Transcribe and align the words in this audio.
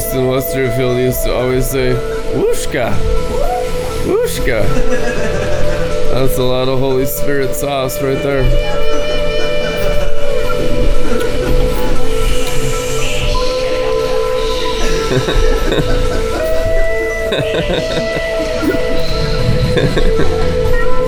In 0.00 0.26
Westerfield 0.26 0.98
used 0.98 1.24
to 1.24 1.34
always 1.34 1.70
say, 1.70 1.92
Wooshka! 2.34 2.96
Wooshka! 4.06 4.62
That's 6.12 6.38
a 6.38 6.42
lot 6.42 6.68
of 6.68 6.78
Holy 6.78 7.04
Spirit 7.04 7.54
sauce 7.54 8.02
right 8.02 8.20
there. 8.22 8.40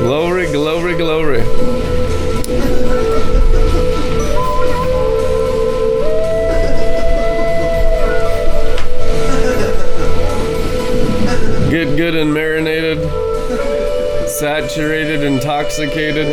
glory, 0.02 0.52
glory, 0.52 0.96
glory. 0.96 1.43
Get 11.72 11.96
good 11.96 12.14
and 12.14 12.35
marinated, 12.35 12.99
saturated, 14.29 15.25
intoxicated. 15.25 16.26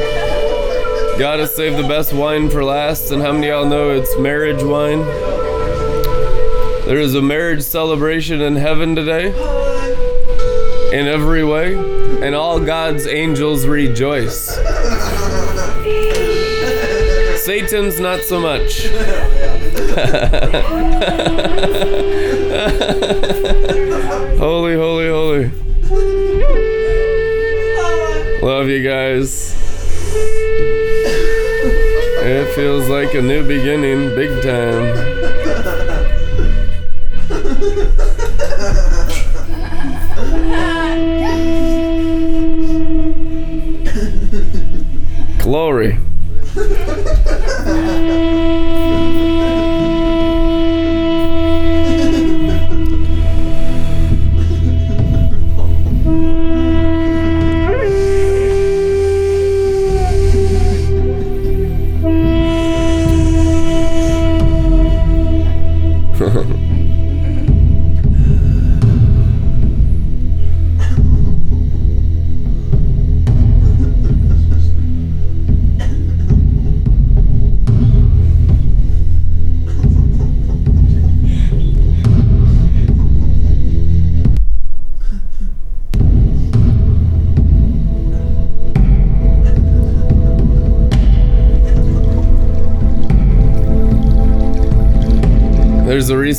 Gotta 1.17 1.47
save 1.47 1.77
the 1.77 1.87
best 1.87 2.11
wine 2.11 2.49
for 2.49 2.61
last, 2.61 3.11
and 3.11 3.21
how 3.21 3.31
many 3.31 3.47
of 3.47 3.61
y'all 3.61 3.69
know 3.69 3.89
it's 3.89 4.17
marriage 4.17 4.61
wine? 4.61 4.99
There 6.85 6.99
is 6.99 7.15
a 7.15 7.21
marriage 7.21 7.61
celebration 7.61 8.41
in 8.41 8.57
heaven 8.57 8.97
today, 8.97 9.27
in 10.91 11.07
every 11.07 11.45
way, 11.45 11.75
and 12.21 12.35
all 12.35 12.59
God's 12.59 13.07
angels 13.07 13.65
rejoice. 13.65 14.57
Satan's 17.45 18.01
not 18.01 18.19
so 18.23 18.41
much. 18.41 18.89
holy, 24.39 24.75
holy, 24.75 25.07
holy. 25.07 25.51
Love 28.41 28.67
you 28.67 28.81
guys. 28.81 29.55
It 32.25 32.55
feels 32.55 32.89
like 32.89 33.13
a 33.13 33.21
new 33.21 33.45
beginning, 33.47 34.15
big 34.15 34.41
time. 34.41 35.18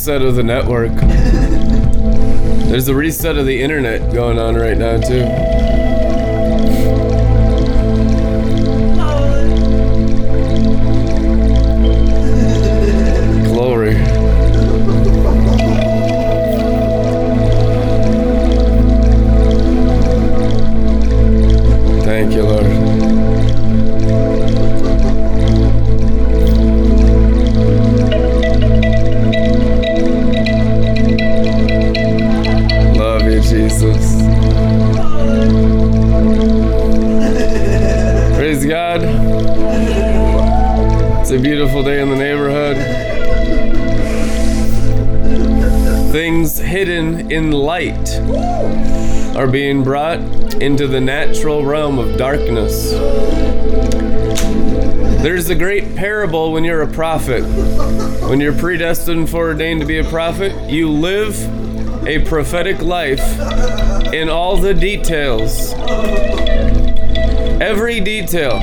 Reset 0.00 0.22
of 0.22 0.34
the 0.34 0.42
network. 0.42 0.94
There's 2.70 2.88
a 2.88 2.94
reset 2.94 3.36
of 3.36 3.44
the 3.44 3.60
internet 3.60 4.14
going 4.14 4.38
on 4.38 4.54
right 4.54 4.78
now, 4.78 4.98
too. 4.98 5.99
Into 50.62 50.86
the 50.86 51.00
natural 51.00 51.64
realm 51.64 51.98
of 51.98 52.16
darkness. 52.16 52.92
There's 55.22 55.50
a 55.50 55.54
great 55.54 55.96
parable 55.96 56.52
when 56.52 56.64
you're 56.64 56.82
a 56.82 56.86
prophet. 56.86 57.42
When 58.28 58.40
you're 58.40 58.56
predestined, 58.56 59.28
foreordained 59.28 59.80
to 59.80 59.86
be 59.86 59.98
a 59.98 60.04
prophet, 60.04 60.70
you 60.70 60.90
live 60.90 61.36
a 62.06 62.24
prophetic 62.24 62.80
life 62.80 63.20
in 64.12 64.28
all 64.28 64.56
the 64.56 64.74
details. 64.74 65.74
Every 67.60 68.00
detail 68.00 68.58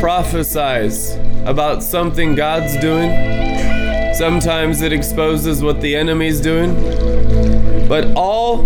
prophesies 0.00 1.14
about 1.44 1.82
something 1.82 2.34
God's 2.34 2.76
doing. 2.78 3.10
Sometimes 4.14 4.82
it 4.82 4.92
exposes 4.92 5.62
what 5.62 5.80
the 5.80 5.94
enemy's 5.96 6.40
doing. 6.40 6.74
But 7.88 8.12
all 8.16 8.64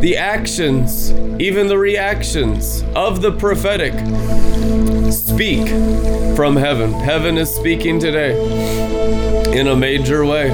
the 0.00 0.16
actions, 0.16 1.12
even 1.38 1.66
the 1.66 1.76
reactions 1.76 2.82
of 2.96 3.20
the 3.20 3.32
prophetic, 3.32 3.92
speak 5.12 5.68
from 6.34 6.56
heaven. 6.56 6.92
Heaven 6.92 7.36
is 7.36 7.54
speaking 7.54 8.00
today 8.00 8.34
in 9.58 9.66
a 9.66 9.76
major 9.76 10.24
way. 10.24 10.48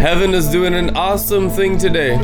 Heaven 0.00 0.34
is 0.34 0.48
doing 0.50 0.74
an 0.74 0.96
awesome 0.96 1.50
thing 1.50 1.76
today. 1.76 2.16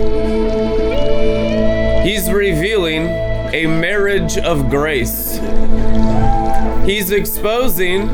He's 2.04 2.30
revealing 2.30 3.06
a 3.52 3.66
marriage 3.66 4.38
of 4.38 4.70
grace. 4.70 5.40
He's 6.86 7.10
exposing 7.10 8.08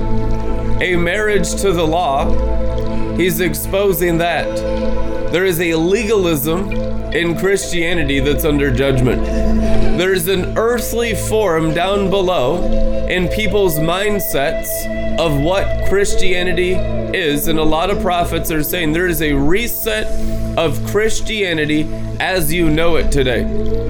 a 0.80 0.96
marriage 0.96 1.54
to 1.56 1.72
the 1.72 1.86
law. 1.86 3.14
He's 3.16 3.40
exposing 3.40 4.16
that. 4.18 4.46
There 5.32 5.44
is 5.44 5.60
a 5.60 5.74
legalism 5.74 6.85
in 7.16 7.34
Christianity 7.38 8.20
that's 8.20 8.44
under 8.44 8.70
judgment. 8.70 9.24
There's 9.24 10.28
an 10.28 10.58
earthly 10.58 11.14
form 11.14 11.72
down 11.72 12.10
below 12.10 12.62
in 13.08 13.28
people's 13.28 13.78
mindsets 13.78 14.68
of 15.18 15.40
what 15.40 15.88
Christianity 15.88 16.72
is. 16.72 17.48
And 17.48 17.58
a 17.58 17.64
lot 17.64 17.88
of 17.88 18.02
prophets 18.02 18.50
are 18.50 18.62
saying 18.62 18.92
there 18.92 19.06
is 19.06 19.22
a 19.22 19.32
reset 19.32 20.06
of 20.58 20.84
Christianity 20.88 21.90
as 22.20 22.52
you 22.52 22.68
know 22.68 22.96
it 22.96 23.10
today. 23.10 23.44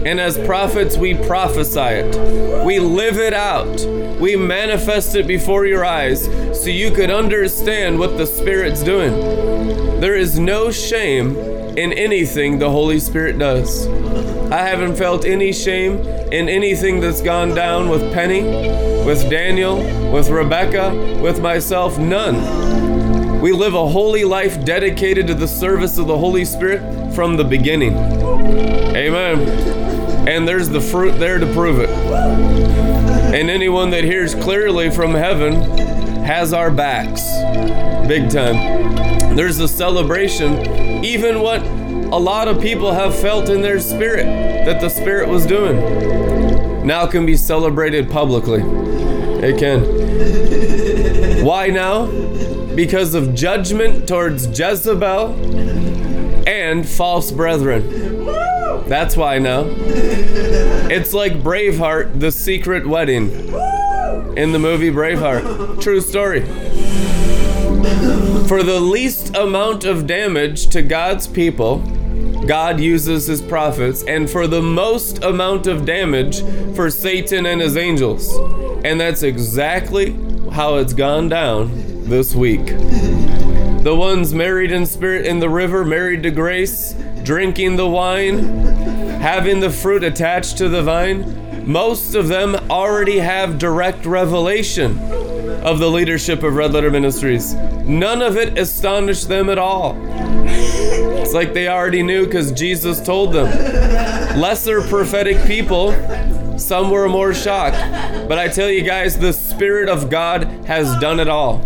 And 0.07 0.21
as 0.21 0.39
prophets, 0.47 0.97
we 0.97 1.15
prophesy 1.15 1.81
it, 1.81 2.65
we 2.65 2.79
live 2.79 3.19
it 3.19 3.35
out, 3.35 3.85
we 4.21 4.37
manifest 4.37 5.17
it 5.17 5.27
before 5.27 5.67
your 5.67 5.85
eyes 5.85 6.27
so 6.57 6.71
you 6.71 6.93
could 6.93 7.11
understand 7.11 7.99
what 7.99 8.17
the 8.17 8.27
Spirit's 8.27 8.85
doing. 8.85 9.13
There 10.01 10.15
is 10.15 10.39
no 10.39 10.71
shame 10.71 11.56
in 11.77 11.93
anything 11.93 12.59
the 12.59 12.71
Holy 12.71 12.99
Spirit 12.99 13.39
does. 13.39 13.87
I 14.51 14.63
haven't 14.63 14.97
felt 14.97 15.25
any 15.25 15.53
shame 15.53 15.99
in 16.33 16.49
anything 16.49 17.01
that's 17.01 17.21
gone 17.21 17.55
down 17.55 17.89
with 17.89 18.13
Penny, 18.15 18.43
with 19.05 19.29
Daniel, 19.29 19.79
with 20.11 20.31
Rebecca, 20.31 20.95
with 21.21 21.41
myself. 21.41 21.99
None. 21.99 23.41
We 23.41 23.53
live 23.53 23.75
a 23.75 23.87
holy 23.87 24.25
life 24.25 24.65
dedicated 24.65 25.27
to 25.27 25.35
the 25.35 25.47
service 25.47 25.99
of 25.99 26.07
the 26.07 26.17
Holy 26.17 26.45
Spirit 26.45 27.15
from 27.15 27.37
the 27.37 27.45
beginning. 27.45 27.95
Amen. 27.95 29.41
And 30.27 30.49
there's 30.49 30.69
the 30.69 30.81
fruit 30.81 31.19
there 31.19 31.39
to 31.39 31.47
prove 31.53 31.79
it. 31.79 31.91
And 31.91 33.51
anyone 33.51 33.91
that 33.91 34.05
hears 34.05 34.35
clearly 34.35 34.91
from 34.91 35.13
heaven 35.13 35.55
has 36.25 36.53
our 36.53 36.71
backs. 36.71 37.23
Big 38.09 38.31
time. 38.31 39.26
There's 39.37 39.61
a 39.61 39.69
celebration, 39.69 41.05
even 41.05 41.41
what 41.41 41.61
a 41.61 42.17
lot 42.17 42.49
of 42.49 42.59
people 42.59 42.93
have 42.93 43.15
felt 43.15 43.51
in 43.51 43.61
their 43.61 43.79
spirit 43.81 44.25
that 44.65 44.81
the 44.81 44.89
Spirit 44.89 45.29
was 45.29 45.45
doing. 45.45 46.87
Now 46.87 47.07
can 47.07 47.27
be 47.27 47.37
celebrated 47.37 48.11
publicly. 48.11 48.63
It 49.43 49.59
can. 49.59 51.45
Why 51.45 51.67
now? 51.67 52.07
Because 52.75 53.15
of 53.15 53.35
judgment 53.35 54.09
towards 54.09 54.59
Jezebel 54.59 55.35
and 56.49 56.89
false 56.89 57.31
brethren. 57.31 58.25
That's 58.89 59.19
why 59.19 59.39
now. 59.39 59.65
It's 60.89 61.13
like 61.13 61.43
Braveheart, 61.43 62.21
the 62.21 62.33
secret 62.33 62.87
wedding 62.87 63.31
in 64.39 64.53
the 64.53 64.59
movie 64.59 64.91
Braveheart. 64.91 65.83
True 65.83 66.01
story. 66.01 66.41
For 68.47 68.63
the 68.63 68.81
least 68.81 69.37
amount 69.37 69.85
of 69.85 70.07
damage 70.07 70.69
to 70.69 70.83
God's 70.83 71.27
people, 71.27 71.79
God 72.47 72.79
uses 72.79 73.27
his 73.27 73.43
prophets, 73.43 74.05
and 74.05 74.31
for 74.31 74.47
the 74.47 74.63
most 74.63 75.25
amount 75.25 75.67
of 75.67 75.85
damage 75.85 76.43
for 76.77 76.91
Satan 76.91 77.45
and 77.45 77.61
his 77.61 77.77
angels. 77.77 78.33
And 78.85 79.01
that's 79.01 79.25
exactly 79.25 80.13
how 80.53 80.77
it's 80.77 80.93
gone 80.93 81.29
down 81.29 81.71
this 82.05 82.35
week. 82.35 82.67
The 82.67 83.97
ones 83.99 84.33
married 84.33 84.71
in 84.71 84.87
spirit 84.87 85.27
in 85.27 85.41
the 85.41 85.51
river, 85.51 85.85
married 85.85 86.23
to 86.23 86.31
grace, 86.31 86.95
drinking 87.25 87.77
the 87.77 87.89
wine, 87.89 88.45
having 89.21 89.59
the 89.59 89.71
fruit 89.71 90.05
attached 90.05 90.57
to 90.59 90.69
the 90.69 90.83
vine, 90.83 91.67
most 91.67 92.15
of 92.15 92.29
them 92.29 92.55
already 92.71 93.19
have 93.19 93.59
direct 93.59 94.07
revelation 94.07 95.26
of 95.67 95.81
the 95.81 95.91
leadership 95.91 96.45
of 96.45 96.55
Red 96.55 96.73
Letter 96.73 96.93
Ministries. 96.93 97.55
None 97.55 98.23
of 98.23 98.37
it 98.37 98.57
astonished 98.57 99.29
them 99.29 99.51
at 99.51 99.59
all. 99.59 99.97
It's 100.47 101.35
like 101.35 101.55
they 101.55 101.67
already 101.67 102.05
knew 102.05 102.25
because 102.25 102.53
Jesus 102.53 103.03
told 103.03 103.33
them. 103.33 103.47
Lesser 104.41 104.81
prophetic 104.81 105.45
people, 105.45 105.91
some 106.57 106.93
were 106.93 107.09
more 107.09 107.35
shocked. 107.35 107.79
But 108.29 108.39
I 108.39 108.47
tell 108.47 108.71
you 108.71 108.83
guys, 108.83 109.19
the 109.19 109.33
Spirit 109.33 109.89
of 109.89 110.09
God 110.09 110.45
has 110.67 110.97
done 111.01 111.19
it 111.19 111.29
all. 111.29 111.59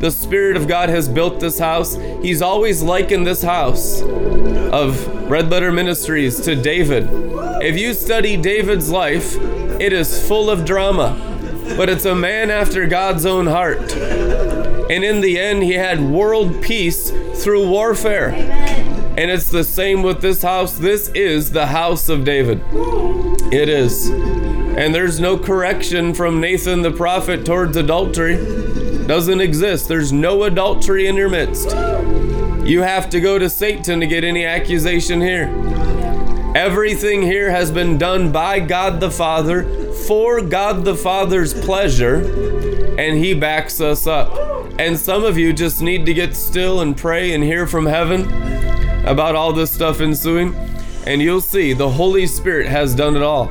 The 0.00 0.10
Spirit 0.10 0.56
of 0.56 0.66
God 0.66 0.88
has 0.88 1.06
built 1.06 1.38
this 1.38 1.58
house. 1.58 1.94
He's 2.22 2.40
always 2.40 2.82
likened 2.82 3.26
this 3.26 3.42
house 3.42 4.00
of 4.00 5.30
Red 5.30 5.50
Letter 5.50 5.70
Ministries 5.70 6.40
to 6.40 6.56
David. 6.56 7.06
If 7.62 7.78
you 7.78 7.92
study 7.92 8.38
David's 8.38 8.90
life, 8.90 9.36
it 9.78 9.92
is 9.92 10.26
full 10.26 10.48
of 10.48 10.64
drama, 10.64 11.31
but 11.76 11.88
it's 11.88 12.04
a 12.04 12.14
man 12.14 12.50
after 12.50 12.86
God's 12.86 13.26
own 13.26 13.46
heart. 13.46 13.92
And 13.92 15.04
in 15.04 15.20
the 15.20 15.38
end, 15.38 15.62
he 15.62 15.72
had 15.72 16.00
world 16.00 16.62
peace 16.62 17.10
through 17.42 17.68
warfare. 17.68 18.30
Amen. 18.30 19.14
And 19.16 19.30
it's 19.30 19.50
the 19.50 19.64
same 19.64 20.02
with 20.02 20.20
this 20.20 20.42
house. 20.42 20.72
This 20.72 21.08
is 21.08 21.52
the 21.52 21.66
house 21.66 22.08
of 22.08 22.24
David. 22.24 22.62
It 23.52 23.68
is. 23.68 24.08
And 24.08 24.94
there's 24.94 25.20
no 25.20 25.38
correction 25.38 26.14
from 26.14 26.40
Nathan 26.40 26.82
the 26.82 26.90
prophet 26.90 27.44
towards 27.44 27.76
adultery. 27.76 28.36
Doesn't 29.06 29.40
exist. 29.40 29.88
There's 29.88 30.12
no 30.12 30.44
adultery 30.44 31.06
in 31.06 31.16
your 31.16 31.28
midst. 31.28 31.70
You 32.66 32.82
have 32.82 33.10
to 33.10 33.20
go 33.20 33.38
to 33.38 33.50
Satan 33.50 34.00
to 34.00 34.06
get 34.06 34.24
any 34.24 34.46
accusation 34.46 35.20
here. 35.20 35.50
Everything 36.54 37.22
here 37.22 37.50
has 37.50 37.70
been 37.70 37.98
done 37.98 38.30
by 38.32 38.60
God 38.60 39.00
the 39.00 39.10
Father 39.10 39.62
for 40.06 40.40
God 40.40 40.84
the 40.84 40.94
Father's 40.94 41.54
pleasure, 41.54 42.16
and 42.98 43.18
He 43.18 43.34
backs 43.34 43.80
us 43.80 44.06
up. 44.06 44.36
And 44.78 44.98
some 44.98 45.24
of 45.24 45.36
you 45.38 45.52
just 45.52 45.82
need 45.82 46.06
to 46.06 46.14
get 46.14 46.34
still 46.34 46.80
and 46.80 46.96
pray 46.96 47.34
and 47.34 47.44
hear 47.44 47.66
from 47.66 47.86
heaven 47.86 48.22
about 49.06 49.34
all 49.34 49.52
this 49.52 49.70
stuff 49.70 50.00
ensuing, 50.00 50.54
and 51.06 51.20
you'll 51.20 51.40
see 51.40 51.72
the 51.72 51.90
Holy 51.90 52.26
Spirit 52.26 52.66
has 52.66 52.94
done 52.94 53.16
it 53.16 53.22
all. 53.22 53.46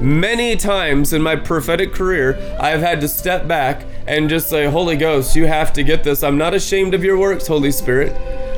Many 0.00 0.56
times 0.56 1.12
in 1.12 1.22
my 1.22 1.36
prophetic 1.36 1.94
career, 1.94 2.56
I've 2.60 2.80
had 2.80 3.00
to 3.00 3.08
step 3.08 3.48
back 3.48 3.84
and 4.06 4.28
just 4.28 4.48
say, 4.48 4.66
Holy 4.66 4.96
Ghost, 4.96 5.34
you 5.34 5.46
have 5.46 5.72
to 5.72 5.82
get 5.82 6.04
this. 6.04 6.22
I'm 6.22 6.36
not 6.36 6.54
ashamed 6.54 6.94
of 6.94 7.02
your 7.02 7.18
works, 7.18 7.46
Holy 7.46 7.72
Spirit, 7.72 8.14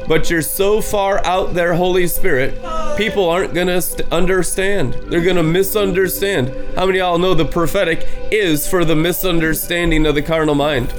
but 0.09 0.31
you're 0.31 0.43
so 0.43 0.81
far 0.81 1.25
out 1.25 1.55
there, 1.55 1.75
Holy 1.75 2.07
Spirit, 2.07 2.55
people 2.97 3.29
aren't 3.29 3.55
going 3.55 3.67
to 3.67 3.83
st- 3.83 4.11
understand. 4.11 4.95
They're 4.95 5.23
going 5.23 5.37
to 5.37 5.43
misunderstand. 5.43 6.53
How 6.75 6.87
many 6.87 6.99
y'all 6.99 7.19
know 7.19 7.35
the 7.35 7.45
prophetic 7.45 8.09
is 8.33 8.67
for 8.67 8.85
the 8.85 8.97
misunderstanding 8.97 10.07
of 10.07 10.15
the 10.15 10.23
carnal 10.23 10.55
mind? 10.55 10.93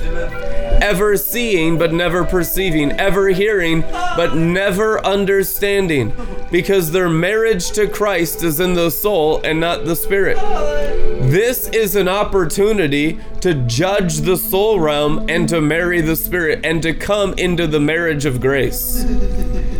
ever 0.82 1.18
seeing 1.18 1.78
but 1.78 1.94
never 1.94 2.24
perceiving, 2.24 2.92
ever 2.94 3.30
hearing 3.30 3.82
but 3.82 4.36
never 4.36 5.06
understanding, 5.06 6.12
because 6.52 6.92
their 6.92 7.10
marriage 7.10 7.72
to 7.72 7.88
Christ 7.88 8.44
is 8.44 8.60
in 8.60 8.74
the 8.74 8.90
soul 8.90 9.42
and 9.44 9.60
not 9.60 9.86
the 9.86 9.96
spirit. 9.96 10.38
This 11.30 11.70
is 11.70 11.96
an 11.96 12.08
opportunity 12.08 13.20
to 13.42 13.54
judge 13.54 14.22
the 14.22 14.36
soul 14.36 14.80
realm 14.80 15.26
and 15.30 15.48
to 15.50 15.62
marry 15.62 16.02
the 16.02 16.16
spirit 16.16 16.62
and 16.64 16.82
to 16.82 16.94
come 16.94 17.34
into 17.34 17.68
the 17.68 17.80
marriage 17.80 18.26
of 18.26 18.42
grace. 18.42 19.04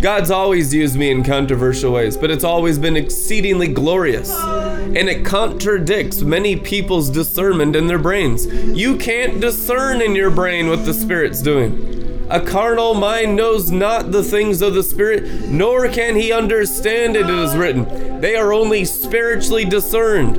God's 0.02 0.32
always 0.32 0.74
used 0.74 0.96
me 0.96 1.12
in 1.12 1.24
controversial 1.24 1.92
ways, 1.92 2.16
but 2.16 2.32
it's 2.32 2.44
always 2.44 2.78
been 2.78 2.96
exceedingly 2.96 3.68
glorious. 3.68 4.32
And 4.32 5.10
it 5.10 5.26
contradicts 5.26 6.22
many 6.22 6.56
people's 6.56 7.10
discernment 7.10 7.76
in 7.76 7.88
their 7.88 8.00
brains. 8.00 8.46
You 8.46 8.98
can't 8.98 9.42
discern 9.42 10.02
in 10.02 10.16
your 10.16 10.30
brain 10.30 10.70
what 10.70 10.86
the 10.86 10.94
Spirit's 10.94 11.42
doing. 11.42 11.99
A 12.30 12.40
carnal 12.40 12.94
mind 12.94 13.36
knows 13.36 13.72
not 13.72 14.12
the 14.12 14.24
things 14.24 14.62
of 14.62 14.76
the 14.76 14.84
Spirit, 14.84 15.50
nor 15.50 15.88
can 15.88 16.16
he 16.16 16.32
understand 16.32 17.16
it, 17.16 17.28
it 17.28 17.40
is 17.40 17.56
written. 17.56 18.22
They 18.22 18.36
are 18.36 18.54
only 18.54 18.86
spiritually 18.86 19.66
discerned. 19.66 20.38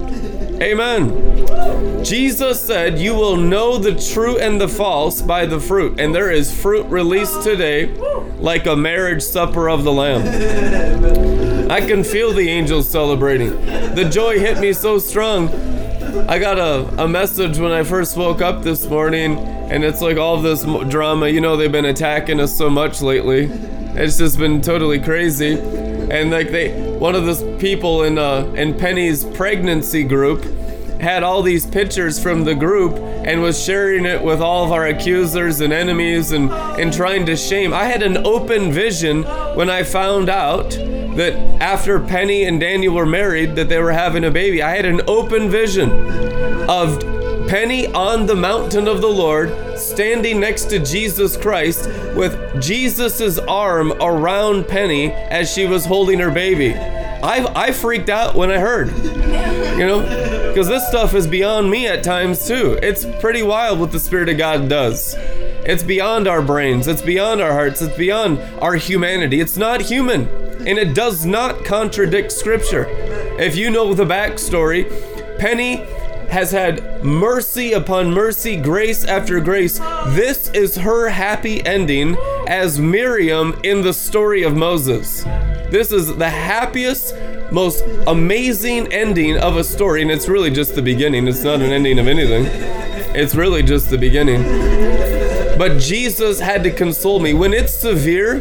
Amen. 0.62 2.04
Jesus 2.04 2.60
said, 2.60 2.98
You 2.98 3.14
will 3.14 3.36
know 3.36 3.76
the 3.76 3.94
true 3.94 4.38
and 4.38 4.60
the 4.60 4.68
false 4.68 5.20
by 5.20 5.46
the 5.46 5.58
fruit. 5.58 5.98
And 5.98 6.14
there 6.14 6.30
is 6.30 6.56
fruit 6.56 6.86
released 6.86 7.42
today 7.42 7.86
like 8.38 8.66
a 8.66 8.76
marriage 8.76 9.22
supper 9.22 9.68
of 9.68 9.82
the 9.82 9.92
Lamb. 9.92 11.70
I 11.70 11.80
can 11.80 12.04
feel 12.04 12.32
the 12.32 12.48
angels 12.48 12.88
celebrating. 12.88 13.50
The 13.94 14.08
joy 14.08 14.38
hit 14.38 14.60
me 14.60 14.72
so 14.72 14.98
strong. 14.98 15.48
I 16.28 16.38
got 16.38 16.58
a, 16.58 17.04
a 17.04 17.08
message 17.08 17.58
when 17.58 17.72
I 17.72 17.82
first 17.82 18.16
woke 18.16 18.40
up 18.40 18.62
this 18.62 18.86
morning, 18.86 19.38
and 19.38 19.84
it's 19.84 20.00
like 20.00 20.16
all 20.16 20.40
this 20.40 20.64
drama. 20.88 21.28
You 21.28 21.40
know, 21.40 21.56
they've 21.56 21.70
been 21.70 21.84
attacking 21.84 22.40
us 22.40 22.56
so 22.56 22.68
much 22.70 23.02
lately. 23.02 23.44
It's 23.94 24.18
just 24.18 24.38
been 24.38 24.60
totally 24.60 25.00
crazy 25.00 25.58
and 26.10 26.30
like 26.30 26.50
they 26.50 26.72
one 26.98 27.14
of 27.14 27.24
the 27.24 27.56
people 27.58 28.02
in 28.02 28.18
uh 28.18 28.44
in 28.56 28.76
Penny's 28.76 29.24
pregnancy 29.24 30.02
group 30.02 30.44
had 31.00 31.22
all 31.22 31.40
these 31.42 31.64
pictures 31.64 32.22
from 32.22 32.44
the 32.44 32.54
group 32.54 32.94
and 33.24 33.40
was 33.40 33.62
sharing 33.62 34.04
it 34.04 34.22
with 34.22 34.40
all 34.40 34.64
of 34.64 34.72
our 34.72 34.86
accusers 34.86 35.60
and 35.60 35.72
enemies 35.72 36.32
and 36.32 36.50
and 36.50 36.92
trying 36.92 37.24
to 37.26 37.36
shame. 37.36 37.72
I 37.72 37.84
had 37.84 38.02
an 38.02 38.18
open 38.26 38.72
vision 38.72 39.22
when 39.54 39.70
I 39.70 39.82
found 39.82 40.28
out 40.28 40.76
that 41.16 41.34
after 41.60 41.98
Penny 42.00 42.44
and 42.44 42.60
Daniel 42.60 42.94
were 42.94 43.06
married 43.06 43.56
that 43.56 43.68
they 43.68 43.78
were 43.78 43.92
having 43.92 44.24
a 44.24 44.30
baby. 44.30 44.62
I 44.62 44.76
had 44.76 44.84
an 44.84 45.00
open 45.06 45.50
vision 45.50 45.90
of 46.68 47.00
Penny 47.48 47.88
on 47.88 48.26
the 48.26 48.36
mountain 48.36 48.86
of 48.86 49.00
the 49.00 49.08
Lord, 49.08 49.76
standing 49.76 50.38
next 50.38 50.66
to 50.66 50.78
Jesus 50.78 51.36
Christ 51.36 51.86
with 52.14 52.62
Jesus's 52.62 53.40
arm 53.40 53.92
around 54.00 54.68
Penny 54.68 55.10
as 55.10 55.52
she 55.52 55.66
was 55.66 55.84
holding 55.84 56.20
her 56.20 56.30
baby. 56.30 56.74
I, 56.74 57.44
I 57.54 57.72
freaked 57.72 58.08
out 58.08 58.34
when 58.36 58.50
I 58.50 58.58
heard, 58.58 58.96
you 58.96 59.84
know, 59.84 60.00
because 60.48 60.68
this 60.68 60.86
stuff 60.88 61.12
is 61.14 61.26
beyond 61.26 61.70
me 61.70 61.86
at 61.86 62.04
times 62.04 62.46
too. 62.46 62.78
It's 62.82 63.04
pretty 63.20 63.42
wild 63.42 63.80
what 63.80 63.92
the 63.92 64.00
Spirit 64.00 64.28
of 64.28 64.38
God 64.38 64.68
does. 64.68 65.14
It's 65.18 65.82
beyond 65.82 66.26
our 66.26 66.42
brains, 66.42 66.86
it's 66.86 67.02
beyond 67.02 67.40
our 67.40 67.52
hearts, 67.52 67.82
it's 67.82 67.96
beyond 67.96 68.38
our 68.62 68.76
humanity. 68.76 69.40
It's 69.40 69.58
not 69.58 69.82
human, 69.82 70.28
and 70.66 70.78
it 70.78 70.94
does 70.94 71.24
not 71.24 71.64
contradict 71.64 72.32
Scripture. 72.32 72.86
If 73.38 73.56
you 73.56 73.70
know 73.70 73.94
the 73.94 74.04
backstory, 74.04 74.88
Penny 75.38 75.86
has 76.30 76.52
had 76.52 77.04
mercy 77.04 77.72
upon 77.72 78.12
mercy, 78.12 78.56
grace 78.56 79.04
after 79.04 79.40
grace. 79.40 79.78
This 80.08 80.48
is 80.50 80.76
her 80.76 81.08
happy 81.08 81.64
ending 81.66 82.16
as 82.46 82.78
Miriam 82.78 83.58
in 83.64 83.82
the 83.82 83.92
story 83.92 84.44
of 84.44 84.54
Moses. 84.54 85.24
This 85.70 85.90
is 85.90 86.14
the 86.16 86.30
happiest, 86.30 87.14
most 87.50 87.84
amazing 88.06 88.92
ending 88.92 89.38
of 89.38 89.56
a 89.56 89.64
story, 89.64 90.02
and 90.02 90.10
it's 90.10 90.28
really 90.28 90.50
just 90.50 90.74
the 90.74 90.82
beginning. 90.82 91.26
It's 91.26 91.42
not 91.42 91.60
an 91.60 91.72
ending 91.72 91.98
of 91.98 92.06
anything, 92.06 92.44
it's 93.16 93.34
really 93.34 93.62
just 93.62 93.90
the 93.90 93.98
beginning. 93.98 94.42
But 95.58 95.80
Jesus 95.80 96.38
had 96.40 96.62
to 96.62 96.70
console 96.70 97.18
me. 97.18 97.34
When 97.34 97.52
it's 97.52 97.74
severe, 97.74 98.40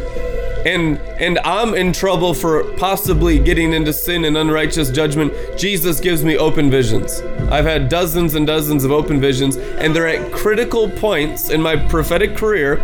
and 0.66 0.98
and 1.18 1.38
I'm 1.40 1.74
in 1.74 1.92
trouble 1.92 2.34
for 2.34 2.64
possibly 2.74 3.38
getting 3.38 3.72
into 3.72 3.92
sin 3.92 4.24
and 4.24 4.36
unrighteous 4.36 4.90
judgment, 4.90 5.32
Jesus 5.56 6.00
gives 6.00 6.24
me 6.24 6.36
open 6.36 6.70
visions. 6.70 7.20
I've 7.50 7.64
had 7.64 7.88
dozens 7.88 8.34
and 8.34 8.46
dozens 8.46 8.84
of 8.84 8.92
open 8.92 9.20
visions, 9.20 9.56
and 9.56 9.94
they're 9.94 10.06
at 10.06 10.32
critical 10.32 10.88
points 10.90 11.50
in 11.50 11.60
my 11.60 11.76
prophetic 11.76 12.36
career 12.36 12.76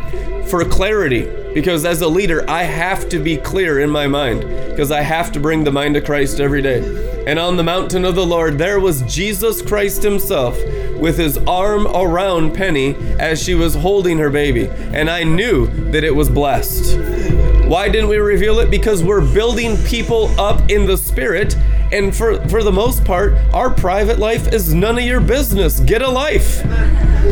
for 0.46 0.64
clarity. 0.64 1.28
because 1.56 1.86
as 1.86 2.02
a 2.02 2.06
leader, 2.08 2.44
I 2.50 2.64
have 2.64 3.08
to 3.08 3.18
be 3.18 3.38
clear 3.38 3.80
in 3.80 3.88
my 3.88 4.06
mind 4.06 4.42
because 4.68 4.90
I 4.90 5.00
have 5.00 5.32
to 5.32 5.40
bring 5.40 5.64
the 5.64 5.72
mind 5.72 5.96
of 5.96 6.04
Christ 6.04 6.38
every 6.38 6.60
day. 6.60 7.24
And 7.26 7.38
on 7.38 7.56
the 7.56 7.62
mountain 7.62 8.04
of 8.04 8.14
the 8.14 8.26
Lord, 8.26 8.58
there 8.58 8.78
was 8.78 9.00
Jesus 9.02 9.62
Christ 9.62 10.02
Himself 10.02 10.54
with 10.98 11.16
His 11.16 11.38
arm 11.38 11.86
around 11.86 12.52
Penny 12.54 12.94
as 13.18 13.42
she 13.42 13.54
was 13.54 13.74
holding 13.74 14.18
her 14.18 14.28
baby. 14.28 14.68
And 14.68 15.08
I 15.08 15.24
knew 15.24 15.66
that 15.92 16.04
it 16.04 16.14
was 16.14 16.28
blessed. 16.28 17.45
Why 17.66 17.88
didn't 17.88 18.08
we 18.08 18.18
reveal 18.18 18.60
it? 18.60 18.70
Because 18.70 19.02
we're 19.02 19.20
building 19.34 19.76
people 19.78 20.28
up 20.40 20.70
in 20.70 20.86
the 20.86 20.96
spirit. 20.96 21.56
And 21.90 22.14
for, 22.14 22.40
for 22.48 22.62
the 22.62 22.70
most 22.70 23.04
part, 23.04 23.34
our 23.52 23.70
private 23.70 24.20
life 24.20 24.52
is 24.52 24.72
none 24.72 24.98
of 24.98 25.04
your 25.04 25.20
business. 25.20 25.80
Get 25.80 26.00
a 26.00 26.08
life. 26.08 26.62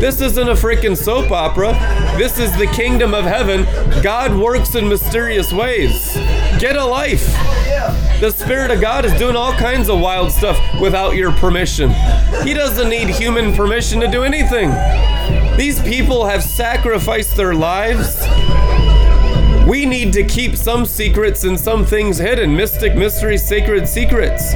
This 0.01 0.19
isn't 0.19 0.49
a 0.49 0.53
freaking 0.53 0.97
soap 0.97 1.31
opera. 1.31 1.71
This 2.17 2.37
is 2.37 2.51
the 2.57 2.67
kingdom 2.67 3.13
of 3.13 3.23
heaven. 3.23 3.63
God 4.03 4.37
works 4.37 4.75
in 4.75 4.89
mysterious 4.89 5.53
ways. 5.53 6.13
Get 6.59 6.75
a 6.75 6.83
life. 6.83 7.25
The 8.19 8.31
Spirit 8.31 8.71
of 8.71 8.81
God 8.81 9.05
is 9.05 9.13
doing 9.13 9.37
all 9.37 9.53
kinds 9.53 9.87
of 9.87 10.01
wild 10.01 10.33
stuff 10.33 10.59
without 10.81 11.15
your 11.15 11.31
permission. 11.31 11.91
He 12.43 12.53
doesn't 12.53 12.89
need 12.89 13.07
human 13.07 13.53
permission 13.53 14.01
to 14.01 14.07
do 14.09 14.23
anything. 14.23 14.69
These 15.55 15.81
people 15.81 16.25
have 16.25 16.43
sacrificed 16.43 17.37
their 17.37 17.53
lives 17.55 18.21
we 19.67 19.85
need 19.85 20.13
to 20.13 20.23
keep 20.23 20.55
some 20.55 20.85
secrets 20.85 21.43
and 21.43 21.59
some 21.59 21.85
things 21.85 22.19
hidden 22.19 22.55
mystic 22.55 22.95
mysteries, 22.95 23.45
sacred 23.47 23.87
secrets. 23.87 24.53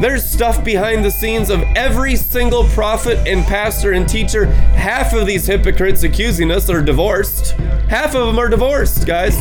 There's 0.00 0.24
stuff 0.24 0.64
behind 0.64 1.04
the 1.04 1.10
scenes 1.10 1.50
of 1.50 1.62
every 1.74 2.14
single 2.14 2.64
prophet 2.68 3.18
and 3.26 3.44
pastor 3.44 3.92
and 3.92 4.08
teacher. 4.08 4.46
Half 4.46 5.12
of 5.12 5.26
these 5.26 5.46
hypocrites 5.46 6.04
accusing 6.04 6.52
us 6.52 6.70
are 6.70 6.80
divorced. 6.80 7.52
Half 7.88 8.14
of 8.14 8.28
them 8.28 8.38
are 8.38 8.48
divorced, 8.48 9.06
guys. 9.06 9.36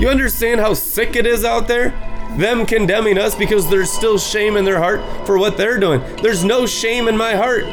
You 0.00 0.08
understand 0.08 0.60
how 0.60 0.74
sick 0.74 1.14
it 1.14 1.26
is 1.26 1.44
out 1.44 1.68
there? 1.68 1.90
Them 2.36 2.66
condemning 2.66 3.18
us 3.18 3.36
because 3.36 3.70
there's 3.70 3.92
still 3.92 4.18
shame 4.18 4.56
in 4.56 4.64
their 4.64 4.78
heart 4.78 5.00
for 5.26 5.38
what 5.38 5.56
they're 5.56 5.78
doing. 5.78 6.00
There's 6.22 6.44
no 6.44 6.66
shame 6.66 7.06
in 7.06 7.16
my 7.16 7.36
heart 7.36 7.64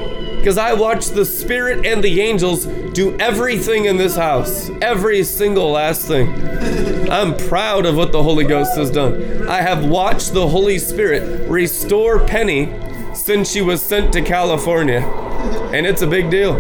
because 0.41 0.57
I 0.57 0.73
watch 0.73 1.09
the 1.09 1.23
Spirit 1.23 1.85
and 1.85 2.03
the 2.03 2.19
angels 2.19 2.65
do 2.65 3.15
everything 3.19 3.85
in 3.85 3.97
this 3.97 4.15
house. 4.15 4.71
Every 4.81 5.23
single 5.23 5.69
last 5.69 6.07
thing. 6.07 6.33
I'm 7.11 7.37
proud 7.37 7.85
of 7.85 7.95
what 7.95 8.11
the 8.11 8.23
Holy 8.23 8.43
Ghost 8.43 8.75
has 8.75 8.89
done. 8.89 9.47
I 9.47 9.61
have 9.61 9.85
watched 9.85 10.33
the 10.33 10.47
Holy 10.47 10.79
Spirit 10.79 11.47
restore 11.47 12.25
Penny 12.25 12.73
since 13.13 13.51
she 13.51 13.61
was 13.61 13.83
sent 13.83 14.11
to 14.13 14.23
California. 14.23 15.01
And 15.75 15.85
it's 15.85 16.01
a 16.01 16.07
big 16.07 16.31
deal. 16.31 16.57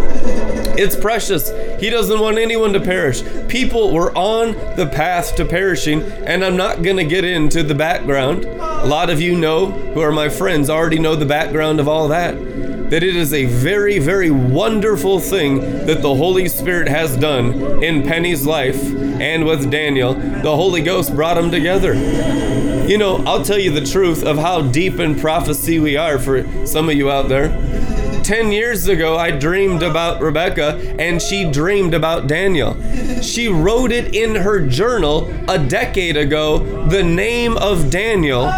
It's 0.77 0.95
precious. 0.95 1.49
He 1.81 1.89
doesn't 1.89 2.19
want 2.19 2.37
anyone 2.37 2.73
to 2.73 2.79
perish. 2.79 3.23
People 3.47 3.91
were 3.91 4.15
on 4.15 4.51
the 4.75 4.91
path 4.93 5.35
to 5.37 5.45
perishing, 5.45 6.03
and 6.03 6.45
I'm 6.45 6.55
not 6.55 6.83
going 6.83 6.97
to 6.97 7.03
get 7.03 7.25
into 7.25 7.63
the 7.63 7.73
background. 7.73 8.45
A 8.45 8.85
lot 8.85 9.09
of 9.09 9.19
you 9.19 9.35
know, 9.35 9.71
who 9.71 10.01
are 10.01 10.11
my 10.11 10.29
friends, 10.29 10.69
already 10.69 10.99
know 10.99 11.15
the 11.15 11.25
background 11.25 11.79
of 11.79 11.87
all 11.87 12.07
that 12.09 12.35
that 12.91 13.03
it 13.03 13.15
is 13.15 13.33
a 13.33 13.45
very, 13.45 13.99
very 13.99 14.29
wonderful 14.29 15.17
thing 15.17 15.61
that 15.85 16.01
the 16.01 16.13
Holy 16.13 16.49
Spirit 16.49 16.89
has 16.89 17.15
done 17.15 17.81
in 17.81 18.03
Penny's 18.03 18.45
life 18.45 18.83
and 18.83 19.45
with 19.45 19.71
Daniel. 19.71 20.13
The 20.13 20.53
Holy 20.53 20.81
Ghost 20.81 21.15
brought 21.15 21.35
them 21.35 21.49
together. 21.49 21.93
You 22.85 22.97
know, 22.97 23.23
I'll 23.25 23.45
tell 23.45 23.57
you 23.57 23.71
the 23.71 23.85
truth 23.85 24.25
of 24.25 24.37
how 24.37 24.63
deep 24.63 24.99
in 24.99 25.17
prophecy 25.17 25.79
we 25.79 25.95
are 25.95 26.19
for 26.19 26.43
some 26.67 26.89
of 26.89 26.95
you 26.95 27.09
out 27.09 27.29
there. 27.29 27.47
10 28.23 28.51
years 28.51 28.89
ago, 28.89 29.17
I 29.17 29.31
dreamed 29.31 29.83
about 29.83 30.21
Rebecca 30.21 30.77
and 30.99 31.21
she 31.21 31.49
dreamed 31.49 31.93
about 31.93 32.27
Daniel. 32.27 32.75
She 33.21 33.47
wrote 33.47 33.93
it 33.93 34.13
in 34.13 34.35
her 34.35 34.67
journal 34.67 35.33
a 35.49 35.57
decade 35.57 36.17
ago, 36.17 36.59
the 36.87 37.03
name 37.03 37.55
of 37.55 37.89
Daniel 37.89 38.51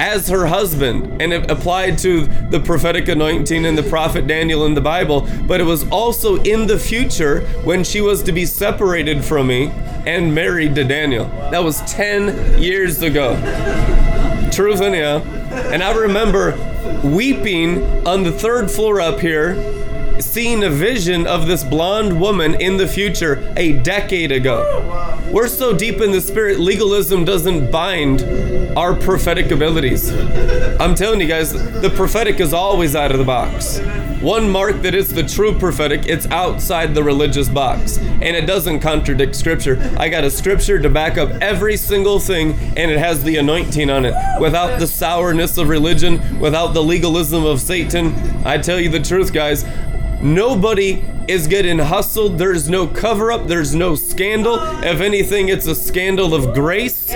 as 0.00 0.28
her 0.28 0.46
husband, 0.46 1.22
and 1.22 1.32
it 1.32 1.50
applied 1.50 1.98
to 1.98 2.26
the 2.50 2.60
prophetic 2.60 3.08
anointing 3.08 3.66
and 3.66 3.76
the 3.76 3.82
prophet 3.82 4.26
Daniel 4.26 4.66
in 4.66 4.74
the 4.74 4.80
Bible, 4.80 5.28
but 5.46 5.60
it 5.60 5.64
was 5.64 5.88
also 5.90 6.42
in 6.42 6.66
the 6.66 6.78
future 6.78 7.40
when 7.64 7.84
she 7.84 8.00
was 8.00 8.22
to 8.22 8.32
be 8.32 8.46
separated 8.46 9.24
from 9.24 9.46
me 9.46 9.68
and 10.06 10.34
married 10.34 10.74
to 10.74 10.84
Daniel. 10.84 11.26
That 11.50 11.62
was 11.62 11.80
10 11.82 12.60
years 12.60 13.02
ago. 13.02 13.34
Truth 14.52 14.80
anyhow. 14.80 15.22
And 15.72 15.82
I 15.82 15.92
remember 15.92 16.52
weeping 17.02 18.06
on 18.06 18.22
the 18.22 18.32
third 18.32 18.70
floor 18.70 19.00
up 19.00 19.20
here, 19.20 19.54
seeing 20.24 20.64
a 20.64 20.70
vision 20.70 21.26
of 21.26 21.46
this 21.46 21.62
blonde 21.62 22.20
woman 22.20 22.60
in 22.60 22.76
the 22.76 22.88
future 22.88 23.52
a 23.56 23.74
decade 23.82 24.32
ago. 24.32 25.20
We're 25.30 25.48
so 25.48 25.76
deep 25.76 26.00
in 26.00 26.12
the 26.12 26.20
spirit, 26.20 26.60
legalism 26.60 27.24
doesn't 27.24 27.70
bind 27.70 28.22
our 28.78 28.94
prophetic 28.94 29.50
abilities. 29.50 30.10
I'm 30.80 30.94
telling 30.94 31.20
you 31.20 31.28
guys, 31.28 31.52
the 31.52 31.92
prophetic 31.94 32.40
is 32.40 32.52
always 32.52 32.96
out 32.96 33.12
of 33.12 33.18
the 33.18 33.24
box. 33.24 33.80
One 34.20 34.48
mark 34.48 34.80
that 34.82 34.94
is 34.94 35.12
the 35.12 35.22
true 35.22 35.58
prophetic, 35.58 36.06
it's 36.06 36.26
outside 36.28 36.94
the 36.94 37.02
religious 37.02 37.48
box. 37.48 37.98
And 37.98 38.22
it 38.22 38.46
doesn't 38.46 38.80
contradict 38.80 39.36
scripture. 39.36 39.78
I 39.98 40.08
got 40.08 40.24
a 40.24 40.30
scripture 40.30 40.78
to 40.78 40.88
back 40.88 41.18
up 41.18 41.30
every 41.42 41.76
single 41.76 42.18
thing, 42.18 42.52
and 42.76 42.90
it 42.90 42.98
has 42.98 43.22
the 43.22 43.36
anointing 43.36 43.90
on 43.90 44.06
it. 44.06 44.14
Without 44.40 44.78
the 44.78 44.86
sourness 44.86 45.58
of 45.58 45.68
religion, 45.68 46.40
without 46.40 46.68
the 46.68 46.82
legalism 46.82 47.44
of 47.44 47.60
Satan, 47.60 48.14
I 48.46 48.56
tell 48.56 48.80
you 48.80 48.88
the 48.88 49.00
truth, 49.00 49.32
guys, 49.32 49.64
Nobody 50.24 51.04
is 51.28 51.46
getting 51.46 51.78
hustled. 51.78 52.38
There's 52.38 52.70
no 52.70 52.86
cover 52.86 53.30
up. 53.30 53.46
There's 53.46 53.74
no 53.74 53.94
scandal. 53.94 54.56
If 54.82 55.02
anything, 55.02 55.50
it's 55.50 55.66
a 55.66 55.74
scandal 55.74 56.34
of 56.34 56.54
grace. 56.54 57.12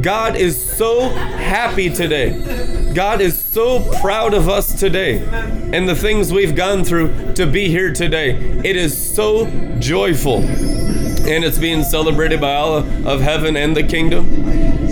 God 0.00 0.34
is 0.34 0.60
so 0.76 1.08
happy 1.08 1.88
today. 1.88 2.92
God 2.94 3.20
is 3.20 3.40
so 3.40 3.88
proud 4.00 4.34
of 4.34 4.48
us 4.48 4.76
today 4.76 5.24
and 5.72 5.88
the 5.88 5.94
things 5.94 6.32
we've 6.32 6.56
gone 6.56 6.82
through 6.82 7.34
to 7.34 7.46
be 7.46 7.68
here 7.68 7.92
today. 7.92 8.30
It 8.64 8.74
is 8.74 9.14
so 9.14 9.46
joyful. 9.78 10.38
And 10.38 11.44
it's 11.44 11.58
being 11.58 11.84
celebrated 11.84 12.40
by 12.40 12.54
all 12.56 12.78
of 12.78 13.20
heaven 13.20 13.56
and 13.56 13.76
the 13.76 13.84
kingdom. 13.84 14.26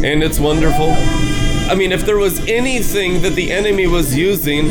And 0.05 0.23
it's 0.23 0.39
wonderful. 0.39 0.95
I 1.69 1.75
mean, 1.75 1.91
if 1.91 2.07
there 2.07 2.17
was 2.17 2.39
anything 2.49 3.23
that 3.23 3.35
the 3.35 3.51
enemy 3.51 3.89
was 3.89 4.17
using, 4.17 4.71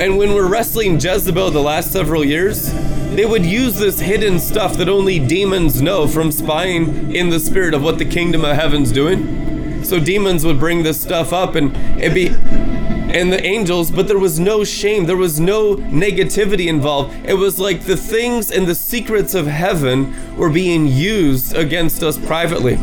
and 0.00 0.16
when 0.16 0.32
we're 0.32 0.48
wrestling 0.48 0.98
Jezebel 0.98 1.50
the 1.50 1.60
last 1.60 1.92
several 1.92 2.24
years, 2.24 2.72
they 3.14 3.26
would 3.26 3.44
use 3.44 3.78
this 3.78 4.00
hidden 4.00 4.40
stuff 4.40 4.78
that 4.78 4.88
only 4.88 5.18
demons 5.18 5.82
know 5.82 6.08
from 6.08 6.32
spying 6.32 7.14
in 7.14 7.28
the 7.28 7.38
spirit 7.38 7.74
of 7.74 7.82
what 7.82 7.98
the 7.98 8.06
kingdom 8.06 8.42
of 8.42 8.56
heaven's 8.56 8.90
doing. 8.90 9.84
So 9.84 10.00
demons 10.00 10.46
would 10.46 10.58
bring 10.58 10.82
this 10.82 10.98
stuff 10.98 11.32
up 11.32 11.54
and 11.54 11.76
it'd 12.00 12.14
be 12.14 12.28
and 12.28 13.32
the 13.32 13.42
angels, 13.44 13.90
but 13.90 14.06
there 14.06 14.18
was 14.18 14.38
no 14.38 14.64
shame, 14.64 15.04
there 15.04 15.16
was 15.16 15.40
no 15.40 15.76
negativity 15.76 16.68
involved. 16.68 17.14
It 17.26 17.34
was 17.34 17.58
like 17.58 17.82
the 17.82 17.96
things 17.96 18.50
and 18.50 18.66
the 18.66 18.74
secrets 18.74 19.34
of 19.34 19.46
heaven 19.46 20.36
were 20.36 20.50
being 20.50 20.86
used 20.86 21.54
against 21.54 22.02
us 22.02 22.18
privately. 22.18 22.78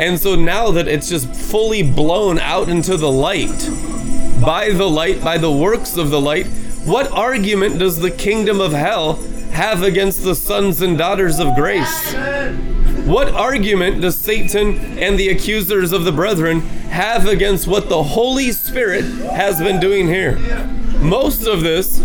And 0.00 0.18
so 0.18 0.34
now 0.34 0.70
that 0.70 0.88
it's 0.88 1.10
just 1.10 1.28
fully 1.34 1.82
blown 1.82 2.38
out 2.38 2.70
into 2.70 2.96
the 2.96 3.12
light, 3.12 3.68
by 4.42 4.70
the 4.70 4.88
light, 4.88 5.22
by 5.22 5.36
the 5.36 5.52
works 5.52 5.98
of 5.98 6.08
the 6.08 6.18
light, 6.18 6.46
what 6.86 7.12
argument 7.12 7.78
does 7.78 7.98
the 7.98 8.10
kingdom 8.10 8.62
of 8.62 8.72
hell 8.72 9.16
have 9.52 9.82
against 9.82 10.24
the 10.24 10.34
sons 10.34 10.80
and 10.80 10.96
daughters 10.96 11.38
of 11.38 11.54
grace? 11.54 12.14
What 13.04 13.28
argument 13.34 14.00
does 14.00 14.16
Satan 14.16 14.98
and 14.98 15.18
the 15.18 15.28
accusers 15.28 15.92
of 15.92 16.04
the 16.04 16.12
brethren 16.12 16.62
have 16.88 17.26
against 17.26 17.66
what 17.66 17.90
the 17.90 18.02
Holy 18.02 18.52
Spirit 18.52 19.04
has 19.04 19.58
been 19.58 19.80
doing 19.80 20.06
here? 20.06 20.38
Most 21.02 21.46
of 21.46 21.60
this 21.60 21.98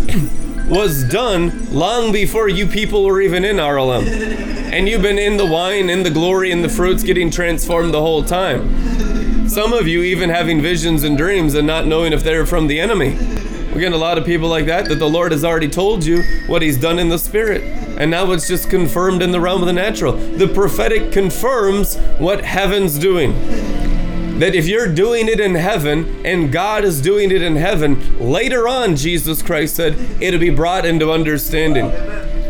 was 0.67 1.03
done 1.03 1.71
long 1.73 2.11
before 2.11 2.49
you 2.49 2.67
people 2.67 3.05
were 3.05 3.21
even 3.21 3.45
in 3.45 3.57
RLM 3.57 4.55
and 4.75 4.89
you've 4.89 5.01
been 5.01 5.17
in 5.17 5.37
the 5.37 5.45
wine, 5.45 5.89
in 5.89 6.03
the 6.03 6.09
glory, 6.09 6.51
in 6.51 6.61
the 6.61 6.67
fruits, 6.67 7.01
getting 7.01 7.31
transformed 7.31 7.93
the 7.93 8.01
whole 8.01 8.21
time. 8.21 9.47
Some 9.47 9.71
of 9.71 9.87
you 9.87 10.01
even 10.01 10.29
having 10.29 10.61
visions 10.61 11.03
and 11.03 11.17
dreams 11.17 11.53
and 11.53 11.65
not 11.65 11.87
knowing 11.87 12.11
if 12.11 12.23
they're 12.23 12.45
from 12.45 12.67
the 12.67 12.81
enemy. 12.81 13.11
Getting 13.73 13.93
a 13.93 13.97
lot 13.97 14.17
of 14.17 14.25
people 14.25 14.49
like 14.49 14.65
that, 14.65 14.89
that 14.89 14.95
the 14.95 15.09
Lord 15.09 15.31
has 15.31 15.45
already 15.45 15.69
told 15.69 16.05
you 16.05 16.23
what 16.47 16.61
He's 16.61 16.77
done 16.77 16.99
in 16.99 17.07
the 17.07 17.17
Spirit. 17.17 17.61
And 17.97 18.11
now 18.11 18.29
it's 18.31 18.49
just 18.49 18.69
confirmed 18.69 19.21
in 19.21 19.31
the 19.31 19.39
realm 19.39 19.61
of 19.61 19.67
the 19.67 19.73
natural. 19.73 20.11
The 20.11 20.49
prophetic 20.49 21.13
confirms 21.13 21.95
what 22.17 22.43
heaven's 22.43 22.99
doing 22.99 23.33
that 24.39 24.53
if 24.53 24.67
you're 24.67 24.93
doing 24.93 25.27
it 25.27 25.39
in 25.39 25.55
heaven 25.55 26.25
and 26.25 26.51
God 26.51 26.83
is 26.83 27.01
doing 27.01 27.31
it 27.31 27.41
in 27.41 27.55
heaven, 27.55 28.19
later 28.19 28.67
on, 28.67 28.95
Jesus 28.95 29.41
Christ 29.41 29.75
said, 29.75 29.93
it'll 30.21 30.39
be 30.39 30.49
brought 30.49 30.85
into 30.85 31.11
understanding. 31.11 31.91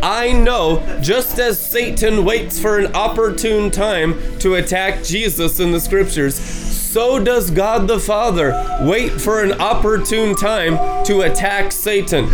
I 0.01 0.31
know 0.31 0.99
just 1.01 1.39
as 1.39 1.59
Satan 1.59 2.25
waits 2.25 2.59
for 2.59 2.77
an 2.77 2.95
opportune 2.95 3.71
time 3.71 4.37
to 4.39 4.55
attack 4.55 5.03
Jesus 5.03 5.59
in 5.59 5.71
the 5.71 5.79
scriptures, 5.79 6.35
so 6.35 7.19
does 7.21 7.51
God 7.51 7.87
the 7.87 7.99
Father 7.99 8.79
wait 8.81 9.11
for 9.11 9.41
an 9.41 9.59
opportune 9.59 10.33
time 10.35 11.03
to 11.05 11.21
attack 11.21 11.71
Satan. 11.71 12.29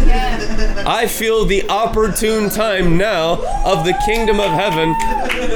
I 0.86 1.08
feel 1.08 1.46
the 1.46 1.68
opportune 1.68 2.50
time 2.50 2.98
now 2.98 3.34
of 3.66 3.86
the 3.86 4.00
kingdom 4.06 4.40
of 4.40 4.52
heaven 4.52 4.94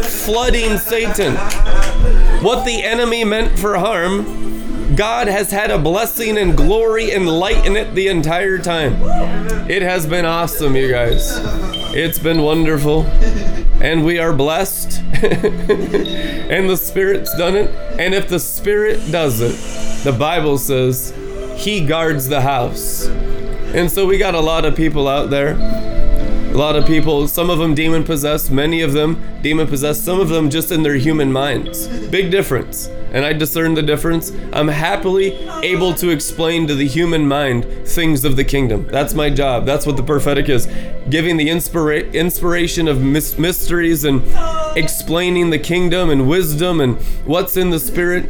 flooding 0.04 0.78
Satan. 0.78 1.36
What 2.42 2.66
the 2.66 2.84
enemy 2.84 3.24
meant 3.24 3.58
for 3.58 3.78
harm, 3.78 4.96
God 4.96 5.28
has 5.28 5.52
had 5.52 5.72
a 5.72 5.78
blessing 5.78 6.38
and 6.38 6.56
glory 6.56 7.12
and 7.12 7.28
light 7.28 7.66
in 7.66 7.76
it 7.76 7.96
the 7.96 8.08
entire 8.08 8.58
time. 8.60 8.94
It 9.70 9.82
has 9.82 10.06
been 10.06 10.26
awesome, 10.26 10.76
you 10.76 10.90
guys. 10.90 11.32
It's 11.94 12.20
been 12.20 12.42
wonderful. 12.42 13.04
And 13.82 14.06
we 14.06 14.20
are 14.20 14.32
blessed. 14.32 15.00
and 15.24 16.70
the 16.70 16.78
Spirit's 16.78 17.36
done 17.38 17.56
it. 17.56 17.70
And 18.00 18.14
if 18.14 18.30
the 18.30 18.40
Spirit 18.40 19.12
does 19.12 19.42
it, 19.42 20.04
the 20.04 20.12
Bible 20.12 20.58
says 20.58 21.14
He 21.58 21.86
guards 21.86 22.28
the 22.28 22.42
house. 22.42 23.08
And 23.08 23.92
so 23.92 24.06
we 24.06 24.18
got 24.18 24.36
a 24.36 24.40
lot 24.40 24.66
of 24.66 24.76
people 24.76 25.08
out 25.08 25.30
there. 25.30 25.56
A 26.56 26.58
lot 26.58 26.78
of 26.78 26.88
people, 26.88 27.28
some 27.28 27.50
of 27.50 27.60
them 27.60 27.76
demon 27.76 28.06
possessed, 28.06 28.50
many 28.50 28.80
of 28.82 28.94
them 28.94 29.22
demon 29.42 29.68
possessed, 29.68 30.06
some 30.06 30.22
of 30.22 30.30
them 30.30 30.50
just 30.50 30.72
in 30.72 30.84
their 30.84 30.96
human 30.96 31.30
minds. 31.30 31.88
Big 32.08 32.32
difference. 32.32 32.88
And 33.16 33.26
I 33.26 33.32
discern 33.32 33.76
the 33.76 33.82
difference. 33.82 34.34
I'm 34.52 34.68
happily 34.68 35.32
able 35.64 35.94
to 35.96 36.10
explain 36.10 36.68
to 36.68 36.76
the 36.76 36.86
human 36.86 37.28
mind 37.28 37.66
things 37.88 38.26
of 38.26 38.36
the 38.36 38.44
kingdom. 38.44 38.88
That's 38.92 39.14
my 39.14 39.30
job. 39.30 39.66
That's 39.66 39.86
what 39.86 39.96
the 39.96 40.04
prophetic 40.04 40.50
is. 40.50 40.68
Giving 41.10 41.38
the 41.38 41.48
inspira- 41.48 42.12
inspiration 42.14 42.90
of 42.90 43.02
mis- 43.02 43.38
mysteries 43.38 44.04
and 44.04 44.22
explaining 44.76 45.50
the 45.50 45.60
kingdom 45.60 46.10
and 46.10 46.28
wisdom 46.28 46.82
and 46.82 46.98
what's 47.26 47.56
in 47.56 47.70
the 47.70 47.80
spirit, 47.80 48.26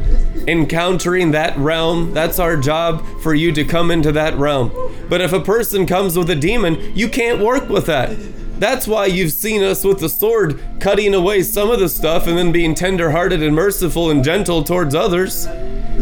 encountering 0.46 1.32
that 1.32 1.58
realm. 1.58 2.14
That's 2.14 2.38
our 2.38 2.56
job 2.56 3.04
for 3.22 3.34
you 3.34 3.50
to 3.52 3.64
come 3.64 3.90
into 3.90 4.12
that 4.12 4.36
realm. 4.36 4.70
But 5.08 5.20
if 5.20 5.32
a 5.32 5.40
person 5.40 5.86
comes 5.86 6.16
with 6.16 6.30
a 6.30 6.36
demon, 6.36 6.96
you 6.96 7.08
can't 7.08 7.40
work 7.40 7.68
with 7.68 7.86
that. 7.86 8.16
That's 8.58 8.88
why 8.88 9.06
you've 9.06 9.32
seen 9.32 9.62
us 9.62 9.84
with 9.84 10.00
the 10.00 10.08
sword 10.08 10.60
cutting 10.80 11.14
away 11.14 11.42
some 11.42 11.70
of 11.70 11.78
the 11.78 11.88
stuff 11.88 12.26
and 12.26 12.38
then 12.38 12.52
being 12.52 12.74
tenderhearted 12.74 13.42
and 13.42 13.54
merciful 13.54 14.10
and 14.10 14.24
gentle 14.24 14.64
towards 14.64 14.94
others. 14.94 15.46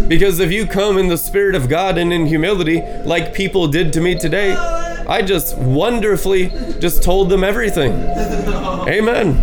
Because 0.09 0.39
if 0.39 0.53
you 0.53 0.67
come 0.67 0.99
in 0.99 1.09
the 1.09 1.19
Spirit 1.19 1.55
of 1.55 1.69
God 1.69 1.99
and 1.99 2.13
in 2.13 2.27
humility, 2.27 2.81
like 3.05 3.35
people 3.35 3.67
did 3.67 3.93
to 3.95 4.01
me 4.01 4.17
today, 4.17 4.53
I 4.53 5.23
just 5.23 5.57
wonderfully 5.59 6.49
just 6.79 7.03
told 7.03 7.29
them 7.29 7.43
everything. 7.43 7.93
Amen. 7.93 9.37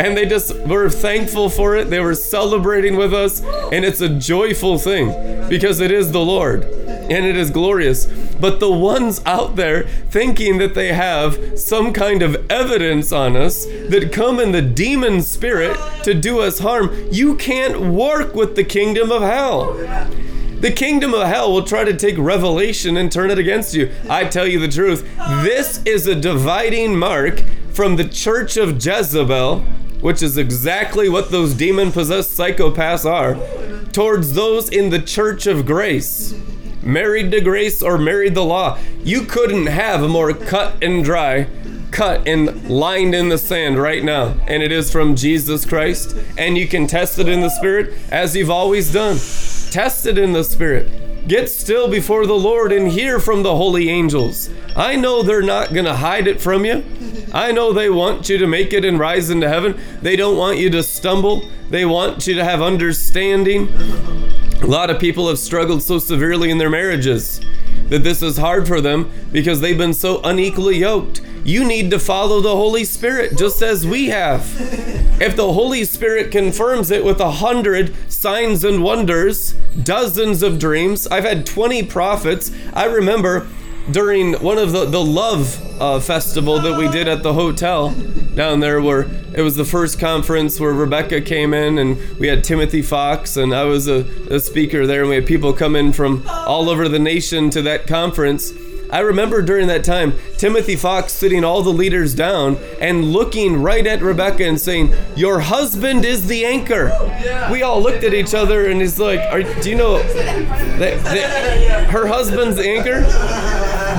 And 0.00 0.16
they 0.16 0.26
just 0.26 0.54
were 0.66 0.88
thankful 0.88 1.50
for 1.50 1.76
it. 1.76 1.90
They 1.90 2.00
were 2.00 2.14
celebrating 2.14 2.96
with 2.96 3.12
us. 3.12 3.42
And 3.72 3.84
it's 3.84 4.00
a 4.00 4.08
joyful 4.08 4.78
thing 4.78 5.48
because 5.48 5.80
it 5.80 5.90
is 5.90 6.12
the 6.12 6.20
Lord 6.20 6.64
and 6.64 7.26
it 7.26 7.36
is 7.36 7.50
glorious. 7.50 8.06
But 8.40 8.60
the 8.60 8.70
ones 8.70 9.20
out 9.26 9.56
there 9.56 9.84
thinking 9.84 10.58
that 10.58 10.74
they 10.74 10.92
have 10.92 11.58
some 11.58 11.92
kind 11.92 12.22
of 12.22 12.50
evidence 12.50 13.12
on 13.12 13.36
us 13.36 13.66
that 13.66 14.10
come 14.12 14.40
in 14.40 14.52
the 14.52 14.62
demon 14.62 15.22
spirit 15.22 15.76
to 16.04 16.14
do 16.14 16.40
us 16.40 16.60
harm, 16.60 16.90
you 17.10 17.34
can't 17.36 17.80
work 17.80 18.34
with 18.34 18.56
the 18.56 18.64
kingdom 18.64 19.12
of 19.12 19.22
hell. 19.22 19.74
The 20.60 20.72
kingdom 20.72 21.14
of 21.14 21.26
hell 21.26 21.52
will 21.52 21.64
try 21.64 21.84
to 21.84 21.96
take 21.96 22.18
revelation 22.18 22.96
and 22.98 23.10
turn 23.10 23.30
it 23.30 23.38
against 23.38 23.74
you. 23.74 23.90
I 24.10 24.24
tell 24.24 24.46
you 24.46 24.58
the 24.58 24.68
truth. 24.68 25.08
This 25.42 25.82
is 25.84 26.06
a 26.06 26.14
dividing 26.14 26.98
mark 26.98 27.42
from 27.72 27.96
the 27.96 28.06
church 28.06 28.58
of 28.58 28.84
Jezebel, 28.84 29.60
which 30.00 30.22
is 30.22 30.36
exactly 30.36 31.08
what 31.08 31.30
those 31.30 31.54
demon 31.54 31.92
possessed 31.92 32.36
psychopaths 32.38 33.04
are, 33.10 33.36
towards 33.92 34.34
those 34.34 34.68
in 34.68 34.90
the 34.90 35.00
church 35.00 35.46
of 35.46 35.64
grace. 35.64 36.34
Married 36.82 37.30
to 37.32 37.40
grace 37.40 37.82
or 37.82 37.98
married 37.98 38.34
the 38.34 38.44
law. 38.44 38.78
You 39.02 39.22
couldn't 39.22 39.66
have 39.66 40.02
a 40.02 40.08
more 40.08 40.32
cut 40.32 40.82
and 40.82 41.04
dry, 41.04 41.46
cut 41.90 42.26
and 42.26 42.70
lined 42.70 43.14
in 43.14 43.28
the 43.28 43.38
sand 43.38 43.78
right 43.78 44.02
now. 44.02 44.34
And 44.46 44.62
it 44.62 44.72
is 44.72 44.90
from 44.90 45.16
Jesus 45.16 45.66
Christ. 45.66 46.16
And 46.38 46.56
you 46.56 46.66
can 46.66 46.86
test 46.86 47.18
it 47.18 47.28
in 47.28 47.40
the 47.40 47.50
Spirit 47.50 47.92
as 48.10 48.34
you've 48.34 48.50
always 48.50 48.92
done. 48.92 49.16
Test 49.70 50.06
it 50.06 50.16
in 50.18 50.32
the 50.32 50.44
Spirit. 50.44 51.28
Get 51.28 51.50
still 51.50 51.88
before 51.88 52.26
the 52.26 52.32
Lord 52.32 52.72
and 52.72 52.88
hear 52.88 53.20
from 53.20 53.42
the 53.42 53.54
holy 53.54 53.90
angels. 53.90 54.48
I 54.74 54.96
know 54.96 55.22
they're 55.22 55.42
not 55.42 55.74
going 55.74 55.84
to 55.84 55.96
hide 55.96 56.26
it 56.26 56.40
from 56.40 56.64
you. 56.64 56.82
I 57.32 57.52
know 57.52 57.72
they 57.72 57.90
want 57.90 58.28
you 58.28 58.38
to 58.38 58.46
make 58.46 58.72
it 58.72 58.84
and 58.84 58.98
rise 58.98 59.30
into 59.30 59.48
heaven. 59.48 59.78
They 60.00 60.16
don't 60.16 60.38
want 60.38 60.58
you 60.58 60.70
to 60.70 60.82
stumble. 60.82 61.48
They 61.68 61.84
want 61.84 62.26
you 62.26 62.34
to 62.34 62.44
have 62.44 62.62
understanding. 62.62 63.68
A 64.62 64.66
lot 64.66 64.90
of 64.90 65.00
people 65.00 65.26
have 65.28 65.38
struggled 65.38 65.82
so 65.82 65.98
severely 65.98 66.50
in 66.50 66.58
their 66.58 66.68
marriages 66.68 67.40
that 67.88 68.04
this 68.04 68.22
is 68.22 68.36
hard 68.36 68.68
for 68.68 68.80
them 68.82 69.10
because 69.32 69.60
they've 69.60 69.76
been 69.76 69.94
so 69.94 70.20
unequally 70.22 70.76
yoked. 70.76 71.22
You 71.44 71.64
need 71.64 71.90
to 71.92 71.98
follow 71.98 72.40
the 72.42 72.54
Holy 72.54 72.84
Spirit 72.84 73.38
just 73.38 73.62
as 73.62 73.86
we 73.86 74.08
have. 74.08 74.46
If 75.18 75.34
the 75.34 75.54
Holy 75.54 75.84
Spirit 75.84 76.30
confirms 76.30 76.90
it 76.90 77.04
with 77.04 77.20
a 77.20 77.30
hundred 77.30 77.94
signs 78.12 78.62
and 78.62 78.82
wonders, 78.82 79.54
dozens 79.82 80.42
of 80.42 80.58
dreams, 80.58 81.06
I've 81.06 81.24
had 81.24 81.46
20 81.46 81.84
prophets. 81.84 82.50
I 82.74 82.84
remember 82.84 83.48
during 83.92 84.34
one 84.34 84.58
of 84.58 84.72
the, 84.72 84.84
the 84.84 85.02
love 85.02 85.80
uh, 85.80 86.00
festival 86.00 86.60
that 86.60 86.78
we 86.78 86.88
did 86.88 87.08
at 87.08 87.22
the 87.22 87.32
hotel 87.32 87.90
down 88.34 88.60
there 88.60 88.80
where 88.80 89.02
it 89.32 89.42
was 89.42 89.56
the 89.56 89.64
first 89.64 89.98
conference 89.98 90.60
where 90.60 90.72
rebecca 90.72 91.20
came 91.20 91.54
in 91.54 91.78
and 91.78 92.18
we 92.18 92.28
had 92.28 92.44
timothy 92.44 92.82
fox 92.82 93.36
and 93.36 93.54
i 93.54 93.64
was 93.64 93.88
a, 93.88 94.00
a 94.32 94.38
speaker 94.38 94.86
there 94.86 95.00
and 95.00 95.08
we 95.08 95.16
had 95.16 95.26
people 95.26 95.52
come 95.52 95.74
in 95.74 95.92
from 95.92 96.22
all 96.28 96.68
over 96.68 96.88
the 96.88 96.98
nation 96.98 97.50
to 97.50 97.62
that 97.62 97.86
conference 97.86 98.52
I 98.92 99.00
remember 99.00 99.40
during 99.40 99.68
that 99.68 99.84
time, 99.84 100.14
Timothy 100.36 100.74
Fox 100.74 101.12
sitting 101.12 101.44
all 101.44 101.62
the 101.62 101.70
leaders 101.70 102.12
down 102.12 102.56
and 102.80 103.04
looking 103.04 103.62
right 103.62 103.86
at 103.86 104.02
Rebecca 104.02 104.44
and 104.44 104.60
saying, 104.60 104.92
Your 105.14 105.38
husband 105.38 106.04
is 106.04 106.26
the 106.26 106.44
anchor. 106.44 106.90
We 107.52 107.62
all 107.62 107.80
looked 107.80 108.02
at 108.02 108.14
each 108.14 108.34
other 108.34 108.66
and 108.66 108.80
he's 108.80 108.98
like, 108.98 109.62
Do 109.62 109.70
you 109.70 109.76
know 109.76 110.02
that, 110.02 111.04
that 111.04 111.90
her 111.90 112.08
husband's 112.08 112.56
the 112.56 112.68
anchor? 112.68 113.02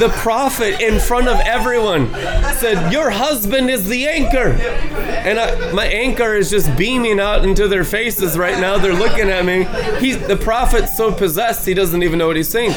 The 0.02 0.10
prophet 0.10 0.82
in 0.82 1.00
front 1.00 1.28
of 1.28 1.40
everyone 1.42 2.12
said, 2.56 2.92
Your 2.92 3.12
husband 3.12 3.70
is 3.70 3.88
the 3.88 4.08
anchor. 4.08 4.50
And 4.50 5.40
I, 5.40 5.72
my 5.74 5.86
anchor 5.86 6.34
is 6.34 6.50
just 6.50 6.76
beaming 6.76 7.20
out 7.20 7.46
into 7.46 7.68
their 7.68 7.84
faces 7.84 8.36
right 8.36 8.60
now. 8.60 8.80
They're 8.80 8.96
looking 8.96 9.30
at 9.30 9.46
me. 9.46 9.66
He's, 10.00 10.18
the 10.28 10.38
prophet's 10.38 10.98
so 10.98 11.12
possessed, 11.12 11.68
he 11.68 11.76
doesn't 11.76 12.02
even 12.02 12.18
know 12.18 12.26
what 12.26 12.36
he's 12.36 12.50
saying. 12.50 12.72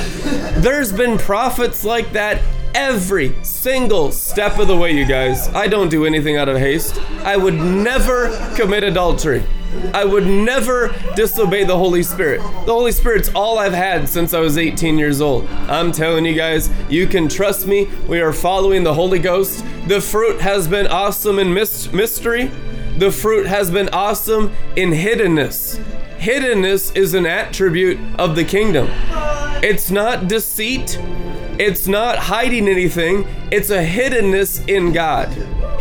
There's 0.60 0.92
been 0.92 1.16
prophets 1.16 1.82
like 1.82 2.12
that 2.12 2.42
every 2.74 3.34
single 3.42 4.12
step 4.12 4.58
of 4.58 4.68
the 4.68 4.76
way, 4.76 4.92
you 4.92 5.04
guys. 5.04 5.48
I 5.48 5.68
don't 5.68 5.88
do 5.88 6.04
anything 6.04 6.36
out 6.36 6.48
of 6.48 6.58
haste. 6.58 7.00
I 7.24 7.36
would 7.36 7.54
never 7.54 8.30
commit 8.56 8.82
adultery. 8.84 9.44
I 9.92 10.04
would 10.04 10.26
never 10.26 10.94
disobey 11.16 11.64
the 11.64 11.76
Holy 11.76 12.02
Spirit. 12.02 12.38
The 12.38 12.72
Holy 12.72 12.92
Spirit's 12.92 13.30
all 13.34 13.58
I've 13.58 13.72
had 13.72 14.08
since 14.08 14.32
I 14.32 14.40
was 14.40 14.56
18 14.56 14.98
years 14.98 15.20
old. 15.20 15.46
I'm 15.68 15.90
telling 15.90 16.24
you 16.24 16.34
guys, 16.34 16.70
you 16.88 17.06
can 17.06 17.28
trust 17.28 17.66
me. 17.66 17.88
We 18.06 18.20
are 18.20 18.32
following 18.32 18.84
the 18.84 18.94
Holy 18.94 19.18
Ghost. 19.18 19.64
The 19.88 20.00
fruit 20.00 20.40
has 20.40 20.68
been 20.68 20.86
awesome 20.86 21.38
in 21.38 21.52
mystery. 21.52 22.50
The 22.98 23.10
fruit 23.10 23.46
has 23.46 23.70
been 23.70 23.88
awesome 23.88 24.52
in 24.76 24.90
hiddenness. 24.90 25.82
Hiddenness 26.18 26.96
is 26.96 27.14
an 27.14 27.26
attribute 27.26 27.98
of 28.18 28.36
the 28.36 28.44
kingdom. 28.44 28.88
It's 29.62 29.90
not 29.90 30.28
deceit. 30.28 30.98
It's 31.58 31.86
not 31.86 32.18
hiding 32.18 32.68
anything. 32.68 33.26
It's 33.52 33.70
a 33.70 33.84
hiddenness 33.84 34.68
in 34.68 34.92
God 34.92 35.28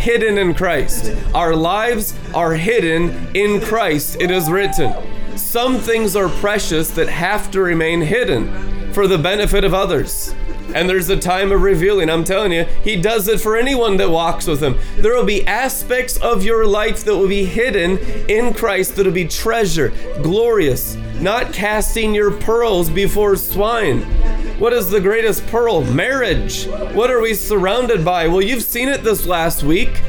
hidden 0.04 0.38
in 0.38 0.54
Christ. 0.54 1.16
Our 1.34 1.56
lives 1.56 2.14
are 2.34 2.56
hidden 2.56 3.34
in 3.34 3.62
Christ, 3.62 4.18
it 4.20 4.32
is 4.32 4.52
written. 4.52 4.94
Some 5.38 5.78
things 5.78 6.18
are 6.18 6.28
precious 6.28 6.92
that 6.92 7.08
have 7.08 7.50
to 7.52 7.62
remain 7.62 8.02
hidden 8.02 8.92
for 8.92 9.08
the 9.08 9.18
benefit 9.18 9.64
of 9.64 9.74
others. 9.74 10.36
And 10.76 10.90
there's 10.90 11.10
a 11.10 11.16
time 11.18 11.54
of 11.54 11.62
revealing. 11.62 12.10
I'm 12.10 12.26
telling 12.26 12.52
you, 12.52 12.66
He 12.84 13.02
does 13.02 13.30
it 13.30 13.40
for 13.40 13.56
anyone 13.56 13.96
that 13.98 14.10
walks 14.10 14.46
with 14.46 14.62
Him. 14.62 14.78
There 14.98 15.16
will 15.16 15.26
be 15.26 15.48
aspects 15.48 16.18
of 16.18 16.44
your 16.44 16.66
life 16.66 17.06
that 17.06 17.16
will 17.16 17.30
be 17.30 17.46
hidden 17.46 17.98
in 18.30 18.54
Christ 18.54 18.98
that 18.98 19.06
will 19.06 19.14
be 19.14 19.28
treasure, 19.28 19.94
glorious, 20.22 20.96
not 21.22 21.54
casting 21.54 22.14
your 22.14 22.32
pearls 22.32 22.90
before 22.90 23.38
swine 23.38 24.33
what 24.60 24.72
is 24.72 24.90
the 24.90 25.02
greatest 25.02 25.46
pearl? 25.48 25.84
Marriage. 25.84 26.68
What 26.68 27.10
are 27.10 27.20
we 27.20 27.34
surrounded 27.34 28.06
by? 28.06 28.28
Well, 28.28 28.42
you've 28.42 28.64
seen 28.64 28.88
it 28.88 29.04
this 29.04 29.26
last 29.26 29.64
week. 29.64 30.02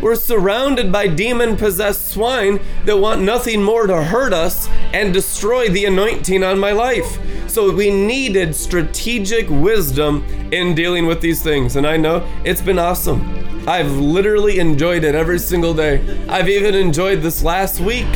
We're 0.00 0.16
surrounded 0.16 0.90
by 0.90 1.06
demon 1.06 1.56
possessed 1.56 2.08
swine 2.08 2.60
that 2.84 2.96
want 2.96 3.22
nothing 3.22 3.62
more 3.62 3.86
to 3.86 4.02
hurt 4.02 4.32
us 4.32 4.68
and 4.92 5.14
destroy 5.14 5.68
the 5.68 5.84
anointing 5.84 6.42
on 6.42 6.58
my 6.58 6.72
life. 6.72 7.18
So 7.48 7.72
we 7.72 7.90
needed 7.90 8.56
strategic 8.56 9.48
wisdom 9.48 10.24
in 10.52 10.74
dealing 10.74 11.06
with 11.06 11.20
these 11.20 11.42
things. 11.42 11.76
And 11.76 11.86
I 11.86 11.96
know 11.96 12.26
it's 12.44 12.62
been 12.62 12.78
awesome. 12.78 13.68
I've 13.68 13.92
literally 13.92 14.58
enjoyed 14.58 15.04
it 15.04 15.14
every 15.14 15.38
single 15.38 15.74
day. 15.74 16.26
I've 16.28 16.48
even 16.48 16.74
enjoyed 16.74 17.22
this 17.22 17.44
last 17.44 17.78
week. 17.78 18.10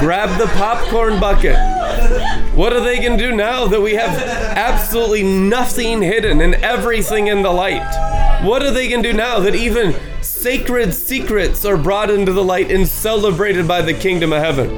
Grab 0.00 0.38
the 0.38 0.50
popcorn 0.54 1.18
bucket 1.18 1.56
What 2.58 2.72
are 2.72 2.80
they 2.80 2.98
going 2.98 3.16
to 3.16 3.24
do 3.24 3.36
now 3.36 3.68
that 3.68 3.80
we 3.80 3.94
have 3.94 4.18
absolutely 4.18 5.22
nothing 5.22 6.02
hidden 6.02 6.40
and 6.40 6.56
everything 6.56 7.28
in 7.28 7.42
the 7.42 7.52
light? 7.52 8.42
What 8.44 8.64
are 8.64 8.72
they 8.72 8.88
going 8.88 9.04
to 9.04 9.12
do 9.12 9.16
now 9.16 9.38
that 9.38 9.54
even 9.54 9.94
sacred 10.22 10.92
secrets 10.92 11.64
are 11.64 11.76
brought 11.76 12.10
into 12.10 12.32
the 12.32 12.42
light 12.42 12.72
and 12.72 12.88
celebrated 12.88 13.68
by 13.68 13.82
the 13.82 13.94
kingdom 13.94 14.32
of 14.32 14.42
heaven? 14.42 14.72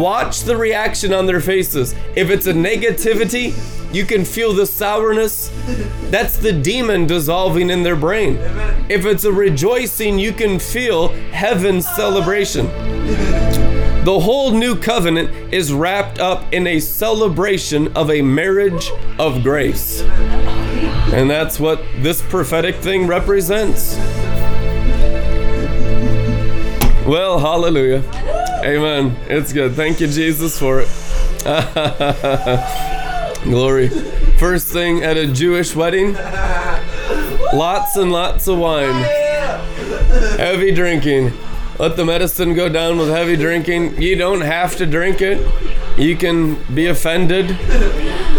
Watch 0.00 0.44
the 0.44 0.56
reaction 0.56 1.12
on 1.12 1.26
their 1.26 1.42
faces. 1.42 1.94
If 2.16 2.30
it's 2.30 2.46
a 2.46 2.54
negativity, 2.54 3.52
you 3.94 4.06
can 4.06 4.24
feel 4.24 4.54
the 4.54 4.64
sourness. 4.64 5.50
That's 6.04 6.38
the 6.38 6.54
demon 6.54 7.06
dissolving 7.06 7.68
in 7.68 7.82
their 7.82 7.96
brain. 7.96 8.38
If 8.88 9.04
it's 9.04 9.24
a 9.24 9.32
rejoicing, 9.32 10.18
you 10.18 10.32
can 10.32 10.58
feel 10.58 11.08
heaven's 11.32 11.86
celebration. 11.86 13.69
The 14.04 14.18
whole 14.18 14.52
new 14.52 14.76
covenant 14.76 15.52
is 15.52 15.72
wrapped 15.72 16.18
up 16.18 16.52
in 16.52 16.66
a 16.66 16.80
celebration 16.80 17.94
of 17.96 18.10
a 18.10 18.22
marriage 18.22 18.90
of 19.18 19.42
grace. 19.42 20.00
And 21.12 21.28
that's 21.28 21.60
what 21.60 21.82
this 21.96 22.22
prophetic 22.22 22.76
thing 22.76 23.06
represents. 23.06 23.96
Well, 27.06 27.38
hallelujah. 27.38 28.02
Amen. 28.64 29.16
It's 29.28 29.52
good. 29.52 29.74
Thank 29.74 30.00
you, 30.00 30.06
Jesus, 30.06 30.58
for 30.58 30.80
it. 30.80 30.88
Glory. 33.44 33.88
First 34.38 34.68
thing 34.68 35.02
at 35.02 35.18
a 35.18 35.26
Jewish 35.26 35.76
wedding 35.76 36.16
lots 37.52 37.96
and 37.96 38.12
lots 38.12 38.48
of 38.48 38.58
wine. 38.58 39.02
Heavy 40.38 40.72
drinking. 40.72 41.32
Let 41.80 41.96
the 41.96 42.04
medicine 42.04 42.52
go 42.52 42.68
down 42.68 42.98
with 42.98 43.08
heavy 43.08 43.36
drinking. 43.36 44.02
You 44.02 44.14
don't 44.14 44.42
have 44.42 44.76
to 44.76 44.84
drink 44.84 45.22
it. 45.22 45.40
You 45.98 46.14
can 46.14 46.62
be 46.74 46.88
offended. 46.88 47.48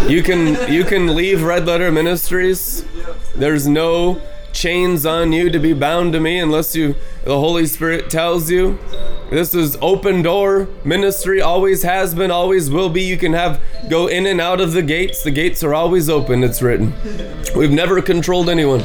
You 0.07 0.21
can 0.21 0.71
you 0.71 0.83
can 0.83 1.15
leave 1.15 1.41
Red 1.41 1.65
Letter 1.65 1.91
Ministries. 1.91 2.85
There's 3.33 3.67
no 3.67 4.21
chains 4.53 5.05
on 5.05 5.33
you 5.33 5.49
to 5.49 5.59
be 5.59 5.73
bound 5.73 6.13
to 6.13 6.19
me 6.19 6.39
unless 6.39 6.75
you 6.75 6.95
the 7.23 7.37
Holy 7.37 7.65
Spirit 7.65 8.09
tells 8.09 8.49
you. 8.49 8.79
This 9.29 9.55
is 9.55 9.77
open 9.81 10.21
door 10.21 10.67
ministry, 10.83 11.41
always 11.41 11.83
has 11.83 12.13
been, 12.13 12.31
always 12.31 12.69
will 12.69 12.89
be. 12.89 13.01
You 13.01 13.17
can 13.17 13.33
have 13.33 13.61
go 13.89 14.07
in 14.07 14.25
and 14.25 14.41
out 14.41 14.59
of 14.59 14.73
the 14.73 14.81
gates. 14.81 15.23
The 15.23 15.31
gates 15.31 15.63
are 15.63 15.73
always 15.73 16.09
open, 16.09 16.43
it's 16.43 16.61
written. 16.61 16.93
We've 17.55 17.71
never 17.71 18.01
controlled 18.01 18.49
anyone. 18.49 18.83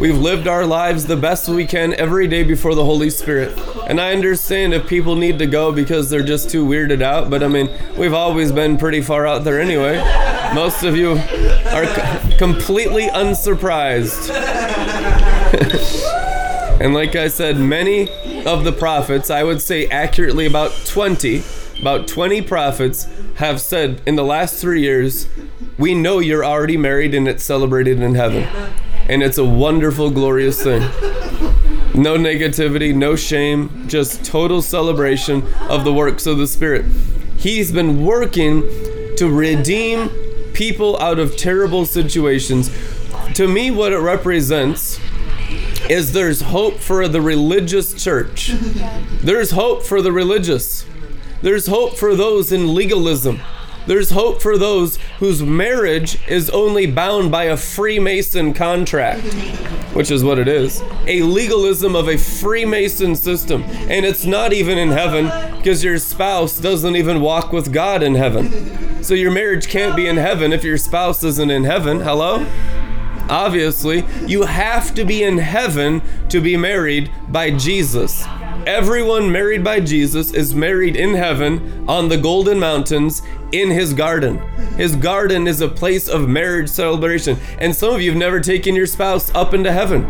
We've 0.00 0.18
lived 0.18 0.48
our 0.48 0.64
lives 0.64 1.06
the 1.06 1.16
best 1.16 1.48
we 1.48 1.66
can 1.66 1.94
every 1.94 2.26
day 2.26 2.42
before 2.42 2.74
the 2.74 2.84
Holy 2.84 3.10
Spirit. 3.10 3.56
And 3.86 4.00
I 4.00 4.12
understand 4.12 4.72
if 4.72 4.86
people 4.88 5.14
need 5.14 5.38
to 5.38 5.46
go 5.46 5.70
because 5.70 6.08
they're 6.08 6.22
just 6.22 6.50
too 6.50 6.64
weirded 6.64 7.02
out, 7.02 7.30
but 7.30 7.42
I 7.42 7.48
mean, 7.48 7.70
we've 7.96 8.14
always 8.14 8.50
been 8.50 8.78
pretty 8.78 9.00
far 9.00 9.26
out 9.26 9.44
there 9.44 9.60
anyway. 9.60 9.98
Most 10.54 10.82
of 10.82 10.96
you 10.96 11.12
are 11.68 11.86
completely 12.36 13.08
unsurprised. 13.08 14.30
and 16.80 16.94
like 16.94 17.14
I 17.14 17.28
said, 17.28 17.58
many 17.58 18.08
of 18.46 18.64
the 18.64 18.72
prophets, 18.72 19.28
I 19.28 19.42
would 19.44 19.60
say 19.60 19.86
accurately 19.88 20.46
about 20.46 20.72
20, 20.86 21.42
about 21.80 22.08
20 22.08 22.40
prophets 22.42 23.06
have 23.36 23.60
said 23.60 24.00
in 24.06 24.16
the 24.16 24.24
last 24.24 24.60
three 24.60 24.80
years, 24.80 25.28
we 25.78 25.94
know 25.94 26.20
you're 26.20 26.44
already 26.44 26.76
married 26.76 27.14
and 27.14 27.28
it's 27.28 27.44
celebrated 27.44 28.00
in 28.00 28.14
heaven. 28.14 28.44
And 29.08 29.22
it's 29.22 29.36
a 29.36 29.44
wonderful, 29.44 30.10
glorious 30.10 30.62
thing. 30.62 30.80
No 31.94 32.16
negativity, 32.16 32.94
no 32.94 33.14
shame, 33.16 33.86
just 33.88 34.24
total 34.24 34.62
celebration 34.62 35.42
of 35.68 35.84
the 35.84 35.92
works 35.92 36.26
of 36.26 36.38
the 36.38 36.46
Spirit. 36.46 36.86
He's 37.36 37.70
been 37.70 38.06
working 38.06 38.62
to 39.16 39.28
redeem 39.28 40.08
people 40.54 40.98
out 40.98 41.18
of 41.18 41.36
terrible 41.36 41.84
situations. 41.84 42.70
To 43.34 43.46
me, 43.46 43.70
what 43.70 43.92
it 43.92 43.98
represents 43.98 44.98
is 45.90 46.12
there's 46.12 46.40
hope 46.40 46.74
for 46.78 47.08
the 47.08 47.20
religious 47.20 48.02
church. 48.02 48.52
There's 49.20 49.52
hope 49.52 49.82
for 49.82 50.02
the 50.02 50.12
religious. 50.12 50.84
There's 51.42 51.66
hope 51.66 51.96
for 51.96 52.14
those 52.14 52.52
in 52.52 52.74
legalism. 52.74 53.40
There's 53.86 54.10
hope 54.10 54.40
for 54.40 54.56
those 54.56 54.96
whose 55.18 55.42
marriage 55.42 56.16
is 56.28 56.48
only 56.50 56.86
bound 56.86 57.32
by 57.32 57.44
a 57.44 57.56
Freemason 57.56 58.54
contract, 58.54 59.24
which 59.92 60.10
is 60.10 60.22
what 60.22 60.38
it 60.38 60.46
is 60.46 60.80
a 61.06 61.22
legalism 61.22 61.96
of 61.96 62.08
a 62.08 62.16
Freemason 62.16 63.16
system. 63.16 63.62
And 63.64 64.06
it's 64.06 64.24
not 64.24 64.52
even 64.52 64.78
in 64.78 64.90
heaven 64.90 65.24
because 65.56 65.82
your 65.82 65.98
spouse 65.98 66.60
doesn't 66.60 66.94
even 66.94 67.20
walk 67.20 67.52
with 67.52 67.72
God 67.72 68.04
in 68.04 68.14
heaven. 68.14 69.02
So 69.02 69.14
your 69.14 69.32
marriage 69.32 69.66
can't 69.66 69.96
be 69.96 70.06
in 70.06 70.16
heaven 70.16 70.52
if 70.52 70.62
your 70.62 70.78
spouse 70.78 71.24
isn't 71.24 71.50
in 71.50 71.64
heaven. 71.64 72.00
Hello? 72.00 72.46
Obviously, 73.32 74.04
you 74.26 74.42
have 74.42 74.94
to 74.94 75.06
be 75.06 75.22
in 75.22 75.38
heaven 75.38 76.02
to 76.28 76.38
be 76.38 76.54
married 76.54 77.10
by 77.28 77.50
Jesus. 77.50 78.22
Everyone 78.66 79.32
married 79.32 79.64
by 79.64 79.80
Jesus 79.80 80.34
is 80.34 80.54
married 80.54 80.96
in 80.96 81.14
heaven 81.14 81.88
on 81.88 82.10
the 82.10 82.18
golden 82.18 82.60
mountains 82.60 83.22
in 83.52 83.70
his 83.70 83.94
garden. 83.94 84.36
His 84.76 84.94
garden 84.96 85.48
is 85.48 85.62
a 85.62 85.68
place 85.68 86.08
of 86.08 86.28
marriage 86.28 86.68
celebration. 86.68 87.38
And 87.58 87.74
some 87.74 87.94
of 87.94 88.02
you 88.02 88.10
have 88.10 88.18
never 88.18 88.38
taken 88.38 88.74
your 88.74 88.86
spouse 88.86 89.34
up 89.34 89.54
into 89.54 89.72
heaven. 89.72 90.02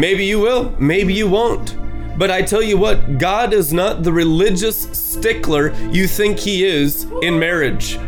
Maybe 0.00 0.24
you 0.24 0.40
will, 0.40 0.74
maybe 0.80 1.14
you 1.14 1.28
won't. 1.28 1.76
But 2.18 2.32
I 2.32 2.42
tell 2.42 2.62
you 2.62 2.76
what, 2.76 3.18
God 3.18 3.54
is 3.54 3.72
not 3.72 4.02
the 4.02 4.12
religious 4.12 4.82
stickler 4.98 5.72
you 5.92 6.08
think 6.08 6.40
he 6.40 6.64
is 6.64 7.06
in 7.22 7.38
marriage. 7.38 8.00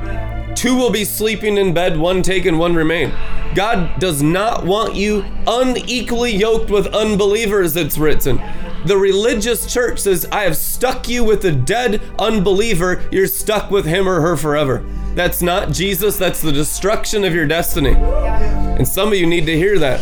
Two 0.56 0.74
will 0.74 0.90
be 0.90 1.04
sleeping 1.04 1.56
in 1.56 1.72
bed, 1.72 1.96
one 1.96 2.20
taken, 2.20 2.58
one 2.58 2.74
remain. 2.74 3.12
God 3.54 4.00
does 4.00 4.22
not 4.22 4.64
want 4.64 4.94
you 4.94 5.24
unequally 5.46 6.34
yoked 6.34 6.70
with 6.70 6.86
unbelievers, 6.88 7.76
it's 7.76 7.98
written. 7.98 8.40
The 8.86 8.96
religious 8.96 9.72
church 9.72 10.00
says, 10.00 10.26
I 10.30 10.42
have 10.42 10.56
stuck 10.56 11.08
you 11.08 11.24
with 11.24 11.44
a 11.44 11.52
dead 11.52 12.02
unbeliever, 12.18 13.08
you're 13.10 13.26
stuck 13.26 13.70
with 13.70 13.86
him 13.86 14.08
or 14.08 14.20
her 14.20 14.36
forever. 14.36 14.84
That's 15.14 15.40
not 15.40 15.70
Jesus, 15.70 16.16
that's 16.16 16.42
the 16.42 16.52
destruction 16.52 17.24
of 17.24 17.34
your 17.34 17.46
destiny. 17.46 17.94
And 17.94 18.86
some 18.86 19.08
of 19.08 19.14
you 19.14 19.26
need 19.26 19.46
to 19.46 19.56
hear 19.56 19.78
that. 19.78 20.00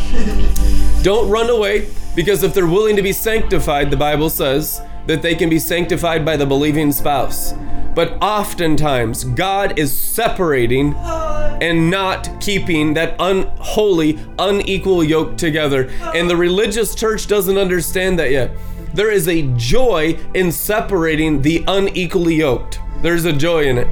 Don't 1.03 1.29
run 1.29 1.51
away, 1.51 1.91
because 2.17 2.43
if 2.43 2.55
they're 2.55 2.67
willing 2.67 2.97
to 2.97 3.03
be 3.03 3.12
sanctified, 3.12 3.91
the 3.91 3.97
Bible 3.97 4.31
says 4.31 4.81
that 5.07 5.23
they 5.23 5.35
can 5.35 5.49
be 5.49 5.59
sanctified 5.59 6.25
by 6.25 6.37
the 6.37 6.47
believing 6.47 6.93
spouse. 6.93 7.55
But 7.95 8.23
oftentimes, 8.23 9.25
God 9.25 9.79
is 9.79 9.95
separating 9.95 10.95
and 10.95 11.91
not 11.91 12.41
keeping 12.41 12.95
that 12.95 13.15
unholy, 13.19 14.19
unequal 14.38 15.05
yoke 15.05 15.37
together. 15.37 15.91
And 16.15 16.29
the 16.29 16.37
religious 16.37 16.95
church 16.95 17.27
doesn't 17.27 17.59
understand 17.59 18.19
that 18.19 18.31
yet. 18.31 18.51
There 18.95 19.11
is 19.11 19.29
a 19.29 19.43
joy 19.57 20.19
in 20.35 20.53
separating 20.53 21.43
the 21.43 21.65
unequally 21.69 22.37
yoked. 22.37 22.81
There's 23.03 23.25
a 23.25 23.33
joy 23.33 23.65
in 23.65 23.79
it. 23.79 23.88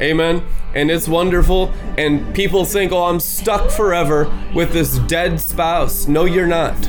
Amen. 0.00 0.42
And 0.74 0.90
it's 0.90 1.06
wonderful. 1.06 1.72
And 1.98 2.34
people 2.34 2.64
think, 2.64 2.92
oh, 2.92 3.04
I'm 3.04 3.20
stuck 3.20 3.70
forever 3.70 4.32
with 4.54 4.72
this 4.72 4.98
dead 5.00 5.40
spouse. 5.40 6.06
No, 6.06 6.24
you're 6.24 6.46
not. 6.46 6.80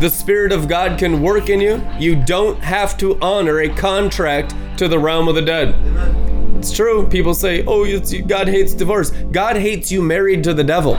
The 0.00 0.10
Spirit 0.10 0.52
of 0.52 0.68
God 0.68 0.98
can 0.98 1.22
work 1.22 1.48
in 1.48 1.60
you. 1.60 1.82
You 1.98 2.16
don't 2.16 2.60
have 2.60 2.96
to 2.98 3.18
honor 3.20 3.60
a 3.60 3.68
contract 3.68 4.54
to 4.78 4.88
the 4.88 4.98
realm 4.98 5.28
of 5.28 5.34
the 5.34 5.42
dead. 5.42 6.33
It's 6.64 6.72
true. 6.72 7.06
People 7.06 7.34
say, 7.34 7.62
"Oh, 7.66 7.84
God 8.26 8.48
hates 8.48 8.72
divorce." 8.72 9.12
God 9.30 9.58
hates 9.58 9.92
you 9.92 10.00
married 10.00 10.42
to 10.44 10.54
the 10.54 10.64
devil. 10.64 10.94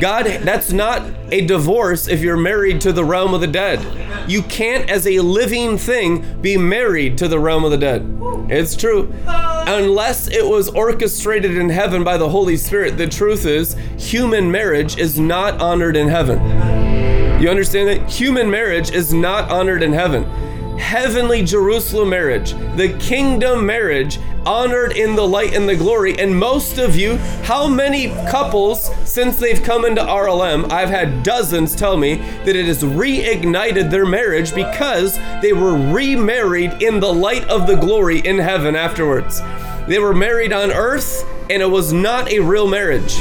God, 0.00 0.26
that's 0.44 0.72
not 0.72 1.02
a 1.32 1.40
divorce 1.40 2.06
if 2.06 2.22
you're 2.22 2.36
married 2.36 2.80
to 2.82 2.92
the 2.92 3.04
realm 3.04 3.34
of 3.34 3.40
the 3.40 3.48
dead. 3.48 3.80
You 4.28 4.42
can't, 4.42 4.88
as 4.88 5.04
a 5.04 5.18
living 5.18 5.78
thing, 5.78 6.24
be 6.40 6.56
married 6.56 7.18
to 7.18 7.26
the 7.26 7.40
realm 7.40 7.64
of 7.64 7.72
the 7.72 7.76
dead. 7.76 8.06
It's 8.48 8.76
true. 8.76 9.12
Unless 9.26 10.28
it 10.28 10.46
was 10.46 10.68
orchestrated 10.68 11.56
in 11.56 11.70
heaven 11.70 12.04
by 12.04 12.16
the 12.16 12.28
Holy 12.28 12.56
Spirit, 12.56 12.98
the 12.98 13.08
truth 13.08 13.46
is, 13.46 13.74
human 13.96 14.48
marriage 14.48 14.96
is 14.96 15.18
not 15.18 15.60
honored 15.60 15.96
in 15.96 16.06
heaven. 16.06 16.38
You 17.42 17.48
understand 17.50 17.88
that? 17.88 18.08
Human 18.08 18.48
marriage 18.48 18.92
is 18.92 19.12
not 19.12 19.50
honored 19.50 19.82
in 19.82 19.92
heaven 19.92 20.24
heavenly 20.78 21.42
Jerusalem 21.42 22.10
marriage, 22.10 22.52
the 22.76 22.96
kingdom 22.98 23.66
marriage, 23.66 24.18
honored 24.46 24.96
in 24.96 25.14
the 25.14 25.26
light 25.26 25.54
and 25.54 25.68
the 25.68 25.76
glory. 25.76 26.18
And 26.18 26.38
most 26.38 26.78
of 26.78 26.96
you, 26.96 27.16
how 27.42 27.68
many 27.68 28.08
couples 28.30 28.90
since 29.04 29.36
they've 29.36 29.62
come 29.62 29.84
into 29.84 30.00
RLM, 30.00 30.70
I've 30.70 30.88
had 30.88 31.22
dozens 31.22 31.74
tell 31.74 31.96
me 31.96 32.14
that 32.14 32.56
it 32.56 32.66
has 32.66 32.82
reignited 32.82 33.90
their 33.90 34.06
marriage 34.06 34.54
because 34.54 35.18
they 35.42 35.52
were 35.52 35.74
remarried 35.92 36.82
in 36.82 37.00
the 37.00 37.12
light 37.12 37.44
of 37.44 37.66
the 37.66 37.76
glory 37.76 38.20
in 38.20 38.38
heaven 38.38 38.74
afterwards. 38.74 39.40
They 39.88 39.98
were 39.98 40.14
married 40.14 40.52
on 40.52 40.70
earth 40.70 41.26
and 41.48 41.62
it 41.62 41.70
was 41.70 41.94
not 41.94 42.30
a 42.30 42.40
real 42.40 42.68
marriage. 42.68 43.16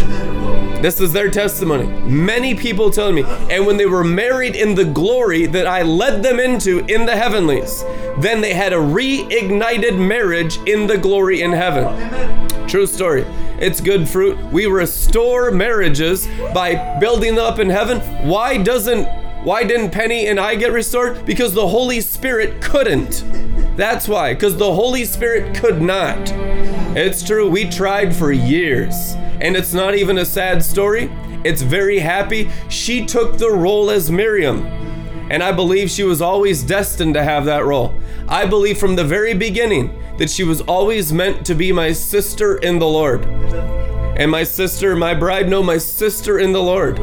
This 0.81 0.99
is 0.99 1.13
their 1.13 1.31
testimony. 1.31 1.87
Many 2.07 2.55
people 2.55 2.91
telling 2.91 3.15
me, 3.15 3.23
and 3.49 3.65
when 3.65 3.77
they 3.77 3.85
were 3.85 4.03
married 4.03 4.55
in 4.55 4.75
the 4.75 4.83
glory 4.83 5.45
that 5.47 5.65
I 5.65 5.81
led 5.81 6.21
them 6.21 6.39
into 6.41 6.79
in 6.87 7.05
the 7.05 7.15
heavenlies, 7.15 7.83
then 8.19 8.41
they 8.41 8.53
had 8.53 8.73
a 8.73 8.77
reignited 8.77 9.97
marriage 9.97 10.57
in 10.67 10.87
the 10.87 10.97
glory 10.97 11.41
in 11.41 11.53
heaven. 11.53 12.67
True 12.67 12.85
story. 12.85 13.23
It's 13.59 13.79
good 13.79 14.07
fruit. 14.07 14.37
We 14.51 14.67
restore 14.67 15.51
marriages 15.51 16.27
by 16.53 16.99
building 16.99 17.39
up 17.39 17.59
in 17.59 17.69
heaven. 17.69 17.99
Why 18.27 18.61
doesn't 18.61 19.07
why 19.47 19.63
didn't 19.63 19.91
Penny 19.91 20.27
and 20.27 20.41
I 20.41 20.55
get 20.55 20.73
restored? 20.73 21.25
Because 21.25 21.53
the 21.53 21.69
Holy 21.69 22.01
Spirit 22.01 22.61
couldn't. 22.61 23.23
That's 23.77 24.05
why, 24.05 24.33
because 24.33 24.57
the 24.57 24.73
Holy 24.73 25.05
Spirit 25.05 25.55
could 25.55 25.81
not. 25.81 26.19
It's 26.97 27.23
true, 27.23 27.49
we 27.49 27.69
tried 27.69 28.13
for 28.13 28.33
years. 28.33 29.13
And 29.39 29.55
it's 29.55 29.73
not 29.73 29.95
even 29.95 30.17
a 30.17 30.25
sad 30.25 30.61
story. 30.61 31.09
It's 31.45 31.61
very 31.61 31.99
happy. 31.99 32.49
She 32.67 33.05
took 33.05 33.37
the 33.37 33.49
role 33.49 33.89
as 33.89 34.11
Miriam. 34.11 34.65
And 35.31 35.41
I 35.41 35.53
believe 35.53 35.89
she 35.89 36.03
was 36.03 36.21
always 36.21 36.61
destined 36.61 37.13
to 37.13 37.23
have 37.23 37.45
that 37.45 37.63
role. 37.63 37.95
I 38.27 38.45
believe 38.45 38.77
from 38.77 38.97
the 38.97 39.05
very 39.05 39.33
beginning 39.33 39.97
that 40.17 40.29
she 40.29 40.43
was 40.43 40.59
always 40.59 41.13
meant 41.13 41.45
to 41.45 41.55
be 41.55 41.71
my 41.71 41.93
sister 41.93 42.57
in 42.57 42.79
the 42.79 42.85
Lord. 42.85 43.23
And 43.23 44.29
my 44.29 44.43
sister, 44.43 44.93
my 44.97 45.13
bride, 45.13 45.47
no, 45.47 45.63
my 45.63 45.77
sister 45.77 46.37
in 46.37 46.51
the 46.51 46.61
Lord. 46.61 46.99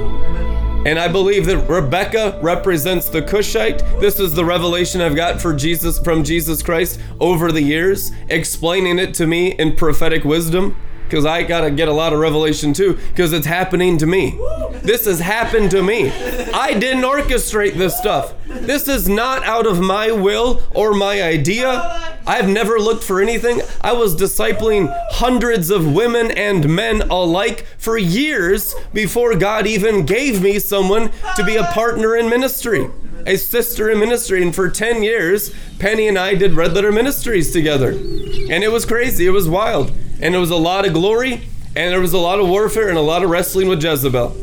And 0.84 0.98
I 0.98 1.08
believe 1.08 1.46
that 1.46 1.66
Rebecca 1.68 2.38
represents 2.42 3.08
the 3.08 3.22
Cushite. 3.22 3.78
This 4.00 4.20
is 4.20 4.34
the 4.34 4.44
revelation 4.44 5.00
I've 5.00 5.16
got 5.16 5.40
for 5.40 5.54
Jesus 5.54 5.98
from 5.98 6.22
Jesus 6.22 6.62
Christ 6.62 7.00
over 7.20 7.50
the 7.50 7.62
years, 7.62 8.12
explaining 8.28 8.98
it 8.98 9.14
to 9.14 9.26
me 9.26 9.52
in 9.52 9.76
prophetic 9.76 10.24
wisdom 10.24 10.76
because 11.04 11.24
I 11.24 11.42
got 11.42 11.62
to 11.62 11.70
get 11.70 11.88
a 11.88 11.92
lot 11.92 12.12
of 12.12 12.18
revelation 12.18 12.72
too, 12.72 12.98
because 13.10 13.32
it's 13.32 13.46
happening 13.46 13.98
to 13.98 14.06
me. 14.06 14.38
This 14.82 15.04
has 15.06 15.20
happened 15.20 15.70
to 15.70 15.82
me. 15.82 16.10
I 16.52 16.74
didn't 16.74 17.04
orchestrate 17.04 17.74
this 17.74 17.96
stuff. 17.96 18.34
This 18.46 18.88
is 18.88 19.08
not 19.08 19.44
out 19.44 19.66
of 19.66 19.80
my 19.80 20.10
will 20.10 20.62
or 20.74 20.92
my 20.94 21.22
idea. 21.22 22.18
I've 22.26 22.48
never 22.48 22.78
looked 22.78 23.04
for 23.04 23.20
anything. 23.20 23.60
I 23.80 23.92
was 23.92 24.16
discipling 24.16 24.94
hundreds 25.12 25.70
of 25.70 25.92
women 25.92 26.30
and 26.30 26.68
men 26.68 27.02
alike 27.02 27.66
for 27.78 27.98
years 27.98 28.74
before 28.92 29.34
God 29.36 29.66
even 29.66 30.06
gave 30.06 30.42
me 30.42 30.58
someone 30.58 31.10
to 31.36 31.44
be 31.44 31.56
a 31.56 31.64
partner 31.64 32.16
in 32.16 32.28
ministry 32.28 32.90
a 33.26 33.36
sister 33.36 33.88
in 33.88 33.98
ministry. 33.98 34.42
And 34.42 34.54
for 34.54 34.68
10 34.68 35.02
years, 35.02 35.54
Penny 35.78 36.08
and 36.08 36.18
I 36.18 36.34
did 36.34 36.52
Red 36.52 36.74
Letter 36.74 36.92
Ministries 36.92 37.52
together. 37.52 37.92
And 37.92 38.62
it 38.62 38.70
was 38.70 38.84
crazy. 38.84 39.26
It 39.26 39.30
was 39.30 39.48
wild 39.48 39.92
and 40.24 40.34
it 40.34 40.38
was 40.38 40.50
a 40.50 40.56
lot 40.56 40.86
of 40.86 40.94
glory, 40.94 41.34
and 41.76 41.92
there 41.92 42.00
was 42.00 42.14
a 42.14 42.18
lot 42.18 42.40
of 42.40 42.48
warfare 42.48 42.88
and 42.88 42.96
a 42.96 43.02
lot 43.02 43.22
of 43.22 43.28
wrestling 43.30 43.68
with 43.68 43.84
Jezebel. 43.84 44.34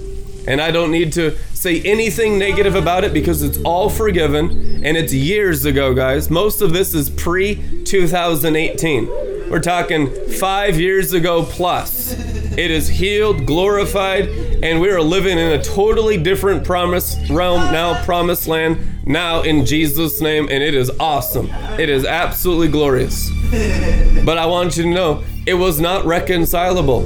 And 0.47 0.61
I 0.61 0.69
don't 0.71 0.91
need 0.91 1.11
to 1.13 1.35
say 1.53 1.81
anything 1.81 2.37
negative 2.37 2.75
about 2.75 3.03
it 3.03 3.13
because 3.13 3.41
it's 3.41 3.57
all 3.63 3.89
forgiven 3.89 4.83
and 4.85 4.95
it's 4.97 5.13
years 5.13 5.65
ago, 5.65 5.93
guys. 5.93 6.29
Most 6.29 6.61
of 6.61 6.71
this 6.71 6.93
is 6.93 7.09
pre 7.09 7.83
2018. 7.83 9.30
We're 9.51 9.59
talking 9.59 10.09
five 10.39 10.79
years 10.79 11.11
ago 11.11 11.43
plus. 11.43 12.13
It 12.57 12.71
is 12.71 12.87
healed, 12.87 13.45
glorified, 13.45 14.29
and 14.63 14.79
we 14.79 14.89
are 14.89 15.01
living 15.01 15.37
in 15.37 15.51
a 15.51 15.61
totally 15.61 16.15
different 16.15 16.63
promise 16.63 17.17
realm 17.29 17.69
now, 17.69 18.01
promised 18.05 18.47
land 18.47 19.05
now 19.05 19.41
in 19.41 19.65
Jesus' 19.65 20.21
name, 20.21 20.47
and 20.49 20.63
it 20.63 20.73
is 20.73 20.89
awesome. 21.01 21.49
It 21.77 21.89
is 21.89 22.05
absolutely 22.05 22.69
glorious. 22.69 23.29
But 24.23 24.37
I 24.37 24.45
want 24.45 24.77
you 24.77 24.83
to 24.83 24.89
know 24.89 25.21
it 25.45 25.55
was 25.55 25.81
not 25.81 26.05
reconcilable. 26.05 27.01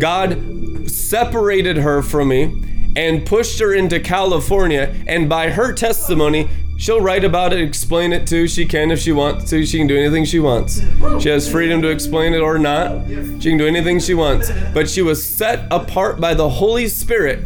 God 0.00 0.90
separated 0.90 1.76
her 1.76 2.02
from 2.02 2.28
me 2.28 2.90
and 2.96 3.24
pushed 3.24 3.60
her 3.60 3.72
into 3.72 4.00
California, 4.00 4.92
and 5.06 5.28
by 5.28 5.50
her 5.50 5.72
testimony, 5.72 6.50
she'll 6.78 7.02
write 7.02 7.24
about 7.24 7.52
it, 7.52 7.60
explain 7.60 8.14
it 8.14 8.26
too. 8.26 8.48
She 8.48 8.64
can 8.64 8.90
if 8.90 9.00
she 9.00 9.12
wants 9.12 9.50
to. 9.50 9.66
She 9.66 9.76
can 9.76 9.86
do 9.86 9.98
anything 9.98 10.24
she 10.24 10.38
wants. 10.38 10.80
She 11.20 11.28
has 11.28 11.50
freedom 11.50 11.82
to 11.82 11.88
explain 11.88 12.32
it 12.32 12.40
or 12.40 12.58
not. 12.58 13.06
She 13.06 13.50
can 13.50 13.58
do 13.58 13.66
anything 13.66 13.98
she 14.00 14.14
wants. 14.14 14.50
But 14.72 14.88
she 14.88 15.02
was 15.02 15.22
set 15.22 15.66
apart 15.70 16.18
by 16.18 16.32
the 16.32 16.48
Holy 16.48 16.88
Spirit 16.88 17.44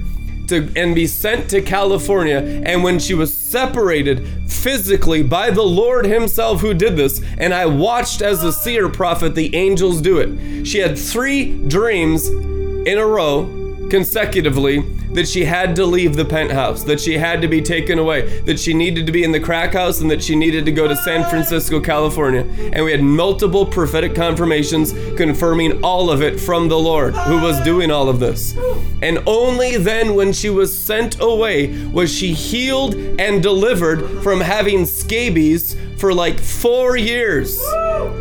to 0.49 0.71
and 0.77 0.95
be 0.95 1.07
sent 1.07 1.49
to 1.51 1.63
California. 1.63 2.63
And 2.65 2.85
when 2.85 2.99
she 2.99 3.15
was 3.15 3.37
separated 3.37 4.27
physically 4.51 5.23
by 5.23 5.51
the 5.51 5.63
Lord 5.63 6.05
Himself 6.05 6.61
who 6.61 6.75
did 6.75 6.97
this, 6.97 7.21
and 7.39 7.53
I 7.53 7.67
watched 7.67 8.23
as 8.23 8.45
a 8.45 8.53
seer 8.53 8.89
prophet 8.89 9.35
the 9.35 9.55
angels 9.57 10.01
do 10.01 10.19
it. 10.19 10.67
She 10.67 10.79
had 10.79 10.99
three 10.99 11.57
dreams 11.69 12.29
in 12.29 12.99
a 12.99 13.07
row 13.07 13.47
consecutively 13.91 14.85
that 15.13 15.29
she 15.29 15.45
had 15.45 15.77
to 15.77 15.87
leave 15.87 16.17
the 16.17 16.25
penthouse, 16.25 16.85
that 16.85 17.01
she 17.01 17.19
had 17.19 17.43
to 17.43 17.49
be 17.49 17.61
taken 17.61 17.99
away, 17.99 18.41
that 18.41 18.59
she 18.59 18.75
needed 18.75 19.07
to 19.07 19.13
be 19.13 19.25
in 19.25 19.33
the 19.33 19.41
crack 19.41 19.73
house, 19.73 20.01
and 20.01 20.11
that 20.11 20.23
she 20.23 20.35
needed 20.35 20.65
to 20.65 20.73
go 20.73 20.89
to 20.89 20.97
San 20.97 21.29
Francisco, 21.29 21.81
California. 21.81 22.47
And 22.73 22.85
we 22.85 22.93
had 22.93 23.03
multiple 23.03 23.67
prophetic 23.67 24.15
confirmations 24.15 24.93
confirming 25.17 25.83
all 25.85 26.11
of 26.11 26.23
it 26.23 26.41
from 26.41 26.69
the 26.69 26.79
Lord 26.79 27.15
who 27.15 27.41
was 27.41 27.61
doing 27.63 27.91
all 27.91 28.09
of 28.09 28.21
this. 28.21 28.57
And 29.03 29.19
only 29.27 29.77
then, 29.77 30.15
when 30.15 30.33
she 30.33 30.51
was 30.51 30.77
sent 30.77 31.21
away, 31.21 31.87
was 31.89 32.13
she 32.13 32.33
healed 32.33 32.95
and 32.95 33.43
delivered 33.43 34.23
from 34.23 34.41
having 34.41 34.87
scabies 34.87 35.77
for 36.03 36.13
like 36.13 36.41
four 36.41 36.97
years. 36.97 37.63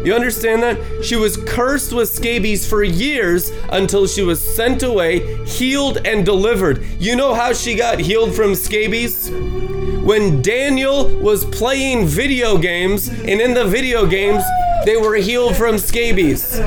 You 0.06 0.14
understand 0.14 0.62
that? 0.62 1.04
She 1.04 1.16
was 1.16 1.36
cursed 1.36 1.94
with 1.94 2.10
scabies 2.10 2.68
for 2.68 2.84
years 2.84 3.52
until 3.72 4.06
she 4.06 4.22
was 4.22 4.40
sent 4.40 4.84
away, 4.84 5.44
healed, 5.46 6.06
and 6.06 6.24
delivered. 6.24 6.81
You 7.00 7.16
know 7.16 7.34
how 7.34 7.54
she 7.54 7.76
got 7.76 8.00
healed 8.00 8.36
from 8.36 8.56
scabies? 8.56 9.30
When 9.32 10.42
Daniel 10.42 11.08
was 11.20 11.46
playing 11.46 12.08
video 12.08 12.58
games, 12.58 13.08
and 13.08 13.40
in 13.42 13.54
the 13.54 13.66
video 13.66 14.06
games, 14.06 14.44
they 14.86 14.98
were 14.98 15.16
healed 15.16 15.56
from 15.56 15.78
scabies. 15.78 16.58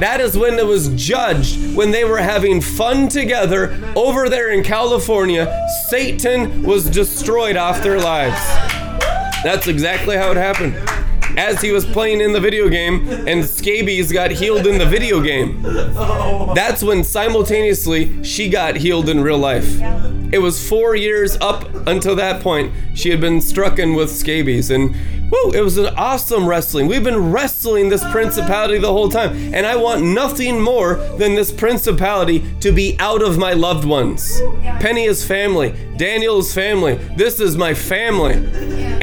That 0.00 0.20
is 0.20 0.36
when 0.36 0.58
it 0.58 0.66
was 0.66 0.88
judged, 0.88 1.74
when 1.76 1.92
they 1.92 2.04
were 2.04 2.18
having 2.18 2.60
fun 2.60 3.08
together 3.08 3.80
over 3.94 4.28
there 4.28 4.50
in 4.50 4.64
California. 4.64 5.66
Satan 5.88 6.62
was 6.62 6.90
destroyed 6.90 7.56
off 7.56 7.82
their 7.82 8.00
lives. 8.00 8.40
That's 9.44 9.68
exactly 9.68 10.16
how 10.16 10.32
it 10.32 10.36
happened. 10.36 10.74
As 11.36 11.60
he 11.60 11.72
was 11.72 11.84
playing 11.84 12.20
in 12.20 12.32
the 12.32 12.40
video 12.40 12.68
game 12.68 13.08
and 13.26 13.44
scabies 13.44 14.12
got 14.12 14.30
healed 14.30 14.66
in 14.66 14.78
the 14.78 14.86
video 14.86 15.20
game. 15.20 15.62
That's 16.54 16.82
when 16.82 17.04
simultaneously 17.04 18.22
she 18.22 18.48
got 18.48 18.76
healed 18.76 19.08
in 19.08 19.22
real 19.22 19.38
life. 19.38 19.80
It 20.32 20.40
was 20.40 20.68
four 20.68 20.96
years 20.96 21.36
up 21.40 21.68
until 21.86 22.16
that 22.16 22.42
point. 22.42 22.72
She 22.94 23.10
had 23.10 23.20
been 23.20 23.38
strucken 23.38 23.96
with 23.96 24.10
scabies 24.10 24.70
and 24.70 24.94
whoa, 25.30 25.50
it 25.50 25.60
was 25.60 25.78
an 25.78 25.94
awesome 25.96 26.46
wrestling. 26.46 26.86
We've 26.86 27.04
been 27.04 27.32
wrestling 27.32 27.88
this 27.88 28.04
principality 28.10 28.78
the 28.78 28.92
whole 28.92 29.08
time, 29.08 29.54
and 29.54 29.66
I 29.66 29.76
want 29.76 30.02
nothing 30.02 30.60
more 30.60 30.96
than 31.18 31.34
this 31.34 31.50
principality 31.50 32.44
to 32.60 32.72
be 32.72 32.96
out 32.98 33.22
of 33.22 33.38
my 33.38 33.52
loved 33.52 33.84
ones. 33.84 34.40
Penny 34.80 35.04
is 35.04 35.24
family, 35.24 35.74
Daniel 35.96 36.38
is 36.38 36.54
family. 36.54 36.94
This 37.16 37.40
is 37.40 37.56
my 37.56 37.74
family. 37.74 38.34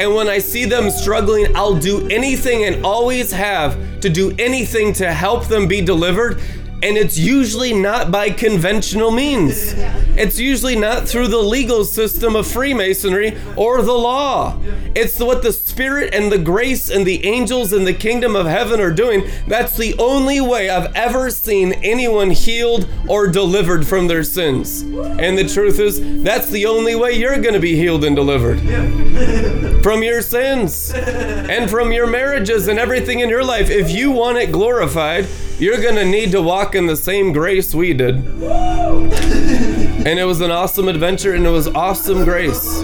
And 0.02 0.16
when 0.16 0.28
I 0.28 0.40
see 0.40 0.66
them 0.66 0.90
struggling, 0.90 1.56
I'll 1.56 1.76
do 1.76 2.08
anything 2.10 2.64
and 2.64 2.84
always 2.84 3.32
have 3.32 3.78
to 4.00 4.10
do 4.10 4.36
anything 4.40 4.94
to 4.94 5.14
help 5.14 5.46
them 5.46 5.68
be 5.68 5.80
delivered 5.80 6.42
and 6.84 6.98
it's 6.98 7.18
usually 7.18 7.74
not 7.74 8.12
by 8.12 8.30
conventional 8.32 9.12
means. 9.12 9.74
It's 10.18 10.40
usually 10.40 10.76
not 10.76 11.08
through 11.08 11.28
the 11.28 11.38
legal 11.38 11.86
system 11.86 12.36
of 12.36 12.48
Freemasonry 12.48 13.38
or 13.56 13.82
the 13.82 13.94
law. 13.94 14.58
It's 14.96 15.20
what 15.20 15.44
the 15.44 15.54
Spirit 15.54 16.14
and 16.14 16.32
the 16.32 16.40
grace 16.40 16.90
and 16.90 17.06
the 17.06 17.24
angels 17.26 17.72
and 17.72 17.86
the 17.86 17.94
kingdom 17.94 18.36
of 18.36 18.48
heaven 18.48 18.80
are 18.80 18.92
doing. 18.92 19.30
That's 19.48 19.78
the 19.78 19.96
only 20.00 20.42
way 20.42 20.70
I've 20.70 20.94
ever 20.96 21.30
seen 21.30 21.74
anyone 21.74 22.32
healed 22.32 22.88
or 23.08 23.28
delivered 23.28 23.88
from 23.88 24.08
their 24.08 24.24
sins. 24.24 24.82
And 24.82 25.38
the 25.38 25.48
truth 25.48 25.80
is, 25.80 26.24
that's 26.24 26.50
the 26.50 26.66
only 26.66 26.96
way 26.96 27.14
you're 27.14 27.40
going 27.40 27.54
to 27.54 27.60
be 27.60 27.76
healed 27.76 28.04
and 28.04 28.16
delivered 28.16 28.60
from 29.84 30.04
your 30.04 30.22
sins 30.22 30.92
and 30.94 31.70
from 31.70 31.92
your 31.92 32.08
marriages 32.08 32.68
and 32.68 32.80
everything 32.80 33.20
in 33.20 33.30
your 33.30 33.44
life. 33.44 33.70
If 33.70 33.92
you 33.92 34.12
want 34.12 34.38
it 34.38 34.52
glorified, 34.52 35.28
you're 35.62 35.80
to 35.94 36.04
need 36.04 36.32
to 36.32 36.42
walk 36.42 36.74
in 36.74 36.88
the 36.88 36.96
same 36.96 37.32
grace 37.32 37.76
we 37.76 37.94
did. 37.94 38.16
And 38.16 40.20
it 40.20 40.26
was 40.26 40.42
an 40.42 40.50
awesome 40.50 40.88
adventure 40.88 41.36
and 41.36 41.46
it 41.46 41.52
was 41.52 41.68
awesome 41.68 42.24
grace. 42.24 42.82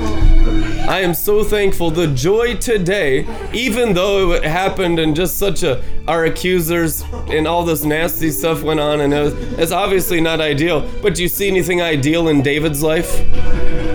I 0.88 1.02
am 1.02 1.14
so 1.14 1.44
thankful. 1.44 1.92
The 1.92 2.08
joy 2.08 2.56
today, 2.56 3.28
even 3.52 3.94
though 3.94 4.32
it 4.32 4.46
happened 4.46 5.00
and 5.00 5.14
just 5.14 5.38
such 5.38 5.62
a, 5.62 5.84
our 6.08 6.24
accusers 6.24 7.04
and 7.28 7.46
all 7.46 7.66
this 7.66 7.84
nasty 7.84 8.32
stuff 8.32 8.64
went 8.64 8.80
on, 8.80 9.02
and 9.02 9.14
it 9.14 9.20
was, 9.20 9.34
it's 9.60 9.74
obviously 9.74 10.22
not 10.22 10.40
ideal. 10.40 10.90
But 11.02 11.16
do 11.16 11.24
you 11.24 11.28
see 11.28 11.50
anything 11.50 11.82
ideal 11.82 12.30
in 12.30 12.42
David's 12.42 12.82
life? 12.82 13.20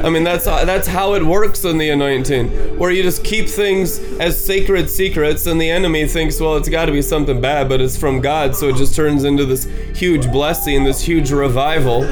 I 0.05 0.11
mean, 0.11 0.23
that's 0.23 0.47
uh, 0.47 0.67
that's 0.67 0.87
how 0.87 1.15
it 1.15 1.23
works 1.23 1.65
in 1.65 1.79
the 1.79 1.89
anointing, 1.89 2.77
where 2.79 2.91
you 2.91 3.03
just 3.03 3.25
keep 3.25 3.49
things 3.49 3.99
as 4.21 4.45
sacred 4.45 4.91
secrets, 4.91 5.47
and 5.47 5.59
the 5.59 5.71
enemy 5.71 6.07
thinks, 6.07 6.41
well, 6.41 6.57
it's 6.57 6.69
got 6.69 6.87
to 6.87 6.93
be 6.93 7.01
something 7.01 7.41
bad, 7.41 7.71
but 7.71 7.81
it's 7.81 7.97
from 7.97 8.21
God, 8.21 8.55
so 8.55 8.69
it 8.69 8.77
just 8.77 8.95
turns 8.95 9.25
into 9.25 9.47
this 9.47 9.65
huge 9.95 10.31
blessing, 10.31 10.85
this 10.85 11.01
huge 11.01 11.31
revival, 11.31 12.03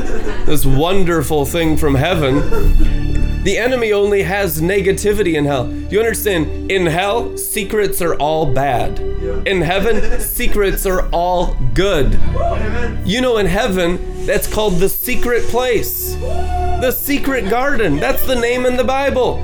this 0.46 0.64
wonderful 0.64 1.44
thing 1.44 1.76
from 1.76 1.96
heaven 1.96 2.99
The 3.42 3.56
enemy 3.56 3.92
only 3.92 4.22
has 4.22 4.60
negativity 4.60 5.34
in 5.34 5.46
hell. 5.46 5.72
You 5.72 5.98
understand? 5.98 6.70
In 6.70 6.84
hell, 6.84 7.38
secrets 7.38 8.02
are 8.02 8.14
all 8.16 8.52
bad. 8.52 9.00
In 9.46 9.62
heaven, 9.62 10.20
secrets 10.20 10.84
are 10.84 11.08
all 11.08 11.56
good. 11.72 12.20
You 13.06 13.22
know, 13.22 13.38
in 13.38 13.46
heaven, 13.46 14.26
that's 14.26 14.46
called 14.46 14.74
the 14.74 14.90
secret 14.90 15.44
place, 15.44 16.14
the 16.14 16.90
secret 16.90 17.48
garden. 17.48 17.96
That's 17.96 18.26
the 18.26 18.36
name 18.36 18.66
in 18.66 18.76
the 18.76 18.84
Bible. 18.84 19.42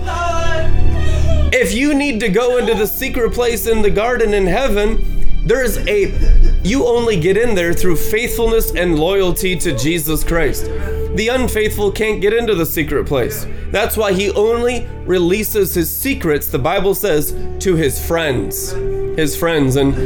If 1.53 1.73
you 1.75 1.95
need 1.95 2.21
to 2.21 2.29
go 2.29 2.59
into 2.59 2.75
the 2.75 2.87
secret 2.87 3.33
place 3.33 3.67
in 3.67 3.81
the 3.81 3.91
garden 3.91 4.35
in 4.35 4.47
heaven, 4.47 5.47
there 5.47 5.65
is 5.65 5.79
a, 5.89 6.61
you 6.63 6.87
only 6.87 7.19
get 7.19 7.39
in 7.39 7.55
there 7.55 7.73
through 7.73 7.97
faithfulness 7.97 8.75
and 8.75 8.99
loyalty 8.99 9.57
to 9.57 9.75
Jesus 9.79 10.23
Christ. 10.23 10.67
The 11.16 11.29
unfaithful 11.29 11.92
can't 11.92 12.20
get 12.20 12.35
into 12.35 12.55
the 12.55 12.66
secret 12.66 13.07
place. 13.07 13.46
That's 13.70 13.96
why 13.96 14.12
he 14.12 14.31
only 14.33 14.87
releases 15.07 15.72
his 15.72 15.90
secrets, 15.90 16.48
the 16.48 16.59
Bible 16.59 16.94
says, 16.94 17.35
to 17.61 17.74
his 17.74 18.07
friends. 18.07 18.72
His 19.16 19.35
friends. 19.35 19.76
And 19.76 19.96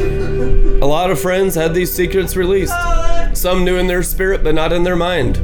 a 0.80 0.86
lot 0.86 1.10
of 1.10 1.20
friends 1.20 1.56
had 1.56 1.74
these 1.74 1.92
secrets 1.92 2.36
released. 2.36 2.72
Some 3.32 3.64
knew 3.64 3.76
in 3.76 3.88
their 3.88 4.04
spirit, 4.04 4.44
but 4.44 4.54
not 4.54 4.72
in 4.72 4.84
their 4.84 4.94
mind. 4.94 5.38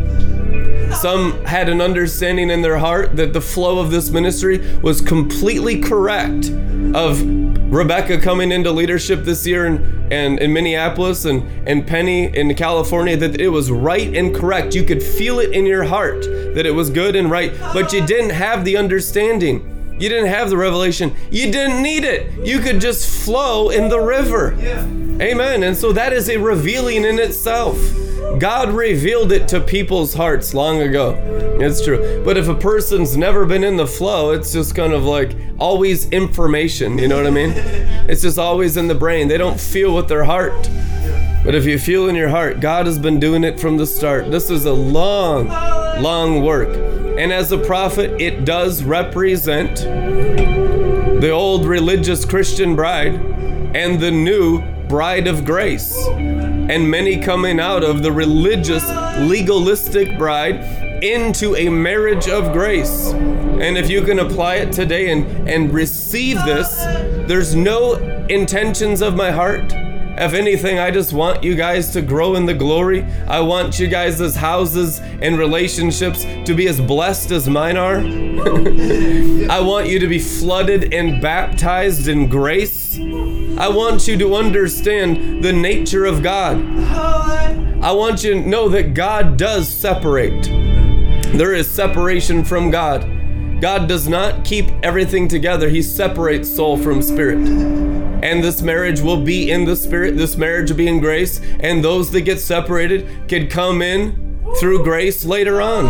Some 0.95 1.45
had 1.45 1.69
an 1.69 1.81
understanding 1.81 2.51
in 2.51 2.63
their 2.63 2.79
heart 2.79 3.17
that 3.17 3.33
the 3.33 3.41
flow 3.41 3.79
of 3.79 3.91
this 3.91 4.11
ministry 4.11 4.59
was 4.79 5.01
completely 5.01 5.81
correct 5.81 6.51
of 6.95 7.23
Rebecca 7.71 8.19
coming 8.19 8.53
into 8.53 8.71
leadership 8.71 9.25
this 9.25 9.47
year 9.47 9.67
in, 9.67 10.09
and 10.13 10.39
in 10.39 10.53
Minneapolis 10.53 11.25
and, 11.25 11.43
and 11.69 11.87
Penny 11.87 12.35
in 12.35 12.55
California, 12.55 13.17
that 13.17 13.41
it 13.41 13.49
was 13.49 13.71
right 13.71 14.15
and 14.17 14.35
correct. 14.35 14.75
You 14.75 14.85
could 14.85 15.03
feel 15.03 15.41
it 15.41 15.53
in 15.53 15.67
your 15.67 15.85
heart 15.85 16.23
that 16.23 16.65
it 16.65 16.71
was 16.71 16.91
good 16.91 17.17
and 17.17 17.31
right, 17.31 17.53
but 17.75 17.93
you 17.93 18.07
didn't 18.07 18.31
have 18.31 18.65
the 18.65 18.77
understanding. 18.77 19.73
You 19.99 20.09
didn't 20.09 20.29
have 20.29 20.51
the 20.51 20.57
revelation. 20.57 21.15
You 21.31 21.51
didn't 21.51 21.83
need 21.83 22.05
it. 22.05 22.47
You 22.47 22.61
could 22.61 22.81
just 22.81 23.25
flow 23.25 23.71
in 23.71 23.89
the 23.89 24.01
river. 24.01 24.53
Amen. 25.21 25.63
And 25.63 25.77
so 25.77 25.93
that 25.93 26.13
is 26.13 26.29
a 26.29 26.37
revealing 26.37 27.05
in 27.05 27.19
itself. 27.19 27.79
God 28.39 28.71
revealed 28.71 29.33
it 29.33 29.49
to 29.49 29.61
people's 29.61 30.13
hearts 30.13 30.53
long 30.53 30.83
ago. 30.83 31.15
It's 31.59 31.83
true. 31.83 32.23
But 32.23 32.37
if 32.37 32.49
a 32.49 32.55
person's 32.55 33.17
never 33.17 33.47
been 33.47 33.65
in 33.65 33.77
the 33.77 33.87
flow, 33.87 34.33
it's 34.33 34.53
just 34.53 34.75
kind 34.75 34.93
of 34.93 35.05
like 35.05 35.35
always 35.59 36.11
information. 36.11 36.99
You 36.99 37.09
know 37.09 37.17
what 37.17 37.27
I 37.27 37.31
mean? 37.31 37.53
It's 38.09 38.21
just 38.21 38.39
always 38.39 38.77
in 38.77 38.89
the 38.89 38.95
brain. 38.95 39.29
They 39.29 39.39
don't 39.39 39.59
feel 39.59 39.95
with 39.95 40.09
their 40.09 40.25
heart. 40.25 40.69
But 41.45 41.55
if 41.55 41.65
you 41.65 41.79
feel 41.79 42.09
in 42.09 42.15
your 42.15 42.29
heart, 42.29 42.61
God 42.61 42.85
has 42.85 42.99
been 42.99 43.19
doing 43.19 43.43
it 43.43 43.59
from 43.59 43.79
the 43.79 43.87
start. 43.87 44.31
This 44.31 44.51
is 44.51 44.67
a 44.67 44.73
long, 44.73 45.49
long 46.03 46.43
work. 46.43 46.69
And 47.19 47.33
as 47.33 47.53
a 47.53 47.59
prophet, 47.59 48.21
it 48.21 48.45
does 48.45 48.83
represent 48.83 49.77
the 51.21 51.31
old 51.31 51.65
religious 51.65 52.27
Christian 52.27 52.77
bride 52.77 53.15
and 53.75 53.99
the 53.99 54.11
new 54.11 54.61
bride 54.89 55.27
of 55.27 55.45
grace 55.47 55.97
and 56.69 56.91
many 56.91 57.21
coming 57.21 57.61
out 57.61 57.85
of 57.85 58.03
the 58.03 58.11
religious, 58.11 58.87
legalistic 59.21 60.19
bride 60.19 61.03
into 61.03 61.55
a 61.57 61.69
marriage 61.69 62.29
of 62.29 62.53
grace. 62.53 63.13
And 63.13 63.79
if 63.79 63.89
you 63.89 64.03
can 64.03 64.19
apply 64.19 64.57
it 64.57 64.73
today 64.73 65.11
and, 65.11 65.49
and 65.49 65.73
receive 65.73 66.37
this, 66.45 66.69
there's 67.27 67.55
no 67.55 67.95
intentions 68.29 69.03
of 69.03 69.15
my 69.15 69.31
heart. 69.31 69.73
If 70.19 70.33
anything, 70.33 70.79
I 70.79 70.91
just 70.91 71.13
want 71.13 71.45
you 71.45 71.55
guys 71.55 71.91
to 71.93 72.01
grow 72.01 72.37
in 72.37 72.47
the 72.47 72.55
glory. 72.55 73.05
I 73.29 73.41
want 73.41 73.79
you 73.79 73.87
guys' 73.87 74.35
houses 74.35 74.99
and 75.01 75.39
relationships 75.39 76.25
to 76.25 76.55
be 76.55 76.69
as 76.69 76.81
blessed 76.81 77.31
as 77.33 77.49
mine 77.49 77.77
are. 77.77 77.99
I 79.51 79.61
want 79.61 79.89
you 79.89 79.99
to 79.99 80.09
be 80.09 80.19
flooded 80.19 80.95
and 80.95 81.21
baptized 81.21 82.09
in 82.09 82.29
grace. 82.29 82.97
I 83.59 83.69
want 83.69 84.07
you 84.07 84.19
to 84.19 84.35
understand 84.35 85.43
the 85.43 85.53
nature 85.53 86.05
of 86.05 86.23
God. 86.23 86.59
I 87.83 87.91
want 87.93 88.23
you 88.23 88.35
to 88.35 88.41
know 88.41 88.69
that 88.69 88.93
God 88.93 89.39
does 89.39 89.67
separate. 89.67 90.45
There 91.33 91.55
is 91.55 91.71
separation 91.71 92.45
from 92.45 92.71
God. 92.71 93.11
God 93.61 93.89
does 93.89 94.09
not 94.09 94.45
keep 94.45 94.67
everything 94.83 95.27
together, 95.27 95.71
He 95.71 95.81
separates 95.81 96.55
soul 96.55 96.77
from 96.77 97.01
spirit. 97.01 97.49
And 98.23 98.45
this 98.45 98.61
marriage 98.61 99.01
will 99.01 99.23
be 99.23 99.51
in 99.51 99.65
the 99.65 99.77
spirit, 99.77 100.17
this 100.17 100.37
marriage 100.37 100.71
will 100.71 100.77
be 100.77 100.89
in 100.89 101.01
grace, 101.01 101.41
and 101.61 101.83
those 101.83 102.11
that 102.11 102.23
get 102.23 102.41
separated 102.41 103.29
can 103.29 103.49
come 103.49 103.81
in 103.81 104.39
through 104.61 104.85
grace 104.85 105.25
later 105.25 105.63
on. 105.63 105.85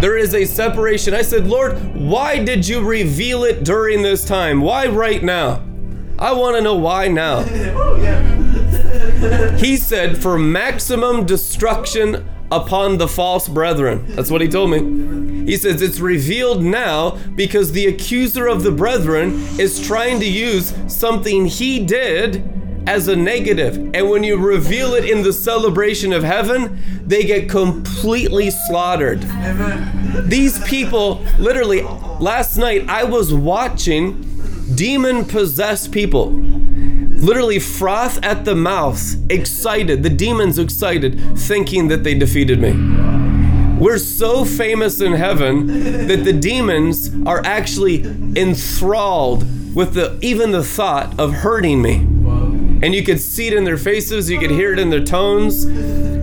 There 0.00 0.16
is 0.16 0.32
a 0.32 0.44
separation. 0.44 1.12
I 1.12 1.22
said, 1.22 1.48
Lord, 1.48 1.76
why 1.96 2.44
did 2.44 2.68
you 2.68 2.86
reveal 2.86 3.42
it 3.42 3.64
during 3.64 4.02
this 4.02 4.24
time? 4.24 4.60
Why 4.60 4.86
right 4.86 5.24
now? 5.24 5.67
I 6.18 6.32
want 6.32 6.56
to 6.56 6.62
know 6.62 6.76
why 6.76 7.08
now. 7.08 7.44
Oh, 9.20 9.56
he 9.58 9.76
said, 9.76 10.16
for 10.18 10.38
maximum 10.38 11.26
destruction 11.26 12.28
upon 12.52 12.98
the 12.98 13.08
false 13.08 13.48
brethren. 13.48 14.04
That's 14.14 14.30
what 14.30 14.40
he 14.40 14.48
told 14.48 14.70
me. 14.70 15.44
He 15.44 15.56
says, 15.56 15.82
It's 15.82 15.98
revealed 15.98 16.62
now 16.62 17.16
because 17.34 17.72
the 17.72 17.86
accuser 17.86 18.46
of 18.46 18.62
the 18.62 18.70
brethren 18.70 19.34
is 19.58 19.84
trying 19.84 20.20
to 20.20 20.26
use 20.28 20.72
something 20.86 21.46
he 21.46 21.84
did 21.84 22.48
as 22.86 23.08
a 23.08 23.16
negative. 23.16 23.76
And 23.94 24.08
when 24.08 24.22
you 24.24 24.38
reveal 24.38 24.94
it 24.94 25.04
in 25.04 25.22
the 25.22 25.32
celebration 25.32 26.12
of 26.12 26.22
heaven, 26.22 26.80
they 27.04 27.24
get 27.24 27.48
completely 27.48 28.50
slaughtered. 28.50 29.22
These 30.28 30.62
people, 30.64 31.24
literally, 31.38 31.82
last 32.20 32.56
night 32.56 32.88
I 32.88 33.04
was 33.04 33.32
watching 33.34 34.27
demon 34.74 35.24
possessed 35.24 35.92
people 35.92 36.30
literally 36.30 37.58
froth 37.58 38.22
at 38.24 38.44
the 38.44 38.54
mouth, 38.54 39.16
excited, 39.30 40.02
the 40.02 40.10
demons 40.10 40.58
excited, 40.58 41.20
thinking 41.36 41.88
that 41.88 42.04
they 42.04 42.14
defeated 42.14 42.60
me. 42.60 42.72
We're 43.78 43.98
so 43.98 44.44
famous 44.44 45.00
in 45.00 45.12
heaven 45.12 46.06
that 46.08 46.24
the 46.24 46.32
demons 46.32 47.12
are 47.26 47.44
actually 47.44 48.04
enthralled 48.36 49.46
with 49.74 49.94
the 49.94 50.18
even 50.20 50.50
the 50.50 50.64
thought 50.64 51.18
of 51.18 51.32
hurting 51.32 51.82
me. 51.82 51.96
And 52.80 52.94
you 52.94 53.02
could 53.02 53.20
see 53.20 53.48
it 53.48 53.54
in 53.54 53.64
their 53.64 53.76
faces, 53.76 54.30
you 54.30 54.38
could 54.38 54.50
hear 54.50 54.72
it 54.72 54.78
in 54.78 54.90
their 54.90 55.04
tones. 55.04 55.66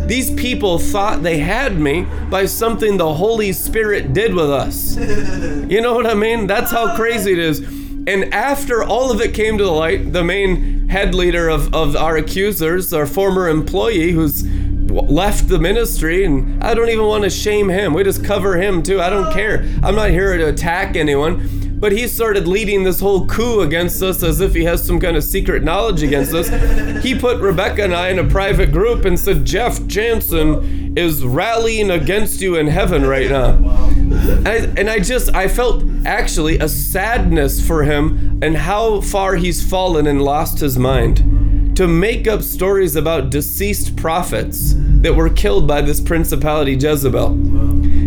These 0.08 0.32
people 0.36 0.80
thought 0.80 1.24
they 1.24 1.40
had 1.40 1.80
me 1.80 2.06
by 2.30 2.46
something 2.46 2.98
the 2.98 3.14
Holy 3.14 3.52
Spirit 3.52 4.14
did 4.14 4.34
with 4.34 4.50
us. 4.50 4.96
You 4.98 5.82
know 5.82 5.94
what 5.94 6.06
I 6.06 6.14
mean? 6.14 6.48
That's 6.48 6.72
how 6.72 6.96
crazy 6.96 7.34
it 7.34 7.40
is. 7.40 7.85
And 8.08 8.34
after 8.34 8.84
all 8.84 9.12
of 9.12 9.20
it 9.20 9.34
came 9.34 9.58
to 9.58 9.64
the 9.64 9.72
light, 9.72 10.14
the 10.14 10.24
main 10.24 10.90
head 10.90 11.16
leader 11.16 11.50
of, 11.50 11.74
of 11.74 11.96
our 11.96 12.18
accusers, 12.18 12.94
our 12.94 13.08
former 13.08 13.50
employee 13.50 14.12
who's 14.12 14.46
left 14.92 15.48
the 15.48 15.60
ministry, 15.60 16.24
and 16.24 16.64
I 16.64 16.74
don't 16.74 16.90
even 16.90 17.06
want 17.06 17.24
to 17.24 17.30
shame 17.30 17.70
him. 17.70 17.94
We 17.94 18.04
just 18.04 18.24
cover 18.24 18.58
him 18.58 18.84
too. 18.84 19.02
I 19.02 19.10
don't 19.10 19.34
care. 19.34 19.66
I'm 19.84 19.96
not 19.96 20.12
here 20.12 20.38
to 20.38 20.50
attack 20.50 20.96
anyone. 20.96 21.50
But 21.78 21.92
he 21.92 22.08
started 22.08 22.48
leading 22.48 22.84
this 22.84 23.02
whole 23.02 23.28
coup 23.28 23.60
against 23.60 24.02
us 24.02 24.24
as 24.24 24.40
if 24.40 24.54
he 24.54 24.64
has 24.64 24.84
some 24.84 25.00
kind 25.00 25.18
of 25.18 25.24
secret 25.24 25.62
knowledge 25.62 26.04
against 26.04 26.34
us. 26.34 27.04
He 27.04 27.14
put 27.14 27.42
Rebecca 27.42 27.84
and 27.84 27.94
I 27.94 28.10
in 28.10 28.18
a 28.18 28.24
private 28.24 28.72
group 28.72 29.04
and 29.04 29.20
said, 29.20 29.46
Jeff 29.46 29.86
Jansen 29.86 30.98
is 30.98 31.24
rallying 31.26 31.92
against 31.92 32.40
you 32.40 32.56
in 32.56 32.68
heaven 32.68 33.06
right 33.06 33.30
now. 33.30 33.92
And 34.12 34.48
I, 34.48 34.56
and 34.78 34.90
I 34.90 35.00
just, 35.00 35.34
I 35.34 35.48
felt 35.48 35.84
actually 36.06 36.60
a 36.60 36.68
sadness 36.68 37.66
for 37.66 37.84
him 37.84 38.40
and 38.42 38.56
how 38.58 39.02
far 39.02 39.36
he's 39.36 39.68
fallen 39.68 40.08
and 40.08 40.22
lost 40.22 40.60
his 40.60 40.78
mind. 40.78 41.76
To 41.78 41.88
make 41.88 42.28
up 42.28 42.42
stories 42.42 42.96
about 42.96 43.30
deceased 43.30 43.98
prophets 43.98 44.74
that 44.78 45.14
were 45.14 45.30
killed 45.30 45.68
by 45.68 45.82
this 45.82 46.00
principality 46.00 46.74
Jezebel 46.74 47.36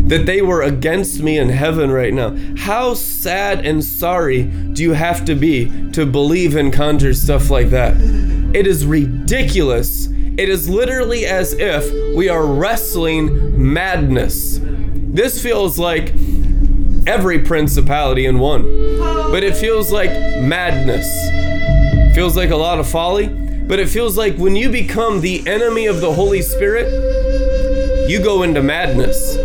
that 0.08 0.24
they 0.24 0.40
were 0.40 0.62
against 0.62 1.20
me 1.20 1.36
in 1.36 1.50
heaven 1.50 1.90
right 1.90 2.14
now. 2.14 2.34
How 2.56 2.94
sad 2.94 3.66
and 3.66 3.84
sorry 3.84 4.44
do 4.44 4.82
you 4.82 4.94
have 4.94 5.24
to 5.26 5.34
be 5.34 5.90
to 5.92 6.06
believe 6.06 6.56
and 6.56 6.72
conjure 6.72 7.12
stuff 7.12 7.50
like 7.50 7.68
that? 7.70 7.94
It 8.54 8.66
is 8.66 8.86
ridiculous. 8.86 10.06
It 10.06 10.48
is 10.48 10.66
literally 10.66 11.26
as 11.26 11.52
if 11.52 12.16
we 12.16 12.30
are 12.30 12.46
wrestling 12.46 13.72
madness. 13.72 14.58
This 15.10 15.42
feels 15.42 15.78
like 15.78 16.12
every 17.06 17.38
principality 17.38 18.26
in 18.26 18.38
one, 18.38 18.62
but 19.30 19.42
it 19.42 19.56
feels 19.56 19.90
like 19.90 20.10
madness. 20.40 21.06
Feels 22.14 22.36
like 22.36 22.50
a 22.50 22.56
lot 22.56 22.78
of 22.78 22.88
folly, 22.88 23.28
but 23.28 23.78
it 23.78 23.88
feels 23.88 24.18
like 24.18 24.36
when 24.36 24.54
you 24.54 24.68
become 24.70 25.20
the 25.20 25.46
enemy 25.48 25.86
of 25.86 26.00
the 26.00 26.12
Holy 26.12 26.42
Spirit, 26.42 26.90
you 28.08 28.22
go 28.22 28.42
into 28.42 28.62
madness. 28.62 29.36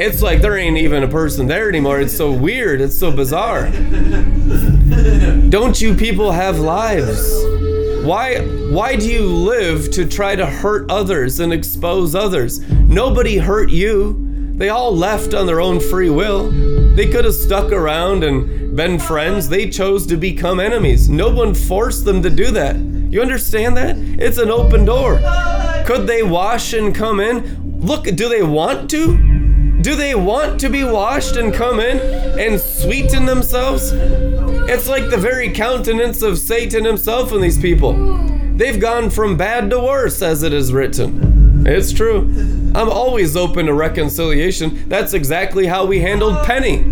It's 0.00 0.22
like 0.22 0.40
there 0.40 0.56
ain't 0.56 0.78
even 0.78 1.02
a 1.02 1.08
person 1.08 1.48
there 1.48 1.68
anymore. 1.68 2.00
It's 2.00 2.16
so 2.16 2.30
weird. 2.32 2.80
It's 2.80 2.96
so 2.96 3.10
bizarre. 3.10 3.70
Don't 5.48 5.80
you 5.80 5.94
people 5.94 6.30
have 6.30 6.60
lives? 6.60 7.44
Why 8.04 8.40
why 8.70 8.94
do 8.94 9.10
you 9.10 9.26
live 9.26 9.90
to 9.92 10.04
try 10.06 10.36
to 10.36 10.46
hurt 10.46 10.88
others 10.90 11.40
and 11.40 11.52
expose 11.52 12.14
others? 12.14 12.60
Nobody 12.70 13.38
hurt 13.38 13.70
you. 13.70 14.27
They 14.58 14.70
all 14.70 14.94
left 14.94 15.34
on 15.34 15.46
their 15.46 15.60
own 15.60 15.78
free 15.78 16.10
will. 16.10 16.50
They 16.96 17.06
could 17.06 17.24
have 17.24 17.34
stuck 17.34 17.70
around 17.70 18.24
and 18.24 18.76
been 18.76 18.98
friends. 18.98 19.48
They 19.48 19.70
chose 19.70 20.04
to 20.08 20.16
become 20.16 20.58
enemies. 20.58 21.08
No 21.08 21.30
one 21.30 21.54
forced 21.54 22.04
them 22.04 22.22
to 22.22 22.30
do 22.30 22.50
that. 22.50 22.74
You 22.76 23.22
understand 23.22 23.76
that? 23.76 23.96
It's 23.96 24.36
an 24.36 24.50
open 24.50 24.84
door. 24.84 25.20
Could 25.86 26.08
they 26.08 26.24
wash 26.24 26.72
and 26.72 26.92
come 26.92 27.20
in? 27.20 27.80
Look, 27.80 28.04
do 28.04 28.28
they 28.28 28.42
want 28.42 28.90
to? 28.90 29.16
Do 29.80 29.94
they 29.94 30.16
want 30.16 30.58
to 30.60 30.68
be 30.68 30.82
washed 30.82 31.36
and 31.36 31.54
come 31.54 31.78
in 31.78 32.00
and 32.36 32.60
sweeten 32.60 33.26
themselves? 33.26 33.92
It's 33.92 34.88
like 34.88 35.08
the 35.08 35.16
very 35.16 35.52
countenance 35.52 36.20
of 36.20 36.36
Satan 36.36 36.84
himself 36.84 37.30
in 37.30 37.40
these 37.40 37.58
people. 37.58 37.92
They've 38.56 38.80
gone 38.80 39.08
from 39.10 39.36
bad 39.36 39.70
to 39.70 39.78
worse, 39.78 40.20
as 40.20 40.42
it 40.42 40.52
is 40.52 40.72
written. 40.72 41.27
It's 41.66 41.92
true. 41.92 42.20
I'm 42.74 42.88
always 42.88 43.36
open 43.36 43.66
to 43.66 43.74
reconciliation. 43.74 44.88
That's 44.88 45.14
exactly 45.14 45.66
how 45.66 45.86
we 45.86 46.00
handled 46.00 46.44
Penny 46.44 46.84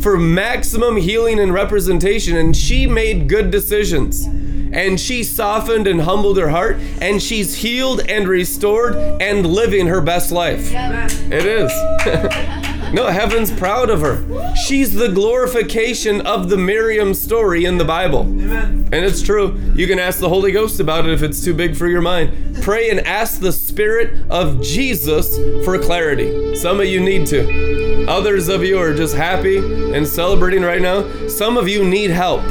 for 0.00 0.16
maximum 0.16 0.96
healing 0.96 1.40
and 1.40 1.52
representation, 1.52 2.36
and 2.36 2.56
she 2.56 2.86
made 2.86 3.28
good 3.28 3.50
decisions. 3.50 4.24
And 4.70 5.00
she 5.00 5.24
softened 5.24 5.86
and 5.86 6.02
humbled 6.02 6.36
her 6.38 6.50
heart, 6.50 6.76
and 7.00 7.22
she's 7.22 7.56
healed 7.56 8.00
and 8.08 8.28
restored 8.28 8.94
and 9.20 9.46
living 9.46 9.86
her 9.86 10.00
best 10.00 10.30
life. 10.30 10.70
It 10.72 11.44
is. 11.44 12.74
no, 12.92 13.06
heaven's 13.06 13.52
proud 13.52 13.90
of 13.90 14.00
her. 14.00 14.54
She's 14.56 14.94
the 14.94 15.08
glorification 15.08 16.20
of 16.22 16.48
the 16.48 16.56
Miriam 16.56 17.14
story 17.14 17.64
in 17.64 17.78
the 17.78 17.84
Bible. 17.84 18.22
And 18.22 18.94
it's 18.94 19.22
true. 19.22 19.58
You 19.74 19.86
can 19.86 19.98
ask 19.98 20.18
the 20.20 20.28
Holy 20.28 20.52
Ghost 20.52 20.80
about 20.80 21.06
it 21.06 21.12
if 21.12 21.22
it's 21.22 21.44
too 21.44 21.54
big 21.54 21.76
for 21.76 21.86
your 21.86 22.00
mind. 22.00 22.62
Pray 22.62 22.90
and 22.90 23.00
ask 23.00 23.40
the 23.40 23.52
Spirit 23.52 24.24
of 24.30 24.62
Jesus 24.62 25.36
for 25.64 25.78
clarity. 25.78 26.56
Some 26.56 26.80
of 26.80 26.86
you 26.86 27.00
need 27.00 27.26
to. 27.28 28.06
Others 28.08 28.48
of 28.48 28.64
you 28.64 28.78
are 28.78 28.94
just 28.94 29.14
happy 29.14 29.58
and 29.58 30.06
celebrating 30.06 30.62
right 30.62 30.80
now. 30.80 31.28
Some 31.28 31.58
of 31.58 31.68
you 31.68 31.84
need 31.84 32.10
help. 32.10 32.42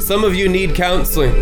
Some 0.00 0.22
of 0.22 0.34
you 0.34 0.48
need 0.48 0.74
counseling. 0.74 1.34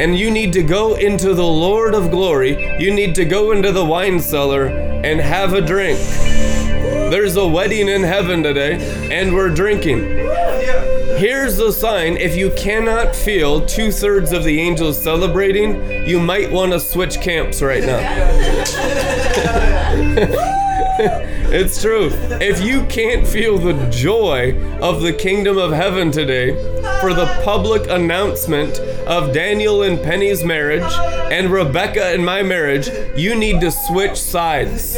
And 0.00 0.18
you 0.18 0.30
need 0.30 0.52
to 0.54 0.62
go 0.62 0.94
into 0.94 1.34
the 1.34 1.46
Lord 1.46 1.94
of 1.94 2.10
glory. 2.10 2.82
You 2.82 2.92
need 2.92 3.14
to 3.14 3.24
go 3.24 3.52
into 3.52 3.70
the 3.70 3.84
wine 3.84 4.18
cellar 4.18 4.66
and 4.66 5.20
have 5.20 5.52
a 5.52 5.60
drink. 5.60 5.98
There's 7.10 7.36
a 7.36 7.44
wedding 7.44 7.88
in 7.88 8.04
heaven 8.04 8.44
today, 8.44 8.78
and 9.10 9.34
we're 9.34 9.48
drinking. 9.48 9.98
Here's 11.18 11.56
the 11.56 11.72
sign 11.72 12.16
if 12.16 12.36
you 12.36 12.52
cannot 12.52 13.16
feel 13.16 13.66
two 13.66 13.90
thirds 13.90 14.30
of 14.32 14.44
the 14.44 14.60
angels 14.60 15.02
celebrating, 15.02 16.06
you 16.06 16.20
might 16.20 16.52
want 16.52 16.70
to 16.70 16.78
switch 16.78 17.20
camps 17.20 17.62
right 17.62 17.82
now. 17.82 17.98
it's 21.52 21.82
true. 21.82 22.10
If 22.40 22.62
you 22.62 22.84
can't 22.86 23.26
feel 23.26 23.58
the 23.58 23.88
joy 23.90 24.60
of 24.80 25.02
the 25.02 25.12
kingdom 25.12 25.58
of 25.58 25.72
heaven 25.72 26.10
today 26.12 26.52
for 27.00 27.12
the 27.12 27.26
public 27.44 27.88
announcement 27.90 28.78
of 29.06 29.32
Daniel 29.32 29.82
and 29.82 30.00
Penny's 30.00 30.44
marriage 30.44 30.92
and 31.32 31.50
Rebecca 31.50 32.06
and 32.06 32.24
my 32.24 32.42
marriage, 32.42 32.88
you 33.16 33.34
need 33.34 33.60
to 33.62 33.72
switch 33.72 34.16
sides 34.16 34.96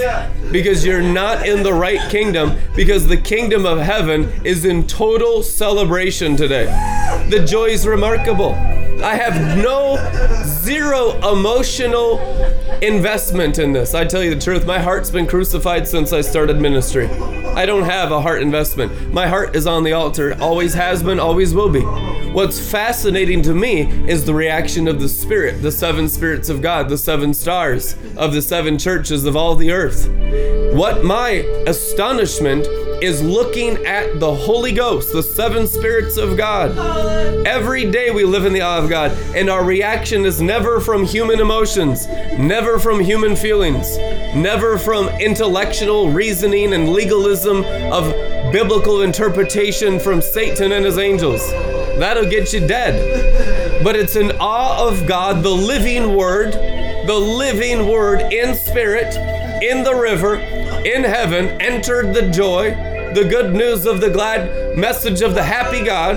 because 0.50 0.84
you're 0.84 1.02
not 1.02 1.48
in 1.48 1.62
the 1.62 1.72
right 1.72 2.10
kingdom 2.10 2.58
because 2.76 3.06
the 3.06 3.16
kingdom 3.16 3.64
of 3.64 3.78
heaven 3.78 4.30
is 4.44 4.64
in 4.64 4.86
total 4.86 5.42
celebration 5.42 6.36
today. 6.36 6.66
The 7.30 7.44
joy 7.46 7.66
is 7.66 7.86
remarkable. 7.86 8.54
I 9.02 9.16
have 9.16 9.58
no 9.58 9.96
zero 10.62 11.10
emotional 11.32 12.20
investment 12.82 13.58
in 13.58 13.72
this. 13.72 13.94
I 13.94 14.04
tell 14.04 14.22
you 14.22 14.32
the 14.34 14.40
truth, 14.40 14.64
my 14.64 14.78
heart's 14.78 15.10
been 15.10 15.26
crucified 15.26 15.88
since 15.88 16.12
I 16.12 16.20
started 16.20 16.60
ministry. 16.60 17.08
I 17.08 17.66
don't 17.66 17.82
have 17.82 18.12
a 18.12 18.20
heart 18.20 18.42
investment. 18.42 19.12
My 19.12 19.26
heart 19.26 19.56
is 19.56 19.66
on 19.66 19.82
the 19.82 19.92
altar, 19.92 20.36
always 20.40 20.72
has 20.74 21.02
been, 21.02 21.18
always 21.18 21.52
will 21.52 21.68
be. 21.68 21.82
What's 22.32 22.58
fascinating 22.58 23.42
to 23.42 23.54
me 23.54 23.82
is 24.08 24.24
the 24.24 24.34
reaction 24.34 24.86
of 24.86 25.00
the 25.00 25.08
Spirit, 25.08 25.62
the 25.62 25.72
seven 25.72 26.08
spirits 26.08 26.48
of 26.48 26.62
God, 26.62 26.88
the 26.88 26.96
seven 26.96 27.34
stars 27.34 27.96
of 28.16 28.32
the 28.32 28.40
seven 28.40 28.78
churches 28.78 29.24
of 29.24 29.36
all 29.36 29.56
the 29.56 29.72
earth. 29.72 30.08
What 30.74 31.04
my 31.04 31.30
astonishment 31.66 32.66
is 33.02 33.20
looking 33.20 33.84
at 33.84 34.20
the 34.20 34.32
Holy 34.32 34.70
Ghost, 34.70 35.12
the 35.12 35.24
seven 35.24 35.66
spirits 35.66 36.16
of 36.16 36.36
God. 36.36 36.78
Every 37.44 37.90
day 37.90 38.12
we 38.12 38.24
live 38.24 38.46
in 38.46 38.52
the 38.52 38.60
awe 38.60 38.78
of 38.78 38.88
God, 38.88 39.10
and 39.34 39.50
our 39.50 39.64
reaction 39.64 40.24
is 40.24 40.40
never 40.52 40.80
from 40.80 41.02
human 41.02 41.40
emotions, 41.40 42.06
never 42.38 42.78
from 42.78 43.00
human 43.00 43.34
feelings, 43.34 43.96
never 44.36 44.76
from 44.76 45.08
intellectual 45.18 46.10
reasoning 46.10 46.74
and 46.74 46.90
legalism 46.90 47.64
of 47.90 48.12
biblical 48.52 49.00
interpretation 49.00 49.98
from 49.98 50.20
Satan 50.20 50.72
and 50.72 50.84
his 50.84 50.98
angels. 50.98 51.40
That'll 51.98 52.28
get 52.28 52.52
you 52.52 52.60
dead. 52.66 53.82
But 53.82 53.96
it's 53.96 54.14
in 54.14 54.32
awe 54.32 54.86
of 54.86 55.06
God, 55.06 55.42
the 55.42 55.48
living 55.48 56.14
Word, 56.14 56.52
the 56.52 57.18
living 57.18 57.88
Word 57.88 58.20
in 58.30 58.54
spirit, 58.54 59.16
in 59.62 59.82
the 59.84 59.94
river, 59.94 60.34
in 60.34 61.02
heaven, 61.02 61.46
entered 61.62 62.12
the 62.12 62.30
joy, 62.30 62.72
the 63.14 63.26
good 63.26 63.54
news 63.54 63.86
of 63.86 64.02
the 64.02 64.10
glad 64.10 64.76
message 64.76 65.22
of 65.22 65.34
the 65.34 65.44
happy 65.44 65.82
God, 65.82 66.16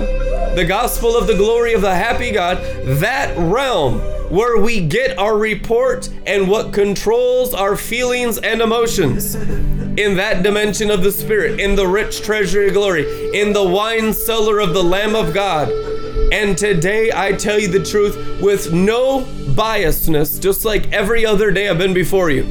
the 0.54 0.66
gospel 0.66 1.16
of 1.16 1.26
the 1.26 1.36
glory 1.38 1.72
of 1.72 1.80
the 1.80 1.94
happy 1.94 2.30
God, 2.32 2.58
that 3.00 3.34
realm 3.38 4.15
where 4.30 4.60
we 4.60 4.86
get 4.86 5.18
our 5.18 5.36
report 5.36 6.08
and 6.26 6.48
what 6.48 6.72
controls 6.72 7.54
our 7.54 7.76
feelings 7.76 8.38
and 8.38 8.60
emotions. 8.60 9.34
In 9.34 10.16
that 10.16 10.42
dimension 10.42 10.90
of 10.90 11.02
the 11.02 11.12
Spirit, 11.12 11.58
in 11.58 11.74
the 11.74 11.86
rich 11.86 12.22
treasury 12.22 12.68
of 12.68 12.74
glory, 12.74 13.04
in 13.38 13.52
the 13.52 13.64
wine 13.64 14.12
cellar 14.12 14.58
of 14.58 14.74
the 14.74 14.82
Lamb 14.82 15.14
of 15.14 15.32
God. 15.32 15.70
And 16.32 16.58
today 16.58 17.10
I 17.14 17.32
tell 17.32 17.58
you 17.58 17.68
the 17.68 17.82
truth 17.82 18.42
with 18.42 18.72
no 18.72 19.20
biasness, 19.54 20.40
just 20.40 20.64
like 20.64 20.92
every 20.92 21.24
other 21.24 21.50
day 21.50 21.68
I've 21.68 21.78
been 21.78 21.94
before 21.94 22.30
you. 22.30 22.42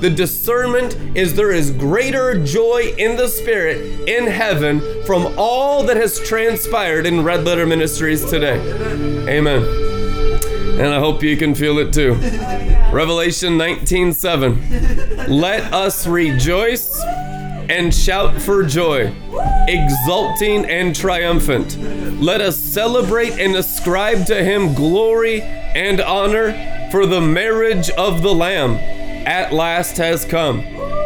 The 0.00 0.10
discernment 0.10 0.96
is 1.16 1.34
there 1.34 1.50
is 1.50 1.70
greater 1.70 2.44
joy 2.44 2.94
in 2.98 3.16
the 3.16 3.28
Spirit 3.28 4.08
in 4.08 4.26
heaven 4.26 4.80
from 5.04 5.34
all 5.38 5.82
that 5.84 5.96
has 5.96 6.20
transpired 6.20 7.06
in 7.06 7.24
Red 7.24 7.44
Letter 7.44 7.64
Ministries 7.64 8.24
today. 8.28 8.60
Amen 9.28 9.93
and 10.78 10.94
I 10.94 10.98
hope 10.98 11.22
you 11.22 11.36
can 11.36 11.54
feel 11.54 11.78
it 11.78 11.92
too. 11.92 12.14
Revelation 12.92 13.56
19:7. 13.56 15.28
Let 15.28 15.72
us 15.72 16.06
rejoice 16.06 17.00
and 17.68 17.94
shout 17.94 18.40
for 18.40 18.62
joy, 18.62 19.12
exulting 19.66 20.64
and 20.66 20.94
triumphant. 20.94 21.78
Let 22.20 22.40
us 22.40 22.56
celebrate 22.56 23.32
and 23.32 23.56
ascribe 23.56 24.26
to 24.26 24.44
him 24.44 24.74
glory 24.74 25.42
and 25.42 26.00
honor, 26.00 26.52
for 26.90 27.06
the 27.06 27.20
marriage 27.20 27.90
of 27.90 28.22
the 28.22 28.34
Lamb 28.34 28.76
at 29.26 29.52
last 29.52 29.96
has 29.96 30.24
come, 30.24 30.60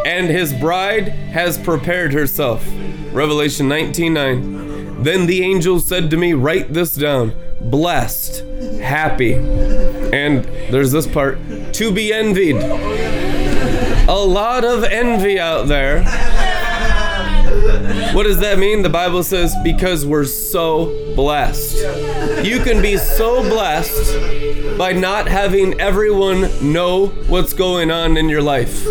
and 0.04 0.28
his 0.28 0.52
bride 0.52 1.08
has 1.08 1.56
prepared 1.56 2.12
herself. 2.12 2.66
Revelation 3.12 3.68
19:9. 3.68 5.02
Then 5.02 5.26
the 5.26 5.42
angel 5.42 5.78
said 5.78 6.10
to 6.10 6.16
me, 6.16 6.32
Write 6.32 6.72
this 6.72 6.94
down 6.94 7.32
blessed, 7.60 8.42
happy, 8.78 9.34
and 9.34 10.44
there's 10.70 10.92
this 10.92 11.06
part 11.06 11.38
to 11.74 11.92
be 11.92 12.12
envied. 12.12 12.56
A 12.56 14.14
lot 14.14 14.64
of 14.64 14.84
envy 14.84 15.38
out 15.38 15.68
there. 15.68 16.02
What 18.14 18.22
does 18.22 18.40
that 18.40 18.58
mean? 18.58 18.82
The 18.82 18.88
Bible 18.88 19.22
says 19.22 19.54
because 19.62 20.06
we're 20.06 20.24
so 20.24 21.14
blessed. 21.14 21.76
You 22.44 22.60
can 22.60 22.80
be 22.80 22.96
so 22.96 23.42
blessed 23.42 24.78
by 24.78 24.92
not 24.92 25.28
having 25.28 25.78
everyone 25.80 26.48
know 26.72 27.08
what's 27.26 27.52
going 27.52 27.90
on 27.90 28.16
in 28.16 28.28
your 28.28 28.40
life. 28.40 28.84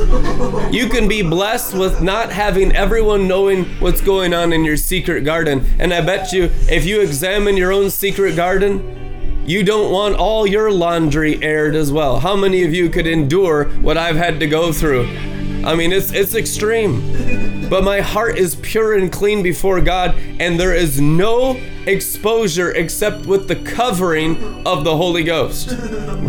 You 0.71 0.87
can 0.89 1.07
be 1.07 1.21
blessed 1.23 1.73
with 1.73 2.01
not 2.01 2.31
having 2.31 2.75
everyone 2.75 3.27
knowing 3.27 3.65
what's 3.79 4.01
going 4.01 4.33
on 4.33 4.53
in 4.53 4.63
your 4.63 4.77
secret 4.77 5.21
garden. 5.21 5.65
And 5.79 5.93
I 5.93 6.01
bet 6.01 6.31
you, 6.31 6.51
if 6.69 6.85
you 6.85 7.01
examine 7.01 7.57
your 7.57 7.71
own 7.71 7.89
secret 7.89 8.35
garden, 8.35 9.06
you 9.47 9.63
don't 9.63 9.91
want 9.93 10.15
all 10.15 10.45
your 10.45 10.69
laundry 10.69 11.41
aired 11.41 11.73
as 11.73 11.89
well. 11.89 12.19
How 12.19 12.35
many 12.35 12.63
of 12.63 12.73
you 12.73 12.89
could 12.89 13.07
endure 13.07 13.69
what 13.79 13.97
I've 13.97 14.17
had 14.17 14.41
to 14.41 14.47
go 14.47 14.73
through? 14.73 15.07
I 15.65 15.73
mean, 15.73 15.93
it's 15.93 16.11
it's 16.11 16.35
extreme. 16.35 17.69
But 17.69 17.83
my 17.83 18.01
heart 18.01 18.37
is 18.37 18.55
pure 18.55 18.93
and 18.93 19.11
clean 19.11 19.43
before 19.43 19.81
God, 19.81 20.15
and 20.39 20.59
there 20.59 20.73
is 20.75 20.99
no 20.99 21.59
exposure 21.85 22.71
except 22.71 23.25
with 23.25 23.47
the 23.47 23.55
covering 23.55 24.65
of 24.67 24.83
the 24.83 24.95
Holy 24.95 25.23
Ghost. 25.23 25.69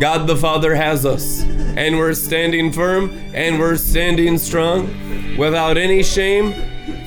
God 0.00 0.28
the 0.28 0.36
Father 0.36 0.76
has 0.76 1.04
us, 1.04 1.42
and 1.42 1.98
we're 1.98 2.14
standing 2.14 2.72
firm 2.72 3.10
and 3.34 3.58
we're 3.58 3.76
standing 3.76 4.38
strong 4.38 5.36
without 5.36 5.76
any 5.76 6.04
shame 6.04 6.52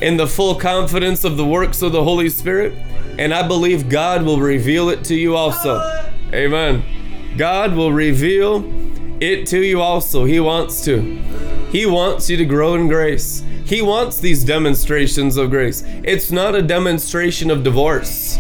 in 0.02 0.18
the 0.18 0.28
full 0.28 0.56
confidence 0.56 1.24
of 1.24 1.38
the 1.38 1.46
works 1.46 1.82
of 1.82 1.94
the 1.94 2.04
Holy 2.04 2.30
Spirit. 2.30 2.74
And 3.18 3.34
I 3.34 3.48
believe 3.48 3.90
God 3.90 4.24
will 4.24 4.40
reveal 4.40 4.90
it 4.90 5.04
to 5.06 5.16
you 5.16 5.36
also. 5.36 5.80
Amen. 6.34 6.84
God 7.38 7.76
will 7.76 7.92
reveal 7.92 8.64
it 9.22 9.46
to 9.48 9.60
you 9.60 9.82
also. 9.82 10.26
He 10.26 10.40
wants 10.40 10.84
to. 10.86 11.02
He 11.72 11.86
wants 11.86 12.30
you 12.30 12.38
to 12.38 12.46
grow 12.46 12.76
in 12.76 12.88
grace. 12.88 13.44
He 13.66 13.82
wants 13.82 14.20
these 14.20 14.44
demonstrations 14.44 15.38
of 15.38 15.50
grace. 15.50 15.84
It's 16.04 16.32
not 16.32 16.56
a 16.56 16.62
demonstration 16.62 17.50
of 17.50 17.64
divorce. 17.64 18.38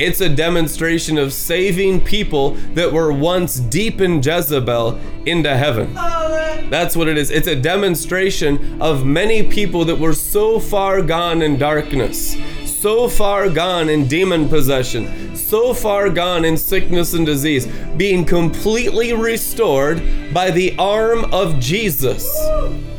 It's 0.00 0.20
a 0.20 0.28
demonstration 0.28 1.18
of 1.18 1.32
saving 1.32 2.04
people 2.04 2.52
that 2.74 2.92
were 2.92 3.12
once 3.12 3.60
deep 3.60 4.00
in 4.00 4.22
Jezebel 4.22 4.98
into 5.26 5.56
heaven. 5.56 5.94
That's 5.94 6.96
what 6.96 7.08
it 7.08 7.16
is. 7.16 7.30
It's 7.30 7.46
a 7.46 7.54
demonstration 7.54 8.80
of 8.82 9.04
many 9.04 9.42
people 9.42 9.84
that 9.84 9.98
were 9.98 10.14
so 10.14 10.58
far 10.58 11.02
gone 11.02 11.42
in 11.42 11.58
darkness, 11.58 12.36
so 12.84 13.08
far 13.08 13.48
gone 13.48 13.88
in 13.88 14.06
demon 14.06 14.46
possession, 14.46 15.34
so 15.34 15.72
far 15.72 16.10
gone 16.10 16.44
in 16.44 16.54
sickness 16.54 17.14
and 17.14 17.24
disease, 17.24 17.66
being 17.96 18.26
completely 18.26 19.14
restored 19.14 20.02
by 20.34 20.50
the 20.50 20.76
arm 20.76 21.24
of 21.32 21.58
Jesus. 21.58 22.28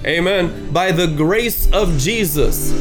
Amen. 0.03 0.73
By 0.73 0.91
the 0.91 1.05
grace 1.05 1.71
of 1.71 1.99
Jesus. 1.99 2.71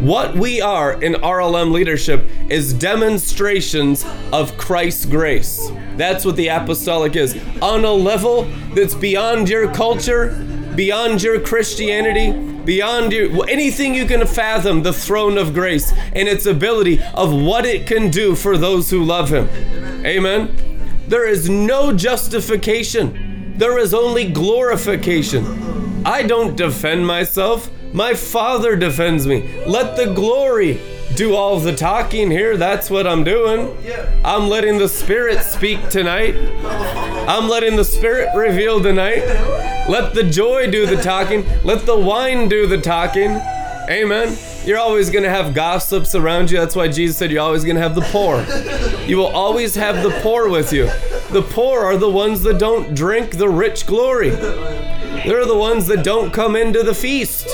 What 0.00 0.34
we 0.34 0.60
are 0.60 1.00
in 1.00 1.12
RLM 1.12 1.70
leadership 1.70 2.28
is 2.50 2.72
demonstrations 2.72 4.04
of 4.32 4.58
Christ's 4.58 5.04
grace. 5.04 5.70
That's 5.96 6.24
what 6.24 6.34
the 6.34 6.48
apostolic 6.48 7.14
is. 7.14 7.40
On 7.62 7.84
a 7.84 7.92
level 7.92 8.50
that's 8.74 8.94
beyond 8.94 9.48
your 9.48 9.72
culture, 9.72 10.30
beyond 10.78 11.20
your 11.24 11.40
Christianity, 11.40 12.30
beyond 12.64 13.10
your, 13.10 13.50
anything 13.50 13.96
you 13.96 14.06
can 14.06 14.24
fathom 14.24 14.84
the 14.84 14.92
throne 14.92 15.36
of 15.36 15.52
grace 15.52 15.92
and 16.12 16.28
its 16.28 16.46
ability 16.46 17.02
of 17.14 17.34
what 17.34 17.66
it 17.66 17.84
can 17.84 18.10
do 18.10 18.36
for 18.36 18.56
those 18.56 18.88
who 18.88 19.02
love 19.02 19.28
Him. 19.28 19.48
Amen. 20.06 20.54
There 21.08 21.26
is 21.26 21.48
no 21.50 21.92
justification, 21.92 23.58
there 23.58 23.76
is 23.76 23.92
only 23.92 24.30
glorification. 24.30 26.06
I 26.06 26.22
don't 26.22 26.56
defend 26.56 27.04
myself. 27.04 27.72
My 27.92 28.14
Father 28.14 28.76
defends 28.76 29.26
me. 29.26 29.64
Let 29.66 29.96
the 29.96 30.14
glory 30.14 30.80
do 31.18 31.34
all 31.34 31.58
the 31.58 31.74
talking 31.74 32.30
here. 32.30 32.56
That's 32.56 32.88
what 32.88 33.04
I'm 33.04 33.24
doing. 33.24 33.76
I'm 34.24 34.48
letting 34.48 34.78
the 34.78 34.88
Spirit 34.88 35.42
speak 35.42 35.88
tonight. 35.88 36.36
I'm 37.28 37.48
letting 37.48 37.74
the 37.74 37.84
Spirit 37.84 38.28
reveal 38.36 38.80
tonight. 38.80 39.26
Let 39.88 40.14
the 40.14 40.22
joy 40.22 40.70
do 40.70 40.86
the 40.86 41.02
talking. 41.02 41.44
Let 41.64 41.86
the 41.86 41.98
wine 41.98 42.48
do 42.48 42.68
the 42.68 42.80
talking. 42.80 43.32
Amen. 43.90 44.38
You're 44.64 44.78
always 44.78 45.10
going 45.10 45.24
to 45.24 45.30
have 45.30 45.54
gossips 45.54 46.14
around 46.14 46.52
you. 46.52 46.58
That's 46.58 46.76
why 46.76 46.86
Jesus 46.86 47.16
said 47.16 47.32
you're 47.32 47.42
always 47.42 47.64
going 47.64 47.74
to 47.74 47.82
have 47.82 47.96
the 47.96 48.02
poor. 48.12 48.46
You 49.04 49.16
will 49.16 49.26
always 49.26 49.74
have 49.74 50.04
the 50.04 50.10
poor 50.22 50.48
with 50.48 50.72
you. 50.72 50.84
The 51.32 51.42
poor 51.42 51.80
are 51.80 51.96
the 51.96 52.08
ones 52.08 52.42
that 52.42 52.60
don't 52.60 52.94
drink 52.94 53.38
the 53.38 53.48
rich 53.48 53.86
glory. 53.86 54.30
They're 54.30 55.46
the 55.46 55.58
ones 55.58 55.88
that 55.88 56.04
don't 56.04 56.32
come 56.32 56.54
into 56.54 56.84
the 56.84 56.94
feast. 56.94 57.48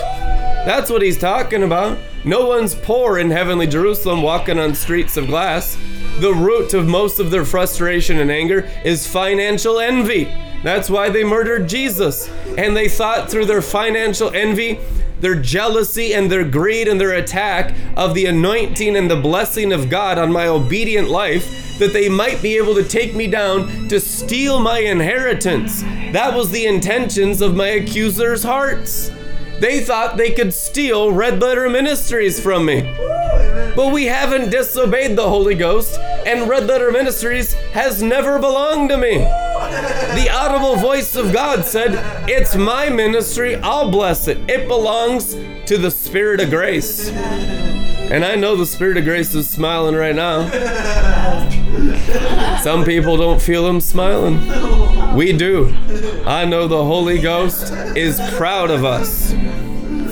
That's 0.64 0.90
what 0.90 1.02
he's 1.02 1.18
talking 1.18 1.62
about. 1.62 1.98
No 2.24 2.46
one's 2.46 2.74
poor 2.74 3.18
in 3.18 3.30
heavenly 3.30 3.66
Jerusalem 3.66 4.22
walking 4.22 4.58
on 4.58 4.74
streets 4.74 5.18
of 5.18 5.26
glass. 5.26 5.76
The 6.20 6.32
root 6.32 6.72
of 6.72 6.86
most 6.86 7.20
of 7.20 7.30
their 7.30 7.44
frustration 7.44 8.18
and 8.18 8.30
anger 8.30 8.66
is 8.82 9.06
financial 9.06 9.78
envy. 9.78 10.24
That's 10.62 10.88
why 10.88 11.10
they 11.10 11.22
murdered 11.22 11.68
Jesus. 11.68 12.30
And 12.56 12.74
they 12.74 12.88
thought 12.88 13.30
through 13.30 13.44
their 13.44 13.60
financial 13.60 14.30
envy, 14.30 14.78
their 15.20 15.34
jealousy, 15.34 16.14
and 16.14 16.32
their 16.32 16.48
greed 16.48 16.88
and 16.88 16.98
their 16.98 17.12
attack 17.12 17.74
of 17.94 18.14
the 18.14 18.24
anointing 18.24 18.96
and 18.96 19.10
the 19.10 19.20
blessing 19.20 19.70
of 19.70 19.90
God 19.90 20.16
on 20.16 20.32
my 20.32 20.46
obedient 20.46 21.10
life 21.10 21.78
that 21.78 21.92
they 21.92 22.08
might 22.08 22.40
be 22.40 22.56
able 22.56 22.74
to 22.74 22.84
take 22.84 23.14
me 23.14 23.26
down 23.26 23.88
to 23.88 24.00
steal 24.00 24.60
my 24.60 24.78
inheritance. 24.78 25.82
That 26.12 26.34
was 26.34 26.50
the 26.50 26.64
intentions 26.64 27.42
of 27.42 27.54
my 27.54 27.68
accusers' 27.68 28.44
hearts. 28.44 29.10
They 29.64 29.80
thought 29.80 30.18
they 30.18 30.32
could 30.32 30.52
steal 30.52 31.10
Red 31.10 31.40
Letter 31.40 31.70
Ministries 31.70 32.38
from 32.38 32.66
me. 32.66 32.82
But 33.74 33.94
we 33.94 34.04
haven't 34.04 34.50
disobeyed 34.50 35.16
the 35.16 35.26
Holy 35.26 35.54
Ghost, 35.54 35.98
and 36.26 36.46
Red 36.46 36.66
Letter 36.66 36.92
Ministries 36.92 37.54
has 37.72 38.02
never 38.02 38.38
belonged 38.38 38.90
to 38.90 38.98
me. 38.98 39.20
The 39.20 40.28
audible 40.30 40.76
voice 40.76 41.16
of 41.16 41.32
God 41.32 41.64
said, 41.64 41.92
It's 42.28 42.54
my 42.54 42.90
ministry, 42.90 43.56
I'll 43.56 43.90
bless 43.90 44.28
it. 44.28 44.36
It 44.50 44.68
belongs 44.68 45.32
to 45.32 45.78
the 45.78 45.90
Spirit 45.90 46.40
of 46.40 46.50
grace. 46.50 47.08
And 47.08 48.22
I 48.22 48.34
know 48.34 48.56
the 48.56 48.66
Spirit 48.66 48.98
of 48.98 49.04
grace 49.04 49.34
is 49.34 49.48
smiling 49.48 49.94
right 49.94 50.14
now. 50.14 50.42
Some 52.62 52.84
people 52.84 53.16
don't 53.16 53.40
feel 53.40 53.66
him 53.66 53.80
smiling. 53.80 54.36
We 55.14 55.32
do. 55.32 55.74
I 56.24 56.44
know 56.44 56.66
the 56.66 56.84
Holy 56.84 57.18
Ghost 57.20 57.72
is 57.96 58.20
proud 58.34 58.70
of 58.70 58.84
us. 58.84 59.32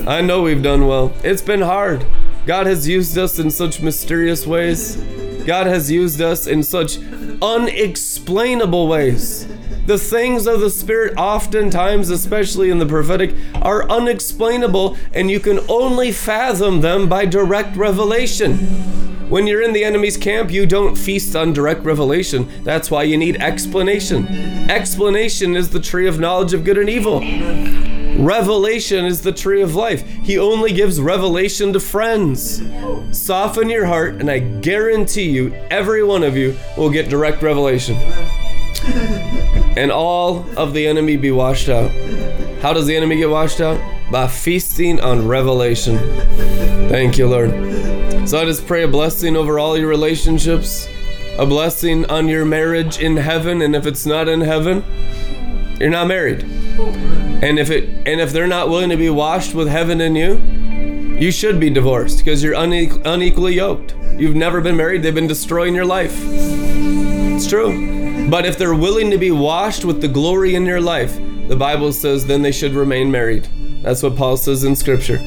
I 0.06 0.20
know 0.20 0.42
we've 0.42 0.62
done 0.62 0.86
well. 0.86 1.12
It's 1.22 1.42
been 1.42 1.62
hard. 1.62 2.04
God 2.44 2.66
has 2.66 2.88
used 2.88 3.16
us 3.16 3.38
in 3.38 3.50
such 3.50 3.80
mysterious 3.80 4.46
ways. 4.46 4.96
God 5.44 5.66
has 5.66 5.90
used 5.90 6.20
us 6.20 6.46
in 6.46 6.62
such 6.62 6.98
unexplainable 7.40 8.88
ways. 8.88 9.46
The 9.86 9.98
things 9.98 10.46
of 10.46 10.60
the 10.60 10.70
Spirit, 10.70 11.14
oftentimes, 11.16 12.10
especially 12.10 12.70
in 12.70 12.78
the 12.78 12.86
prophetic, 12.86 13.34
are 13.54 13.88
unexplainable, 13.88 14.96
and 15.12 15.30
you 15.30 15.40
can 15.40 15.58
only 15.68 16.12
fathom 16.12 16.80
them 16.80 17.08
by 17.08 17.24
direct 17.24 17.76
revelation. 17.76 19.11
When 19.29 19.47
you're 19.47 19.62
in 19.62 19.73
the 19.73 19.85
enemy's 19.85 20.16
camp, 20.16 20.51
you 20.51 20.66
don't 20.66 20.97
feast 20.97 21.35
on 21.35 21.53
direct 21.53 21.85
revelation. 21.85 22.49
That's 22.64 22.91
why 22.91 23.05
you 23.05 23.16
need 23.16 23.37
explanation. 23.37 24.27
Explanation 24.70 25.57
is 25.57 25.70
the 25.70 25.81
tree 25.81 26.07
of 26.07 26.20
knowledge 26.20 26.53
of 26.53 26.64
good 26.64 26.79
and 26.79 26.91
evil. 26.91 27.20
Revelation 28.23 29.07
is 29.07 29.23
the 29.23 29.33
tree 29.33 29.62
of 29.62 29.75
life. 29.75 30.07
He 30.07 30.39
only 30.39 30.73
gives 30.73 31.01
revelation 31.01 31.73
to 31.73 31.81
friends. 31.81 32.62
Soften 33.11 33.70
your 33.70 33.87
heart, 33.87 34.16
and 34.16 34.31
I 34.31 34.39
guarantee 34.39 35.31
you, 35.31 35.55
every 35.70 36.05
one 36.05 36.23
of 36.23 36.37
you 36.37 36.57
will 36.77 36.91
get 36.91 37.09
direct 37.09 37.43
revelation. 37.43 37.97
And 39.77 39.91
all 39.91 40.45
of 40.59 40.75
the 40.75 40.87
enemy 40.87 41.16
be 41.16 41.31
washed 41.31 41.70
out. 41.70 41.91
How 42.62 42.72
does 42.72 42.86
the 42.86 42.96
enemy 42.96 43.16
get 43.16 43.28
washed 43.28 43.60
out? 43.60 43.80
By 44.12 44.28
feasting 44.28 45.00
on 45.00 45.26
revelation. 45.26 45.98
Thank 46.88 47.18
you, 47.18 47.26
Lord. 47.26 47.50
So 48.28 48.38
I 48.38 48.44
just 48.44 48.68
pray 48.68 48.84
a 48.84 48.88
blessing 48.88 49.36
over 49.36 49.58
all 49.58 49.76
your 49.76 49.88
relationships, 49.88 50.86
a 51.38 51.44
blessing 51.44 52.08
on 52.08 52.28
your 52.28 52.44
marriage 52.44 53.00
in 53.00 53.16
heaven, 53.16 53.62
and 53.62 53.74
if 53.74 53.84
it's 53.84 54.06
not 54.06 54.28
in 54.28 54.42
heaven, 54.42 54.84
you're 55.80 55.90
not 55.90 56.06
married. 56.06 56.44
And 57.42 57.58
if 57.58 57.68
it 57.68 57.88
and 58.06 58.20
if 58.20 58.32
they're 58.32 58.46
not 58.46 58.68
willing 58.68 58.90
to 58.90 58.96
be 58.96 59.10
washed 59.10 59.54
with 59.54 59.66
heaven 59.66 60.00
in 60.00 60.14
you, 60.14 60.36
you 61.18 61.32
should 61.32 61.58
be 61.58 61.68
divorced 61.68 62.18
because 62.18 62.44
you're 62.44 62.54
une- 62.54 63.02
unequally 63.04 63.54
yoked. 63.54 63.96
You've 64.16 64.36
never 64.36 64.60
been 64.60 64.76
married, 64.76 65.02
they've 65.02 65.12
been 65.12 65.26
destroying 65.26 65.74
your 65.74 65.84
life. 65.84 66.16
It's 66.22 67.48
true. 67.48 68.30
But 68.30 68.46
if 68.46 68.56
they're 68.56 68.72
willing 68.72 69.10
to 69.10 69.18
be 69.18 69.32
washed 69.32 69.84
with 69.84 70.00
the 70.00 70.06
glory 70.06 70.54
in 70.54 70.64
your 70.64 70.80
life, 70.80 71.18
the 71.49 71.57
Bible 71.57 71.93
says 71.93 72.26
then 72.26 72.43
they 72.43 72.53
should 72.53 72.72
remain 72.72 73.11
married. 73.11 73.49
That's 73.82 74.03
what 74.03 74.16
Paul 74.16 74.36
says 74.36 74.64
in 74.64 74.76
scripture. 74.76 75.18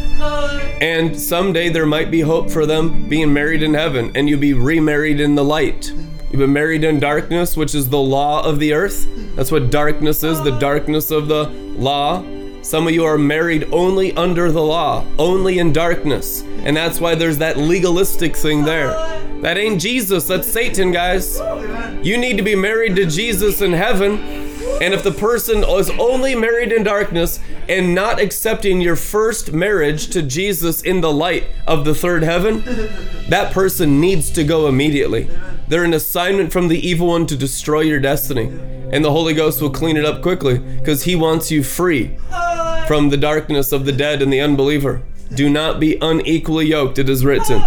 And 0.81 1.19
someday 1.19 1.69
there 1.69 1.85
might 1.85 2.11
be 2.11 2.21
hope 2.21 2.49
for 2.49 2.65
them 2.65 3.07
being 3.09 3.33
married 3.33 3.63
in 3.63 3.73
heaven 3.73 4.11
and 4.15 4.29
you 4.29 4.37
be 4.37 4.53
remarried 4.53 5.19
in 5.19 5.35
the 5.35 5.43
light. 5.43 5.91
You've 6.31 6.39
been 6.39 6.53
married 6.53 6.83
in 6.83 6.99
darkness, 6.99 7.55
which 7.55 7.75
is 7.75 7.89
the 7.89 7.99
law 7.99 8.43
of 8.43 8.59
the 8.59 8.73
earth. 8.73 9.07
That's 9.35 9.51
what 9.51 9.71
darkness 9.71 10.23
is, 10.23 10.41
the 10.41 10.57
darkness 10.59 11.11
of 11.11 11.27
the 11.27 11.45
law. 11.77 12.23
Some 12.61 12.87
of 12.87 12.93
you 12.93 13.05
are 13.05 13.17
married 13.17 13.69
only 13.71 14.11
under 14.17 14.51
the 14.51 14.61
law, 14.61 15.05
only 15.19 15.59
in 15.59 15.71
darkness. 15.71 16.41
And 16.41 16.75
that's 16.75 16.99
why 16.99 17.13
there's 17.13 17.37
that 17.37 17.57
legalistic 17.57 18.35
thing 18.35 18.63
there. 18.63 18.89
That 19.41 19.57
ain't 19.57 19.79
Jesus, 19.79 20.25
that's 20.25 20.51
Satan, 20.51 20.91
guys. 20.91 21.39
You 22.03 22.17
need 22.17 22.37
to 22.37 22.43
be 22.43 22.55
married 22.55 22.95
to 22.95 23.05
Jesus 23.05 23.61
in 23.61 23.71
heaven. 23.71 24.54
And 24.81 24.93
if 24.93 25.03
the 25.03 25.11
person 25.11 25.63
is 25.63 25.89
only 25.91 26.35
married 26.35 26.71
in 26.71 26.83
darkness 26.83 27.39
and 27.69 27.95
not 27.95 28.19
accepting 28.19 28.81
your 28.81 28.95
first 28.95 29.53
marriage 29.53 30.07
to 30.09 30.21
Jesus 30.21 30.81
in 30.81 31.01
the 31.01 31.11
light 31.11 31.45
of 31.65 31.85
the 31.85 31.95
third 31.95 32.23
heaven, 32.23 32.61
that 33.29 33.53
person 33.53 34.01
needs 34.01 34.29
to 34.31 34.43
go 34.43 34.67
immediately. 34.67 35.29
They're 35.67 35.83
an 35.83 35.93
assignment 35.93 36.51
from 36.51 36.67
the 36.67 36.87
evil 36.87 37.07
one 37.07 37.25
to 37.27 37.37
destroy 37.37 37.81
your 37.81 37.99
destiny. 37.99 38.47
And 38.91 39.03
the 39.03 39.11
Holy 39.11 39.33
Ghost 39.33 39.61
will 39.61 39.71
clean 39.71 39.97
it 39.97 40.05
up 40.05 40.21
quickly 40.21 40.59
because 40.59 41.03
he 41.03 41.15
wants 41.15 41.49
you 41.51 41.63
free 41.63 42.17
from 42.87 43.09
the 43.09 43.17
darkness 43.17 43.71
of 43.71 43.85
the 43.85 43.91
dead 43.91 44.21
and 44.21 44.31
the 44.31 44.41
unbeliever. 44.41 45.01
Do 45.33 45.49
not 45.49 45.79
be 45.79 45.97
unequally 46.01 46.67
yoked, 46.67 46.99
it 46.99 47.09
is 47.09 47.25
written. 47.25 47.61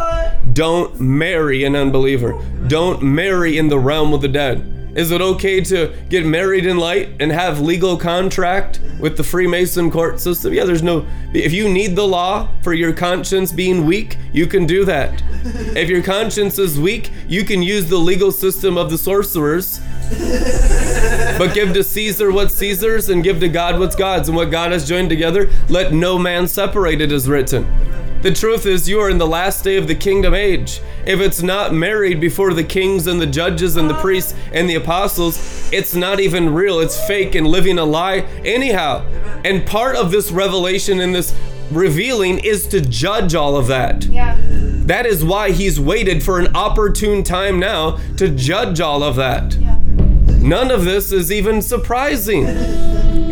Don't 0.52 1.00
marry 1.00 1.64
an 1.64 1.74
unbeliever. 1.74 2.40
Don't 2.68 3.02
marry 3.02 3.59
in 3.59 3.68
the 3.68 3.78
realm 3.78 4.12
of 4.12 4.20
the 4.20 4.28
dead. 4.28 4.78
Is 4.99 5.12
it 5.12 5.20
okay 5.20 5.61
to 5.61 5.94
get 6.09 6.26
married 6.26 6.66
in 6.66 6.76
light 6.76 7.11
and 7.20 7.30
have 7.30 7.61
legal 7.61 7.96
contract 7.96 8.80
with 8.99 9.16
the 9.16 9.22
Freemason 9.22 9.92
court 9.92 10.18
system? 10.18 10.53
Yeah, 10.53 10.64
there's 10.64 10.82
no. 10.82 11.07
If 11.32 11.53
you 11.53 11.68
need 11.68 11.94
the 11.94 12.07
law 12.07 12.49
for 12.62 12.72
your 12.72 12.92
conscience 12.92 13.53
being 13.53 13.86
weak, 13.86 14.18
you 14.32 14.49
can 14.49 14.66
do 14.66 14.84
that. 14.86 15.22
If 15.76 15.88
your 15.88 16.03
conscience 16.03 16.59
is 16.59 16.80
weak, 16.80 17.12
you 17.28 17.44
can 17.44 17.62
use 17.62 17.88
the 17.88 17.96
legal 17.96 18.32
system 18.32 18.76
of 18.76 18.90
the 18.90 18.99
sorcerers 18.99 19.80
But 21.38 21.55
give 21.55 21.72
to 21.74 21.84
Caesar 21.84 22.32
what's 22.32 22.55
Caesar's 22.55 23.09
and 23.09 23.22
give 23.22 23.38
to 23.40 23.49
God 23.49 23.78
what's 23.78 23.94
God's. 23.94 24.28
And 24.28 24.36
what 24.36 24.51
God 24.51 24.72
has 24.72 24.88
joined 24.88 25.11
together, 25.11 25.49
let 25.68 25.92
no 25.92 26.18
man 26.18 26.49
separate, 26.49 27.01
it 27.01 27.12
is 27.12 27.28
written. 27.28 27.64
The 28.20 28.32
truth 28.32 28.66
is, 28.66 28.88
you 28.88 28.98
are 29.00 29.08
in 29.08 29.18
the 29.18 29.26
last 29.28 29.62
day 29.62 29.76
of 29.76 29.86
the 29.86 29.94
kingdom 29.94 30.34
age. 30.34 30.80
If 31.06 31.20
it's 31.20 31.40
not 31.40 31.72
married 31.72 32.20
before 32.20 32.52
the 32.52 32.64
kings 32.64 33.06
and 33.06 33.20
the 33.20 33.26
judges 33.26 33.76
and 33.76 33.88
the 33.88 33.94
priests 34.00 34.34
and 34.52 34.68
the 34.68 34.74
apostles, 34.74 35.38
it's 35.72 35.94
not 35.94 36.18
even 36.18 36.52
real. 36.52 36.80
It's 36.80 37.00
fake 37.06 37.36
and 37.36 37.46
living 37.46 37.78
a 37.78 37.84
lie, 37.84 38.26
anyhow. 38.44 39.06
And 39.44 39.64
part 39.64 39.94
of 39.94 40.10
this 40.10 40.32
revelation 40.32 40.98
and 40.98 41.14
this 41.14 41.32
revealing 41.70 42.40
is 42.40 42.66
to 42.68 42.80
judge 42.80 43.36
all 43.36 43.56
of 43.56 43.68
that. 43.68 44.04
Yeah. 44.06 44.36
That 44.40 45.06
is 45.06 45.24
why 45.24 45.52
he's 45.52 45.78
waited 45.78 46.24
for 46.24 46.40
an 46.40 46.56
opportune 46.56 47.22
time 47.22 47.60
now 47.60 47.98
to 48.16 48.28
judge 48.30 48.80
all 48.80 49.04
of 49.04 49.14
that. 49.14 49.54
Yeah. 49.54 49.78
None 50.40 50.72
of 50.72 50.84
this 50.84 51.12
is 51.12 51.30
even 51.30 51.62
surprising. 51.62 52.46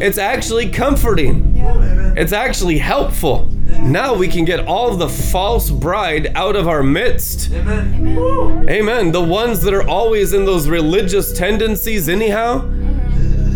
It's 0.01 0.19
actually 0.19 0.69
comforting. 0.69 1.57
Yeah. 1.57 2.15
It's 2.17 2.33
actually 2.33 2.79
helpful. 2.79 3.51
Now 3.87 4.15
we 4.15 4.27
can 4.27 4.45
get 4.45 4.67
all 4.67 4.97
the 4.97 5.09
false 5.09 5.71
bride 5.71 6.33
out 6.35 6.57
of 6.57 6.67
our 6.67 6.83
midst. 6.83 7.53
Amen. 7.53 8.69
Amen. 8.69 9.13
The 9.13 9.23
ones 9.23 9.63
that 9.63 9.73
are 9.73 9.87
always 9.89 10.33
in 10.33 10.45
those 10.45 10.69
religious 10.69 11.33
tendencies, 11.33 12.09
anyhow. 12.09 12.63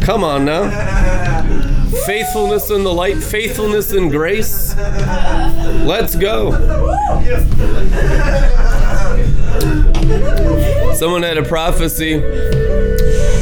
Come 0.03 0.23
on 0.23 0.45
now. 0.45 0.71
Faithfulness 2.07 2.71
in 2.71 2.85
the 2.85 2.93
light, 2.93 3.17
faithfulness 3.17 3.93
in 3.93 4.09
grace. 4.09 4.77
Let's 4.77 6.15
go. 6.15 6.53
Someone 10.95 11.25
had 11.25 11.39
a 11.39 11.45
prophecy 11.45 12.21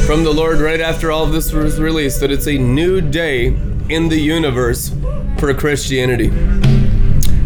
from 0.07 0.23
the 0.23 0.33
Lord 0.33 0.59
right 0.59 0.81
after 0.81 1.11
all 1.11 1.27
this 1.27 1.53
was 1.53 1.79
released 1.79 2.19
that 2.21 2.31
it's 2.31 2.47
a 2.47 2.57
new 2.57 2.99
day 2.99 3.55
in 3.89 4.09
the 4.09 4.19
universe 4.19 4.91
for 5.37 5.53
Christianity. 5.53 6.58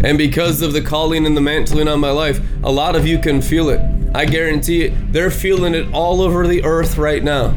And 0.03 0.17
because 0.17 0.61
of 0.61 0.73
the 0.73 0.81
calling 0.81 1.25
and 1.25 1.35
the 1.35 1.41
mantling 1.41 1.87
on 1.87 1.99
my 1.99 2.11
life, 2.11 2.41
a 2.63 2.71
lot 2.71 2.95
of 2.95 3.07
you 3.07 3.19
can 3.19 3.41
feel 3.41 3.69
it. 3.69 3.81
I 4.13 4.25
guarantee 4.25 4.83
it. 4.83 5.13
They're 5.13 5.31
feeling 5.31 5.73
it 5.73 5.91
all 5.93 6.21
over 6.21 6.45
the 6.45 6.63
earth 6.63 6.97
right 6.97 7.23
now. 7.23 7.53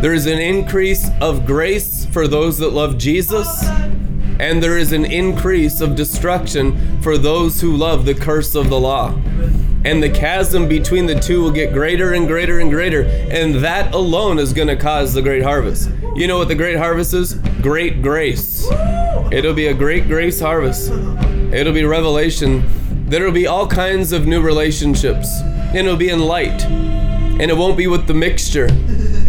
There 0.00 0.14
is 0.14 0.26
an 0.26 0.38
increase 0.38 1.08
of 1.20 1.46
grace 1.46 2.06
for 2.06 2.28
those 2.28 2.58
that 2.58 2.70
love 2.70 2.96
Jesus, 2.96 3.64
and 4.38 4.62
there 4.62 4.78
is 4.78 4.92
an 4.92 5.04
increase 5.04 5.80
of 5.80 5.96
destruction 5.96 7.02
for 7.02 7.18
those 7.18 7.60
who 7.60 7.76
love 7.76 8.04
the 8.04 8.14
curse 8.14 8.54
of 8.54 8.68
the 8.70 8.78
law. 8.78 9.14
And 9.84 10.02
the 10.02 10.10
chasm 10.10 10.68
between 10.68 11.06
the 11.06 11.18
two 11.18 11.42
will 11.42 11.50
get 11.50 11.72
greater 11.72 12.14
and 12.14 12.26
greater 12.26 12.60
and 12.60 12.70
greater, 12.70 13.02
and 13.02 13.56
that 13.56 13.94
alone 13.94 14.38
is 14.38 14.52
going 14.52 14.68
to 14.68 14.76
cause 14.76 15.12
the 15.12 15.22
great 15.22 15.42
harvest. 15.42 15.90
You 16.16 16.28
know 16.28 16.38
what 16.38 16.46
the 16.46 16.54
great 16.54 16.76
harvest 16.76 17.12
is? 17.12 17.34
Great 17.60 18.00
grace. 18.00 18.68
It'll 19.32 19.52
be 19.52 19.66
a 19.66 19.74
great 19.74 20.06
grace 20.06 20.38
harvest. 20.38 20.92
It'll 21.52 21.72
be 21.72 21.84
revelation. 21.84 22.62
There'll 23.08 23.32
be 23.32 23.48
all 23.48 23.66
kinds 23.66 24.12
of 24.12 24.24
new 24.24 24.40
relationships, 24.40 25.28
and 25.40 25.78
it'll 25.78 25.96
be 25.96 26.10
in 26.10 26.20
light. 26.20 26.64
And 26.64 27.50
it 27.50 27.56
won't 27.56 27.76
be 27.76 27.88
with 27.88 28.06
the 28.06 28.14
mixture, 28.14 28.68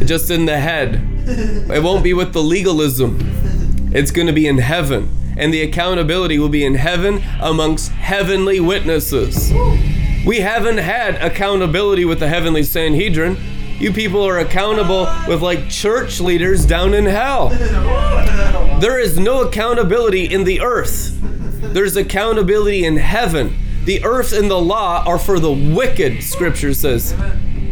just 0.05 0.29
in 0.29 0.45
the 0.45 0.59
head. 0.59 1.01
It 1.25 1.81
won't 1.81 2.03
be 2.03 2.13
with 2.13 2.33
the 2.33 2.43
legalism. 2.43 3.17
It's 3.91 4.11
going 4.11 4.27
to 4.27 4.33
be 4.33 4.47
in 4.47 4.59
heaven. 4.59 5.09
And 5.37 5.51
the 5.51 5.63
accountability 5.63 6.37
will 6.37 6.49
be 6.49 6.63
in 6.63 6.75
heaven 6.75 7.23
amongst 7.41 7.93
heavenly 7.93 8.59
witnesses. 8.59 9.51
We 10.23 10.41
haven't 10.41 10.77
had 10.77 11.15
accountability 11.15 12.05
with 12.05 12.19
the 12.19 12.27
heavenly 12.27 12.61
Sanhedrin. 12.61 13.37
You 13.79 13.91
people 13.91 14.23
are 14.23 14.39
accountable 14.39 15.07
with 15.27 15.41
like 15.41 15.69
church 15.69 16.21
leaders 16.21 16.65
down 16.65 16.93
in 16.93 17.05
hell. 17.05 17.49
There 18.79 18.99
is 18.99 19.19
no 19.19 19.41
accountability 19.41 20.25
in 20.33 20.45
the 20.45 20.61
earth. 20.61 21.17
There's 21.21 21.97
accountability 21.97 22.85
in 22.85 22.97
heaven. 22.97 23.57
The 23.83 24.03
earth 24.03 24.31
and 24.31 24.49
the 24.49 24.59
law 24.59 25.03
are 25.05 25.19
for 25.19 25.39
the 25.39 25.51
wicked, 25.51 26.23
scripture 26.23 26.73
says. 26.73 27.13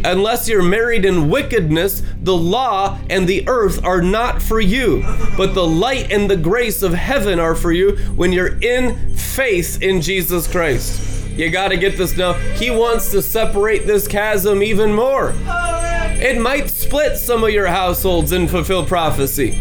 Unless 0.05 0.49
you're 0.49 0.61
married 0.61 1.05
in 1.05 1.29
wickedness, 1.29 2.03
the 2.21 2.35
law 2.35 2.99
and 3.09 3.25
the 3.25 3.47
earth 3.47 3.83
are 3.85 4.01
not 4.01 4.41
for 4.41 4.59
you. 4.59 5.03
But 5.37 5.53
the 5.53 5.65
light 5.65 6.11
and 6.11 6.29
the 6.29 6.35
grace 6.35 6.83
of 6.83 6.93
heaven 6.93 7.39
are 7.39 7.55
for 7.55 7.71
you 7.71 7.95
when 8.15 8.33
you're 8.33 8.59
in 8.61 9.15
faith 9.15 9.81
in 9.81 10.01
Jesus 10.01 10.51
Christ. 10.51 11.12
You 11.35 11.49
got 11.49 11.69
to 11.69 11.77
get 11.77 11.97
this 11.97 12.15
now. 12.15 12.33
He 12.33 12.69
wants 12.69 13.09
to 13.11 13.21
separate 13.21 13.87
this 13.87 14.07
chasm 14.07 14.61
even 14.61 14.93
more. 14.93 15.33
It 15.35 16.39
might 16.39 16.69
split 16.69 17.17
some 17.17 17.43
of 17.43 17.49
your 17.49 17.67
households 17.67 18.31
and 18.31 18.49
fulfill 18.49 18.85
prophecy. 18.85 19.57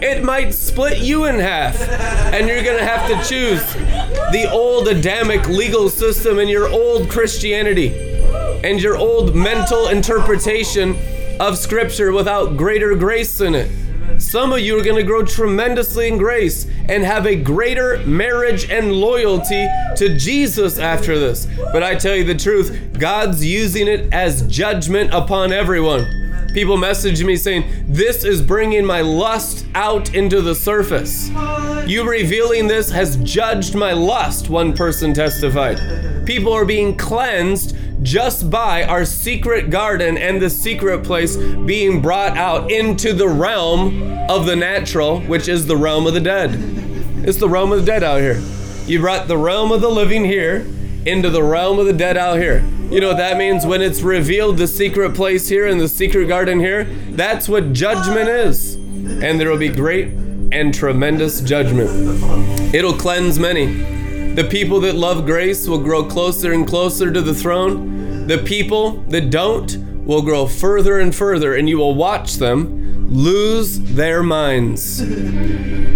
It 0.00 0.22
might 0.22 0.54
split 0.54 0.98
you 0.98 1.24
in 1.24 1.40
half. 1.40 1.80
And 2.32 2.46
you're 2.46 2.62
to 2.78 2.84
have 2.84 3.08
to 3.08 3.28
choose 3.28 3.62
the 4.32 4.48
old 4.50 4.86
Adamic 4.86 5.48
legal 5.48 5.88
system 5.88 6.38
and 6.38 6.48
your 6.48 6.68
old 6.68 7.10
Christianity 7.10 7.92
and 8.62 8.80
your 8.80 8.96
old 8.96 9.34
mental 9.34 9.88
interpretation 9.88 10.96
of 11.40 11.58
Scripture 11.58 12.12
without 12.12 12.56
greater 12.56 12.94
grace 12.94 13.40
in 13.40 13.54
it. 13.54 13.70
Some 14.18 14.52
of 14.52 14.60
you 14.60 14.78
are 14.78 14.82
going 14.82 14.96
to 14.96 15.04
grow 15.04 15.24
tremendously 15.24 16.08
in 16.08 16.18
grace 16.18 16.66
and 16.88 17.04
have 17.04 17.26
a 17.26 17.36
greater 17.36 17.98
marriage 18.04 18.68
and 18.68 18.92
loyalty 18.92 19.68
to 19.96 20.16
Jesus 20.16 20.78
after 20.78 21.18
this. 21.18 21.46
But 21.72 21.84
I 21.84 21.94
tell 21.94 22.16
you 22.16 22.24
the 22.24 22.34
truth, 22.34 22.98
God's 22.98 23.44
using 23.44 23.86
it 23.86 24.12
as 24.12 24.46
judgment 24.48 25.14
upon 25.14 25.52
everyone. 25.52 26.06
People 26.52 26.76
message 26.76 27.22
me 27.22 27.36
saying, 27.36 27.64
This 27.86 28.24
is 28.24 28.42
bringing 28.42 28.84
my 28.84 29.02
lust 29.02 29.66
out 29.74 30.14
into 30.14 30.42
the 30.42 30.54
surface. 30.54 31.28
You 31.86 32.08
revealing 32.08 32.66
this 32.66 32.90
has 32.90 33.16
judged 33.18 33.76
my 33.76 33.92
lust, 33.92 34.48
one 34.48 34.74
person 34.74 35.14
testified. 35.14 36.26
People 36.26 36.52
are 36.52 36.64
being 36.64 36.96
cleansed 36.96 37.76
just 38.08 38.48
by 38.48 38.84
our 38.84 39.04
secret 39.04 39.68
garden 39.68 40.16
and 40.16 40.40
the 40.40 40.48
secret 40.48 41.04
place 41.04 41.36
being 41.36 42.00
brought 42.00 42.38
out 42.38 42.70
into 42.70 43.12
the 43.12 43.28
realm 43.28 44.02
of 44.30 44.46
the 44.46 44.56
natural, 44.56 45.20
which 45.20 45.46
is 45.46 45.66
the 45.66 45.76
realm 45.76 46.06
of 46.06 46.14
the 46.14 46.20
dead. 46.20 46.52
It's 47.28 47.36
the 47.36 47.50
realm 47.50 47.70
of 47.70 47.80
the 47.80 47.84
dead 47.84 48.02
out 48.02 48.20
here. 48.22 48.42
You 48.86 49.00
brought 49.00 49.28
the 49.28 49.36
realm 49.36 49.72
of 49.72 49.82
the 49.82 49.90
living 49.90 50.24
here 50.24 50.66
into 51.04 51.28
the 51.28 51.42
realm 51.42 51.78
of 51.78 51.84
the 51.84 51.92
dead 51.92 52.16
out 52.16 52.38
here. 52.38 52.64
You 52.90 53.02
know 53.02 53.08
what 53.08 53.18
that 53.18 53.36
means? 53.36 53.66
When 53.66 53.82
it's 53.82 54.00
revealed 54.00 54.56
the 54.56 54.66
secret 54.66 55.14
place 55.14 55.46
here 55.46 55.66
and 55.66 55.78
the 55.78 55.88
secret 55.88 56.28
garden 56.28 56.60
here, 56.60 56.84
that's 57.10 57.46
what 57.46 57.74
judgment 57.74 58.30
is. 58.30 58.76
And 58.76 59.38
there 59.38 59.50
will 59.50 59.58
be 59.58 59.68
great 59.68 60.08
and 60.50 60.72
tremendous 60.72 61.42
judgment. 61.42 61.90
It'll 62.74 62.94
cleanse 62.94 63.38
many. 63.38 63.66
The 64.34 64.44
people 64.44 64.80
that 64.82 64.94
love 64.94 65.26
grace 65.26 65.68
will 65.68 65.82
grow 65.82 66.04
closer 66.04 66.54
and 66.54 66.66
closer 66.66 67.12
to 67.12 67.20
the 67.20 67.34
throne. 67.34 67.97
The 68.28 68.36
people 68.44 69.00
that 69.08 69.30
don't 69.30 69.74
will 70.04 70.20
grow 70.20 70.46
further 70.46 70.98
and 70.98 71.14
further, 71.14 71.54
and 71.54 71.66
you 71.66 71.78
will 71.78 71.94
watch 71.94 72.34
them 72.34 73.08
lose 73.08 73.78
their 73.80 74.22
minds. 74.22 75.00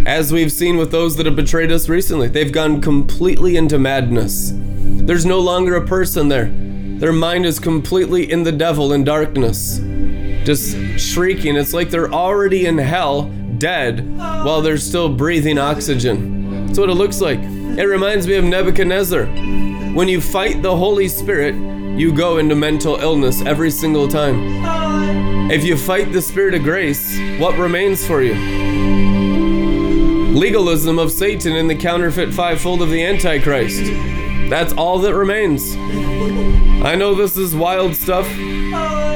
As 0.07 0.33
we've 0.33 0.51
seen 0.51 0.79
with 0.79 0.91
those 0.91 1.15
that 1.17 1.27
have 1.27 1.37
betrayed 1.37 1.71
us 1.71 1.91
recently, 1.91 2.29
they've 2.29 2.51
gone 2.51 2.81
completely 2.81 3.59
into 3.59 3.79
madness. 3.79 4.51
There's 4.55 5.27
no 5.27 5.41
longer 5.41 5.77
a 5.77 5.87
person 5.87 6.29
there. 6.29 6.51
Their 7.01 7.13
mind 7.13 7.45
is 7.45 7.61
completely 7.61 8.33
in 8.33 8.45
the 8.45 8.53
devil 8.53 8.95
in 8.95 9.05
darkness, 9.05 9.79
just 10.47 10.75
shrieking. 10.99 11.57
It's 11.57 11.75
like 11.75 11.91
they're 11.91 12.15
already 12.15 12.65
in 12.65 12.79
hell, 12.79 13.25
dead, 13.59 14.17
while 14.17 14.63
they're 14.63 14.79
still 14.79 15.11
breathing 15.11 15.59
oxygen. 15.59 16.65
That's 16.65 16.79
what 16.79 16.89
it 16.89 16.95
looks 16.95 17.21
like. 17.21 17.41
It 17.41 17.85
reminds 17.85 18.27
me 18.27 18.37
of 18.37 18.45
Nebuchadnezzar. 18.45 19.27
When 19.93 20.09
you 20.09 20.23
fight 20.23 20.63
the 20.63 20.75
Holy 20.75 21.09
Spirit, 21.09 21.55
you 21.97 22.13
go 22.13 22.39
into 22.39 22.55
mental 22.55 22.97
illness 22.97 23.43
every 23.43 23.71
single 23.71 24.09
time. 24.09 25.51
If 25.51 25.65
you 25.65 25.77
fight 25.77 26.13
the 26.13 26.23
Spirit 26.23 26.55
of 26.55 26.63
grace, 26.63 27.19
what 27.39 27.59
remains 27.59 28.07
for 28.07 28.23
you? 28.23 28.35
Legalism 30.35 30.99
of 30.99 31.13
Satan 31.13 31.55
and 31.55 31.69
the 31.69 31.77
counterfeit 31.77 32.33
fivefold 32.33 32.81
of 32.81 32.89
the 32.89 33.05
Antichrist. 33.05 33.85
That's 34.49 34.73
all 34.73 34.99
that 35.01 35.15
remains. 35.15 35.75
I 36.85 36.95
know 36.95 37.15
this 37.15 37.37
is 37.37 37.55
wild 37.55 37.95
stuff, 37.95 38.27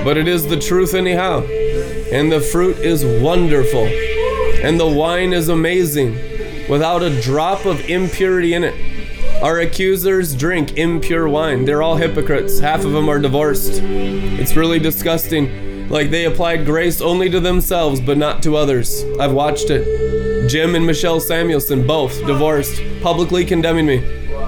but 0.05 0.18
it 0.18 0.29
is 0.29 0.47
the 0.47 0.59
truth, 0.59 0.93
anyhow. 0.93 1.41
And 2.12 2.31
the 2.31 2.41
fruit 2.41 2.77
is 2.79 3.05
wonderful, 3.22 3.87
and 3.87 4.79
the 4.79 4.87
wine 4.87 5.33
is 5.33 5.49
amazing, 5.49 6.18
without 6.68 7.03
a 7.03 7.20
drop 7.22 7.64
of 7.64 7.81
impurity 7.89 8.53
in 8.53 8.62
it. 8.64 8.74
Our 9.47 9.61
accusers 9.61 10.35
drink 10.35 10.77
impure 10.77 11.29
wine. 11.29 11.65
They're 11.67 11.81
all 11.81 11.95
hypocrites. 11.95 12.59
Half 12.59 12.85
of 12.85 12.91
them 12.91 13.09
are 13.09 13.21
divorced. 13.21 13.81
It's 13.81 14.57
really 14.57 14.81
disgusting. 14.81 15.89
Like 15.89 16.11
they 16.11 16.25
applied 16.25 16.67
grace 16.67 17.01
only 17.01 17.31
to 17.31 17.39
themselves, 17.39 18.01
but 18.01 18.19
not 18.19 18.43
to 18.43 18.57
others. 18.57 19.05
I've 19.21 19.31
watched 19.31 19.71
it. 19.71 20.49
Jim 20.49 20.75
and 20.75 20.85
Michelle 20.85 21.21
Samuelson, 21.21 21.87
both 21.87 22.27
divorced, 22.27 22.83
publicly 23.03 23.45
condemning 23.45 23.87
me. 23.87 23.99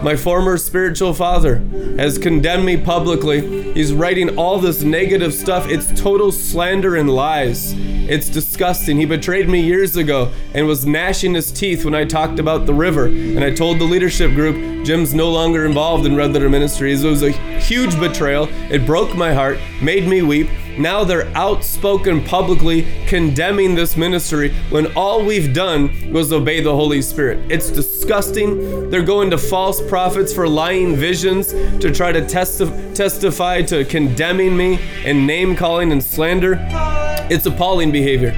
My 0.03 0.17
former 0.17 0.57
spiritual 0.59 1.15
father 1.15 1.59
has 1.97 2.19
condemned 2.19 2.67
me 2.67 2.77
publicly. 2.77 3.73
He's 3.75 3.93
writing 3.93 4.37
all 4.37 4.59
this 4.59 4.83
negative 4.83 5.33
stuff. 5.33 5.69
It's 5.69 5.93
total 6.01 6.33
slander 6.33 6.97
and 6.97 7.09
lies. 7.09 7.73
It's 8.09 8.31
disgusting. 8.31 8.97
He 8.97 9.05
betrayed 9.05 9.49
me 9.49 9.61
years 9.61 9.97
ago 9.97 10.33
and 10.55 10.67
was 10.67 10.87
gnashing 10.87 11.35
his 11.35 11.53
teeth 11.53 11.85
when 11.85 11.95
I 11.95 12.05
talked 12.05 12.39
about 12.39 12.65
the 12.65 12.73
river. 12.73 13.07
And 13.07 13.45
I 13.45 13.51
told 13.51 13.79
the 13.79 13.85
leadership 13.85 14.35
group, 14.35 14.87
Jim's 14.87 15.13
no 15.13 15.31
longer 15.31 15.67
involved 15.67 16.07
in 16.07 16.17
Red 16.17 16.33
Letter 16.33 16.49
Ministries. 16.49 17.05
It 17.05 17.09
was 17.09 17.23
a 17.23 17.33
huge 17.61 17.99
betrayal. 18.01 18.49
It 18.71 18.87
broke 18.87 19.15
my 19.15 19.35
heart, 19.35 19.59
made 19.83 20.09
me 20.09 20.23
weep. 20.23 20.49
Now 20.79 21.03
they're 21.03 21.27
outspoken 21.37 22.25
publicly 22.25 22.87
condemning 23.07 23.75
this 23.75 23.97
ministry 23.97 24.55
when 24.71 24.87
all 24.97 25.25
we've 25.25 25.53
done 25.53 26.13
was 26.13 26.33
obey 26.33 26.61
the 26.61 26.75
Holy 26.75 27.03
Spirit. 27.03 27.51
It's 27.51 27.71
disgusting. 27.71 28.89
They're 28.89 29.03
going 29.03 29.31
to 29.31 29.39
false 29.39 29.87
prophets 29.87 30.33
for 30.33 30.49
lying 30.49 30.97
visions 30.97 31.49
to 31.49 31.93
try 31.93 32.13
to 32.13 32.21
testi- 32.23 32.95
testify 32.95 33.63
to 33.63 33.85
condemning 33.85 34.57
me 34.57 34.79
and 35.05 35.27
name 35.27 35.57
calling 35.57 35.91
and 35.91 36.03
slander. 36.03 37.08
It's 37.31 37.47
appalling 37.47 37.93
behavior. 37.93 38.33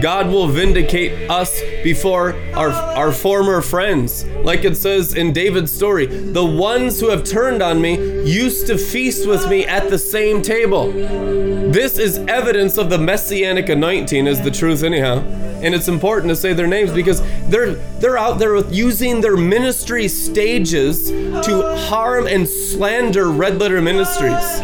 God 0.00 0.28
will 0.28 0.48
vindicate 0.48 1.30
us 1.30 1.60
before 1.84 2.34
our, 2.54 2.70
our 2.70 3.12
former 3.12 3.60
friends. 3.60 4.24
Like 4.24 4.64
it 4.64 4.76
says 4.76 5.14
in 5.14 5.32
David's 5.32 5.70
story, 5.70 6.06
the 6.06 6.44
ones 6.44 6.98
who 6.98 7.10
have 7.10 7.24
turned 7.24 7.62
on 7.62 7.80
me 7.80 7.94
used 8.24 8.66
to 8.68 8.78
feast 8.78 9.28
with 9.28 9.48
me 9.48 9.64
at 9.66 9.90
the 9.90 9.98
same 9.98 10.42
table. 10.42 10.90
This 10.90 11.98
is 11.98 12.18
evidence 12.18 12.78
of 12.78 12.90
the 12.90 12.98
messianic 12.98 13.68
anointing, 13.68 14.26
is 14.26 14.40
the 14.40 14.50
truth, 14.50 14.82
anyhow. 14.82 15.18
And 15.62 15.74
it's 15.74 15.86
important 15.86 16.30
to 16.30 16.36
say 16.36 16.52
their 16.52 16.66
names 16.66 16.90
because 16.90 17.22
they're 17.48 17.74
they're 18.00 18.18
out 18.18 18.40
there 18.40 18.52
with 18.52 18.74
using 18.74 19.20
their 19.20 19.36
ministry 19.36 20.08
stages 20.08 21.10
to 21.10 21.76
harm 21.86 22.26
and 22.26 22.48
slander 22.48 23.30
Red 23.30 23.60
Letter 23.60 23.80
Ministries. 23.80 24.60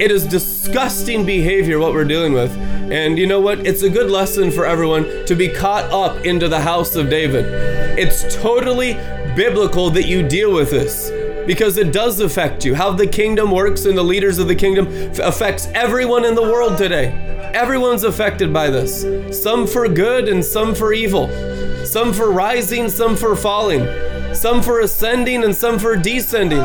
It 0.00 0.12
is 0.12 0.26
disgusting 0.62 1.26
behavior 1.26 1.80
what 1.80 1.92
we're 1.92 2.04
dealing 2.04 2.32
with. 2.32 2.56
And 2.56 3.18
you 3.18 3.26
know 3.26 3.40
what? 3.40 3.66
It's 3.66 3.82
a 3.82 3.90
good 3.90 4.08
lesson 4.08 4.52
for 4.52 4.64
everyone 4.64 5.26
to 5.26 5.34
be 5.34 5.48
caught 5.48 5.90
up 5.90 6.24
into 6.24 6.48
the 6.48 6.60
house 6.60 6.94
of 6.94 7.10
David. 7.10 7.46
It's 7.98 8.32
totally 8.36 8.94
biblical 9.34 9.90
that 9.90 10.04
you 10.04 10.22
deal 10.26 10.54
with 10.54 10.70
this 10.70 11.10
because 11.48 11.78
it 11.78 11.92
does 11.92 12.20
affect 12.20 12.64
you. 12.64 12.76
How 12.76 12.92
the 12.92 13.08
kingdom 13.08 13.50
works 13.50 13.86
and 13.86 13.98
the 13.98 14.04
leaders 14.04 14.38
of 14.38 14.46
the 14.46 14.54
kingdom 14.54 14.86
affects 15.20 15.66
everyone 15.74 16.24
in 16.24 16.36
the 16.36 16.42
world 16.42 16.78
today. 16.78 17.08
Everyone's 17.52 18.04
affected 18.04 18.52
by 18.52 18.70
this. 18.70 19.02
Some 19.42 19.66
for 19.66 19.88
good 19.88 20.28
and 20.28 20.44
some 20.44 20.76
for 20.76 20.92
evil. 20.92 21.28
Some 21.84 22.12
for 22.12 22.30
rising, 22.30 22.88
some 22.88 23.16
for 23.16 23.34
falling. 23.34 23.84
Some 24.32 24.62
for 24.62 24.78
ascending 24.78 25.42
and 25.42 25.56
some 25.56 25.80
for 25.80 25.96
descending. 25.96 26.64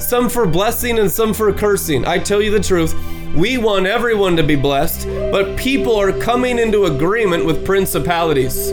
Some 0.00 0.28
for 0.28 0.46
blessing 0.46 1.00
and 1.00 1.10
some 1.10 1.34
for 1.34 1.52
cursing. 1.52 2.06
I 2.06 2.18
tell 2.18 2.40
you 2.40 2.52
the 2.52 2.60
truth, 2.60 2.94
we 3.34 3.56
want 3.56 3.86
everyone 3.86 4.36
to 4.36 4.42
be 4.42 4.56
blessed, 4.56 5.06
but 5.06 5.56
people 5.56 5.96
are 5.96 6.12
coming 6.12 6.58
into 6.58 6.84
agreement 6.84 7.46
with 7.46 7.64
principalities. 7.64 8.70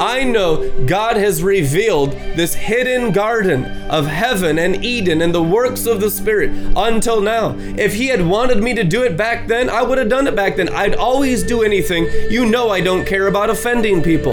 I 0.00 0.24
know 0.24 0.68
God 0.86 1.16
has 1.16 1.42
revealed 1.42 2.12
this 2.34 2.54
hidden 2.54 3.12
garden 3.12 3.64
of 3.88 4.06
heaven 4.06 4.58
and 4.58 4.84
Eden 4.84 5.22
and 5.22 5.32
the 5.32 5.42
works 5.42 5.86
of 5.86 6.00
the 6.00 6.10
Spirit 6.10 6.50
until 6.76 7.20
now. 7.20 7.54
If 7.58 7.94
He 7.94 8.08
had 8.08 8.26
wanted 8.26 8.62
me 8.62 8.74
to 8.74 8.82
do 8.82 9.04
it 9.04 9.16
back 9.16 9.46
then, 9.46 9.70
I 9.70 9.82
would 9.82 9.98
have 9.98 10.08
done 10.08 10.26
it 10.26 10.34
back 10.34 10.56
then. 10.56 10.68
I'd 10.68 10.96
always 10.96 11.44
do 11.44 11.62
anything. 11.62 12.08
You 12.30 12.46
know, 12.46 12.70
I 12.70 12.80
don't 12.80 13.06
care 13.06 13.28
about 13.28 13.50
offending 13.50 14.02
people. 14.02 14.32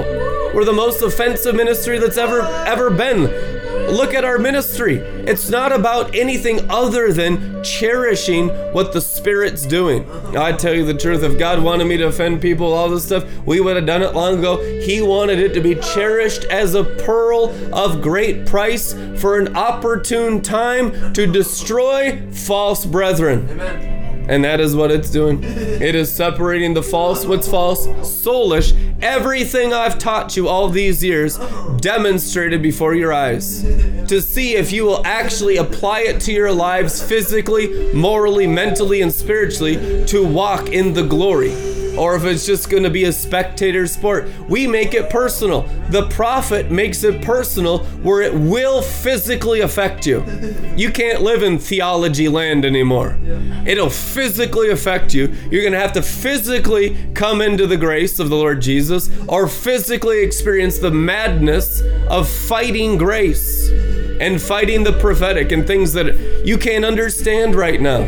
We're 0.54 0.66
the 0.66 0.74
most 0.74 1.02
offensive 1.02 1.56
ministry 1.56 2.00
that's 2.00 2.18
ever 2.18 2.42
ever 2.42 2.90
been. 2.90 3.61
Look 3.92 4.14
at 4.14 4.24
our 4.24 4.38
ministry. 4.38 4.98
It's 4.98 5.50
not 5.50 5.72
about 5.72 6.16
anything 6.16 6.70
other 6.72 7.12
than 7.12 7.62
cherishing 7.64 8.48
what 8.74 8.94
the 8.94 9.02
Spirit's 9.02 9.66
doing. 9.66 10.10
I 10.36 10.54
tell 10.54 10.74
you 10.74 10.86
the 10.86 10.94
truth, 10.94 11.24
if 11.24 11.38
God 11.38 11.62
wanted 11.62 11.86
me 11.86 11.98
to 11.98 12.08
offend 12.08 12.42
people, 12.42 12.72
all 12.72 12.90
this 12.90 13.06
stuff, 13.06 13.26
we 13.46 13.60
would 13.60 13.76
have 13.76 13.86
done 13.86 14.02
it 14.02 14.16
long 14.16 14.40
ago. 14.40 14.64
He 14.82 15.02
wanted 15.02 15.40
it 15.40 15.54
to 15.56 15.62
be 15.62 15.76
cherished 15.76 16.46
as 16.46 16.74
a 16.74 16.84
pearl 16.84 17.54
of 17.74 18.02
great 18.02 18.46
price 18.46 18.94
for 19.20 19.38
an 19.38 19.56
opportune 19.58 20.42
time 20.42 21.14
to 21.14 21.28
destroy 21.28 22.22
false 22.32 22.86
brethren. 22.86 23.48
Amen. 23.50 24.28
And 24.30 24.46
that 24.46 24.62
is 24.62 24.76
what 24.76 24.92
it's 24.92 25.10
doing. 25.10 25.44
It 25.44 25.96
is 25.96 26.10
separating 26.10 26.74
the 26.74 26.84
false, 26.84 27.26
what's 27.26 27.48
false, 27.48 27.88
soulish, 27.88 28.91
everything 29.02 29.74
I've 29.74 29.98
taught 29.98 30.36
you 30.38 30.48
all 30.48 30.70
these 30.70 31.04
years, 31.04 31.38
demonstrated 31.78 32.62
before 32.62 32.94
your 32.94 33.14
eyes. 33.14 33.64
To 34.08 34.22
see 34.22 34.56
if 34.56 34.72
you 34.72 34.86
will 34.86 35.06
actually 35.06 35.58
apply 35.58 36.02
it 36.02 36.22
to 36.22 36.32
your 36.32 36.52
lives 36.52 37.02
physically, 37.02 37.94
morally, 37.94 38.48
mentally, 38.48 39.02
and 39.02 39.12
spiritually 39.12 40.06
to 40.08 40.26
walk 40.26 40.70
in 40.70 40.94
the 40.94 41.04
glory 41.04 41.54
or 41.98 42.16
if 42.16 42.24
it's 42.24 42.46
just 42.46 42.70
going 42.70 42.84
to 42.84 42.90
be 42.90 43.06
a 43.06 43.12
spectator 43.12 43.86
sport. 43.88 44.28
We 44.48 44.68
make 44.68 44.94
it 44.94 45.10
personal. 45.10 45.64
The 45.90 46.08
prophet 46.10 46.72
makes 46.72 47.04
it 47.04 47.22
personal 47.22 47.80
where 48.02 48.22
it 48.22 48.34
will 48.34 48.82
physically 48.82 49.62
affect 49.62 50.06
you. 50.06 50.24
You 50.76 50.92
can't 50.92 51.22
live 51.22 51.44
in 51.44 51.60
theology 51.60 52.28
land 52.30 52.66
anymore. 52.66 53.18
It'll 53.66 53.90
physically 53.90 54.70
affect 54.70 55.14
you. 55.14 55.28
You're 55.50 55.62
going 55.62 55.74
to 55.74 55.80
have 55.80 55.94
to 55.94 56.02
physically 56.02 56.98
come 57.14 57.42
into 57.42 57.68
the 57.68 57.78
grace 57.78 58.20
of 58.20 58.30
the 58.30 58.36
Lord 58.36 58.62
Jesus 58.62 58.91
or 59.28 59.48
physically 59.48 60.22
experience 60.22 60.80
the 60.80 60.92
madness 60.92 61.82
of 62.10 62.28
fighting 62.28 62.98
grace 62.98 63.70
and 64.20 64.42
fighting 64.42 64.84
the 64.84 64.94
prophetic 64.94 65.52
and 65.52 65.66
things 65.66 65.94
that 65.94 66.46
you 66.46 66.58
can't 66.58 66.86
understand 66.86 67.56
right 67.56 67.82
now. 67.82 68.06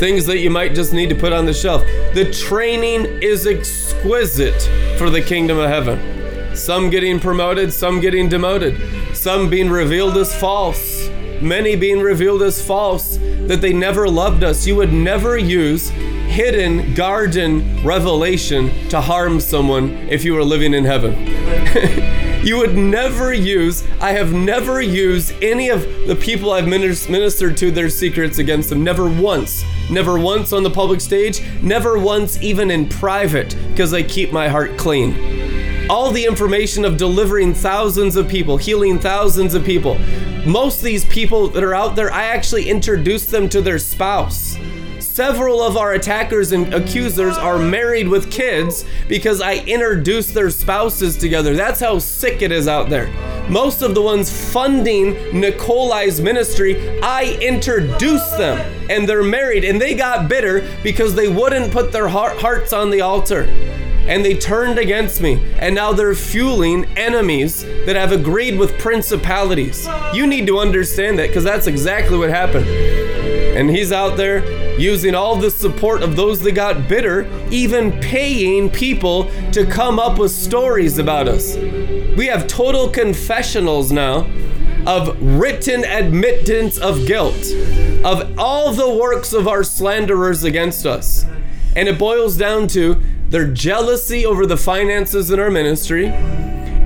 Things 0.00 0.26
that 0.26 0.38
you 0.38 0.50
might 0.50 0.74
just 0.74 0.92
need 0.92 1.08
to 1.10 1.14
put 1.14 1.32
on 1.32 1.46
the 1.46 1.54
shelf. 1.54 1.82
The 2.14 2.30
training 2.32 3.04
is 3.22 3.46
exquisite 3.46 4.62
for 4.98 5.10
the 5.10 5.22
kingdom 5.22 5.58
of 5.58 5.68
heaven. 5.68 6.56
Some 6.56 6.90
getting 6.90 7.20
promoted, 7.20 7.72
some 7.72 8.00
getting 8.00 8.28
demoted, 8.28 8.80
some 9.14 9.50
being 9.50 9.68
revealed 9.70 10.16
as 10.16 10.34
false, 10.40 11.08
many 11.40 11.76
being 11.76 12.00
revealed 12.00 12.42
as 12.42 12.60
false, 12.64 13.18
that 13.18 13.60
they 13.60 13.72
never 13.72 14.08
loved 14.08 14.42
us. 14.42 14.66
You 14.66 14.76
would 14.76 14.92
never 14.92 15.36
use 15.36 15.90
hidden 15.90 16.94
garden 16.94 17.84
revelation 17.84 18.70
to 18.90 19.00
harm 19.00 19.40
someone 19.40 19.90
if 20.08 20.24
you 20.24 20.34
were 20.34 20.44
living 20.44 20.74
in 20.74 20.84
heaven. 20.84 22.16
You 22.46 22.58
would 22.58 22.76
never 22.76 23.34
use, 23.34 23.82
I 24.00 24.12
have 24.12 24.32
never 24.32 24.80
used 24.80 25.34
any 25.42 25.68
of 25.68 25.80
the 26.06 26.14
people 26.14 26.52
I've 26.52 26.68
ministered 26.68 27.56
to 27.56 27.72
their 27.72 27.90
secrets 27.90 28.38
against 28.38 28.68
them. 28.68 28.84
Never 28.84 29.08
once. 29.08 29.64
Never 29.90 30.16
once 30.16 30.52
on 30.52 30.62
the 30.62 30.70
public 30.70 31.00
stage. 31.00 31.42
Never 31.60 31.98
once 31.98 32.40
even 32.40 32.70
in 32.70 32.88
private 32.88 33.56
because 33.70 33.92
I 33.92 34.04
keep 34.04 34.32
my 34.32 34.46
heart 34.46 34.78
clean. 34.78 35.90
All 35.90 36.12
the 36.12 36.24
information 36.24 36.84
of 36.84 36.96
delivering 36.96 37.52
thousands 37.52 38.14
of 38.14 38.28
people, 38.28 38.56
healing 38.56 39.00
thousands 39.00 39.54
of 39.54 39.64
people. 39.64 39.98
Most 40.46 40.78
of 40.78 40.84
these 40.84 41.04
people 41.06 41.48
that 41.48 41.64
are 41.64 41.74
out 41.74 41.96
there, 41.96 42.12
I 42.12 42.26
actually 42.26 42.70
introduced 42.70 43.32
them 43.32 43.48
to 43.48 43.60
their 43.60 43.80
spouse. 43.80 44.56
Several 45.16 45.62
of 45.62 45.78
our 45.78 45.94
attackers 45.94 46.52
and 46.52 46.74
accusers 46.74 47.38
are 47.38 47.58
married 47.58 48.06
with 48.06 48.30
kids 48.30 48.84
because 49.08 49.40
I 49.40 49.54
introduced 49.64 50.34
their 50.34 50.50
spouses 50.50 51.16
together. 51.16 51.54
That's 51.56 51.80
how 51.80 52.00
sick 52.00 52.42
it 52.42 52.52
is 52.52 52.68
out 52.68 52.90
there. 52.90 53.08
Most 53.48 53.80
of 53.80 53.94
the 53.94 54.02
ones 54.02 54.30
funding 54.52 55.14
Nikolai's 55.32 56.20
ministry, 56.20 57.00
I 57.00 57.38
introduced 57.40 58.36
them 58.36 58.58
and 58.90 59.08
they're 59.08 59.22
married 59.22 59.64
and 59.64 59.80
they 59.80 59.94
got 59.94 60.28
bitter 60.28 60.68
because 60.82 61.14
they 61.14 61.28
wouldn't 61.28 61.72
put 61.72 61.92
their 61.92 62.08
hearts 62.08 62.74
on 62.74 62.90
the 62.90 63.00
altar 63.00 63.44
and 64.06 64.22
they 64.22 64.36
turned 64.36 64.78
against 64.78 65.20
me, 65.20 65.42
and 65.58 65.74
now 65.74 65.92
they're 65.92 66.14
fueling 66.14 66.84
enemies 66.96 67.64
that 67.86 67.96
have 67.96 68.12
agreed 68.12 68.56
with 68.56 68.78
principalities. 68.78 69.88
You 70.12 70.26
need 70.28 70.46
to 70.46 70.58
understand 70.60 71.18
that 71.18 71.28
because 71.28 71.42
that's 71.42 71.66
exactly 71.66 72.16
what 72.16 72.28
happened. 72.28 73.25
And 73.56 73.70
he's 73.70 73.90
out 73.90 74.18
there 74.18 74.78
using 74.78 75.14
all 75.14 75.36
the 75.36 75.50
support 75.50 76.02
of 76.02 76.14
those 76.14 76.40
that 76.42 76.52
got 76.52 76.88
bitter, 76.88 77.26
even 77.50 77.98
paying 78.00 78.68
people 78.68 79.30
to 79.52 79.64
come 79.64 79.98
up 79.98 80.18
with 80.18 80.30
stories 80.30 80.98
about 80.98 81.26
us. 81.26 81.56
We 81.56 82.26
have 82.26 82.46
total 82.46 82.90
confessionals 82.90 83.90
now 83.90 84.28
of 84.86 85.16
written 85.22 85.84
admittance 85.84 86.76
of 86.76 87.06
guilt 87.06 87.50
of 88.04 88.38
all 88.38 88.72
the 88.72 88.94
works 88.94 89.32
of 89.32 89.48
our 89.48 89.64
slanderers 89.64 90.44
against 90.44 90.84
us. 90.84 91.24
And 91.74 91.88
it 91.88 91.98
boils 91.98 92.36
down 92.36 92.68
to 92.68 93.00
their 93.30 93.50
jealousy 93.50 94.26
over 94.26 94.44
the 94.44 94.58
finances 94.58 95.30
in 95.30 95.40
our 95.40 95.50
ministry 95.50 96.12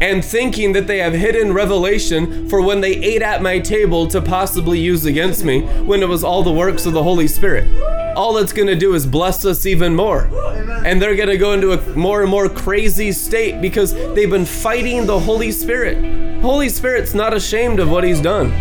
and 0.01 0.24
thinking 0.24 0.72
that 0.72 0.86
they 0.86 0.98
have 0.98 1.12
hidden 1.12 1.53
revelation 1.53 2.48
for 2.48 2.62
when 2.62 2.80
they 2.80 2.92
ate 2.92 3.22
at 3.22 3.42
my 3.42 3.59
table 3.59 4.07
to 4.09 4.20
possibly 4.22 4.78
use 4.78 5.05
against 5.05 5.44
me 5.44 5.62
when 5.82 6.03
it 6.03 6.09
was 6.09 6.24
all 6.24 6.42
the 6.42 6.53
works 6.53 6.86
of 6.86 6.94
the 6.94 7.03
Holy 7.03 7.28
Spirit. 7.28 7.68
All 8.16 8.38
it's 8.38 8.53
going 8.53 8.68
to 8.68 8.74
do 8.74 8.94
is 8.94 9.07
bless 9.07 9.44
us 9.44 9.66
even 9.66 9.94
more. 9.94 10.28
And 10.84 11.01
they're 11.01 11.16
going 11.16 11.28
to 11.28 11.36
go 11.36 11.53
into 11.53 11.72
a 11.72 11.96
more 11.96 12.22
and 12.22 12.30
more 12.30 12.48
crazy 12.48 13.12
state 13.12 13.61
because 13.61 13.92
they've 13.92 14.30
been 14.30 14.46
fighting 14.46 15.07
the 15.07 15.20
Holy 15.20 15.53
Spirit. 15.53 16.40
Holy 16.40 16.70
Spirit's 16.70 17.14
not 17.14 17.34
ashamed 17.34 17.78
of 17.78 17.90
what 17.90 18.03
he's 18.03 18.20
done. 18.20 18.53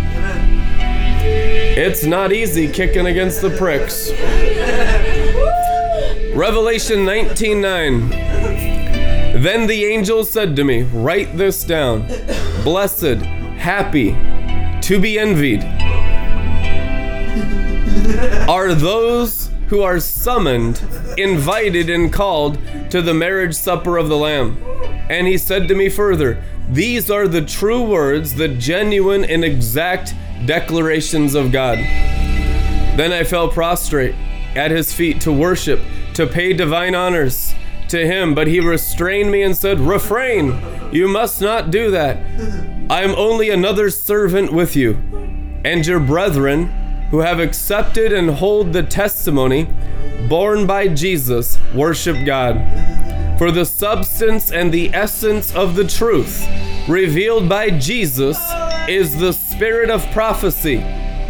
It's 1.81 2.03
not 2.03 2.33
easy 2.33 2.67
kicking 2.69 3.05
against 3.05 3.41
the 3.41 3.49
pricks. 3.51 4.11
Revelation 6.35 7.05
19:9 7.05 8.28
Then 9.33 9.67
the 9.67 9.85
angel 9.85 10.23
said 10.23 10.55
to 10.55 10.63
me, 10.63 10.83
Write 10.83 11.37
this 11.37 11.63
down. 11.63 12.07
Blessed, 12.63 13.21
happy, 13.57 14.11
to 14.81 14.99
be 14.99 15.19
envied 15.19 15.63
are 18.49 18.73
those 18.73 19.51
who 19.67 19.81
are 19.81 19.99
summoned, 19.99 20.81
invited, 21.17 21.89
and 21.89 22.11
called 22.11 22.57
to 22.89 23.01
the 23.01 23.13
marriage 23.13 23.53
supper 23.53 23.97
of 23.97 24.09
the 24.09 24.17
Lamb. 24.17 24.57
And 25.09 25.27
he 25.27 25.37
said 25.37 25.67
to 25.67 25.75
me 25.75 25.89
further, 25.89 26.43
These 26.69 27.11
are 27.11 27.27
the 27.27 27.45
true 27.45 27.83
words, 27.83 28.33
the 28.33 28.47
genuine 28.47 29.23
and 29.23 29.45
exact 29.45 30.15
declarations 30.45 31.35
of 31.35 31.51
God. 31.51 31.77
Then 31.77 33.13
I 33.13 33.23
fell 33.23 33.47
prostrate 33.47 34.15
at 34.55 34.71
his 34.71 34.93
feet 34.93 35.21
to 35.21 35.31
worship, 35.31 35.79
to 36.15 36.25
pay 36.25 36.53
divine 36.53 36.95
honors 36.95 37.53
to 37.89 38.05
him, 38.05 38.33
but 38.33 38.47
he 38.47 38.59
restrained 38.59 39.31
me 39.31 39.41
and 39.43 39.55
said, 39.55 39.79
Refrain, 39.79 40.59
you 40.91 41.07
must 41.07 41.41
not 41.41 41.71
do 41.71 41.91
that. 41.91 42.17
I 42.89 43.03
am 43.03 43.15
only 43.15 43.49
another 43.49 43.89
servant 43.89 44.51
with 44.51 44.75
you, 44.75 44.93
and 45.63 45.85
your 45.85 45.99
brethren 45.99 46.67
who 47.11 47.19
have 47.19 47.39
accepted 47.39 48.13
and 48.13 48.29
hold 48.29 48.73
the 48.73 48.83
testimony 48.83 49.67
borne 50.27 50.67
by 50.67 50.87
Jesus 50.87 51.57
worship 51.73 52.25
God. 52.25 52.57
For 53.37 53.51
the 53.51 53.65
substance 53.65 54.51
and 54.51 54.71
the 54.71 54.93
essence 54.93 55.53
of 55.55 55.75
the 55.75 55.87
truth 55.87 56.45
revealed 56.87 57.47
by 57.47 57.69
Jesus 57.69 58.37
is 58.87 59.17
the 59.17 59.33
spirit 59.33 59.89
of 59.89 60.05
prophecy, 60.11 60.77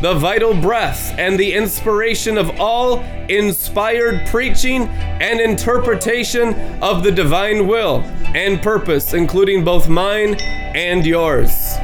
the 0.02 0.14
vital 0.14 0.54
breath, 0.54 1.14
and 1.18 1.38
the 1.38 1.54
inspiration 1.54 2.38
of 2.38 2.60
all 2.60 3.00
inspired 3.28 4.26
preaching 4.28 4.88
and 4.88 5.42
interpretation 5.42 6.54
of 6.82 7.04
the 7.04 7.12
divine 7.12 7.68
will 7.68 8.02
and 8.34 8.62
purpose, 8.62 9.14
including 9.14 9.64
both 9.64 9.90
mine 9.90 10.36
and 10.36 11.06
yours. 11.06 11.76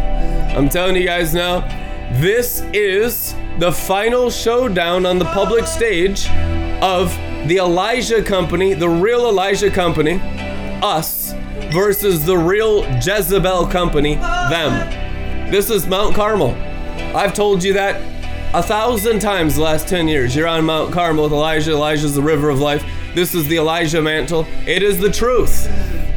I'm 0.56 0.70
telling 0.70 0.96
you 0.96 1.04
guys 1.04 1.34
now, 1.34 1.62
this 2.20 2.62
is 2.74 3.36
the 3.60 3.72
final 3.72 4.30
showdown 4.30 5.06
on 5.06 5.20
the 5.20 5.26
public 5.26 5.68
stage 5.68 6.30
of 6.82 7.10
the 7.48 7.58
Elijah 7.58 8.24
Company, 8.24 8.74
the 8.74 8.88
real 8.88 9.28
Elijah 9.28 9.70
Company, 9.70 10.22
us, 10.82 11.34
versus 11.74 12.26
the 12.26 12.38
real 12.38 12.86
Jezebel 13.02 13.68
Company, 13.68 14.16
them. 14.16 15.52
This 15.52 15.70
is 15.70 15.86
Mount 15.86 16.16
Carmel. 16.16 16.75
I've 17.16 17.34
told 17.34 17.64
you 17.64 17.74
that 17.74 18.02
a 18.54 18.64
thousand 18.64 19.20
times 19.20 19.56
the 19.56 19.62
last 19.62 19.88
10 19.88 20.08
years. 20.08 20.36
You're 20.36 20.48
on 20.48 20.66
Mount 20.66 20.94
Carmel 20.94 21.26
with 21.26 21.34
Elijah. 21.34 21.72
Elijah's 21.72 22.16
the 22.16 22.22
river 22.22 22.50
of 22.50 22.60
life. 22.60 22.86
This 23.14 23.36
is 23.36 23.48
the 23.48 23.58
Elijah 23.58 24.02
mantle. 24.02 24.48
It 24.66 24.82
is 24.82 25.00
the 25.00 25.12
truth. 25.12 25.68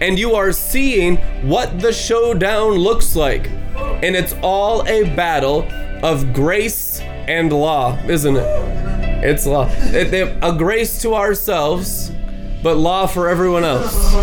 And 0.01 0.18
you 0.18 0.35
are 0.35 0.53
seeing 0.53 1.16
what 1.49 1.81
the 1.81 1.93
showdown 1.93 2.72
looks 2.72 3.16
like. 3.16 3.49
And 3.76 4.14
it's 4.14 4.35
all 4.43 4.87
a 4.87 5.14
battle 5.14 5.68
of 6.05 6.33
grace 6.33 7.01
and 7.01 7.53
law, 7.53 7.99
isn't 8.07 8.37
it? 8.37 8.47
It's 9.24 9.45
law. 9.45 9.68
It, 9.70 10.39
a 10.41 10.57
grace 10.57 11.03
to 11.03 11.14
ourselves, 11.16 12.12
but 12.62 12.76
law 12.76 13.07
for 13.09 13.29
everyone 13.29 13.64
else. 13.64 14.14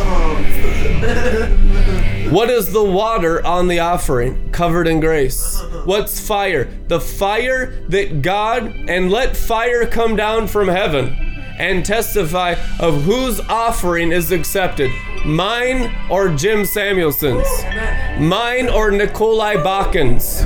What 2.30 2.50
is 2.50 2.74
the 2.74 2.84
water 2.84 3.46
on 3.46 3.68
the 3.68 3.80
offering? 3.80 4.52
Covered 4.52 4.88
in 4.88 5.00
grace. 5.00 5.62
What's 5.86 6.20
fire? 6.20 6.66
The 6.88 7.00
fire 7.00 7.84
that 7.90 8.24
God, 8.24 8.74
and 8.88 9.12
let 9.12 9.38
fire 9.38 9.86
come 9.86 10.16
down 10.16 10.48
from 10.48 10.68
heaven 10.68 11.10
and 11.58 11.86
testify 11.86 12.56
of 12.80 13.04
whose 13.04 13.40
offering 13.42 14.12
is 14.12 14.32
accepted. 14.32 14.92
Mine 15.24 15.94
or 16.10 16.30
Jim 16.30 16.66
Samuelson's? 16.66 17.48
Mine 18.20 18.70
or 18.70 18.92
Nikolai 18.92 19.56
Bakken's? 19.58 20.44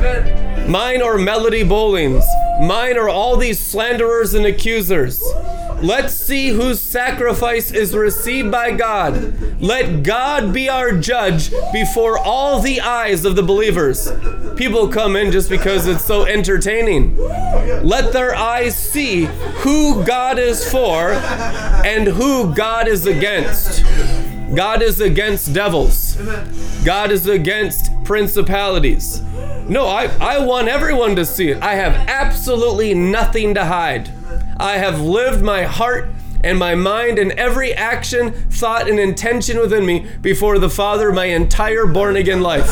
Mine 0.69 1.01
or 1.01 1.17
Melody 1.17 1.63
Bowling's? 1.63 2.25
Mine 2.61 2.97
are 2.97 3.09
all 3.09 3.37
these 3.37 3.59
slanderers 3.59 4.33
and 4.33 4.45
accusers. 4.45 5.23
Let's 5.81 6.13
see 6.13 6.49
whose 6.49 6.81
sacrifice 6.81 7.71
is 7.71 7.95
received 7.95 8.51
by 8.51 8.71
God. 8.71 9.61
Let 9.61 10.03
God 10.03 10.53
be 10.53 10.67
our 10.67 10.91
judge 10.91 11.51
before 11.71 12.17
all 12.17 12.59
the 12.59 12.81
eyes 12.81 13.23
of 13.23 13.37
the 13.37 13.43
believers. 13.43 14.11
People 14.57 14.89
come 14.89 15.15
in 15.15 15.31
just 15.31 15.49
because 15.49 15.87
it's 15.87 16.03
so 16.03 16.25
entertaining. 16.25 17.15
Let 17.17 18.11
their 18.11 18.35
eyes 18.35 18.75
see 18.77 19.25
who 19.63 20.03
God 20.03 20.37
is 20.37 20.69
for 20.69 21.11
and 21.11 22.07
who 22.07 22.53
God 22.53 22.89
is 22.89 23.05
against. 23.05 23.83
God 24.53 24.81
is 24.81 24.99
against 24.99 25.53
devils. 25.53 26.15
God 26.83 27.11
is 27.11 27.27
against 27.27 27.91
principalities. 28.03 29.21
No, 29.69 29.85
I, 29.85 30.05
I 30.19 30.39
want 30.39 30.67
everyone 30.67 31.15
to 31.15 31.25
see 31.25 31.51
it. 31.51 31.61
I 31.61 31.75
have 31.75 31.93
absolutely 32.09 32.93
nothing 32.93 33.53
to 33.53 33.63
hide. 33.63 34.11
I 34.59 34.77
have 34.77 34.99
lived 34.99 35.41
my 35.41 35.63
heart 35.63 36.09
and 36.43 36.59
my 36.59 36.75
mind 36.75 37.17
and 37.17 37.31
every 37.33 37.73
action, 37.73 38.31
thought, 38.49 38.89
and 38.89 38.99
intention 38.99 39.57
within 39.57 39.85
me 39.85 40.05
before 40.21 40.59
the 40.59 40.69
Father 40.69 41.11
my 41.11 41.25
entire 41.25 41.85
born 41.85 42.15
again 42.15 42.41
life. 42.41 42.69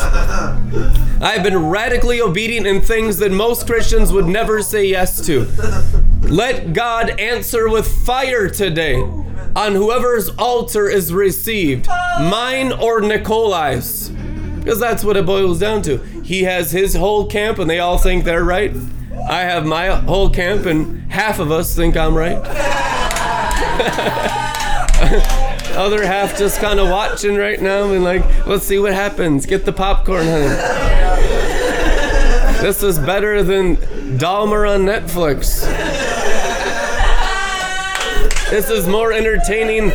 I've 1.20 1.42
been 1.42 1.68
radically 1.68 2.20
obedient 2.20 2.66
in 2.66 2.80
things 2.80 3.16
that 3.18 3.32
most 3.32 3.66
Christians 3.66 4.12
would 4.12 4.26
never 4.26 4.62
say 4.62 4.84
yes 4.86 5.24
to. 5.26 5.46
Let 6.22 6.72
God 6.74 7.18
answer 7.18 7.68
with 7.68 7.86
fire 8.04 8.48
today 8.48 9.00
on 9.56 9.74
whoever's 9.74 10.28
altar 10.30 10.88
is 10.88 11.12
received, 11.12 11.88
mine 11.88 12.72
or 12.72 13.00
Nikolai's. 13.00 14.10
Because 14.58 14.78
that's 14.78 15.02
what 15.02 15.16
it 15.16 15.24
boils 15.24 15.58
down 15.58 15.80
to. 15.82 15.98
He 16.22 16.42
has 16.42 16.70
his 16.70 16.94
whole 16.94 17.26
camp 17.26 17.58
and 17.58 17.68
they 17.70 17.78
all 17.78 17.96
think 17.96 18.24
they're 18.24 18.44
right. 18.44 18.74
I 19.28 19.40
have 19.40 19.66
my 19.66 19.88
whole 19.88 20.30
camp 20.30 20.66
and 20.66 21.10
half 21.10 21.38
of 21.38 21.50
us 21.50 21.74
think 21.74 21.96
I'm 21.96 22.14
right. 22.14 22.36
Other 25.76 26.04
half 26.04 26.36
just 26.36 26.60
kind 26.60 26.80
of 26.80 26.88
watching 26.88 27.36
right 27.36 27.60
now 27.60 27.92
and 27.92 28.02
like, 28.02 28.24
let's 28.46 28.64
see 28.64 28.78
what 28.78 28.92
happens. 28.92 29.46
Get 29.46 29.64
the 29.64 29.72
popcorn, 29.72 30.26
honey. 30.26 30.48
This 32.60 32.82
is 32.82 32.98
better 32.98 33.42
than 33.42 33.76
Dahmer 34.18 34.68
on 34.68 34.82
Netflix. 34.82 35.62
This 38.50 38.70
is 38.70 38.88
more 38.88 39.12
entertaining 39.12 39.90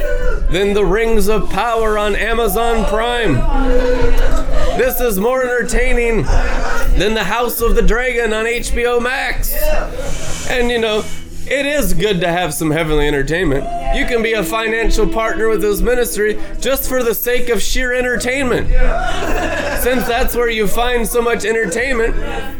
than 0.49 0.74
the 0.74 0.86
Rings 0.86 1.28
of 1.28 1.49
Power 1.49 1.97
on 1.97 2.15
Amazon 2.15 2.86
Prime. 2.86 3.34
This 4.78 5.01
is 5.01 5.19
more 5.19 5.43
entertaining 5.43 6.24
than 6.97 7.13
the 7.13 7.23
House 7.23 7.61
of 7.61 7.75
the 7.75 7.81
Dragon 7.81 8.33
on 8.33 8.45
HBO 8.45 9.01
Max. 9.01 9.53
And 10.49 10.69
you 10.69 10.79
know, 10.79 11.03
it 11.45 11.65
is 11.65 11.93
good 11.93 12.21
to 12.21 12.27
have 12.27 12.53
some 12.53 12.71
heavenly 12.71 13.07
entertainment. 13.07 13.65
You 13.95 14.05
can 14.05 14.23
be 14.23 14.33
a 14.33 14.43
financial 14.43 15.07
partner 15.07 15.49
with 15.49 15.61
this 15.61 15.81
ministry 15.81 16.39
just 16.61 16.87
for 16.87 17.03
the 17.03 17.13
sake 17.13 17.49
of 17.49 17.61
sheer 17.61 17.93
entertainment. 17.93 18.67
Since 19.83 20.07
that's 20.07 20.35
where 20.35 20.49
you 20.49 20.67
find 20.67 21.07
so 21.07 21.21
much 21.21 21.43
entertainment, 21.43 22.15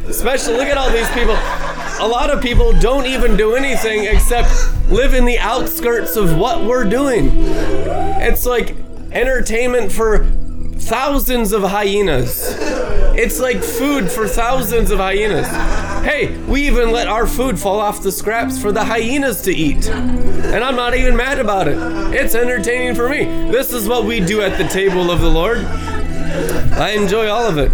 especially 0.08 0.56
look 0.56 0.68
at 0.68 0.78
all 0.78 0.92
these 0.92 1.10
people. 1.12 1.36
A 2.00 2.08
lot 2.08 2.30
of 2.30 2.42
people 2.42 2.74
don't 2.80 3.06
even 3.06 3.38
do 3.38 3.56
anything 3.56 4.04
except 4.06 4.50
live 4.90 5.14
in 5.14 5.26
the 5.26 5.40
outskirts 5.40 6.18
of 6.18 6.38
what 6.38 6.66
we're 6.66 6.84
doing. 6.84 7.30
It's 8.22 8.46
like 8.46 8.76
entertainment 9.12 9.92
for 9.92 10.28
thousands 10.84 11.54
of 11.54 11.64
hyenas. 11.64 12.56
It's 13.16 13.40
like 13.40 13.64
food 13.64 14.12
for 14.12 14.28
thousands 14.28 14.92
of 14.92 15.00
hyenas. 15.00 15.48
Hey, 16.04 16.38
we 16.44 16.68
even 16.68 16.92
let 16.92 17.08
our 17.08 17.26
food 17.26 17.58
fall 17.58 17.80
off 17.80 18.04
the 18.04 18.12
scraps 18.12 18.62
for 18.62 18.72
the 18.72 18.84
hyenas 18.84 19.42
to 19.44 19.54
eat. 19.54 19.88
And 19.88 20.64
I'm 20.64 20.76
not 20.76 20.96
even 20.96 21.16
mad 21.16 21.40
about 21.40 21.68
it. 21.68 21.78
It's 22.14 22.36
entertaining 22.36 22.96
for 22.96 23.08
me. 23.08 23.24
This 23.52 23.72
is 23.72 23.88
what 23.88 24.04
we 24.04 24.20
do 24.20 24.42
at 24.42 24.58
the 24.58 24.68
table 24.68 25.10
of 25.12 25.22
the 25.22 25.30
Lord. 25.30 25.60
I 25.60 26.92
enjoy 26.92 27.30
all 27.30 27.46
of 27.46 27.58
it. 27.58 27.72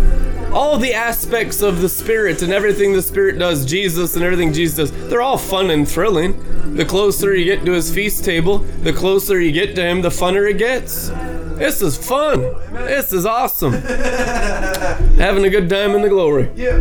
All 0.51 0.77
the 0.77 0.93
aspects 0.93 1.61
of 1.61 1.81
the 1.81 1.89
Spirit 1.89 2.41
and 2.41 2.51
everything 2.51 2.93
the 2.93 3.01
Spirit 3.01 3.37
does, 3.37 3.65
Jesus 3.65 4.15
and 4.15 4.23
everything 4.23 4.51
Jesus 4.51 4.91
does, 4.91 5.09
they're 5.09 5.21
all 5.21 5.37
fun 5.37 5.69
and 5.69 5.87
thrilling. 5.87 6.75
The 6.75 6.85
closer 6.85 7.35
you 7.35 7.45
get 7.45 7.65
to 7.65 7.71
his 7.71 7.93
feast 7.93 8.25
table, 8.25 8.59
the 8.59 8.93
closer 8.93 9.39
you 9.39 9.51
get 9.51 9.75
to 9.75 9.83
him, 9.83 10.01
the 10.01 10.09
funner 10.09 10.49
it 10.49 10.57
gets. 10.57 11.09
This 11.59 11.81
is 11.81 11.97
fun. 11.97 12.39
This 12.71 13.11
is 13.11 13.25
awesome. 13.25 13.73
Having 13.73 15.43
a 15.43 15.49
good 15.49 15.69
time 15.69 15.91
in 15.91 16.01
the 16.01 16.07
glory. 16.07 16.49
Yeah. 16.55 16.77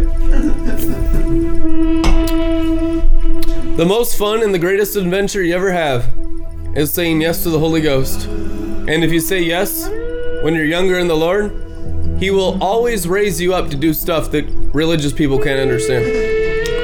The 3.76 3.84
most 3.84 4.16
fun 4.16 4.42
and 4.42 4.54
the 4.54 4.58
greatest 4.58 4.94
adventure 4.94 5.42
you 5.42 5.54
ever 5.54 5.72
have 5.72 6.12
is 6.76 6.92
saying 6.92 7.20
yes 7.20 7.42
to 7.42 7.50
the 7.50 7.58
Holy 7.58 7.80
Ghost. 7.80 8.26
And 8.26 9.02
if 9.02 9.10
you 9.12 9.18
say 9.18 9.42
yes 9.42 9.88
when 10.42 10.54
you're 10.54 10.64
younger 10.64 10.98
in 10.98 11.08
the 11.08 11.16
Lord, 11.16 11.50
He 12.20 12.30
will 12.30 12.62
always 12.62 13.08
raise 13.08 13.40
you 13.40 13.54
up 13.54 13.70
to 13.70 13.76
do 13.76 13.92
stuff 13.92 14.30
that 14.30 14.44
religious 14.72 15.12
people 15.12 15.40
can't 15.40 15.60
understand. 15.60 16.06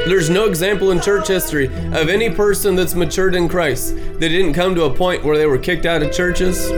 There's 0.06 0.28
no 0.28 0.44
example 0.44 0.90
in 0.90 1.00
church 1.00 1.28
history 1.28 1.66
of 1.66 2.10
any 2.10 2.28
person 2.28 2.76
that's 2.76 2.94
matured 2.94 3.34
in 3.34 3.48
Christ 3.48 3.96
that 3.96 4.20
didn't 4.20 4.52
come 4.52 4.74
to 4.74 4.84
a 4.84 4.94
point 4.94 5.24
where 5.24 5.38
they 5.38 5.46
were 5.46 5.56
kicked 5.56 5.86
out 5.86 6.02
of 6.02 6.12
churches, 6.12 6.68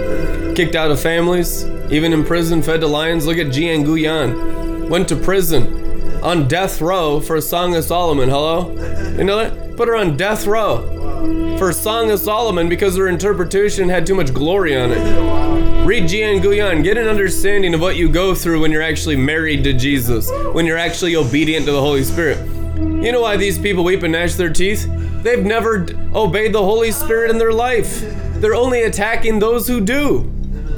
kicked 0.57 0.77
out 0.77 0.93
of 0.93 1.01
families, 1.01 1.65
even 1.91 2.13
in 2.13 2.25
prison, 2.25 2.63
fed 2.63 2.83
to 2.83 2.87
lions. 2.87 3.27
Look 3.27 3.39
at 3.39 3.53
Jeanne 3.53 3.83
Guyon. 3.83 4.89
Went 4.89 5.09
to 5.09 5.17
prison 5.17 6.23
on 6.23 6.47
death 6.47 6.81
row 6.81 7.19
for 7.19 7.35
a 7.35 7.43
Song 7.43 7.75
of 7.75 7.83
Solomon. 7.83 8.29
Hello? 8.29 8.71
You 9.17 9.25
know 9.25 9.39
that? 9.39 9.77
Put 9.77 9.89
her 9.89 9.97
on 9.97 10.17
death 10.17 10.47
row 10.47 11.57
for 11.59 11.73
Song 11.73 12.13
of 12.13 12.21
Solomon 12.21 12.69
because 12.69 12.97
her 12.97 13.09
interpretation 13.09 13.89
had 13.89 14.07
too 14.07 14.15
much 14.15 14.33
glory 14.33 14.77
on 14.77 14.93
it. 14.93 15.85
Read 15.85 16.09
Jeanne 16.09 16.41
Guyon. 16.41 16.83
Get 16.83 16.97
an 16.97 17.09
understanding 17.09 17.75
of 17.75 17.81
what 17.81 17.97
you 17.97 18.09
go 18.09 18.37
through 18.37 18.61
when 18.61 18.71
you're 18.71 18.83
actually 18.83 19.17
married 19.17 19.65
to 19.65 19.73
Jesus, 19.73 20.31
when 20.53 20.65
you're 20.65 20.79
actually 20.79 21.17
obedient 21.17 21.67
to 21.67 21.73
the 21.73 21.81
Holy 21.81 22.05
Spirit. 22.05 22.56
You 22.77 23.13
know 23.13 23.23
why 23.23 23.37
these 23.37 23.59
people 23.59 23.85
weep 23.85 24.03
and 24.03 24.13
gnash 24.13 24.35
their 24.35 24.53
teeth? 24.53 24.87
They've 25.23 25.45
never 25.45 25.79
d- 25.79 25.95
obeyed 26.15 26.53
the 26.53 26.63
Holy 26.63 26.93
Spirit 26.93 27.31
in 27.31 27.39
their 27.39 27.53
life. 27.53 28.01
They're 28.41 28.55
only 28.55 28.83
attacking 28.83 29.39
those 29.39 29.67
who 29.67 29.81
do. 29.81 30.31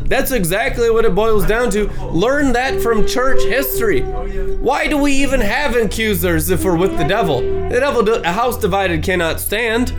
That's 0.06 0.30
exactly 0.30 0.90
what 0.90 1.04
it 1.04 1.14
boils 1.14 1.44
down 1.46 1.70
to. 1.72 1.88
Learn 2.10 2.52
that 2.52 2.80
from 2.80 3.06
church 3.06 3.42
history. 3.42 4.02
Why 4.02 4.86
do 4.86 4.96
we 4.96 5.12
even 5.12 5.40
have 5.40 5.76
accusers 5.76 6.50
if 6.50 6.64
we're 6.64 6.76
with 6.76 6.96
the 6.96 7.04
devil? 7.04 7.40
The 7.40 7.80
devil, 7.80 8.08
a 8.08 8.32
house 8.32 8.56
divided 8.56 9.02
cannot 9.02 9.40
stand. 9.40 9.90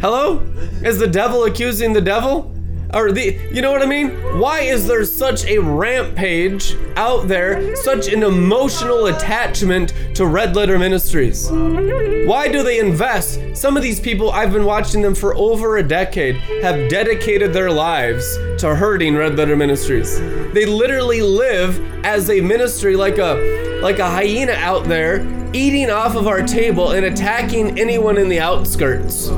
Hello? 0.00 0.38
Is 0.82 0.98
the 0.98 1.06
devil 1.06 1.44
accusing 1.44 1.92
the 1.92 2.00
devil? 2.00 2.55
Or 2.94 3.12
the, 3.12 3.38
you 3.52 3.62
know 3.62 3.72
what 3.72 3.82
I 3.82 3.86
mean? 3.86 4.10
Why 4.38 4.60
is 4.60 4.86
there 4.86 5.04
such 5.04 5.44
a 5.44 5.58
rampage 5.58 6.74
out 6.96 7.28
there, 7.28 7.74
such 7.76 8.08
an 8.08 8.22
emotional 8.22 9.06
attachment 9.06 9.92
to 10.14 10.26
Red 10.26 10.54
Letter 10.54 10.78
Ministries? 10.78 11.50
Why 11.50 12.48
do 12.48 12.62
they 12.62 12.78
invest? 12.78 13.40
Some 13.54 13.76
of 13.76 13.82
these 13.82 14.00
people, 14.00 14.30
I've 14.30 14.52
been 14.52 14.64
watching 14.64 15.02
them 15.02 15.14
for 15.14 15.34
over 15.34 15.76
a 15.76 15.82
decade, 15.82 16.36
have 16.62 16.88
dedicated 16.88 17.52
their 17.52 17.70
lives 17.70 18.36
to 18.58 18.74
hurting 18.74 19.16
Red 19.16 19.36
Letter 19.36 19.56
Ministries. 19.56 20.18
They 20.52 20.64
literally 20.64 21.22
live 21.22 21.80
as 22.04 22.30
a 22.30 22.40
ministry 22.40 22.96
like 22.96 23.18
a 23.18 23.80
like 23.82 23.98
a 23.98 24.08
hyena 24.08 24.52
out 24.52 24.84
there 24.84 25.20
eating 25.52 25.90
off 25.90 26.16
of 26.16 26.26
our 26.26 26.42
table 26.42 26.92
and 26.92 27.04
attacking 27.04 27.78
anyone 27.78 28.16
in 28.16 28.28
the 28.28 28.40
outskirts 28.40 29.28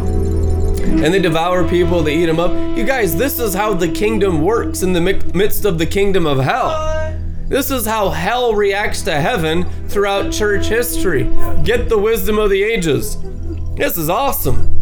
and 0.81 1.15
they 1.15 1.21
devour 1.21 1.69
people, 1.69 2.03
they 2.03 2.17
eat 2.17 2.27
them 2.27 2.41
up. 2.41 2.53
You 2.77 2.85
guys, 2.85 3.17
this 3.17 3.39
is 3.39 3.55
how 3.55 3.75
the 3.75 3.89
kingdom 3.89 4.43
works 4.43 4.83
in 4.83 4.93
the 4.93 5.01
midst 5.01 5.65
of 5.65 5.79
the 5.79 5.87
kingdom 5.87 6.27
of 6.27 6.39
hell. 6.39 7.15
This 7.49 7.71
is 7.71 7.87
how 7.87 8.11
hell 8.11 8.55
reacts 8.55 9.03
to 9.03 9.21
heaven 9.21 9.65
throughout 9.89 10.33
church 10.33 10.67
history. 10.67 11.25
Get 11.65 11.89
the 11.89 11.99
wisdom 11.99 12.39
of 12.39 12.51
the 12.51 12.63
ages. 12.63 13.17
This 13.75 13.97
is 13.97 14.11
awesome. 14.11 14.79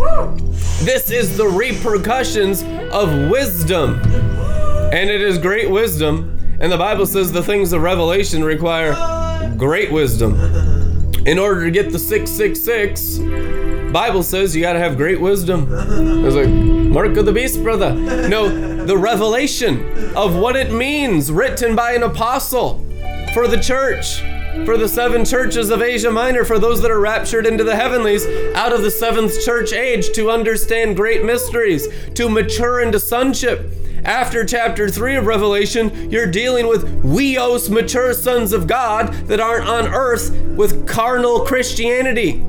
This 0.82 1.10
is 1.10 1.36
the 1.36 1.46
repercussions 1.46 2.62
of 2.92 3.30
wisdom. 3.30 4.00
And 4.92 5.10
it 5.10 5.20
is 5.20 5.38
great 5.38 5.70
wisdom. 5.70 6.38
And 6.60 6.72
the 6.72 6.78
Bible 6.78 7.06
says 7.06 7.30
the 7.30 7.42
things 7.42 7.72
of 7.72 7.82
revelation 7.82 8.42
require 8.42 8.94
great 9.56 9.92
wisdom. 9.92 10.34
In 11.26 11.38
order 11.38 11.64
to 11.64 11.70
get 11.70 11.92
the 11.92 11.98
666, 11.98 13.18
Bible 13.96 14.22
says 14.22 14.54
you 14.54 14.60
got 14.60 14.74
to 14.74 14.78
have 14.78 14.98
great 14.98 15.18
wisdom. 15.18 15.72
I 15.72 16.20
was 16.20 16.34
like, 16.34 16.50
Mark 16.50 17.16
of 17.16 17.24
the 17.24 17.32
Beast, 17.32 17.62
brother. 17.62 17.94
No, 18.28 18.84
the 18.84 18.98
revelation 18.98 20.14
of 20.14 20.36
what 20.36 20.54
it 20.54 20.70
means, 20.70 21.32
written 21.32 21.74
by 21.74 21.92
an 21.92 22.02
apostle 22.02 22.84
for 23.32 23.48
the 23.48 23.58
church, 23.58 24.20
for 24.66 24.76
the 24.76 24.86
seven 24.86 25.24
churches 25.24 25.70
of 25.70 25.80
Asia 25.80 26.10
Minor, 26.10 26.44
for 26.44 26.58
those 26.58 26.82
that 26.82 26.90
are 26.90 27.00
raptured 27.00 27.46
into 27.46 27.64
the 27.64 27.74
heavenlies 27.74 28.26
out 28.54 28.70
of 28.70 28.82
the 28.82 28.90
seventh 28.90 29.42
church 29.42 29.72
age 29.72 30.12
to 30.12 30.30
understand 30.30 30.94
great 30.94 31.24
mysteries, 31.24 31.88
to 32.12 32.28
mature 32.28 32.82
into 32.82 33.00
sonship. 33.00 33.72
After 34.04 34.44
chapter 34.44 34.90
3 34.90 35.16
of 35.16 35.26
Revelation, 35.26 36.10
you're 36.10 36.30
dealing 36.30 36.68
with 36.68 37.02
huios, 37.02 37.70
mature 37.70 38.12
sons 38.12 38.52
of 38.52 38.66
God 38.66 39.14
that 39.28 39.40
aren't 39.40 39.66
on 39.66 39.86
earth 39.86 40.32
with 40.54 40.86
carnal 40.86 41.46
Christianity 41.46 42.44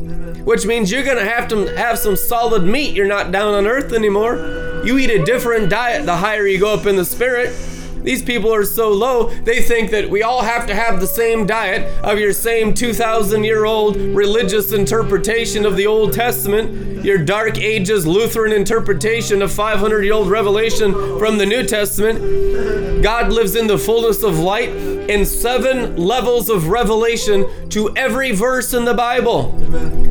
which 0.48 0.66
means 0.66 0.89
you're 0.89 1.04
gonna 1.04 1.26
have 1.26 1.45
to 1.50 1.66
have 1.76 2.00
some 2.00 2.16
solid 2.16 2.64
meat. 2.64 2.95
You're 2.95 3.06
not 3.06 3.34
down 3.34 3.54
on 3.54 3.68
earth 3.68 3.91
anymore. 3.91 4.82
You 4.86 4.98
eat 4.98 5.10
a 5.10 5.26
different 5.26 5.70
diet 5.70 6.06
the 6.06 6.16
higher 6.16 6.48
you 6.48 6.58
go 6.58 6.74
up 6.74 6.86
in 6.86 6.95
the 6.95 7.04
spirit. 7.04 7.54
These 8.02 8.24
people 8.24 8.54
are 8.54 8.64
so 8.64 8.89
low, 8.89 9.30
they 9.43 9.62
think 9.62 9.91
that 9.91 10.10
we 10.10 10.24
all 10.24 10.41
have 10.43 10.66
to 10.68 10.74
have 10.74 11.02
the 11.02 11.06
same 11.06 11.45
diet 11.45 12.02
of 12.02 12.18
your 12.18 12.32
same 12.32 12.74
2,000 12.74 13.43
year 13.43 13.66
old 13.66 13.98
religious 13.98 14.72
interpretation 14.72 15.66
of 15.66 15.76
the 15.76 15.86
Old 15.86 16.14
Testament, 16.14 17.04
your 17.04 17.18
Dark 17.18 17.58
Ages 17.58 18.08
Lutheran 18.08 18.54
interpretation 18.54 19.41
of 19.41 19.52
500 19.52 20.06
year 20.06 20.14
old 20.14 20.30
revelation 20.30 20.93
from 21.20 21.38
the 21.38 21.45
New 21.45 21.64
Testament. 21.68 23.04
God 23.04 23.34
lives 23.34 23.58
in 23.58 23.68
the 23.68 23.78
fullness 23.78 24.24
of 24.24 24.39
light 24.39 24.70
in 24.70 25.26
seven 25.26 25.98
levels 25.98 26.48
of 26.48 26.70
revelation 26.70 27.45
to 27.72 27.93
every 27.98 28.32
verse 28.32 28.74
in 28.74 28.86
the 28.86 28.93
Bible. 28.93 30.07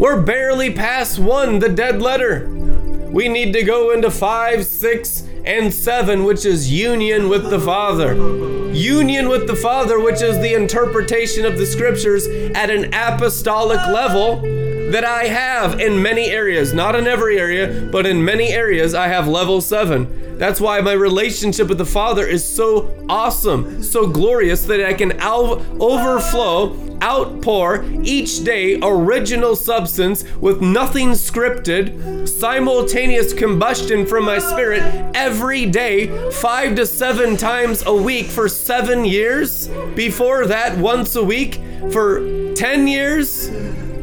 We're 0.00 0.22
barely 0.22 0.72
past 0.72 1.18
one, 1.18 1.58
the 1.58 1.68
dead 1.68 2.00
letter. 2.00 2.48
We 2.48 3.28
need 3.28 3.52
to 3.52 3.62
go 3.62 3.90
into 3.90 4.10
five, 4.10 4.64
six, 4.64 5.28
and 5.44 5.74
seven, 5.74 6.24
which 6.24 6.46
is 6.46 6.72
union 6.72 7.28
with 7.28 7.50
the 7.50 7.60
Father. 7.60 8.14
Union 8.72 9.28
with 9.28 9.46
the 9.46 9.54
Father, 9.54 10.00
which 10.00 10.22
is 10.22 10.38
the 10.38 10.54
interpretation 10.54 11.44
of 11.44 11.58
the 11.58 11.66
scriptures 11.66 12.26
at 12.26 12.70
an 12.70 12.94
apostolic 12.94 13.76
level 13.88 14.40
that 14.90 15.04
I 15.04 15.24
have 15.24 15.78
in 15.78 16.00
many 16.00 16.30
areas. 16.30 16.72
Not 16.72 16.96
in 16.96 17.06
every 17.06 17.38
area, 17.38 17.86
but 17.92 18.06
in 18.06 18.24
many 18.24 18.54
areas, 18.54 18.94
I 18.94 19.08
have 19.08 19.28
level 19.28 19.60
seven. 19.60 20.06
That's 20.40 20.58
why 20.58 20.80
my 20.80 20.92
relationship 20.94 21.68
with 21.68 21.76
the 21.76 21.84
Father 21.84 22.26
is 22.26 22.42
so 22.42 22.96
awesome, 23.10 23.82
so 23.82 24.06
glorious 24.06 24.64
that 24.64 24.82
I 24.82 24.94
can 24.94 25.12
al- 25.20 25.60
overflow 25.78 26.74
outpour 27.02 27.84
each 28.04 28.42
day 28.42 28.78
original 28.82 29.54
substance 29.54 30.24
with 30.38 30.62
nothing 30.62 31.10
scripted, 31.10 32.26
simultaneous 32.26 33.34
combustion 33.34 34.06
from 34.06 34.24
my 34.24 34.38
spirit 34.38 34.82
every 35.14 35.66
day, 35.66 36.30
five 36.30 36.74
to 36.76 36.86
seven 36.86 37.36
times 37.36 37.84
a 37.84 37.94
week 37.94 38.24
for 38.28 38.48
seven 38.48 39.04
years. 39.04 39.68
Before 39.94 40.46
that, 40.46 40.78
once 40.78 41.16
a 41.16 41.22
week 41.22 41.60
for 41.92 42.54
10 42.54 42.86
years. 42.86 43.50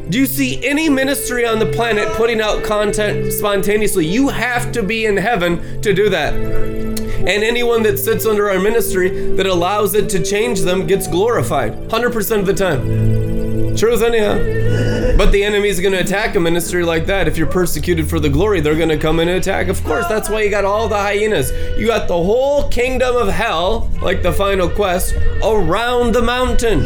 Do 0.09 0.17
you 0.17 0.25
see 0.25 0.65
any 0.65 0.87
ministry 0.87 1.45
on 1.45 1.59
the 1.59 1.65
planet 1.65 2.07
putting 2.13 2.39
out 2.39 2.63
content 2.63 3.33
spontaneously? 3.33 4.05
You 4.05 4.29
have 4.29 4.71
to 4.71 4.81
be 4.81 5.05
in 5.05 5.17
heaven 5.17 5.81
to 5.81 5.93
do 5.93 6.09
that. 6.09 6.33
And 6.33 7.43
anyone 7.43 7.83
that 7.83 7.97
sits 7.97 8.25
under 8.25 8.49
our 8.49 8.57
ministry 8.57 9.35
that 9.35 9.45
allows 9.45 9.95
it 9.95 10.07
to 10.11 10.23
change 10.23 10.61
them 10.61 10.87
gets 10.87 11.09
glorified 11.09 11.73
100% 11.89 12.39
of 12.39 12.45
the 12.45 12.53
time. 12.53 13.75
Truth, 13.75 14.01
anyhow. 14.01 15.17
But 15.17 15.33
the 15.33 15.43
enemy 15.43 15.67
is 15.67 15.81
going 15.81 15.91
to 15.91 15.99
attack 15.99 16.35
a 16.35 16.39
ministry 16.39 16.85
like 16.85 17.05
that. 17.07 17.27
If 17.27 17.37
you're 17.37 17.45
persecuted 17.45 18.09
for 18.09 18.21
the 18.21 18.29
glory, 18.29 18.61
they're 18.61 18.75
to 18.75 18.97
come 18.97 19.19
and 19.19 19.29
attack. 19.29 19.67
Of 19.67 19.83
course, 19.83 20.07
that's 20.07 20.29
why 20.29 20.41
you 20.41 20.49
got 20.49 20.63
all 20.63 20.87
the 20.87 20.97
hyenas. 20.97 21.51
You 21.77 21.87
got 21.87 22.07
the 22.07 22.15
whole 22.15 22.69
kingdom 22.69 23.17
of 23.17 23.27
hell, 23.27 23.89
like 24.01 24.23
the 24.23 24.31
final 24.31 24.69
quest, 24.69 25.15
around 25.43 26.13
the 26.13 26.21
mountain. 26.21 26.85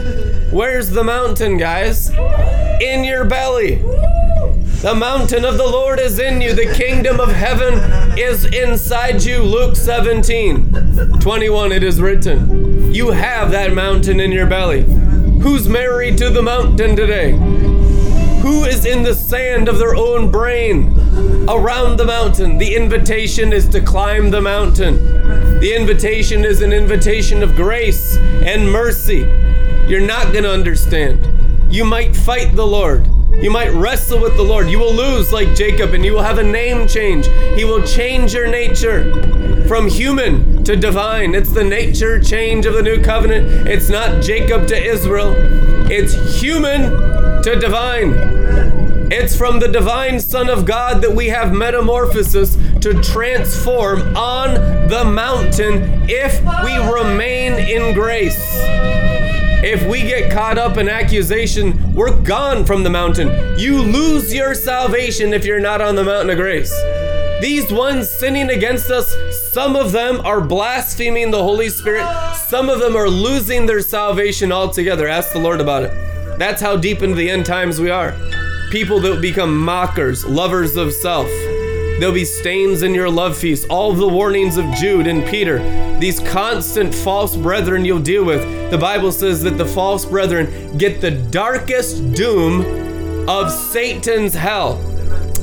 Where's 0.51 0.89
the 0.89 1.03
mountain, 1.03 1.57
guys? 1.57 2.09
In 2.81 3.03
your 3.03 3.25
belly. 3.25 3.75
The 3.75 4.95
mountain 4.97 5.45
of 5.45 5.59
the 5.59 5.67
Lord 5.67 5.99
is 5.99 6.17
in 6.17 6.41
you. 6.41 6.55
The 6.55 6.73
kingdom 6.73 7.19
of 7.19 7.31
heaven 7.31 7.75
is 8.17 8.45
inside 8.45 9.21
you. 9.21 9.43
Luke 9.43 9.75
17 9.75 11.19
21, 11.19 11.71
it 11.73 11.83
is 11.83 12.01
written. 12.01 12.91
You 12.91 13.11
have 13.11 13.51
that 13.51 13.75
mountain 13.75 14.19
in 14.19 14.31
your 14.31 14.47
belly. 14.47 14.81
Who's 15.43 15.69
married 15.69 16.17
to 16.17 16.31
the 16.31 16.41
mountain 16.41 16.95
today? 16.95 17.33
Who 18.41 18.63
is 18.63 18.83
in 18.83 19.03
the 19.03 19.13
sand 19.13 19.67
of 19.67 19.77
their 19.77 19.95
own 19.95 20.31
brain 20.31 20.97
around 21.47 21.97
the 21.97 22.05
mountain? 22.05 22.57
The 22.57 22.75
invitation 22.75 23.53
is 23.53 23.69
to 23.69 23.81
climb 23.81 24.31
the 24.31 24.41
mountain. 24.41 24.95
The 25.59 25.75
invitation 25.75 26.43
is 26.43 26.63
an 26.63 26.73
invitation 26.73 27.43
of 27.43 27.55
grace 27.55 28.17
and 28.17 28.71
mercy. 28.71 29.19
You're 29.87 30.01
not 30.01 30.31
going 30.31 30.45
to 30.45 30.51
understand. 30.51 31.40
You 31.71 31.85
might 31.85 32.13
fight 32.13 32.53
the 32.53 32.67
Lord. 32.67 33.07
You 33.41 33.49
might 33.49 33.69
wrestle 33.69 34.19
with 34.19 34.35
the 34.35 34.43
Lord. 34.43 34.69
You 34.69 34.77
will 34.77 34.93
lose 34.93 35.31
like 35.31 35.55
Jacob 35.55 35.93
and 35.93 36.03
you 36.03 36.11
will 36.11 36.21
have 36.21 36.37
a 36.37 36.43
name 36.43 36.85
change. 36.85 37.27
He 37.55 37.63
will 37.63 37.81
change 37.81 38.33
your 38.33 38.47
nature 38.47 39.09
from 39.69 39.87
human 39.87 40.65
to 40.65 40.75
divine. 40.75 41.33
It's 41.33 41.51
the 41.51 41.63
nature 41.63 42.21
change 42.21 42.65
of 42.65 42.73
the 42.73 42.81
new 42.81 43.01
covenant. 43.01 43.69
It's 43.69 43.87
not 43.87 44.21
Jacob 44.21 44.67
to 44.67 44.77
Israel, 44.77 45.33
it's 45.89 46.41
human 46.41 46.91
to 47.43 47.57
divine. 47.57 48.15
It's 49.09 49.35
from 49.35 49.59
the 49.59 49.69
divine 49.69 50.19
Son 50.19 50.49
of 50.49 50.65
God 50.65 51.01
that 51.01 51.15
we 51.15 51.27
have 51.29 51.53
metamorphosis 51.53 52.57
to 52.81 53.01
transform 53.01 54.15
on 54.15 54.55
the 54.89 55.05
mountain 55.05 56.05
if 56.09 56.41
we 56.65 56.77
remain 56.77 57.53
in 57.53 57.93
grace. 57.93 59.10
If 59.63 59.85
we 59.87 60.01
get 60.01 60.31
caught 60.31 60.57
up 60.57 60.77
in 60.77 60.89
accusation, 60.89 61.93
we're 61.93 62.19
gone 62.21 62.65
from 62.65 62.83
the 62.83 62.89
mountain. 62.89 63.59
You 63.59 63.83
lose 63.83 64.33
your 64.33 64.55
salvation 64.55 65.33
if 65.33 65.45
you're 65.45 65.59
not 65.59 65.81
on 65.81 65.93
the 65.93 66.03
mountain 66.03 66.31
of 66.31 66.37
grace. 66.37 66.73
These 67.41 67.71
ones 67.71 68.09
sinning 68.09 68.49
against 68.49 68.89
us, 68.89 69.15
some 69.51 69.75
of 69.75 69.91
them 69.91 70.19
are 70.21 70.41
blaspheming 70.41 71.29
the 71.29 71.43
Holy 71.43 71.69
Spirit, 71.69 72.07
some 72.47 72.69
of 72.69 72.79
them 72.79 72.95
are 72.95 73.07
losing 73.07 73.67
their 73.67 73.81
salvation 73.81 74.51
altogether. 74.51 75.07
Ask 75.07 75.31
the 75.31 75.39
Lord 75.39 75.61
about 75.61 75.83
it. 75.83 75.91
That's 76.39 76.61
how 76.61 76.75
deep 76.75 77.03
into 77.03 77.15
the 77.15 77.29
end 77.29 77.45
times 77.45 77.79
we 77.79 77.91
are. 77.91 78.15
People 78.71 78.99
that 79.01 79.21
become 79.21 79.55
mockers, 79.55 80.25
lovers 80.25 80.75
of 80.75 80.91
self. 80.91 81.29
There'll 82.01 82.15
be 82.15 82.25
stains 82.25 82.81
in 82.81 82.95
your 82.95 83.11
love 83.11 83.37
feast. 83.37 83.67
All 83.69 83.93
the 83.93 84.07
warnings 84.07 84.57
of 84.57 84.65
Jude 84.73 85.05
and 85.05 85.23
Peter, 85.23 85.59
these 85.99 86.19
constant 86.19 86.95
false 86.95 87.35
brethren 87.37 87.85
you'll 87.85 87.99
deal 87.99 88.25
with. 88.25 88.71
The 88.71 88.77
Bible 88.79 89.11
says 89.11 89.43
that 89.43 89.59
the 89.59 89.67
false 89.67 90.03
brethren 90.03 90.79
get 90.79 90.99
the 90.99 91.11
darkest 91.11 92.13
doom 92.13 93.29
of 93.29 93.51
Satan's 93.51 94.33
hell 94.33 94.83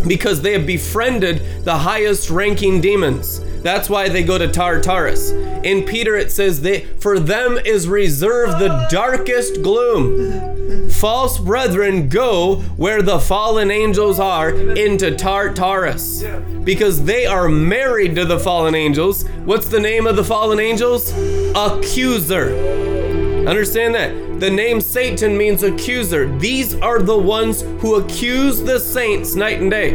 because 0.08 0.42
they 0.42 0.52
have 0.54 0.66
befriended 0.66 1.64
the 1.64 1.78
highest 1.78 2.28
ranking 2.28 2.80
demons. 2.80 3.38
That's 3.68 3.90
why 3.90 4.08
they 4.08 4.22
go 4.24 4.38
to 4.38 4.50
Tartarus. 4.50 5.30
In 5.62 5.84
Peter, 5.84 6.16
it 6.16 6.32
says 6.32 6.62
that 6.62 7.02
for 7.02 7.20
them 7.20 7.58
is 7.66 7.86
reserved 7.86 8.58
the 8.58 8.88
darkest 8.90 9.62
gloom. 9.62 10.88
False 10.88 11.38
brethren 11.38 12.08
go 12.08 12.62
where 12.78 13.02
the 13.02 13.20
fallen 13.20 13.70
angels 13.70 14.18
are 14.18 14.48
into 14.48 15.14
Tartarus 15.14 16.24
because 16.64 17.04
they 17.04 17.26
are 17.26 17.46
married 17.46 18.14
to 18.14 18.24
the 18.24 18.38
fallen 18.38 18.74
angels. 18.74 19.28
What's 19.44 19.68
the 19.68 19.80
name 19.80 20.06
of 20.06 20.16
the 20.16 20.24
fallen 20.24 20.60
angels? 20.60 21.12
Accuser. 21.54 23.27
Understand 23.48 23.94
that. 23.94 24.40
The 24.40 24.50
name 24.50 24.78
Satan 24.78 25.34
means 25.38 25.62
accuser. 25.62 26.28
These 26.38 26.74
are 26.74 27.00
the 27.00 27.16
ones 27.16 27.62
who 27.62 27.94
accuse 27.94 28.60
the 28.60 28.78
saints 28.78 29.34
night 29.34 29.62
and 29.62 29.70
day. 29.70 29.92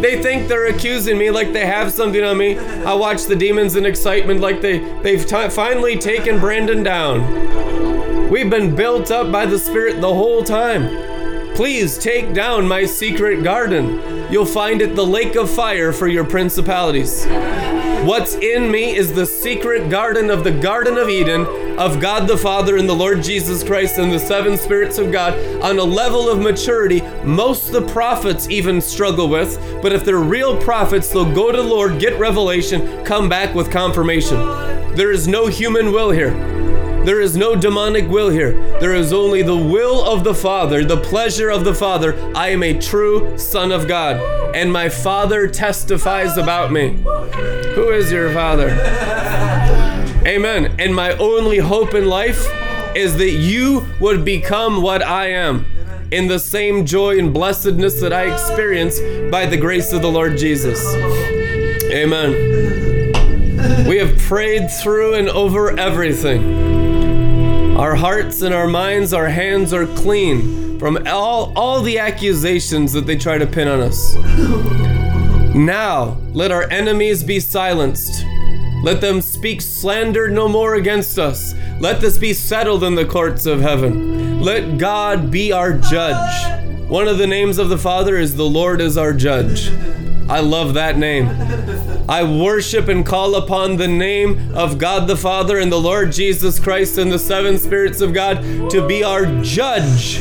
They 0.00 0.22
think 0.22 0.48
they're 0.48 0.68
accusing 0.68 1.18
me 1.18 1.30
like 1.30 1.52
they 1.52 1.66
have 1.66 1.92
something 1.92 2.24
on 2.24 2.38
me. 2.38 2.58
I 2.58 2.94
watch 2.94 3.24
the 3.24 3.36
demons 3.36 3.76
in 3.76 3.84
excitement 3.84 4.40
like 4.40 4.62
they, 4.62 4.78
they've 5.02 5.26
t- 5.26 5.50
finally 5.50 5.98
taken 5.98 6.40
Brandon 6.40 6.82
down. 6.82 8.30
We've 8.30 8.48
been 8.48 8.74
built 8.74 9.10
up 9.10 9.30
by 9.30 9.44
the 9.44 9.58
Spirit 9.58 10.00
the 10.00 10.14
whole 10.14 10.42
time. 10.42 11.54
Please 11.54 11.98
take 11.98 12.32
down 12.32 12.66
my 12.66 12.86
secret 12.86 13.44
garden. 13.44 14.32
You'll 14.32 14.46
find 14.46 14.80
it 14.80 14.96
the 14.96 15.04
lake 15.04 15.36
of 15.36 15.50
fire 15.50 15.92
for 15.92 16.08
your 16.08 16.24
principalities. 16.24 17.26
What's 18.06 18.36
in 18.36 18.70
me 18.70 18.96
is 18.96 19.12
the 19.12 19.26
secret 19.26 19.90
garden 19.90 20.30
of 20.30 20.44
the 20.44 20.52
Garden 20.52 20.96
of 20.96 21.10
Eden 21.10 21.44
of 21.78 22.00
God 22.00 22.28
the 22.28 22.36
Father 22.36 22.76
and 22.76 22.88
the 22.88 22.94
Lord 22.94 23.22
Jesus 23.22 23.62
Christ 23.62 23.98
and 23.98 24.12
the 24.12 24.18
seven 24.18 24.56
spirits 24.56 24.98
of 24.98 25.12
God 25.12 25.34
on 25.62 25.78
a 25.78 25.84
level 25.84 26.28
of 26.28 26.40
maturity 26.40 27.02
most 27.24 27.72
the 27.72 27.82
prophets 27.88 28.48
even 28.48 28.80
struggle 28.80 29.28
with. 29.28 29.58
But 29.82 29.92
if 29.92 30.04
they're 30.04 30.18
real 30.18 30.60
prophets, 30.60 31.08
they'll 31.08 31.34
go 31.34 31.50
to 31.50 31.56
the 31.56 31.62
Lord, 31.62 31.98
get 31.98 32.18
revelation, 32.18 33.04
come 33.04 33.28
back 33.28 33.54
with 33.54 33.70
confirmation. 33.70 34.38
There 34.94 35.12
is 35.12 35.28
no 35.28 35.46
human 35.46 35.92
will 35.92 36.10
here. 36.10 36.32
There 37.04 37.20
is 37.20 37.34
no 37.34 37.56
demonic 37.56 38.08
will 38.10 38.28
here. 38.28 38.52
There 38.78 38.94
is 38.94 39.12
only 39.12 39.42
the 39.42 39.56
will 39.56 40.04
of 40.04 40.22
the 40.22 40.34
Father, 40.34 40.84
the 40.84 40.98
pleasure 40.98 41.48
of 41.48 41.64
the 41.64 41.74
Father. 41.74 42.14
I 42.34 42.48
am 42.48 42.62
a 42.62 42.78
true 42.78 43.38
Son 43.38 43.72
of 43.72 43.88
God, 43.88 44.16
and 44.54 44.70
my 44.70 44.90
Father 44.90 45.48
testifies 45.48 46.36
about 46.36 46.72
me. 46.72 47.02
Who 47.74 47.90
is 47.90 48.12
your 48.12 48.34
father? 48.34 48.68
Amen. 50.26 50.74
And 50.78 50.94
my 50.94 51.12
only 51.12 51.58
hope 51.58 51.94
in 51.94 52.06
life 52.06 52.46
is 52.94 53.16
that 53.16 53.30
you 53.30 53.86
would 54.00 54.24
become 54.24 54.82
what 54.82 55.02
I 55.02 55.30
am 55.30 55.64
in 56.10 56.26
the 56.26 56.38
same 56.38 56.84
joy 56.84 57.18
and 57.18 57.32
blessedness 57.32 58.00
that 58.00 58.12
I 58.12 58.32
experience 58.32 58.98
by 59.30 59.46
the 59.46 59.56
grace 59.56 59.92
of 59.92 60.02
the 60.02 60.10
Lord 60.10 60.36
Jesus. 60.36 60.84
Amen. 61.90 62.32
We 63.88 63.96
have 63.98 64.18
prayed 64.18 64.70
through 64.70 65.14
and 65.14 65.28
over 65.28 65.78
everything. 65.78 67.76
Our 67.76 67.94
hearts 67.94 68.42
and 68.42 68.54
our 68.54 68.66
minds, 68.66 69.14
our 69.14 69.28
hands 69.28 69.72
are 69.72 69.86
clean 69.86 70.78
from 70.78 70.98
all, 71.06 71.52
all 71.56 71.80
the 71.80 71.98
accusations 71.98 72.92
that 72.92 73.06
they 73.06 73.16
try 73.16 73.38
to 73.38 73.46
pin 73.46 73.68
on 73.68 73.80
us. 73.80 74.14
Now, 75.54 76.18
let 76.32 76.52
our 76.52 76.68
enemies 76.70 77.24
be 77.24 77.40
silenced. 77.40 78.24
Let 78.82 79.02
them 79.02 79.20
speak 79.20 79.60
slander 79.60 80.30
no 80.30 80.48
more 80.48 80.74
against 80.74 81.18
us. 81.18 81.54
Let 81.80 82.00
this 82.00 82.16
be 82.16 82.32
settled 82.32 82.82
in 82.82 82.94
the 82.94 83.04
courts 83.04 83.44
of 83.44 83.60
heaven. 83.60 84.40
Let 84.40 84.78
God 84.78 85.30
be 85.30 85.52
our 85.52 85.74
judge. 85.74 86.62
One 86.88 87.06
of 87.06 87.18
the 87.18 87.26
names 87.26 87.58
of 87.58 87.68
the 87.68 87.78
Father 87.78 88.16
is 88.16 88.36
the 88.36 88.48
Lord 88.48 88.80
is 88.80 88.96
our 88.96 89.12
judge. 89.12 89.70
I 90.30 90.40
love 90.40 90.74
that 90.74 90.96
name. 90.96 91.28
I 92.08 92.22
worship 92.24 92.88
and 92.88 93.04
call 93.04 93.34
upon 93.34 93.76
the 93.76 93.86
name 93.86 94.54
of 94.54 94.78
God 94.78 95.06
the 95.06 95.16
Father 95.16 95.58
and 95.58 95.70
the 95.70 95.80
Lord 95.80 96.10
Jesus 96.10 96.58
Christ 96.58 96.96
and 96.98 97.12
the 97.12 97.18
seven 97.18 97.58
spirits 97.58 98.00
of 98.00 98.14
God 98.14 98.70
to 98.70 98.86
be 98.88 99.04
our 99.04 99.26
judge 99.42 100.20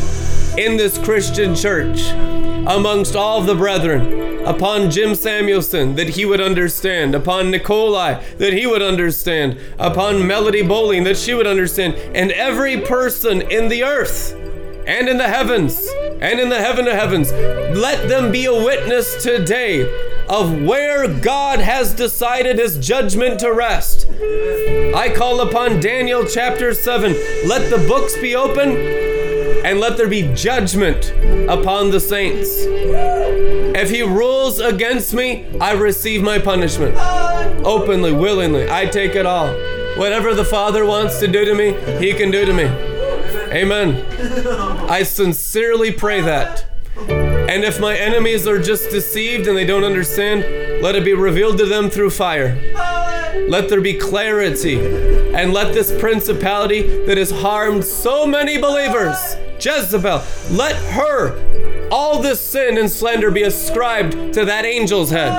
in 0.59 0.75
this 0.75 0.97
Christian 0.97 1.55
church 1.55 2.09
amongst 2.67 3.15
all 3.15 3.41
the 3.41 3.55
brethren 3.55 4.45
upon 4.45 4.91
Jim 4.91 5.15
Samuelson 5.15 5.95
that 5.95 6.09
he 6.09 6.25
would 6.25 6.41
understand, 6.41 7.15
upon 7.15 7.49
Nikolai 7.49 8.21
that 8.39 8.51
he 8.51 8.67
would 8.67 8.81
understand, 8.81 9.57
upon 9.79 10.27
Melody 10.27 10.61
Bowling 10.61 11.05
that 11.05 11.17
she 11.17 11.33
would 11.33 11.47
understand, 11.47 11.95
and 12.13 12.31
every 12.33 12.81
person 12.81 13.41
in 13.43 13.69
the 13.69 13.85
earth 13.85 14.33
and 14.85 15.07
in 15.07 15.17
the 15.17 15.29
heavens 15.29 15.87
and 16.19 16.41
in 16.41 16.49
the 16.49 16.57
heaven 16.59 16.87
of 16.87 16.93
heavens. 16.93 17.31
Let 17.31 18.09
them 18.09 18.29
be 18.29 18.43
a 18.43 18.53
witness 18.53 19.23
today 19.23 20.08
of 20.29 20.61
where 20.61 21.07
God 21.07 21.59
has 21.59 21.93
decided 21.93 22.59
his 22.59 22.77
judgment 22.77 23.39
to 23.39 23.51
rest. 23.51 24.07
I 24.95 25.11
call 25.15 25.41
upon 25.41 25.79
Daniel 25.79 26.23
chapter 26.23 26.73
7. 26.73 27.13
Let 27.47 27.71
the 27.71 27.83
books 27.87 28.15
be 28.17 28.35
open 28.35 28.77
and 29.65 29.79
let 29.79 29.97
there 29.97 30.07
be 30.07 30.31
judgment 30.35 31.11
upon 31.49 31.89
the 31.89 31.99
saints. 31.99 32.47
If 33.75 33.89
he 33.89 34.03
rules 34.03 34.59
against 34.59 35.15
me, 35.15 35.47
I 35.59 35.73
receive 35.73 36.21
my 36.21 36.37
punishment. 36.37 36.95
Openly, 37.65 38.13
willingly, 38.13 38.69
I 38.69 38.85
take 38.85 39.15
it 39.15 39.25
all. 39.25 39.51
Whatever 39.97 40.35
the 40.35 40.45
Father 40.45 40.85
wants 40.85 41.19
to 41.19 41.27
do 41.27 41.43
to 41.43 41.55
me, 41.55 41.73
he 41.99 42.13
can 42.13 42.29
do 42.29 42.45
to 42.45 42.53
me. 42.53 42.65
Amen. 43.51 44.05
I 44.89 45.01
sincerely 45.01 45.91
pray 45.91 46.21
that. 46.21 46.68
And 47.49 47.63
if 47.63 47.79
my 47.79 47.97
enemies 47.97 48.45
are 48.45 48.61
just 48.61 48.91
deceived 48.91 49.47
and 49.47 49.57
they 49.57 49.65
don't 49.65 49.83
understand, 49.83 50.41
let 50.83 50.95
it 50.95 51.03
be 51.03 51.15
revealed 51.15 51.57
to 51.57 51.65
them 51.65 51.89
through 51.89 52.11
fire. 52.11 52.55
Let 53.49 53.69
there 53.69 53.81
be 53.81 53.95
clarity. 53.95 54.77
And 55.33 55.51
let 55.51 55.73
this 55.73 55.91
principality 55.99 57.03
that 57.07 57.17
has 57.17 57.31
harmed 57.31 57.83
so 57.83 58.27
many 58.27 58.59
believers 58.59 59.17
Jezebel, 59.59 60.23
let 60.51 60.75
her, 60.93 61.89
all 61.89 62.21
this 62.21 62.39
sin 62.39 62.77
and 62.77 62.89
slander 62.89 63.31
be 63.31 63.41
ascribed 63.41 64.33
to 64.35 64.45
that 64.45 64.63
angel's 64.63 65.09
head. 65.09 65.33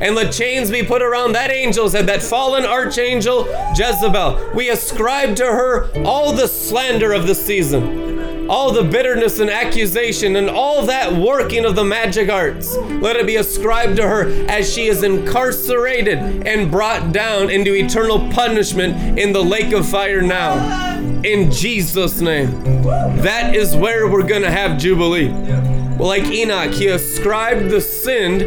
And 0.00 0.14
let 0.14 0.32
chains 0.32 0.70
be 0.70 0.84
put 0.84 1.02
around 1.02 1.32
that 1.32 1.50
angel's 1.50 1.94
head, 1.94 2.06
that 2.06 2.22
fallen 2.22 2.64
archangel, 2.64 3.46
Jezebel. 3.76 4.52
We 4.54 4.70
ascribe 4.70 5.34
to 5.36 5.46
her 5.46 5.90
all 6.04 6.32
the 6.32 6.46
slander 6.46 7.12
of 7.12 7.26
the 7.26 7.34
season, 7.34 8.13
all 8.48 8.72
the 8.72 8.84
bitterness 8.84 9.38
and 9.38 9.50
accusation, 9.50 10.36
and 10.36 10.48
all 10.48 10.86
that 10.86 11.12
working 11.12 11.64
of 11.64 11.74
the 11.74 11.84
magic 11.84 12.28
arts. 12.28 12.76
Let 12.76 13.16
it 13.16 13.26
be 13.26 13.36
ascribed 13.36 13.96
to 13.96 14.06
her 14.06 14.30
as 14.48 14.72
she 14.72 14.86
is 14.86 15.02
incarcerated 15.02 16.18
and 16.46 16.70
brought 16.70 17.12
down 17.12 17.50
into 17.50 17.74
eternal 17.74 18.30
punishment 18.30 19.18
in 19.18 19.32
the 19.32 19.42
lake 19.42 19.72
of 19.72 19.88
fire 19.88 20.22
now 20.22 20.98
in 21.24 21.50
Jesus' 21.50 22.20
name. 22.20 22.82
That 23.22 23.54
is 23.54 23.74
where 23.74 24.08
we're 24.08 24.26
going 24.26 24.42
to 24.42 24.50
have 24.50 24.78
Jubilee. 24.78 25.30
Well, 25.30 26.08
like 26.08 26.24
Enoch, 26.26 26.72
he 26.72 26.88
ascribed 26.88 27.70
the 27.70 27.80
sin 27.80 28.40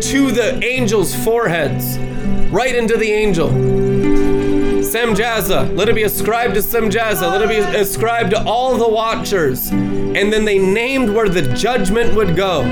to 0.00 0.30
the 0.32 0.58
angels' 0.64 1.14
foreheads, 1.24 1.98
right 2.50 2.74
into 2.74 2.96
the 2.96 3.12
angel. 3.12 3.87
Semjaza, 4.88 5.76
let 5.76 5.90
it 5.90 5.94
be 5.94 6.04
ascribed 6.04 6.54
to 6.54 6.60
Semjaza, 6.60 7.30
let 7.30 7.42
it 7.42 7.48
be 7.48 7.58
ascribed 7.78 8.30
to 8.30 8.42
all 8.44 8.78
the 8.78 8.88
watchers. 8.88 9.68
And 9.70 10.32
then 10.32 10.46
they 10.46 10.58
named 10.58 11.10
where 11.10 11.28
the 11.28 11.42
judgment 11.54 12.14
would 12.14 12.34
go. 12.34 12.62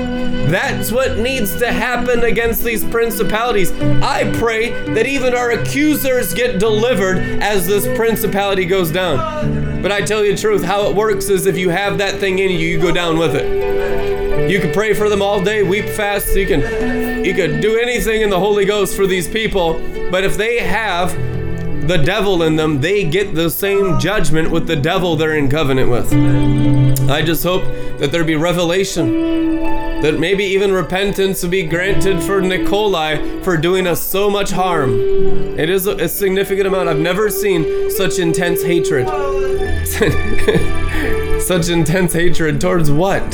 That's 0.47 0.91
what 0.91 1.19
needs 1.19 1.55
to 1.59 1.71
happen 1.71 2.23
against 2.23 2.63
these 2.63 2.83
principalities. 2.83 3.71
I 4.01 4.31
pray 4.39 4.71
that 4.93 5.05
even 5.05 5.35
our 5.35 5.51
accusers 5.51 6.33
get 6.33 6.59
delivered 6.59 7.19
as 7.41 7.67
this 7.67 7.85
principality 7.95 8.65
goes 8.65 8.91
down. 8.91 9.81
But 9.83 9.91
I 9.91 10.01
tell 10.01 10.25
you 10.25 10.35
the 10.35 10.41
truth, 10.41 10.63
how 10.63 10.89
it 10.89 10.95
works 10.95 11.29
is 11.29 11.45
if 11.45 11.55
you 11.55 11.69
have 11.69 11.99
that 11.99 12.19
thing 12.19 12.39
in 12.39 12.49
you, 12.49 12.57
you 12.57 12.81
go 12.81 12.91
down 12.91 13.19
with 13.19 13.35
it. 13.35 14.49
You 14.49 14.59
can 14.59 14.73
pray 14.73 14.95
for 14.95 15.07
them 15.07 15.21
all 15.21 15.43
day, 15.43 15.61
weep 15.61 15.85
fast, 15.85 16.35
you 16.35 16.47
can 16.47 17.23
you 17.23 17.33
can 17.35 17.61
do 17.61 17.77
anything 17.77 18.21
in 18.21 18.29
the 18.29 18.39
Holy 18.39 18.65
Ghost 18.65 18.95
for 18.95 19.05
these 19.05 19.27
people, 19.27 19.73
but 20.09 20.23
if 20.23 20.37
they 20.37 20.59
have 20.59 21.11
the 21.87 21.97
devil 21.97 22.43
in 22.43 22.57
them, 22.57 22.81
they 22.81 23.05
get 23.05 23.33
the 23.33 23.49
same 23.49 23.97
judgment 23.97 24.51
with 24.51 24.67
the 24.67 24.75
devil 24.75 25.15
they're 25.15 25.37
in 25.37 25.49
covenant 25.49 25.89
with. 25.89 26.11
I 27.09 27.21
just 27.21 27.43
hope 27.43 27.63
that 27.99 28.11
there 28.11 28.25
be 28.25 28.35
revelation, 28.35 29.61
that 30.01 30.19
maybe 30.19 30.43
even 30.43 30.73
repentance 30.73 31.41
will 31.41 31.49
be 31.49 31.63
granted 31.63 32.21
for 32.21 32.41
Nikolai 32.41 33.41
for 33.41 33.55
doing 33.55 33.87
us 33.87 34.03
so 34.03 34.29
much 34.29 34.51
harm. 34.51 34.99
It 35.57 35.69
is 35.69 35.87
a, 35.87 35.95
a 35.95 36.09
significant 36.09 36.67
amount. 36.67 36.89
I've 36.89 36.99
never 36.99 37.29
seen 37.29 37.89
such 37.91 38.19
intense 38.19 38.63
hatred. 38.63 39.07
such 41.41 41.69
intense 41.69 42.11
hatred 42.11 42.59
towards 42.59 42.91
what? 42.91 43.31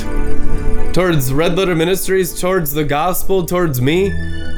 Towards 0.94 1.34
Red 1.34 1.58
Letter 1.58 1.74
Ministries, 1.74 2.40
towards 2.40 2.72
the 2.72 2.84
gospel, 2.84 3.48
towards 3.48 3.82
me? 3.82 4.12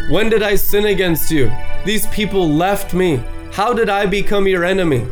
When 0.10 0.30
did 0.30 0.44
I 0.44 0.56
sin 0.56 0.86
against 0.86 1.32
you? 1.32 1.50
These 1.86 2.08
people 2.08 2.50
left 2.50 2.94
me. 2.94 3.24
How 3.56 3.72
did 3.72 3.88
I 3.88 4.06
become 4.06 4.50
your 4.50 4.66
enemy? 4.66 5.08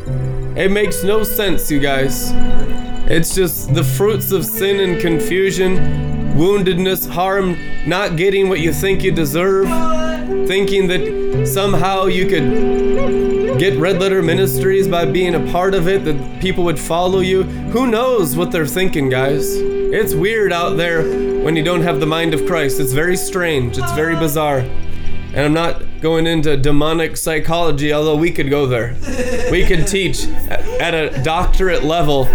It 0.54 0.70
makes 0.70 1.02
no 1.02 1.22
sense, 1.22 1.70
you 1.70 1.80
guys. 1.80 2.30
It's 3.10 3.34
just 3.34 3.72
the 3.72 3.82
fruits 3.82 4.32
of 4.32 4.44
sin 4.44 4.80
and 4.80 5.00
confusion, 5.00 5.78
woundedness, 6.36 7.08
harm, 7.08 7.56
not 7.86 8.16
getting 8.16 8.50
what 8.50 8.60
you 8.60 8.70
think 8.70 9.02
you 9.02 9.12
deserve, 9.12 9.66
thinking 10.46 10.88
that 10.88 11.46
somehow 11.50 12.04
you 12.04 12.26
could 12.26 13.58
get 13.58 13.78
red 13.78 13.98
letter 13.98 14.20
ministries 14.20 14.88
by 14.88 15.06
being 15.06 15.34
a 15.34 15.50
part 15.50 15.74
of 15.74 15.88
it, 15.88 16.04
that 16.04 16.42
people 16.42 16.64
would 16.64 16.78
follow 16.78 17.20
you. 17.20 17.44
Who 17.44 17.86
knows 17.86 18.36
what 18.36 18.52
they're 18.52 18.66
thinking, 18.66 19.08
guys? 19.08 19.54
It's 19.56 20.12
weird 20.12 20.52
out 20.52 20.76
there 20.76 21.02
when 21.42 21.56
you 21.56 21.64
don't 21.64 21.80
have 21.80 21.98
the 21.98 22.06
mind 22.06 22.34
of 22.34 22.44
Christ. 22.44 22.78
It's 22.78 22.92
very 22.92 23.16
strange, 23.16 23.78
it's 23.78 23.92
very 23.92 24.16
bizarre. 24.16 24.66
And 25.34 25.40
I'm 25.40 25.52
not 25.52 26.00
going 26.00 26.28
into 26.28 26.56
demonic 26.56 27.16
psychology, 27.16 27.92
although 27.92 28.14
we 28.14 28.30
could 28.30 28.50
go 28.50 28.66
there. 28.66 28.94
We 29.50 29.66
could 29.66 29.84
teach 29.88 30.28
at 30.28 30.94
a 30.94 31.20
doctorate 31.24 31.82
level 31.82 32.26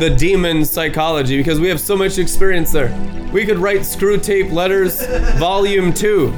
the 0.00 0.12
demon 0.18 0.64
psychology 0.64 1.36
because 1.36 1.60
we 1.60 1.68
have 1.68 1.78
so 1.78 1.96
much 1.96 2.18
experience 2.18 2.72
there. 2.72 2.88
We 3.32 3.46
could 3.46 3.58
write 3.58 3.82
Screwtape 3.82 4.50
Letters 4.50 5.06
Volume 5.38 5.92
2. 5.92 6.30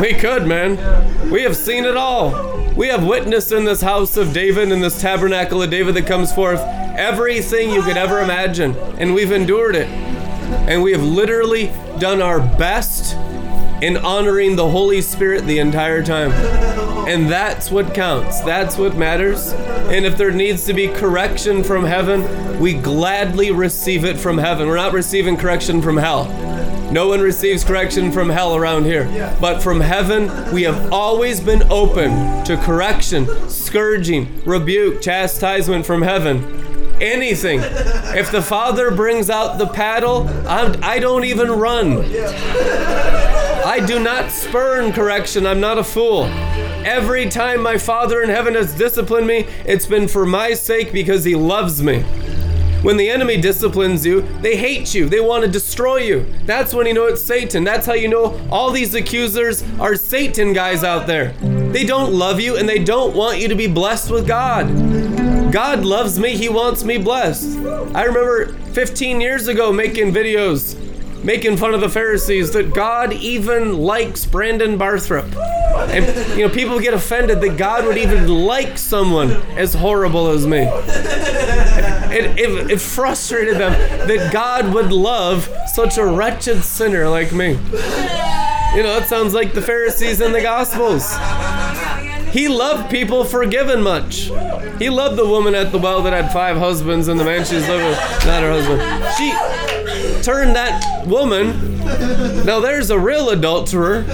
We 0.00 0.14
could, 0.14 0.44
man. 0.48 1.30
We 1.30 1.42
have 1.42 1.56
seen 1.56 1.84
it 1.84 1.96
all. 1.96 2.72
We 2.74 2.88
have 2.88 3.06
witnessed 3.06 3.52
in 3.52 3.64
this 3.64 3.80
house 3.80 4.16
of 4.16 4.32
David, 4.32 4.72
in 4.72 4.80
this 4.80 5.00
tabernacle 5.00 5.62
of 5.62 5.70
David 5.70 5.94
that 5.94 6.06
comes 6.08 6.32
forth, 6.32 6.58
everything 6.96 7.70
you 7.70 7.82
could 7.82 7.96
ever 7.96 8.20
imagine. 8.20 8.74
And 8.98 9.14
we've 9.14 9.30
endured 9.30 9.76
it. 9.76 9.86
And 9.86 10.82
we 10.82 10.90
have 10.90 11.02
literally 11.04 11.72
done 12.00 12.20
our 12.20 12.40
best 12.40 13.14
in 13.82 13.96
honoring 13.98 14.56
the 14.56 14.68
Holy 14.68 15.00
Spirit 15.00 15.46
the 15.46 15.58
entire 15.58 16.02
time. 16.02 16.32
And 17.06 17.28
that's 17.28 17.70
what 17.70 17.94
counts. 17.94 18.40
That's 18.40 18.78
what 18.78 18.96
matters. 18.96 19.52
And 19.52 20.06
if 20.06 20.16
there 20.16 20.30
needs 20.30 20.64
to 20.66 20.72
be 20.72 20.88
correction 20.88 21.62
from 21.62 21.84
heaven, 21.84 22.58
we 22.58 22.74
gladly 22.74 23.50
receive 23.50 24.04
it 24.04 24.18
from 24.18 24.38
heaven. 24.38 24.68
We're 24.68 24.76
not 24.76 24.94
receiving 24.94 25.36
correction 25.36 25.82
from 25.82 25.98
hell. 25.98 26.24
No 26.90 27.08
one 27.08 27.20
receives 27.20 27.64
correction 27.64 28.10
from 28.12 28.30
hell 28.30 28.56
around 28.56 28.84
here. 28.84 29.04
But 29.40 29.62
from 29.62 29.80
heaven, 29.80 30.30
we 30.52 30.62
have 30.62 30.92
always 30.92 31.40
been 31.40 31.64
open 31.70 32.44
to 32.44 32.56
correction, 32.56 33.26
scourging, 33.50 34.42
rebuke, 34.44 35.02
chastisement 35.02 35.84
from 35.84 36.02
heaven 36.02 36.62
anything. 37.00 37.60
If 37.60 38.30
the 38.30 38.40
Father 38.40 38.90
brings 38.90 39.28
out 39.28 39.58
the 39.58 39.66
paddle, 39.66 40.28
I'm, 40.46 40.82
I 40.82 41.00
do 41.00 41.14
not 41.14 41.24
even 41.24 41.50
run. 41.50 42.04
I 43.64 43.80
do 43.80 43.98
not 43.98 44.30
spurn 44.30 44.92
correction. 44.92 45.46
I'm 45.46 45.58
not 45.58 45.78
a 45.78 45.84
fool. 45.84 46.24
Every 46.84 47.30
time 47.30 47.62
my 47.62 47.78
Father 47.78 48.22
in 48.22 48.28
heaven 48.28 48.54
has 48.54 48.74
disciplined 48.74 49.26
me, 49.26 49.46
it's 49.64 49.86
been 49.86 50.06
for 50.06 50.26
my 50.26 50.52
sake 50.52 50.92
because 50.92 51.24
He 51.24 51.34
loves 51.34 51.82
me. 51.82 52.02
When 52.82 52.98
the 52.98 53.08
enemy 53.08 53.40
disciplines 53.40 54.04
you, 54.04 54.20
they 54.42 54.58
hate 54.58 54.92
you. 54.92 55.08
They 55.08 55.20
want 55.20 55.46
to 55.46 55.50
destroy 55.50 55.96
you. 55.96 56.26
That's 56.44 56.74
when 56.74 56.86
you 56.86 56.92
know 56.92 57.06
it's 57.06 57.22
Satan. 57.22 57.64
That's 57.64 57.86
how 57.86 57.94
you 57.94 58.08
know 58.08 58.38
all 58.50 58.70
these 58.70 58.94
accusers 58.94 59.64
are 59.80 59.96
Satan 59.96 60.52
guys 60.52 60.84
out 60.84 61.06
there. 61.06 61.32
They 61.72 61.86
don't 61.86 62.12
love 62.12 62.40
you 62.40 62.58
and 62.58 62.68
they 62.68 62.84
don't 62.84 63.16
want 63.16 63.38
you 63.38 63.48
to 63.48 63.54
be 63.54 63.66
blessed 63.66 64.10
with 64.10 64.26
God. 64.26 64.66
God 65.50 65.86
loves 65.86 66.18
me. 66.18 66.36
He 66.36 66.50
wants 66.50 66.84
me 66.84 66.98
blessed. 66.98 67.56
I 67.94 68.02
remember 68.02 68.52
15 68.74 69.22
years 69.22 69.48
ago 69.48 69.72
making 69.72 70.12
videos 70.12 70.83
making 71.24 71.56
fun 71.56 71.74
of 71.74 71.80
the 71.80 71.88
Pharisees 71.88 72.52
that 72.52 72.74
God 72.74 73.12
even 73.14 73.78
likes 73.78 74.26
Brandon 74.26 74.78
Barthrop. 74.78 75.34
And, 75.90 76.38
you 76.38 76.46
know, 76.46 76.54
people 76.54 76.78
get 76.78 76.94
offended 76.94 77.40
that 77.40 77.56
God 77.56 77.86
would 77.86 77.96
even 77.96 78.28
like 78.28 78.78
someone 78.78 79.32
as 79.56 79.74
horrible 79.74 80.28
as 80.28 80.46
me. 80.46 80.68
It, 82.16 82.38
it, 82.38 82.70
it 82.70 82.80
frustrated 82.80 83.56
them 83.56 83.72
that 84.06 84.32
God 84.32 84.72
would 84.72 84.92
love 84.92 85.48
such 85.66 85.98
a 85.98 86.04
wretched 86.04 86.62
sinner 86.62 87.08
like 87.08 87.32
me. 87.32 87.52
You 88.74 88.82
know, 88.82 88.96
it 88.98 89.06
sounds 89.06 89.34
like 89.34 89.52
the 89.52 89.62
Pharisees 89.62 90.20
in 90.20 90.32
the 90.32 90.42
Gospels. 90.42 91.16
He 92.32 92.48
loved 92.48 92.90
people 92.90 93.24
forgiven 93.24 93.80
much. 93.82 94.30
He 94.78 94.90
loved 94.90 95.16
the 95.16 95.26
woman 95.26 95.54
at 95.54 95.70
the 95.70 95.78
well 95.78 96.02
that 96.02 96.12
had 96.12 96.32
five 96.32 96.56
husbands 96.56 97.08
and 97.08 97.18
the 97.18 97.24
man 97.24 97.44
she's 97.44 97.66
living 97.68 97.86
with, 97.86 97.98
not 98.26 98.42
her 98.42 98.50
husband. 98.50 98.82
She 99.16 99.83
turned 100.24 100.56
that 100.56 101.06
woman, 101.06 101.78
now 102.46 102.58
there's 102.58 102.90
a 102.90 102.98
real 102.98 103.28
adulterer, 103.28 104.04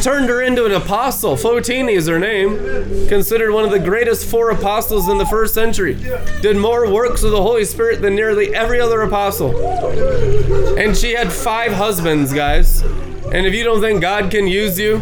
turned 0.00 0.28
her 0.28 0.40
into 0.40 0.64
an 0.64 0.72
apostle. 0.72 1.34
Fotini 1.34 1.96
is 1.96 2.06
her 2.06 2.20
name, 2.20 3.08
considered 3.08 3.52
one 3.52 3.64
of 3.64 3.70
the 3.70 3.80
greatest 3.80 4.30
four 4.30 4.50
apostles 4.50 5.08
in 5.08 5.18
the 5.18 5.26
first 5.26 5.54
century. 5.54 5.94
Did 6.40 6.56
more 6.56 6.88
works 6.88 7.24
of 7.24 7.32
the 7.32 7.42
Holy 7.42 7.64
Spirit 7.64 8.00
than 8.00 8.14
nearly 8.14 8.54
every 8.54 8.80
other 8.80 9.02
apostle. 9.02 9.56
And 10.78 10.96
she 10.96 11.12
had 11.12 11.32
five 11.32 11.72
husbands, 11.72 12.32
guys. 12.32 12.82
And 12.82 13.46
if 13.46 13.54
you 13.54 13.64
don't 13.64 13.80
think 13.80 14.00
God 14.00 14.30
can 14.30 14.46
use 14.46 14.78
you, 14.78 14.98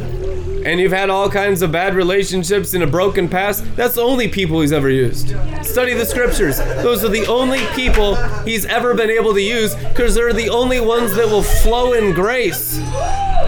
and 0.64 0.80
you've 0.80 0.92
had 0.92 1.10
all 1.10 1.30
kinds 1.30 1.62
of 1.62 1.72
bad 1.72 1.94
relationships 1.94 2.74
in 2.74 2.82
a 2.82 2.86
broken 2.86 3.28
past, 3.28 3.64
that's 3.76 3.94
the 3.94 4.02
only 4.02 4.28
people 4.28 4.60
he's 4.60 4.72
ever 4.72 4.90
used. 4.90 5.28
Study 5.64 5.94
the 5.94 6.04
scriptures. 6.04 6.58
Those 6.58 7.04
are 7.04 7.08
the 7.08 7.26
only 7.26 7.64
people 7.74 8.16
he's 8.44 8.64
ever 8.66 8.94
been 8.94 9.10
able 9.10 9.34
to 9.34 9.40
use 9.42 9.74
because 9.74 10.14
they're 10.14 10.32
the 10.32 10.50
only 10.50 10.80
ones 10.80 11.14
that 11.16 11.26
will 11.26 11.42
flow 11.42 11.92
in 11.92 12.14
grace. 12.14 12.78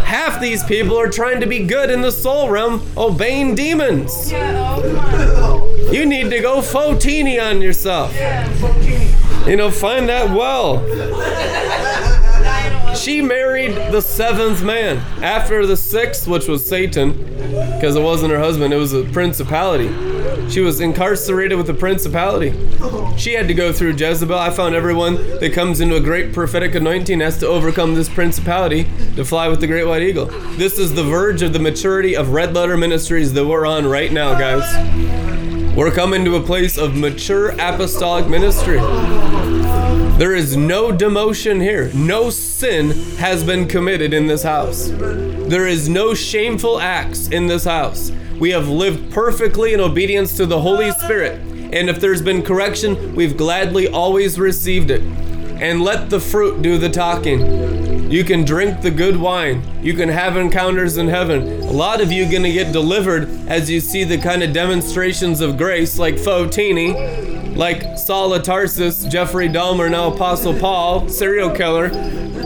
Half 0.04 0.40
these 0.40 0.62
people 0.64 0.98
are 0.98 1.08
trying 1.08 1.40
to 1.40 1.46
be 1.46 1.66
good 1.66 1.90
in 1.90 2.00
the 2.00 2.12
soul 2.12 2.50
realm, 2.50 2.86
obeying 2.96 3.54
demons. 3.54 4.30
You 4.30 6.06
need 6.06 6.30
to 6.30 6.40
go 6.40 6.60
Fotini 6.60 7.42
on 7.42 7.60
yourself. 7.60 8.14
You 9.46 9.56
know, 9.56 9.70
find 9.70 10.08
that 10.08 10.30
well. 10.30 10.78
She 13.02 13.20
married 13.20 13.74
the 13.90 14.00
seventh 14.00 14.62
man 14.62 14.98
after 15.24 15.66
the 15.66 15.76
sixth, 15.76 16.28
which 16.28 16.46
was 16.46 16.64
Satan, 16.64 17.14
because 17.74 17.96
it 17.96 18.00
wasn't 18.00 18.30
her 18.30 18.38
husband, 18.38 18.72
it 18.72 18.76
was 18.76 18.92
a 18.92 19.02
principality. 19.02 19.88
She 20.48 20.60
was 20.60 20.80
incarcerated 20.80 21.58
with 21.58 21.66
the 21.66 21.74
principality. 21.74 22.52
She 23.18 23.32
had 23.32 23.48
to 23.48 23.54
go 23.54 23.72
through 23.72 23.94
Jezebel. 23.94 24.38
I 24.38 24.50
found 24.50 24.76
everyone 24.76 25.16
that 25.40 25.52
comes 25.52 25.80
into 25.80 25.96
a 25.96 26.00
great 26.00 26.32
prophetic 26.32 26.76
anointing 26.76 27.18
has 27.18 27.38
to 27.38 27.48
overcome 27.48 27.96
this 27.96 28.08
principality 28.08 28.84
to 29.16 29.24
fly 29.24 29.48
with 29.48 29.58
the 29.58 29.66
great 29.66 29.88
white 29.88 30.02
eagle. 30.02 30.26
This 30.56 30.78
is 30.78 30.94
the 30.94 31.02
verge 31.02 31.42
of 31.42 31.52
the 31.52 31.58
maturity 31.58 32.14
of 32.14 32.28
red 32.28 32.54
letter 32.54 32.76
ministries 32.76 33.32
that 33.32 33.44
we're 33.44 33.66
on 33.66 33.84
right 33.84 34.12
now, 34.12 34.38
guys. 34.38 35.76
We're 35.76 35.90
coming 35.90 36.24
to 36.24 36.36
a 36.36 36.40
place 36.40 36.78
of 36.78 36.94
mature 36.94 37.48
apostolic 37.48 38.28
ministry. 38.28 38.78
There 40.18 40.34
is 40.34 40.56
no 40.56 40.92
demotion 40.92 41.60
here. 41.60 41.90
No 41.94 42.28
sin 42.28 42.90
has 43.16 43.42
been 43.42 43.66
committed 43.66 44.12
in 44.12 44.26
this 44.26 44.42
house. 44.42 44.88
There 44.90 45.66
is 45.66 45.88
no 45.88 46.12
shameful 46.12 46.78
acts 46.78 47.28
in 47.28 47.46
this 47.46 47.64
house. 47.64 48.12
We 48.38 48.50
have 48.50 48.68
lived 48.68 49.10
perfectly 49.10 49.72
in 49.72 49.80
obedience 49.80 50.36
to 50.36 50.46
the 50.46 50.60
Holy 50.60 50.90
Spirit. 50.92 51.40
And 51.72 51.88
if 51.88 51.98
there's 51.98 52.20
been 52.22 52.42
correction, 52.42 53.14
we've 53.14 53.36
gladly 53.36 53.88
always 53.88 54.38
received 54.38 54.90
it. 54.90 55.00
And 55.00 55.82
let 55.82 56.10
the 56.10 56.20
fruit 56.20 56.60
do 56.60 56.76
the 56.76 56.90
talking. 56.90 57.91
You 58.12 58.22
can 58.24 58.44
drink 58.44 58.82
the 58.82 58.90
good 58.90 59.16
wine. 59.16 59.62
You 59.82 59.94
can 59.94 60.10
have 60.10 60.36
encounters 60.36 60.98
in 60.98 61.08
heaven. 61.08 61.62
A 61.62 61.72
lot 61.72 62.02
of 62.02 62.12
you 62.12 62.30
going 62.30 62.42
to 62.42 62.52
get 62.52 62.70
delivered 62.70 63.26
as 63.48 63.70
you 63.70 63.80
see 63.80 64.04
the 64.04 64.18
kind 64.18 64.42
of 64.42 64.52
demonstrations 64.52 65.40
of 65.40 65.56
grace 65.56 65.98
like 65.98 66.16
Fotini, 66.16 67.56
like 67.56 67.96
Saul 67.96 68.34
of 68.34 68.42
Tarsus, 68.42 69.06
Jeffrey 69.06 69.48
Dahmer, 69.48 69.90
now 69.90 70.12
Apostle 70.12 70.52
Paul, 70.60 71.08
serial 71.08 71.52
killer, 71.52 71.88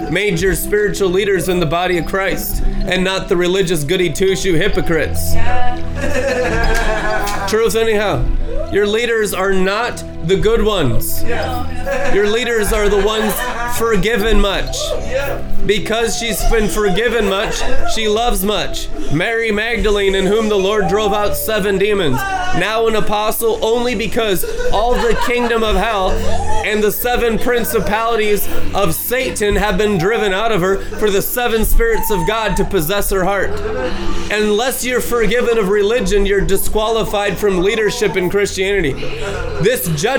major 0.09 0.55
spiritual 0.55 1.09
leaders 1.09 1.49
in 1.49 1.59
the 1.59 1.67
body 1.67 1.99
of 1.99 2.07
Christ, 2.07 2.63
and 2.63 3.03
not 3.03 3.29
the 3.29 3.37
religious 3.37 3.83
goody 3.83 4.13
two 4.13 4.37
shoe 4.37 4.55
hypocrites. 4.55 5.33
Truth, 7.51 7.75
anyhow. 7.75 8.25
Your 8.71 8.87
leaders 8.87 9.35
are 9.35 9.53
not 9.53 10.01
the 10.27 10.37
good 10.37 10.63
ones. 10.63 11.23
Your 11.23 12.29
leaders 12.29 12.73
are 12.73 12.89
the 12.89 13.05
ones 13.05 13.33
forgiven 13.79 14.41
much. 14.41 14.77
Because 15.67 16.17
she's 16.17 16.43
been 16.51 16.69
forgiven 16.69 17.29
much, 17.29 17.61
she 17.95 18.09
loves 18.09 18.45
much. 18.45 18.89
Mary 19.13 19.53
Magdalene, 19.53 20.15
in 20.15 20.27
whom 20.27 20.49
the 20.49 20.57
Lord 20.57 20.89
drove 20.89 21.13
out 21.13 21.37
seven 21.37 21.79
demons, 21.79 22.17
now 22.17 22.87
an 22.87 22.97
apostle 22.97 23.65
only 23.65 23.95
because 23.95 24.45
all 24.73 24.95
the 24.95 25.19
kingdom 25.27 25.63
of 25.63 25.77
hell 25.77 26.11
and 26.11 26.83
the 26.83 26.91
seven 26.91 27.39
principalities 27.39 28.49
of 28.75 28.95
Satan 28.95 29.55
have 29.57 29.79
been 29.79 29.99
driven 29.99 30.33
out 30.33 30.51
of 30.51 30.61
her 30.61 30.79
for 30.99 31.11
the 31.11 31.23
seven 31.23 31.65
spirits 31.65 32.11
of 32.11 32.27
God 32.27 32.57
to 32.57 32.65
possess 32.65 33.11
her 33.11 33.25
heart. 33.25 33.51
Unless 34.33 34.85
you're 34.85 35.01
forgiven 35.01 35.59
of 35.59 35.69
religion, 35.69 36.27
you're 36.27 36.41
disqualified 36.41 37.39
from 37.39 37.59
leadership 37.59 38.17
in 38.17 38.31
Christianity. 38.31 38.93
This 39.63 39.89
judgment 40.01 40.16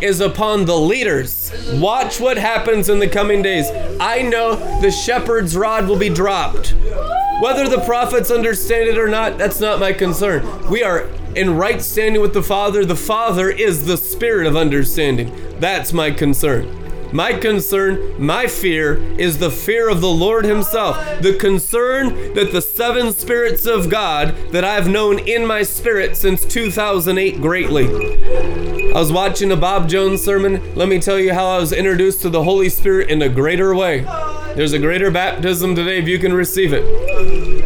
is 0.00 0.20
upon 0.20 0.64
the 0.64 0.76
leaders. 0.76 1.52
Watch 1.74 2.20
what 2.20 2.36
happens 2.36 2.88
in 2.88 3.00
the 3.00 3.08
coming 3.08 3.42
days. 3.42 3.66
I 3.98 4.22
know 4.22 4.54
the 4.80 4.92
shepherd's 4.92 5.56
rod 5.56 5.88
will 5.88 5.98
be 5.98 6.08
dropped. 6.08 6.74
Whether 7.40 7.68
the 7.68 7.82
prophets 7.84 8.30
understand 8.30 8.88
it 8.88 8.96
or 8.96 9.08
not, 9.08 9.36
that's 9.36 9.58
not 9.58 9.80
my 9.80 9.92
concern. 9.92 10.70
We 10.70 10.84
are 10.84 11.08
in 11.34 11.56
right 11.56 11.82
standing 11.82 12.22
with 12.22 12.32
the 12.32 12.44
Father. 12.44 12.84
The 12.84 12.94
Father 12.94 13.50
is 13.50 13.86
the 13.86 13.96
spirit 13.96 14.46
of 14.46 14.56
understanding. 14.56 15.32
That's 15.58 15.92
my 15.92 16.12
concern. 16.12 16.68
My 17.14 17.32
concern, 17.32 18.20
my 18.20 18.48
fear, 18.48 18.96
is 19.20 19.38
the 19.38 19.48
fear 19.48 19.88
of 19.88 20.00
the 20.00 20.10
Lord 20.10 20.44
Himself. 20.44 20.96
The 21.22 21.34
concern 21.34 22.34
that 22.34 22.50
the 22.50 22.60
seven 22.60 23.12
spirits 23.12 23.66
of 23.66 23.88
God 23.88 24.34
that 24.50 24.64
I've 24.64 24.88
known 24.88 25.20
in 25.20 25.46
my 25.46 25.62
spirit 25.62 26.16
since 26.16 26.44
2008 26.44 27.40
greatly. 27.40 27.84
I 28.92 28.98
was 28.98 29.12
watching 29.12 29.52
a 29.52 29.56
Bob 29.56 29.88
Jones 29.88 30.24
sermon. 30.24 30.74
Let 30.74 30.88
me 30.88 31.00
tell 31.00 31.20
you 31.20 31.32
how 31.32 31.46
I 31.46 31.58
was 31.58 31.72
introduced 31.72 32.20
to 32.22 32.30
the 32.30 32.42
Holy 32.42 32.68
Spirit 32.68 33.08
in 33.10 33.22
a 33.22 33.28
greater 33.28 33.76
way. 33.76 34.00
There's 34.56 34.72
a 34.72 34.80
greater 34.80 35.12
baptism 35.12 35.76
today 35.76 35.98
if 35.98 36.08
you 36.08 36.18
can 36.18 36.32
receive 36.32 36.72
it. 36.72 36.82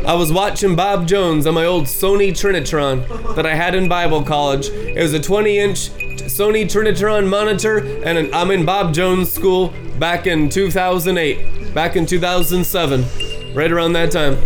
I 0.07 0.13
was 0.13 0.31
watching 0.31 0.77
Bob 0.77 1.09
Jones 1.09 1.47
on 1.47 1.55
my 1.55 1.65
old 1.65 1.85
Sony 1.85 2.33
Trinitron 2.33 3.35
that 3.35 3.47
I 3.47 3.55
had 3.55 3.75
in 3.75 3.89
Bible 3.89 4.23
college. 4.23 4.69
It 4.69 5.01
was 5.01 5.15
a 5.15 5.21
20 5.21 5.59
inch 5.59 5.91
Sony 6.29 6.65
Trinitron 6.65 7.29
monitor, 7.29 7.79
and 8.05 8.35
I'm 8.35 8.51
in 8.51 8.65
Bob 8.65 8.93
Jones 8.93 9.33
school 9.33 9.73
back 9.99 10.27
in 10.27 10.51
2008, 10.51 11.75
back 11.75 11.97
in 11.97 12.05
2007, 12.05 13.55
right 13.55 13.73
around 13.73 13.95
that 13.95 14.13
time. 14.13 14.37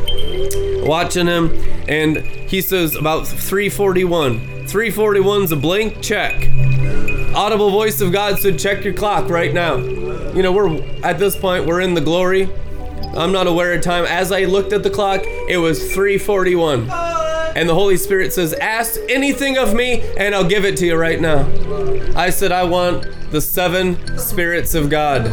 Watching 0.86 1.26
him, 1.26 1.52
and 1.88 2.18
he 2.18 2.60
says 2.60 2.94
about 2.94 3.26
341. 3.26 4.66
341's 4.66 5.52
a 5.52 5.56
blank 5.56 6.00
check. 6.00 6.48
Audible 7.34 7.70
voice 7.70 8.00
of 8.00 8.12
God 8.12 8.38
said, 8.38 8.58
check 8.58 8.84
your 8.84 8.94
clock 8.94 9.28
right 9.28 9.52
now. 9.52 9.76
You 9.76 10.42
know, 10.42 10.52
we're 10.52 10.82
at 11.02 11.18
this 11.18 11.36
point, 11.36 11.66
we're 11.66 11.80
in 11.80 11.94
the 11.94 12.00
glory. 12.00 12.48
I'm 13.14 13.32
not 13.32 13.46
aware 13.46 13.74
of 13.74 13.82
time. 13.82 14.04
As 14.04 14.32
I 14.32 14.44
looked 14.44 14.72
at 14.72 14.82
the 14.82 14.90
clock, 14.90 15.22
it 15.48 15.58
was 15.58 15.92
341. 15.92 16.88
And 17.54 17.68
the 17.68 17.74
Holy 17.74 17.96
Spirit 17.96 18.32
says, 18.32 18.52
Ask 18.54 18.98
anything 19.08 19.58
of 19.58 19.74
me, 19.74 20.02
and 20.16 20.34
I'll 20.34 20.48
give 20.48 20.64
it 20.64 20.76
to 20.78 20.86
you 20.86 20.96
right 20.96 21.20
now. 21.20 21.46
I 22.16 22.30
said, 22.30 22.52
I 22.52 22.64
want 22.64 23.06
the 23.30 23.40
seven 23.40 24.18
spirits 24.18 24.74
of 24.74 24.90
God. 24.90 25.26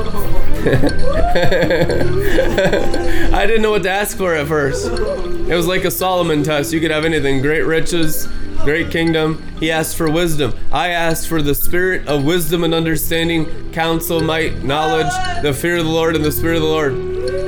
I 3.34 3.46
didn't 3.46 3.62
know 3.62 3.72
what 3.72 3.84
to 3.84 3.90
ask 3.90 4.18
for 4.18 4.34
at 4.36 4.48
first. 4.48 4.88
It 4.88 5.56
was 5.56 5.68
like 5.68 5.86
a 5.86 5.91
Solomon 5.91 6.44
test. 6.44 6.74
You 6.74 6.80
could 6.80 6.91
have 6.91 7.06
anything 7.06 7.41
great 7.41 7.64
riches, 7.64 8.28
great 8.64 8.91
kingdom. 8.91 9.44
He 9.60 9.72
asked 9.72 9.95
for 9.98 10.10
wisdom. 10.10 10.53
I 10.72 10.90
asked 10.90 11.27
for 11.27 11.41
the 11.41 11.56
spirit 11.56 12.07
of 12.07 12.23
wisdom 12.23 12.64
and 12.64 12.73
understanding, 12.73 13.72
counsel, 13.72 14.22
might, 14.22 14.64
knowledge, 14.64 15.11
the 15.41 15.53
fear 15.53 15.77
of 15.77 15.86
the 15.86 15.91
Lord, 15.91 16.15
and 16.15 16.23
the 16.23 16.31
spirit 16.31 16.57
of 16.57 16.61
the 16.61 16.68
Lord. 16.68 16.94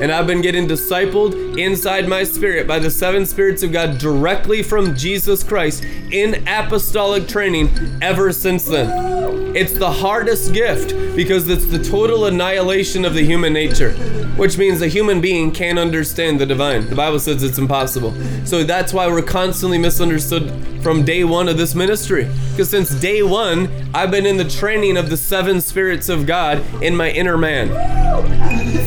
And 0.02 0.12
I've 0.12 0.28
been 0.28 0.42
getting 0.42 0.68
discipled 0.68 1.60
inside 1.60 2.08
my 2.08 2.24
spirit 2.24 2.68
by 2.68 2.80
the 2.80 2.90
seven 2.90 3.26
spirits 3.26 3.62
of 3.62 3.72
God 3.72 4.00
directly 4.00 4.64
from 4.64 4.96
Jesus 4.96 5.44
Christ 5.44 5.84
in 5.84 6.48
apostolic 6.48 7.28
training 7.28 7.70
ever 8.02 8.32
since 8.32 8.66
then. 8.66 9.21
It's 9.54 9.74
the 9.74 9.92
hardest 9.92 10.54
gift 10.54 10.96
because 11.14 11.50
it's 11.50 11.66
the 11.66 11.84
total 11.84 12.26
annihilation 12.26 13.04
of 13.04 13.14
the 13.14 13.26
human 13.26 13.52
nature, 13.52 13.92
which 14.38 14.58
means 14.58 14.82
a 14.82 14.88
human 14.88 15.20
being 15.20 15.52
can't 15.52 15.78
understand 15.78 16.40
the 16.40 16.46
divine. 16.46 16.90
The 16.90 16.96
Bible 16.96 17.20
says 17.20 17.44
it's 17.44 17.58
impossible. 17.58 18.14
So 18.46 18.64
that's 18.64 18.94
why 18.94 19.08
we're 19.08 19.22
constantly 19.22 19.78
misunderstood 19.78 20.54
from 20.82 21.04
day 21.04 21.26
one 21.26 21.50
of 21.50 21.58
this 21.58 21.76
ministry. 21.76 22.30
Because 22.52 22.70
since 22.70 22.98
day 23.02 23.24
one, 23.24 23.70
I've 23.94 24.10
been 24.10 24.26
in 24.26 24.38
the 24.38 24.48
training 24.48 24.96
of 24.96 25.10
the 25.10 25.18
seven 25.18 25.60
spirits 25.60 26.08
of 26.08 26.26
God 26.26 26.64
in 26.82 26.96
my 26.96 27.10
inner 27.10 27.38
man. 27.38 27.70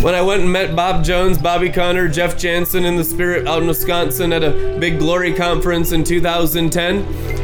When 0.02 0.14
I 0.14 0.22
went 0.22 0.42
and 0.42 0.52
met 0.52 0.74
Bob 0.74 1.04
Jones, 1.04 1.36
Bobby 1.36 1.68
Conner, 1.68 2.08
Jeff 2.08 2.38
Jansen 2.38 2.86
in 2.86 2.96
the 2.96 3.04
spirit 3.04 3.46
out 3.46 3.60
in 3.60 3.68
Wisconsin 3.68 4.32
at 4.32 4.42
a 4.42 4.78
big 4.78 4.98
glory 4.98 5.34
conference 5.34 5.92
in 5.92 6.04
2010, 6.04 7.43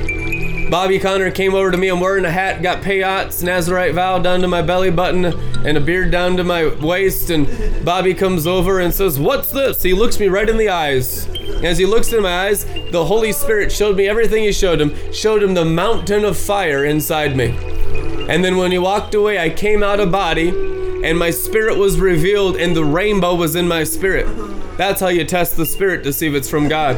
Bobby 0.70 1.00
Conner 1.00 1.32
came 1.32 1.52
over 1.52 1.72
to 1.72 1.76
me. 1.76 1.88
I'm 1.88 1.98
wearing 1.98 2.24
a 2.24 2.30
hat, 2.30 2.62
got 2.62 2.80
Payot's 2.82 3.42
Nazarite 3.42 3.92
vow 3.92 4.20
down 4.20 4.40
to 4.42 4.48
my 4.48 4.62
belly 4.62 4.92
button 4.92 5.24
and 5.24 5.76
a 5.76 5.80
beard 5.80 6.12
down 6.12 6.36
to 6.36 6.44
my 6.44 6.68
waist. 6.76 7.30
And 7.30 7.84
Bobby 7.84 8.14
comes 8.14 8.46
over 8.46 8.78
and 8.78 8.94
says, 8.94 9.18
What's 9.18 9.50
this? 9.50 9.82
He 9.82 9.92
looks 9.92 10.20
me 10.20 10.28
right 10.28 10.48
in 10.48 10.56
the 10.56 10.68
eyes. 10.68 11.28
As 11.64 11.76
he 11.76 11.86
looks 11.86 12.12
in 12.12 12.22
my 12.22 12.46
eyes, 12.46 12.64
the 12.92 13.04
Holy 13.04 13.32
Spirit 13.32 13.72
showed 13.72 13.96
me 13.96 14.08
everything 14.08 14.44
he 14.44 14.52
showed 14.52 14.80
him, 14.80 14.94
showed 15.12 15.42
him 15.42 15.54
the 15.54 15.64
mountain 15.64 16.24
of 16.24 16.38
fire 16.38 16.84
inside 16.84 17.36
me. 17.36 17.56
And 18.28 18.44
then 18.44 18.56
when 18.56 18.70
he 18.70 18.78
walked 18.78 19.14
away, 19.14 19.40
I 19.40 19.50
came 19.50 19.82
out 19.82 19.98
of 19.98 20.12
body 20.12 20.50
and 21.02 21.18
my 21.18 21.30
spirit 21.30 21.78
was 21.78 21.98
revealed, 21.98 22.56
and 22.56 22.76
the 22.76 22.84
rainbow 22.84 23.34
was 23.34 23.56
in 23.56 23.66
my 23.66 23.84
spirit. 23.84 24.26
That's 24.80 25.02
how 25.02 25.08
you 25.08 25.26
test 25.26 25.58
the 25.58 25.66
spirit 25.66 26.04
to 26.04 26.12
see 26.14 26.26
if 26.26 26.32
it's 26.32 26.48
from 26.48 26.66
God. 26.66 26.96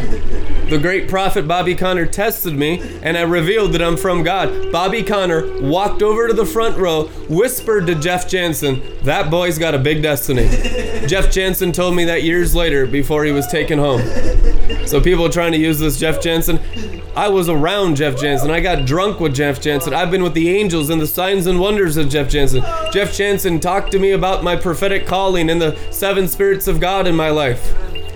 The 0.71 0.79
great 0.81 1.09
prophet 1.09 1.49
Bobby 1.49 1.75
Conner 1.75 2.07
tested 2.07 2.55
me, 2.55 2.81
and 3.03 3.19
I 3.19 3.23
revealed 3.23 3.73
that 3.73 3.83
I'm 3.83 3.97
from 3.97 4.23
God. 4.23 4.71
Bobby 4.71 5.03
Conner 5.03 5.61
walked 5.61 6.01
over 6.01 6.29
to 6.29 6.33
the 6.33 6.47
front 6.47 6.79
row, 6.79 7.09
whispered 7.29 7.89
to 7.89 7.97
Jeff 7.97 8.29
Jansen, 8.29 8.81
That 9.03 9.33
boy's 9.33 9.59
got 9.59 9.75
a 9.75 9.81
big 9.81 10.01
destiny. 10.01 10.49
Jeff 11.09 11.33
Jansen 11.33 11.73
told 11.73 11.97
me 11.97 12.05
that 12.05 12.23
years 12.23 12.55
later 12.55 12.87
before 12.87 13.25
he 13.25 13.33
was 13.33 13.49
taken 13.49 13.81
home. 13.81 14.01
So 14.87 15.01
people 15.01 15.29
trying 15.29 15.51
to 15.51 15.59
use 15.59 15.81
this 15.81 15.99
Jeff 15.99 16.21
Jansen. 16.21 16.61
I 17.15 17.29
was 17.29 17.49
around 17.49 17.97
Jeff 17.97 18.19
Jansen. 18.19 18.51
I 18.51 18.61
got 18.61 18.87
drunk 18.87 19.21
with 19.21 19.35
Jeff 19.35 19.61
Jansen. 19.61 19.93
I've 19.93 20.11
been 20.11 20.23
with 20.23 20.35
the 20.35 20.57
angels 20.57 20.89
and 20.89 21.01
the 21.01 21.07
signs 21.07 21.47
and 21.47 21.61
wonders 21.61 21.97
of 21.99 22.09
Jeff 22.09 22.29
Jansen. 22.29 22.63
Jeff 22.93 23.13
Jansen 23.13 23.61
talked 23.61 23.93
to 23.93 23.99
me 23.99 24.13
about 24.13 24.43
my 24.43 24.57
prophetic 24.57 25.07
calling 25.07 25.51
and 25.51 25.61
the 25.61 25.77
seven 25.91 26.27
spirits 26.27 26.69
of 26.69 26.81
God 26.81 27.07
in 27.07 27.15
my 27.15 27.29
life. 27.29 27.72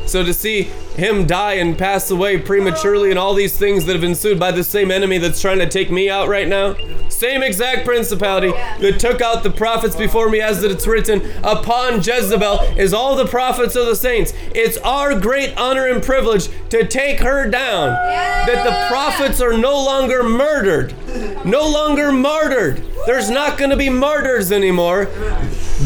So 0.06 0.24
to 0.24 0.32
see 0.32 0.62
him 0.94 1.26
die 1.26 1.54
and 1.54 1.76
pass 1.76 2.10
away 2.10 2.38
prematurely 2.38 3.10
and 3.10 3.18
all 3.18 3.34
these 3.34 3.56
things 3.58 3.84
that 3.86 3.94
have 3.94 4.04
ensued 4.04 4.38
by 4.38 4.52
the 4.52 4.64
same 4.64 4.90
enemy 4.90 5.18
that's 5.18 5.40
trying 5.40 5.58
to 5.58 5.68
take 5.68 5.90
me 5.90 6.08
out 6.08 6.28
right 6.28 6.48
now, 6.48 6.76
same 7.08 7.42
exact 7.42 7.84
principality 7.84 8.50
that 8.52 9.00
took 9.00 9.20
out 9.20 9.42
the 9.42 9.50
prophets 9.50 9.96
before 9.96 10.28
me, 10.28 10.40
as 10.40 10.60
that 10.62 10.70
it's 10.70 10.86
written, 10.86 11.22
upon 11.42 11.96
Jezebel 11.96 12.60
is 12.76 12.94
all 12.94 13.16
the 13.16 13.26
prophets 13.26 13.74
of 13.74 13.86
the 13.86 13.96
saints. 13.96 14.32
It's 14.54 14.76
our 14.78 15.18
great 15.18 15.56
honor 15.56 15.86
and 15.86 16.02
privilege 16.02 16.48
to 16.70 16.86
take 16.86 17.20
her 17.20 17.48
down. 17.48 17.88
That 17.88 18.64
the 18.64 18.94
prophets 18.94 19.40
are 19.40 19.56
no 19.56 19.74
longer 19.84 20.22
murdered, 20.22 20.94
no 21.44 21.68
longer 21.68 22.12
martyred. 22.12 22.82
There's 23.06 23.30
not 23.30 23.58
going 23.58 23.70
to 23.70 23.76
be 23.76 23.88
martyrs 23.88 24.52
anymore. 24.52 25.08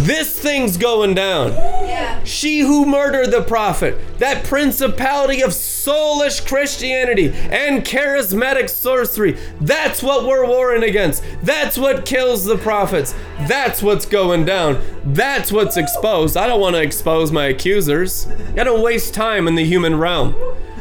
This 0.01 0.39
thing's 0.39 0.78
going 0.78 1.12
down. 1.14 1.52
Yeah. 1.52 2.24
She 2.24 2.60
who 2.60 2.86
murdered 2.86 3.31
the 3.31 3.43
prophet, 3.43 3.98
that 4.18 4.44
principality 4.44 5.43
of 5.43 5.51
soulish 5.51 6.47
Christianity 6.47 7.31
and 7.32 7.85
charismatic 7.85 8.70
sorcery, 8.70 9.39
that's 9.60 10.02
what 10.02 10.27
we're 10.27 10.47
warring 10.47 10.82
against. 10.82 11.22
That's 11.43 11.77
what 11.77 12.06
kills 12.06 12.47
the 12.47 12.56
prophets. 12.56 13.14
That's 13.40 13.82
what's 13.82 14.06
going 14.06 14.47
down. 14.47 14.81
That's 15.05 15.52
what's 15.52 15.77
exposed. 15.77 16.35
I 16.35 16.47
don't 16.47 16.60
want 16.62 16.77
to 16.77 16.82
expose 16.82 17.31
my 17.31 17.47
accusers. 17.47 18.27
I 18.56 18.64
don't 18.64 18.82
waste 18.82 19.12
time 19.12 19.47
in 19.47 19.55
the 19.55 19.64
human 19.64 19.98
realm. 19.98 20.35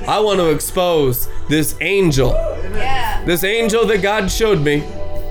I 0.07 0.21
want 0.21 0.39
to 0.39 0.49
expose 0.49 1.27
this 1.49 1.75
angel. 1.81 2.31
Yeah. 2.73 3.23
This 3.25 3.43
angel 3.43 3.85
that 3.87 4.01
God 4.01 4.31
showed 4.31 4.61
me 4.61 4.79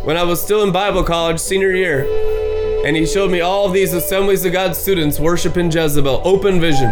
when 0.05 0.19
I 0.19 0.24
was 0.24 0.43
still 0.43 0.62
in 0.62 0.73
Bible 0.73 1.05
college, 1.05 1.40
senior 1.40 1.74
year. 1.74 2.48
And 2.89 2.97
he 2.97 3.05
showed 3.05 3.31
me 3.31 3.43
all 3.43 3.69
these 3.69 3.93
Assemblies 3.93 4.47
of 4.47 4.55
God 4.55 4.74
students 4.74 5.20
worshiping 5.20 5.70
Jezebel, 5.70 6.23
open 6.24 6.59
vision. 6.59 6.90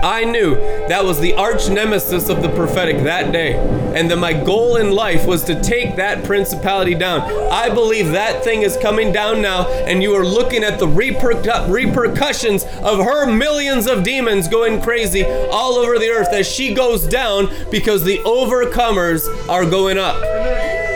I 0.00 0.22
knew 0.22 0.54
that 0.86 1.04
was 1.04 1.18
the 1.18 1.34
arch 1.34 1.68
nemesis 1.68 2.28
of 2.28 2.40
the 2.40 2.50
prophetic 2.50 2.98
that 2.98 3.32
day, 3.32 3.54
and 3.96 4.08
that 4.12 4.18
my 4.18 4.32
goal 4.32 4.76
in 4.76 4.92
life 4.92 5.26
was 5.26 5.42
to 5.46 5.60
take 5.60 5.96
that 5.96 6.22
principality 6.22 6.94
down. 6.94 7.22
I 7.50 7.68
believe 7.68 8.12
that 8.12 8.44
thing 8.44 8.62
is 8.62 8.76
coming 8.76 9.10
down 9.10 9.42
now, 9.42 9.66
and 9.68 10.04
you 10.04 10.14
are 10.14 10.24
looking 10.24 10.62
at 10.62 10.78
the 10.78 10.86
reper- 10.86 11.68
repercussions 11.68 12.62
of 12.84 13.04
her 13.04 13.26
millions 13.26 13.88
of 13.88 14.04
demons 14.04 14.46
going 14.46 14.80
crazy 14.80 15.24
all 15.24 15.72
over 15.72 15.98
the 15.98 16.10
earth 16.10 16.32
as 16.32 16.46
she 16.46 16.72
goes 16.74 17.08
down 17.08 17.52
because 17.72 18.04
the 18.04 18.18
overcomers 18.18 19.26
are 19.48 19.68
going 19.68 19.98
up. 19.98 20.22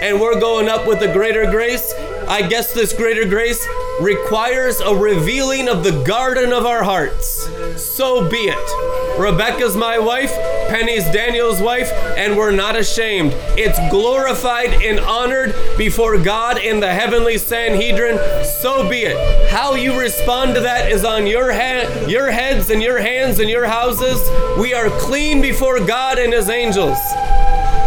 And 0.00 0.20
we're 0.20 0.38
going 0.40 0.68
up 0.68 0.86
with 0.86 1.00
a 1.02 1.12
greater 1.12 1.50
grace. 1.50 1.92
I 2.28 2.42
guess 2.42 2.72
this 2.72 2.92
greater 2.92 3.28
grace 3.28 3.66
requires 4.00 4.80
a 4.80 4.94
revealing 4.94 5.68
of 5.68 5.84
the 5.84 6.02
garden 6.04 6.52
of 6.52 6.66
our 6.66 6.82
hearts. 6.82 7.48
So 7.76 8.28
be 8.28 8.36
it. 8.48 9.18
Rebecca's 9.20 9.76
my 9.76 9.98
wife, 9.98 10.32
Penny's 10.68 11.04
Daniel's 11.06 11.60
wife, 11.60 11.90
and 12.16 12.36
we're 12.36 12.50
not 12.50 12.76
ashamed. 12.76 13.32
It's 13.58 13.78
glorified 13.90 14.70
and 14.82 14.98
honored 15.00 15.54
before 15.76 16.18
God 16.18 16.58
in 16.58 16.80
the 16.80 16.92
heavenly 16.92 17.38
Sanhedrin. 17.38 18.18
So 18.44 18.88
be 18.88 19.00
it. 19.00 19.50
How 19.50 19.74
you 19.74 19.98
respond 19.98 20.54
to 20.54 20.60
that 20.60 20.90
is 20.90 21.04
on 21.04 21.26
your 21.26 21.52
head, 21.52 22.10
your 22.10 22.30
heads 22.30 22.70
and 22.70 22.82
your 22.82 23.00
hands 23.00 23.38
and 23.38 23.50
your 23.50 23.66
houses. 23.66 24.20
We 24.58 24.72
are 24.74 24.88
clean 25.00 25.42
before 25.42 25.84
God 25.84 26.18
and 26.18 26.32
his 26.32 26.48
angels 26.48 26.98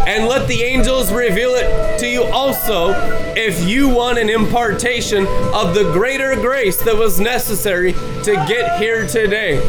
and 0.05 0.27
let 0.27 0.47
the 0.47 0.61
angels 0.63 1.11
reveal 1.11 1.55
it 1.55 1.99
to 1.99 2.07
you 2.07 2.23
also 2.23 2.93
if 3.35 3.67
you 3.67 3.89
want 3.89 4.17
an 4.17 4.29
impartation 4.29 5.25
of 5.53 5.73
the 5.73 5.89
greater 5.93 6.35
grace 6.35 6.77
that 6.83 6.95
was 6.95 7.19
necessary 7.19 7.93
to 7.93 8.33
get 8.47 8.79
here 8.79 9.07
today. 9.07 9.59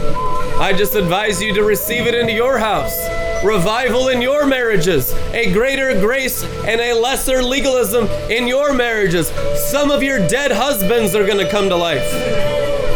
I 0.59 0.73
just 0.73 0.95
advise 0.95 1.43
you 1.43 1.53
to 1.55 1.63
receive 1.63 2.07
it 2.07 2.15
into 2.15 2.33
your 2.33 2.59
house. 2.59 2.97
Revival 3.45 4.09
in 4.09 4.23
your 4.23 4.47
marriages, 4.47 5.13
a 5.33 5.53
greater 5.53 6.01
grace 6.01 6.43
and 6.65 6.81
a 6.81 6.95
lesser 6.95 7.43
legalism 7.43 8.07
in 8.31 8.47
your 8.47 8.73
marriages. 8.73 9.29
Some 9.71 9.91
of 9.91 10.03
your 10.03 10.27
dead 10.27 10.51
husbands 10.53 11.15
are 11.15 11.27
going 11.27 11.45
to 11.45 11.51
come 11.51 11.69
to 11.69 11.77
life. 11.77 12.07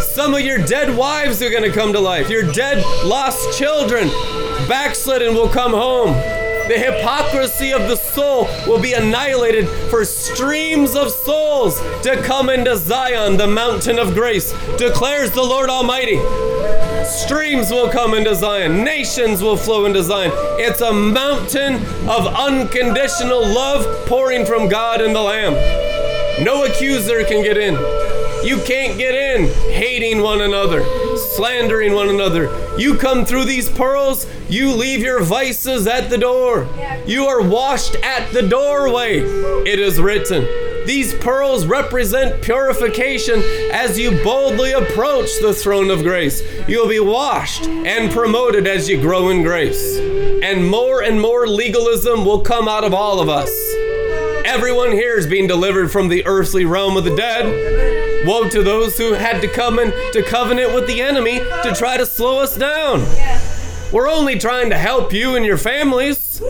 Some 0.03 0.35
of 0.35 0.41
your 0.41 0.59
dead 0.59 0.97
wives 0.97 1.43
are 1.43 1.51
going 1.51 1.63
to 1.63 1.73
come 1.73 1.93
to 1.93 2.01
life. 2.01 2.31
Your 2.31 2.51
dead 2.51 2.85
lost 3.05 3.59
children, 3.59 4.09
backslidden, 4.67 5.35
will 5.35 5.49
come 5.49 5.73
home. 5.73 6.40
The 6.71 6.79
hypocrisy 6.79 7.73
of 7.73 7.89
the 7.89 7.97
soul 7.97 8.45
will 8.65 8.81
be 8.81 8.93
annihilated 8.93 9.69
for 9.91 10.05
streams 10.05 10.95
of 10.95 11.11
souls 11.11 11.81
to 12.03 12.23
come 12.23 12.49
into 12.49 12.77
Zion, 12.77 13.37
the 13.37 13.49
mountain 13.49 13.99
of 13.99 14.15
grace, 14.15 14.53
declares 14.79 15.33
the 15.33 15.43
Lord 15.43 15.69
Almighty. 15.69 16.21
Streams 17.05 17.73
will 17.73 17.91
come 17.91 18.15
into 18.15 18.37
Zion, 18.37 18.85
nations 18.85 19.43
will 19.43 19.57
flow 19.57 19.85
into 19.85 20.05
Zion. 20.05 20.31
It's 20.61 20.81
a 20.81 20.93
mountain 20.93 21.75
of 22.09 22.29
unconditional 22.29 23.45
love 23.45 24.07
pouring 24.07 24.47
from 24.47 24.69
God 24.69 25.01
and 25.01 25.13
the 25.13 25.23
Lamb. 25.23 25.55
No 26.45 26.67
accuser 26.67 27.25
can 27.25 27.43
get 27.43 27.59
in. 27.59 27.75
You 28.43 28.57
can't 28.65 28.97
get 28.97 29.15
in 29.15 29.49
hating 29.71 30.23
one 30.23 30.41
another, 30.41 30.83
slandering 31.37 31.93
one 31.93 32.09
another. 32.09 32.49
You 32.79 32.97
come 32.97 33.27
through 33.27 33.45
these 33.45 33.69
pearls, 33.69 34.27
you 34.49 34.73
leave 34.73 35.01
your 35.01 35.23
vices 35.23 35.87
at 35.87 36.09
the 36.09 36.17
door. 36.17 36.67
You 37.07 37.27
are 37.27 37.43
washed 37.43 37.97
at 37.97 38.33
the 38.33 38.43
doorway. 38.43 39.19
It 39.19 39.79
is 39.79 40.01
written. 40.01 40.45
These 40.87 41.15
pearls 41.15 41.67
represent 41.67 42.43
purification 42.43 43.43
as 43.73 43.99
you 43.99 44.23
boldly 44.25 44.73
approach 44.73 45.29
the 45.43 45.53
throne 45.53 45.91
of 45.91 46.03
grace. 46.03 46.43
You'll 46.67 46.89
be 46.89 46.99
washed 46.99 47.67
and 47.67 48.11
promoted 48.11 48.67
as 48.67 48.89
you 48.89 49.01
grow 49.01 49.29
in 49.29 49.43
grace. 49.43 49.99
And 49.99 50.69
more 50.69 51.03
and 51.03 51.21
more 51.21 51.47
legalism 51.47 52.25
will 52.25 52.41
come 52.41 52.67
out 52.69 52.85
of 52.85 52.95
all 52.95 53.21
of 53.21 53.29
us. 53.29 53.51
Everyone 54.47 54.93
here 54.93 55.19
is 55.19 55.27
being 55.27 55.47
delivered 55.47 55.93
from 55.93 56.09
the 56.09 56.27
earthly 56.27 56.65
realm 56.65 56.97
of 56.97 57.05
the 57.05 57.15
dead. 57.15 58.10
Woe 58.25 58.49
to 58.49 58.63
those 58.63 58.99
who 58.99 59.15
had 59.15 59.41
to 59.41 59.49
come 59.49 59.79
into 59.79 60.23
covenant 60.23 60.75
with 60.75 60.87
the 60.87 61.01
enemy 61.01 61.39
to 61.39 61.75
try 61.75 61.97
to 61.97 62.05
slow 62.07 62.41
us 62.41 62.57
down. 62.57 63.01
We're 63.93 64.09
only 64.09 64.39
trying 64.39 64.71
to 64.71 64.79
help 64.79 65.13
you 65.13 65.35
and 65.37 65.45
your 65.45 65.59
families. 65.59 66.41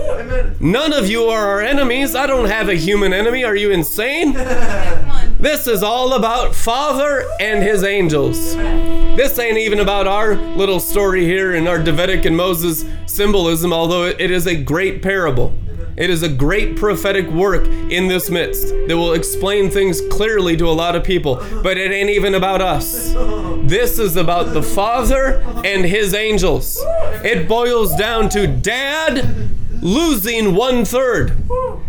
None 0.60 0.92
of 0.92 1.08
you 1.08 1.24
are 1.24 1.46
our 1.46 1.62
enemies. 1.62 2.14
I 2.14 2.26
don't 2.26 2.48
have 2.48 2.68
a 2.68 2.74
human 2.74 3.12
enemy. 3.12 3.44
Are 3.44 3.56
you 3.56 3.70
insane? 3.70 4.34
This 5.40 5.66
is 5.66 5.82
all 5.82 6.12
about 6.12 6.54
Father 6.54 7.26
and 7.40 7.62
his 7.62 7.82
angels. 7.82 8.54
This 8.54 9.38
ain't 9.38 9.56
even 9.56 9.80
about 9.80 10.06
our 10.06 10.34
little 10.34 10.78
story 10.78 11.24
here 11.24 11.54
in 11.54 11.66
our 11.66 11.78
Davidic 11.78 12.26
and 12.26 12.36
Moses 12.36 12.84
symbolism, 13.06 13.72
although 13.72 14.04
it 14.04 14.30
is 14.30 14.46
a 14.46 14.54
great 14.54 15.00
parable. 15.00 15.54
It 15.96 16.10
is 16.10 16.22
a 16.22 16.28
great 16.28 16.76
prophetic 16.76 17.26
work 17.30 17.66
in 17.66 18.06
this 18.06 18.28
midst 18.28 18.68
that 18.68 18.96
will 18.98 19.14
explain 19.14 19.70
things 19.70 20.02
clearly 20.10 20.58
to 20.58 20.68
a 20.68 20.76
lot 20.76 20.94
of 20.94 21.04
people, 21.04 21.36
but 21.62 21.78
it 21.78 21.90
ain't 21.90 22.10
even 22.10 22.34
about 22.34 22.60
us. 22.60 23.14
This 23.62 23.98
is 23.98 24.16
about 24.16 24.52
the 24.52 24.62
Father 24.62 25.40
and 25.64 25.86
His 25.86 26.12
angels. 26.12 26.78
It 27.24 27.48
boils 27.48 27.96
down 27.96 28.28
to 28.30 28.46
Dad 28.46 29.50
losing 29.80 30.54
one 30.54 30.84
third. 30.84 31.36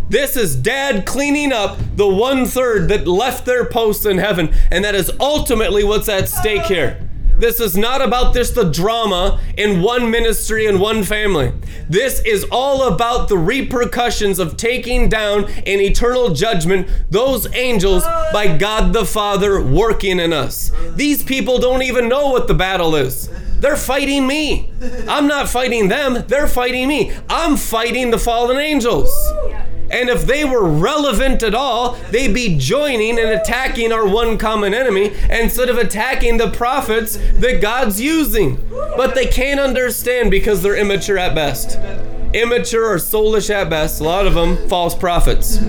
This 0.10 0.36
is 0.36 0.56
Dad 0.56 1.06
cleaning 1.06 1.52
up 1.52 1.78
the 1.96 2.08
one 2.08 2.46
third 2.46 2.90
that 2.90 3.08
left 3.08 3.46
their 3.46 3.66
post 3.66 4.06
in 4.06 4.18
heaven, 4.18 4.54
and 4.70 4.84
that 4.84 4.96
is 4.96 5.12
ultimately 5.20 5.84
what's 5.84 6.10
at 6.10 6.28
stake 6.30 6.64
here. 6.64 7.08
This 7.38 7.60
is 7.60 7.76
not 7.76 8.04
about 8.04 8.36
just 8.36 8.54
the 8.54 8.70
drama 8.70 9.42
in 9.58 9.82
one 9.82 10.12
ministry 10.12 10.68
and 10.68 10.80
one 10.80 11.02
family. 11.02 11.52
This 11.90 12.22
is 12.24 12.46
all 12.52 12.88
about 12.94 13.30
the 13.30 13.38
repercussions 13.38 14.38
of 14.38 14.58
taking 14.58 15.10
down 15.10 15.50
in 15.66 15.80
eternal 15.82 16.36
judgment 16.36 16.88
those 17.10 17.52
angels 17.56 18.04
by 18.32 18.56
God 18.58 18.94
the 18.94 19.06
Father 19.06 19.60
working 19.60 20.20
in 20.20 20.34
us. 20.34 20.72
These 20.92 21.24
people 21.24 21.58
don't 21.58 21.82
even 21.82 22.08
know 22.08 22.30
what 22.30 22.48
the 22.48 22.54
battle 22.54 22.96
is. 22.96 23.28
They're 23.62 23.78
fighting 23.78 24.26
me. 24.26 24.72
I'm 25.08 25.28
not 25.28 25.48
fighting 25.48 25.88
them, 25.88 26.26
they're 26.28 26.48
fighting 26.48 26.88
me. 26.88 27.12
I'm 27.30 27.56
fighting 27.56 28.10
the 28.10 28.18
fallen 28.18 28.58
angels. 28.58 29.12
And 29.92 30.10
if 30.10 30.26
they 30.26 30.44
were 30.44 30.68
relevant 30.68 31.44
at 31.44 31.54
all, 31.54 31.94
they'd 32.10 32.34
be 32.34 32.58
joining 32.58 33.20
and 33.20 33.30
attacking 33.30 33.92
our 33.92 34.08
one 34.08 34.40
common 34.40 34.74
enemy 34.74 35.14
instead 35.30 35.70
of 35.70 35.78
attacking 35.78 36.38
the 36.38 36.50
prophets 36.50 37.18
that 37.34 37.62
God's 37.62 38.02
using. 38.02 38.58
But 38.72 39.14
they 39.14 39.28
can't 39.28 39.60
understand 39.60 40.32
because 40.32 40.64
they're 40.64 40.78
immature 40.78 41.20
at 41.20 41.36
best. 41.36 41.78
Immature 42.34 42.94
or 42.94 42.96
soulish 42.96 43.52
at 43.52 43.70
best, 43.70 44.02
a 44.02 44.04
lot 44.04 44.26
of 44.26 44.34
them 44.34 44.58
false 44.70 44.96
prophets. 44.96 45.60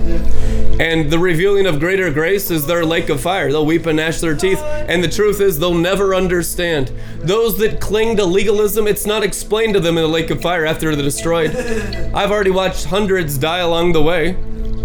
And 0.79 1.11
the 1.11 1.19
revealing 1.19 1.67
of 1.67 1.79
greater 1.79 2.11
grace 2.11 2.49
is 2.49 2.65
their 2.65 2.83
lake 2.83 3.09
of 3.09 3.21
fire. 3.21 3.51
They'll 3.51 3.65
weep 3.65 3.85
and 3.85 3.97
gnash 3.97 4.19
their 4.19 4.35
teeth. 4.35 4.59
And 4.59 5.03
the 5.03 5.07
truth 5.07 5.39
is, 5.39 5.59
they'll 5.59 5.73
never 5.73 6.15
understand. 6.15 6.91
Those 7.19 7.59
that 7.59 7.79
cling 7.79 8.17
to 8.17 8.25
legalism, 8.25 8.87
it's 8.87 9.05
not 9.05 9.21
explained 9.21 9.75
to 9.75 9.79
them 9.79 9.97
in 9.97 10.03
the 10.03 10.09
lake 10.09 10.31
of 10.31 10.41
fire 10.41 10.65
after 10.65 10.95
they're 10.95 11.03
destroyed. 11.03 11.55
I've 11.55 12.31
already 12.31 12.49
watched 12.49 12.85
hundreds 12.85 13.37
die 13.37 13.59
along 13.59 13.93
the 13.93 14.01
way 14.01 14.31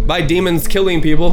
by 0.07 0.21
demons 0.21 0.69
killing 0.69 1.01
people. 1.01 1.33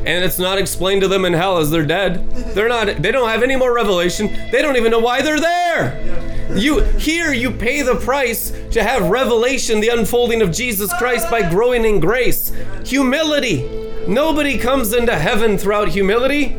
And 0.00 0.24
it's 0.24 0.38
not 0.38 0.58
explained 0.58 1.02
to 1.02 1.08
them 1.08 1.24
in 1.24 1.32
hell 1.32 1.58
as 1.58 1.70
they're 1.70 1.84
dead. 1.84 2.30
They're 2.54 2.68
not, 2.68 3.02
they 3.02 3.10
don't 3.10 3.28
have 3.28 3.42
any 3.42 3.56
more 3.56 3.74
revelation. 3.74 4.28
They 4.50 4.62
don't 4.62 4.76
even 4.76 4.92
know 4.92 4.98
why 5.00 5.20
they're 5.20 5.40
there. 5.40 6.56
You 6.56 6.80
here 6.80 7.32
you 7.32 7.50
pay 7.50 7.82
the 7.82 7.94
price 7.96 8.50
to 8.72 8.82
have 8.82 9.08
revelation, 9.08 9.80
the 9.80 9.88
unfolding 9.88 10.42
of 10.42 10.50
Jesus 10.50 10.92
Christ 10.98 11.30
by 11.30 11.48
growing 11.48 11.84
in 11.84 12.00
grace. 12.00 12.52
Humility. 12.84 13.79
Nobody 14.08 14.58
comes 14.58 14.92
into 14.92 15.16
heaven 15.16 15.58
throughout 15.58 15.88
humility. 15.88 16.56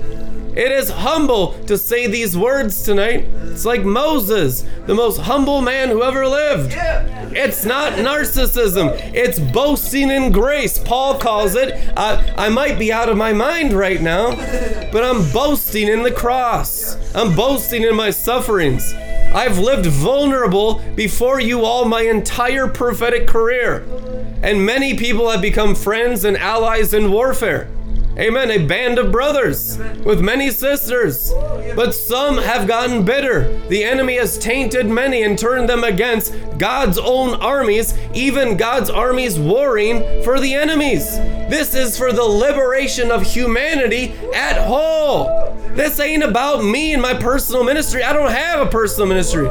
It 0.55 0.71
is 0.71 0.89
humble 0.89 1.53
to 1.65 1.77
say 1.77 2.07
these 2.07 2.37
words 2.37 2.83
tonight. 2.83 3.25
It's 3.43 3.63
like 3.63 3.83
Moses, 3.83 4.65
the 4.85 4.93
most 4.93 5.21
humble 5.21 5.61
man 5.61 5.89
who 5.89 6.03
ever 6.03 6.27
lived. 6.27 6.73
It's 7.33 7.63
not 7.63 7.93
narcissism, 7.93 8.99
it's 9.13 9.39
boasting 9.39 10.11
in 10.11 10.33
grace. 10.33 10.77
Paul 10.77 11.17
calls 11.17 11.55
it. 11.55 11.73
I, 11.97 12.33
I 12.37 12.49
might 12.49 12.77
be 12.77 12.91
out 12.91 13.07
of 13.07 13.15
my 13.15 13.31
mind 13.31 13.71
right 13.71 14.01
now, 14.01 14.35
but 14.91 15.03
I'm 15.05 15.31
boasting 15.31 15.87
in 15.87 16.03
the 16.03 16.11
cross. 16.11 16.97
I'm 17.15 17.33
boasting 17.33 17.83
in 17.83 17.95
my 17.95 18.11
sufferings. 18.11 18.93
I've 19.33 19.57
lived 19.57 19.85
vulnerable 19.85 20.81
before 20.95 21.39
you 21.39 21.63
all 21.63 21.85
my 21.85 22.01
entire 22.01 22.67
prophetic 22.67 23.25
career. 23.25 23.85
And 24.43 24.65
many 24.65 24.95
people 24.97 25.29
have 25.29 25.41
become 25.41 25.75
friends 25.75 26.25
and 26.25 26.35
allies 26.35 26.93
in 26.93 27.11
warfare. 27.11 27.67
Amen. 28.21 28.51
A 28.51 28.63
band 28.63 28.99
of 28.99 29.11
brothers 29.11 29.79
with 30.05 30.21
many 30.21 30.51
sisters. 30.51 31.33
But 31.75 31.95
some 31.95 32.37
have 32.37 32.67
gotten 32.67 33.03
bitter. 33.03 33.57
The 33.67 33.83
enemy 33.83 34.17
has 34.17 34.37
tainted 34.37 34.85
many 34.85 35.23
and 35.23 35.39
turned 35.39 35.67
them 35.67 35.83
against 35.83 36.31
God's 36.59 36.99
own 36.99 37.33
armies, 37.41 37.97
even 38.13 38.57
God's 38.57 38.91
armies 38.91 39.39
warring 39.39 40.23
for 40.23 40.39
the 40.39 40.53
enemies. 40.53 41.15
This 41.49 41.73
is 41.73 41.97
for 41.97 42.13
the 42.13 42.23
liberation 42.23 43.09
of 43.09 43.23
humanity 43.23 44.13
at 44.35 44.67
whole. 44.67 45.57
This 45.71 45.99
ain't 45.99 46.21
about 46.21 46.63
me 46.63 46.93
and 46.93 47.01
my 47.01 47.15
personal 47.15 47.63
ministry. 47.63 48.03
I 48.03 48.13
don't 48.13 48.31
have 48.31 48.59
a 48.59 48.69
personal 48.69 49.07
ministry. 49.07 49.47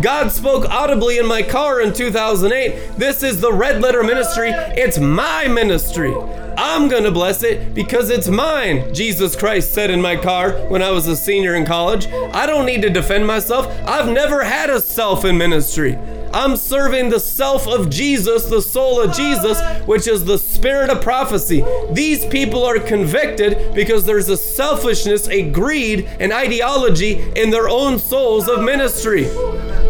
God 0.00 0.32
spoke 0.32 0.64
audibly 0.70 1.18
in 1.18 1.26
my 1.26 1.42
car 1.42 1.82
in 1.82 1.92
2008. 1.92 2.96
This 2.96 3.22
is 3.22 3.42
the 3.42 3.52
red 3.52 3.82
letter 3.82 4.02
ministry. 4.02 4.48
It's 4.50 4.98
my 4.98 5.46
ministry. 5.46 6.14
I'm 6.56 6.88
gonna 6.88 7.10
bless 7.10 7.42
it 7.42 7.74
because 7.74 8.10
it's 8.10 8.28
mine, 8.28 8.94
Jesus 8.94 9.34
Christ 9.36 9.72
said 9.72 9.90
in 9.90 10.00
my 10.00 10.16
car 10.16 10.52
when 10.68 10.82
I 10.82 10.90
was 10.90 11.06
a 11.06 11.16
senior 11.16 11.54
in 11.54 11.66
college. 11.66 12.06
I 12.06 12.46
don't 12.46 12.66
need 12.66 12.82
to 12.82 12.90
defend 12.90 13.26
myself. 13.26 13.66
I've 13.86 14.08
never 14.08 14.44
had 14.44 14.70
a 14.70 14.80
self 14.80 15.24
in 15.24 15.36
ministry. 15.38 15.96
I'm 16.32 16.56
serving 16.56 17.10
the 17.10 17.20
self 17.20 17.68
of 17.68 17.90
Jesus, 17.90 18.46
the 18.46 18.60
soul 18.60 19.00
of 19.00 19.14
Jesus, 19.14 19.60
which 19.86 20.08
is 20.08 20.24
the 20.24 20.36
spirit 20.38 20.90
of 20.90 21.00
prophecy. 21.00 21.64
These 21.92 22.26
people 22.26 22.64
are 22.64 22.80
convicted 22.80 23.72
because 23.72 24.04
there's 24.04 24.28
a 24.28 24.36
selfishness, 24.36 25.28
a 25.28 25.48
greed, 25.50 26.06
an 26.18 26.32
ideology 26.32 27.20
in 27.36 27.50
their 27.50 27.68
own 27.68 28.00
souls 28.00 28.48
of 28.48 28.64
ministry. 28.64 29.24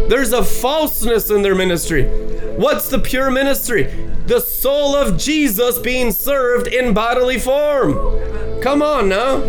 There's 0.08 0.32
a 0.32 0.44
falseness 0.44 1.30
in 1.30 1.40
their 1.40 1.54
ministry. 1.54 2.04
What's 2.56 2.90
the 2.90 2.98
pure 2.98 3.30
ministry? 3.30 3.84
The 4.26 4.40
soul 4.40 4.94
of 4.96 5.18
Jesus 5.18 5.78
being 5.78 6.10
served 6.10 6.66
in 6.66 6.94
bodily 6.94 7.38
form. 7.38 7.94
Come 8.62 8.82
on 8.82 9.08
now. 9.08 9.40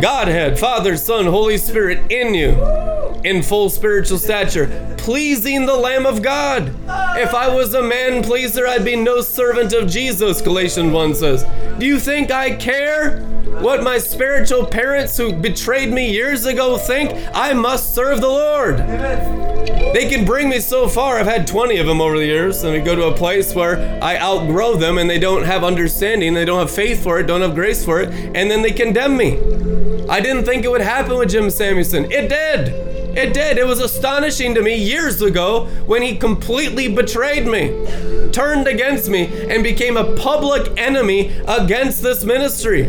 Godhead, 0.00 0.58
Father, 0.58 0.96
Son, 0.96 1.26
Holy 1.26 1.56
Spirit 1.56 2.12
in 2.12 2.34
you 2.34 2.50
in 3.24 3.42
full 3.42 3.68
spiritual 3.68 4.18
stature, 4.18 4.94
pleasing 4.98 5.66
the 5.66 5.76
Lamb 5.76 6.06
of 6.06 6.22
God. 6.22 6.68
If 7.18 7.34
I 7.34 7.48
was 7.48 7.74
a 7.74 7.82
man 7.82 8.22
pleaser, 8.22 8.66
I'd 8.66 8.84
be 8.84 8.96
no 8.96 9.20
servant 9.22 9.72
of 9.72 9.88
Jesus, 9.88 10.40
Galatians 10.40 10.92
1 10.92 11.14
says. 11.14 11.44
Do 11.78 11.86
you 11.86 11.98
think 11.98 12.30
I 12.30 12.54
care? 12.54 13.20
What 13.60 13.82
my 13.82 13.98
spiritual 13.98 14.66
parents 14.66 15.16
who 15.16 15.32
betrayed 15.32 15.92
me 15.92 16.12
years 16.12 16.46
ago 16.46 16.76
think? 16.78 17.10
I 17.34 17.54
must 17.54 17.94
serve 17.94 18.20
the 18.20 18.28
Lord. 18.28 18.78
They 18.78 20.08
can 20.08 20.24
bring 20.24 20.48
me 20.48 20.60
so 20.60 20.86
far. 20.88 21.18
I've 21.18 21.26
had 21.26 21.46
20 21.46 21.78
of 21.78 21.86
them 21.86 22.00
over 22.00 22.18
the 22.18 22.26
years, 22.26 22.57
and 22.62 22.72
we 22.72 22.80
go 22.80 22.94
to 22.94 23.06
a 23.06 23.14
place 23.14 23.54
where 23.54 24.02
I 24.02 24.18
outgrow 24.18 24.76
them 24.76 24.98
and 24.98 25.08
they 25.08 25.18
don't 25.18 25.44
have 25.44 25.64
understanding, 25.64 26.34
they 26.34 26.44
don't 26.44 26.60
have 26.60 26.70
faith 26.70 27.02
for 27.02 27.18
it, 27.18 27.26
don't 27.26 27.40
have 27.40 27.54
grace 27.54 27.84
for 27.84 28.00
it, 28.00 28.10
and 28.10 28.50
then 28.50 28.62
they 28.62 28.70
condemn 28.70 29.16
me. 29.16 29.38
I 30.08 30.20
didn't 30.20 30.44
think 30.44 30.64
it 30.64 30.70
would 30.70 30.80
happen 30.80 31.18
with 31.18 31.30
Jim 31.30 31.50
Samuelson. 31.50 32.10
It 32.10 32.28
did. 32.28 32.68
It 33.16 33.34
did. 33.34 33.58
It 33.58 33.66
was 33.66 33.80
astonishing 33.80 34.54
to 34.54 34.62
me 34.62 34.76
years 34.76 35.20
ago 35.22 35.66
when 35.86 36.02
he 36.02 36.16
completely 36.16 36.94
betrayed 36.94 37.46
me, 37.46 38.30
turned 38.32 38.66
against 38.66 39.08
me, 39.08 39.26
and 39.50 39.62
became 39.62 39.96
a 39.96 40.16
public 40.16 40.72
enemy 40.78 41.36
against 41.46 42.02
this 42.02 42.24
ministry. 42.24 42.84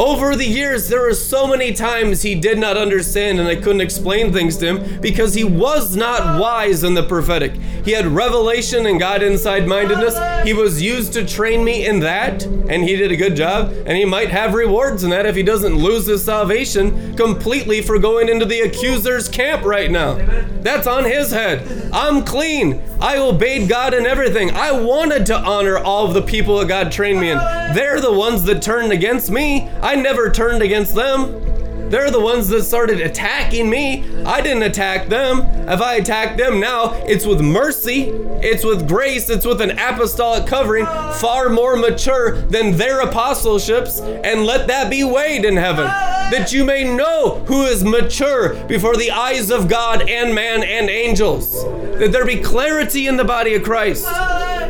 Over 0.00 0.34
the 0.34 0.46
years, 0.46 0.88
there 0.88 1.02
were 1.02 1.12
so 1.12 1.46
many 1.46 1.74
times 1.74 2.22
he 2.22 2.34
did 2.34 2.58
not 2.58 2.78
understand 2.78 3.38
and 3.38 3.46
I 3.46 3.54
couldn't 3.54 3.82
explain 3.82 4.32
things 4.32 4.56
to 4.56 4.66
him 4.74 5.00
because 5.02 5.34
he 5.34 5.44
was 5.44 5.94
not 5.94 6.40
wise 6.40 6.84
in 6.84 6.94
the 6.94 7.02
prophetic. 7.02 7.52
He 7.84 7.90
had 7.90 8.06
revelation 8.06 8.86
and 8.86 8.98
God 8.98 9.22
inside 9.22 9.68
mindedness. 9.68 10.18
He 10.42 10.54
was 10.54 10.80
used 10.80 11.12
to 11.12 11.26
train 11.26 11.62
me 11.62 11.86
in 11.86 12.00
that, 12.00 12.44
and 12.44 12.82
he 12.82 12.96
did 12.96 13.12
a 13.12 13.16
good 13.16 13.36
job. 13.36 13.74
And 13.84 13.96
he 13.98 14.06
might 14.06 14.30
have 14.30 14.54
rewards 14.54 15.04
in 15.04 15.10
that 15.10 15.26
if 15.26 15.36
he 15.36 15.42
doesn't 15.42 15.74
lose 15.74 16.06
his 16.06 16.24
salvation 16.24 17.14
completely 17.14 17.82
for 17.82 17.98
going 17.98 18.30
into 18.30 18.46
the 18.46 18.60
accuser's 18.60 19.28
camp 19.28 19.66
right 19.66 19.90
now. 19.90 20.14
That's 20.62 20.86
on 20.86 21.04
his 21.04 21.30
head. 21.30 21.90
I'm 21.92 22.24
clean. 22.24 22.82
I 23.00 23.18
obeyed 23.18 23.68
God 23.68 23.94
in 23.94 24.06
everything. 24.06 24.50
I 24.50 24.72
wanted 24.72 25.26
to 25.26 25.38
honor 25.38 25.78
all 25.78 26.06
of 26.06 26.14
the 26.14 26.22
people 26.22 26.58
that 26.58 26.68
God 26.68 26.92
trained 26.92 27.20
me 27.20 27.30
in. 27.30 27.38
They're 27.74 28.00
the 28.00 28.12
ones 28.12 28.44
that 28.44 28.62
turned 28.62 28.92
against 28.92 29.30
me. 29.30 29.68
Never 29.94 30.30
turned 30.30 30.62
against 30.62 30.94
them. 30.94 31.49
They're 31.90 32.10
the 32.12 32.20
ones 32.20 32.48
that 32.48 32.62
started 32.62 33.00
attacking 33.00 33.68
me. 33.68 34.04
I 34.24 34.40
didn't 34.40 34.62
attack 34.62 35.08
them. 35.08 35.40
If 35.68 35.80
I 35.80 35.94
attack 35.94 36.36
them 36.36 36.60
now, 36.60 36.94
it's 37.04 37.26
with 37.26 37.40
mercy, 37.40 38.10
it's 38.42 38.64
with 38.64 38.88
grace, 38.88 39.28
it's 39.28 39.44
with 39.44 39.60
an 39.60 39.72
apostolic 39.72 40.46
covering 40.46 40.86
far 40.86 41.48
more 41.48 41.74
mature 41.74 42.42
than 42.42 42.76
their 42.76 43.00
apostleships. 43.00 43.98
And 43.98 44.44
let 44.44 44.68
that 44.68 44.88
be 44.88 45.02
weighed 45.02 45.44
in 45.44 45.56
heaven, 45.56 45.86
that 45.86 46.52
you 46.52 46.64
may 46.64 46.84
know 46.84 47.44
who 47.46 47.64
is 47.64 47.82
mature 47.82 48.54
before 48.66 48.96
the 48.96 49.10
eyes 49.10 49.50
of 49.50 49.68
God 49.68 50.08
and 50.08 50.32
man 50.32 50.62
and 50.62 50.88
angels. 50.88 51.64
That 51.64 52.12
there 52.12 52.24
be 52.24 52.40
clarity 52.40 53.08
in 53.08 53.16
the 53.16 53.24
body 53.24 53.54
of 53.54 53.64
Christ. 53.64 54.06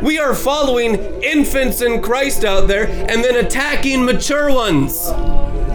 We 0.03 0.19
are 0.19 0.35
following 0.35 0.95
infants 1.23 1.83
in 1.83 2.01
Christ 2.01 2.47
out 2.47 2.67
there 2.67 2.87
and 2.87 3.23
then 3.23 3.37
attacking 3.37 4.07
mature 4.07 4.51
ones. 4.51 5.11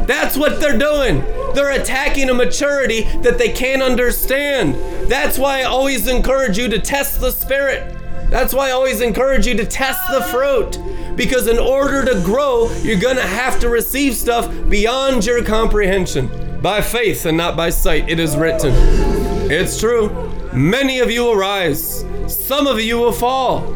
That's 0.07 0.37
what 0.37 0.59
they're 0.59 0.77
doing. 0.77 1.21
They're 1.53 1.79
attacking 1.79 2.29
a 2.29 2.33
maturity 2.33 3.03
that 3.19 3.37
they 3.37 3.49
can't 3.49 3.81
understand. 3.81 4.75
That's 5.09 5.37
why 5.37 5.61
I 5.61 5.63
always 5.63 6.07
encourage 6.07 6.57
you 6.57 6.67
to 6.69 6.79
test 6.79 7.19
the 7.19 7.31
spirit. 7.31 7.97
That's 8.29 8.53
why 8.53 8.69
I 8.69 8.71
always 8.71 9.01
encourage 9.01 9.47
you 9.47 9.55
to 9.55 9.65
test 9.65 9.99
the 10.11 10.21
fruit. 10.23 10.79
Because 11.15 11.47
in 11.47 11.57
order 11.57 12.03
to 12.05 12.21
grow, 12.23 12.71
you're 12.81 12.99
going 12.99 13.15
to 13.15 13.21
have 13.21 13.59
to 13.61 13.69
receive 13.69 14.15
stuff 14.15 14.51
beyond 14.69 15.25
your 15.25 15.43
comprehension. 15.43 16.59
By 16.61 16.81
faith 16.81 17.25
and 17.25 17.37
not 17.37 17.55
by 17.55 17.69
sight, 17.69 18.09
it 18.09 18.19
is 18.19 18.35
written. 18.35 18.73
It's 19.49 19.79
true. 19.79 20.31
Many 20.53 20.99
of 20.99 21.11
you 21.11 21.23
will 21.23 21.35
rise, 21.35 22.03
some 22.27 22.65
of 22.65 22.79
you 22.79 22.97
will 22.97 23.11
fall. 23.11 23.71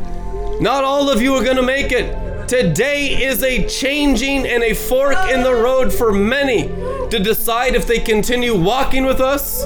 Not 0.60 0.84
all 0.84 1.10
of 1.10 1.22
you 1.22 1.36
are 1.36 1.44
going 1.44 1.58
to 1.58 1.64
make 1.64 1.92
it. 1.92 2.29
Today 2.50 3.26
is 3.26 3.44
a 3.44 3.68
changing 3.68 4.48
and 4.48 4.64
a 4.64 4.74
fork 4.74 5.16
in 5.30 5.44
the 5.44 5.54
road 5.54 5.94
for 5.94 6.12
many 6.12 6.64
to 7.10 7.20
decide 7.24 7.76
if 7.76 7.86
they 7.86 8.00
continue 8.00 8.60
walking 8.60 9.06
with 9.06 9.22
us, 9.22 9.64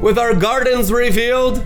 with 0.00 0.18
our 0.18 0.34
gardens 0.34 0.90
revealed. 0.90 1.62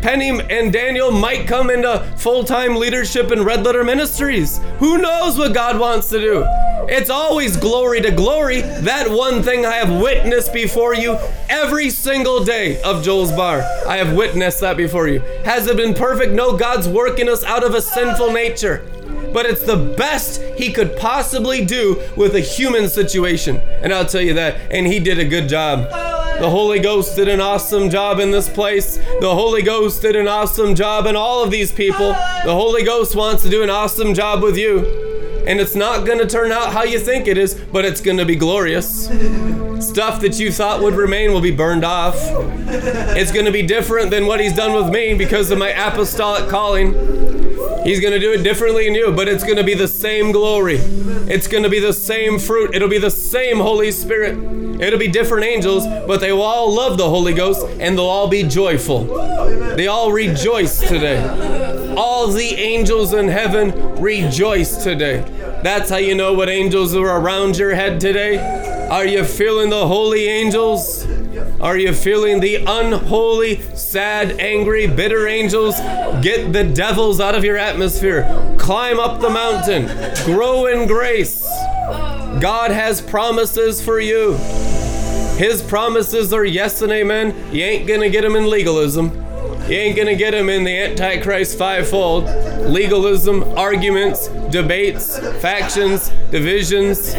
Penny 0.00 0.30
and 0.30 0.72
Daniel 0.72 1.10
might 1.10 1.46
come 1.46 1.68
into 1.68 1.98
full 2.16 2.42
time 2.42 2.76
leadership 2.76 3.32
in 3.32 3.44
Red 3.44 3.64
Letter 3.64 3.84
Ministries. 3.84 4.60
Who 4.78 4.96
knows 4.96 5.36
what 5.36 5.52
God 5.52 5.78
wants 5.78 6.08
to 6.08 6.18
do? 6.18 6.42
It's 6.88 7.10
always 7.10 7.58
glory 7.58 8.00
to 8.00 8.10
glory. 8.10 8.62
That 8.62 9.10
one 9.10 9.42
thing 9.42 9.66
I 9.66 9.74
have 9.74 10.00
witnessed 10.00 10.54
before 10.54 10.94
you 10.94 11.18
every 11.50 11.90
single 11.90 12.42
day 12.42 12.80
of 12.80 13.04
Joel's 13.04 13.32
Bar. 13.32 13.60
I 13.86 13.98
have 13.98 14.16
witnessed 14.16 14.60
that 14.60 14.78
before 14.78 15.06
you. 15.06 15.20
Has 15.44 15.66
it 15.66 15.76
been 15.76 15.92
perfect? 15.92 16.32
No, 16.32 16.56
God's 16.56 16.88
working 16.88 17.28
us 17.28 17.44
out 17.44 17.62
of 17.62 17.74
a 17.74 17.82
sinful 17.82 18.32
nature 18.32 18.90
but 19.32 19.46
it's 19.46 19.62
the 19.62 19.94
best 19.96 20.42
he 20.56 20.72
could 20.72 20.96
possibly 20.96 21.64
do 21.64 22.02
with 22.16 22.34
a 22.34 22.40
human 22.40 22.88
situation. 22.88 23.56
And 23.82 23.92
I'll 23.92 24.06
tell 24.06 24.22
you 24.22 24.34
that. 24.34 24.72
And 24.72 24.86
he 24.86 24.98
did 25.00 25.18
a 25.18 25.24
good 25.24 25.48
job. 25.48 25.88
The 26.40 26.48
Holy 26.48 26.78
Ghost 26.78 27.16
did 27.16 27.28
an 27.28 27.40
awesome 27.40 27.90
job 27.90 28.20
in 28.20 28.30
this 28.30 28.48
place. 28.48 28.96
The 29.20 29.34
Holy 29.34 29.62
Ghost 29.62 30.02
did 30.02 30.14
an 30.14 30.28
awesome 30.28 30.74
job 30.74 31.06
in 31.06 31.16
all 31.16 31.42
of 31.42 31.50
these 31.50 31.72
people. 31.72 32.10
The 32.10 32.54
Holy 32.54 32.84
Ghost 32.84 33.16
wants 33.16 33.42
to 33.42 33.50
do 33.50 33.62
an 33.62 33.70
awesome 33.70 34.14
job 34.14 34.42
with 34.42 34.56
you. 34.56 35.08
And 35.46 35.60
it's 35.60 35.74
not 35.74 36.06
going 36.06 36.18
to 36.18 36.26
turn 36.26 36.52
out 36.52 36.72
how 36.72 36.84
you 36.84 37.00
think 37.00 37.26
it 37.26 37.38
is, 37.38 37.54
but 37.54 37.84
it's 37.84 38.00
going 38.00 38.18
to 38.18 38.24
be 38.24 38.36
glorious. 38.36 39.06
Stuff 39.84 40.20
that 40.20 40.38
you 40.38 40.52
thought 40.52 40.82
would 40.82 40.94
remain 40.94 41.32
will 41.32 41.40
be 41.40 41.50
burned 41.50 41.84
off. 41.84 42.16
It's 42.18 43.32
going 43.32 43.46
to 43.46 43.52
be 43.52 43.62
different 43.62 44.10
than 44.10 44.26
what 44.26 44.40
he's 44.40 44.54
done 44.54 44.74
with 44.74 44.92
me 44.92 45.14
because 45.14 45.50
of 45.50 45.58
my 45.58 45.70
apostolic 45.70 46.48
calling. 46.48 46.92
He's 47.84 48.00
going 48.00 48.12
to 48.12 48.18
do 48.18 48.32
it 48.32 48.42
differently 48.42 48.86
in 48.86 48.94
you, 48.94 49.12
but 49.12 49.28
it's 49.28 49.44
going 49.44 49.56
to 49.56 49.64
be 49.64 49.74
the 49.74 49.88
same 49.88 50.32
glory. 50.32 50.76
It's 50.76 51.46
going 51.46 51.62
to 51.62 51.70
be 51.70 51.80
the 51.80 51.92
same 51.92 52.38
fruit. 52.38 52.74
It'll 52.74 52.88
be 52.88 52.98
the 52.98 53.10
same 53.10 53.58
Holy 53.58 53.90
Spirit. 53.90 54.36
It'll 54.80 54.98
be 54.98 55.08
different 55.08 55.44
angels, 55.44 55.86
but 55.86 56.20
they 56.20 56.32
will 56.32 56.42
all 56.42 56.72
love 56.72 56.98
the 56.98 57.08
Holy 57.08 57.34
Ghost 57.34 57.66
and 57.80 57.96
they'll 57.96 58.06
all 58.06 58.28
be 58.28 58.42
joyful. 58.42 59.04
They 59.76 59.86
all 59.86 60.12
rejoice 60.12 60.80
today. 60.80 61.94
All 61.96 62.28
the 62.28 62.54
angels 62.54 63.12
in 63.12 63.28
heaven 63.28 63.72
rejoice 64.00 64.82
today. 64.82 65.24
That's 65.62 65.90
how 65.90 65.96
you 65.96 66.14
know 66.14 66.34
what 66.34 66.48
angels 66.48 66.94
are 66.94 67.20
around 67.20 67.56
your 67.56 67.74
head 67.74 68.00
today. 68.00 68.38
Are 68.88 69.04
you 69.04 69.24
feeling 69.24 69.70
the 69.70 69.86
holy 69.86 70.26
angels? 70.28 71.04
Are 71.60 71.76
you 71.76 71.92
feeling 71.92 72.38
the 72.38 72.56
unholy, 72.56 73.60
sad, 73.74 74.38
angry, 74.38 74.86
bitter 74.86 75.26
angels? 75.26 75.76
Get 76.22 76.52
the 76.52 76.62
devils 76.62 77.18
out 77.18 77.34
of 77.34 77.42
your 77.42 77.56
atmosphere. 77.56 78.22
Climb 78.58 79.00
up 79.00 79.20
the 79.20 79.28
mountain. 79.28 79.86
Grow 80.24 80.66
in 80.66 80.86
grace. 80.86 81.42
God 82.40 82.70
has 82.70 83.00
promises 83.00 83.82
for 83.82 83.98
you. 83.98 84.34
His 85.36 85.60
promises 85.60 86.32
are 86.32 86.44
yes 86.44 86.80
and 86.80 86.92
amen. 86.92 87.34
You 87.52 87.64
ain't 87.64 87.88
gonna 87.88 88.08
get 88.08 88.22
them 88.22 88.36
in 88.36 88.48
legalism. 88.48 89.27
You 89.68 89.74
ain't 89.74 89.98
gonna 89.98 90.16
get 90.16 90.30
them 90.30 90.48
in 90.48 90.64
the 90.64 90.78
Antichrist 90.78 91.58
fivefold 91.58 92.24
legalism, 92.68 93.42
arguments, 93.54 94.28
debates, 94.50 95.18
factions, 95.42 96.08
divisions, 96.30 97.14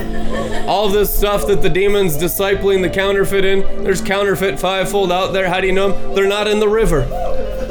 all 0.67 0.89
this 0.89 1.15
stuff 1.15 1.45
that 1.45 1.61
the 1.61 1.69
demon's 1.69 2.17
discipling 2.17 2.81
the 2.81 2.89
counterfeit 2.89 3.45
in. 3.45 3.83
There's 3.83 4.01
counterfeit 4.01 4.59
fivefold 4.59 5.11
out 5.11 5.31
there. 5.31 5.47
How 5.47 5.61
do 5.61 5.67
you 5.67 5.73
know 5.73 5.91
them? 5.91 6.15
They're 6.15 6.27
not 6.27 6.47
in 6.47 6.59
the 6.59 6.67
river. 6.67 7.01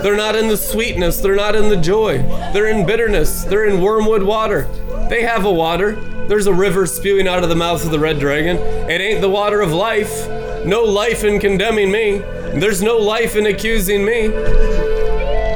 They're 0.01 0.17
not 0.17 0.37
in 0.37 0.47
the 0.47 0.57
sweetness. 0.57 1.21
They're 1.21 1.35
not 1.35 1.57
in 1.57 1.71
the 1.71 1.77
joy. 1.77 2.19
They're 2.53 2.69
in 2.69 2.87
bitterness. 2.87 3.43
They're 3.43 3.65
in 3.65 3.81
wormwood 3.81 4.23
water. 4.23 4.69
They 5.09 5.23
have 5.23 5.45
a 5.45 5.53
water. 5.53 5.97
There's 6.29 6.47
a 6.47 6.55
river 6.55 6.87
spewing 6.87 7.27
out 7.27 7.43
of 7.43 7.49
the 7.49 7.57
mouth 7.57 7.85
of 7.85 7.91
the 7.91 7.99
red 7.99 8.21
dragon. 8.21 8.59
It 8.89 9.01
ain't 9.01 9.23
the 9.23 9.29
water 9.29 9.61
of 9.61 9.73
life. 9.73 10.29
No 10.65 10.85
life 10.85 11.25
in 11.25 11.41
condemning 11.41 11.91
me. 11.91 12.23
There's 12.61 12.83
no 12.83 12.97
life 12.97 13.37
in 13.37 13.47
accusing 13.47 14.05
me. 14.05 14.27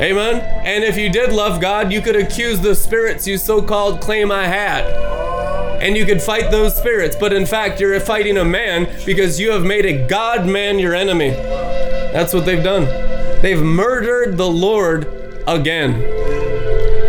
Amen. 0.02 0.40
And 0.64 0.84
if 0.84 0.96
you 0.96 1.10
did 1.10 1.32
love 1.32 1.60
God, 1.60 1.92
you 1.92 2.00
could 2.00 2.16
accuse 2.16 2.60
the 2.60 2.74
spirits 2.74 3.26
you 3.26 3.38
so 3.38 3.62
called 3.62 4.00
claim 4.00 4.32
I 4.32 4.46
had. 4.46 4.84
And 5.82 5.96
you 5.96 6.04
could 6.04 6.22
fight 6.22 6.50
those 6.50 6.76
spirits. 6.76 7.16
But 7.16 7.32
in 7.32 7.46
fact, 7.46 7.80
you're 7.80 7.98
fighting 8.00 8.36
a 8.36 8.44
man 8.44 8.88
because 9.04 9.40
you 9.40 9.50
have 9.50 9.64
made 9.64 9.86
a 9.86 10.06
God 10.06 10.46
man 10.46 10.78
your 10.78 10.94
enemy. 10.94 11.30
That's 11.30 12.32
what 12.32 12.46
they've 12.46 12.62
done. 12.62 12.84
They've 13.42 13.62
murdered 13.62 14.36
the 14.36 14.48
Lord 14.48 15.06
again. 15.46 16.21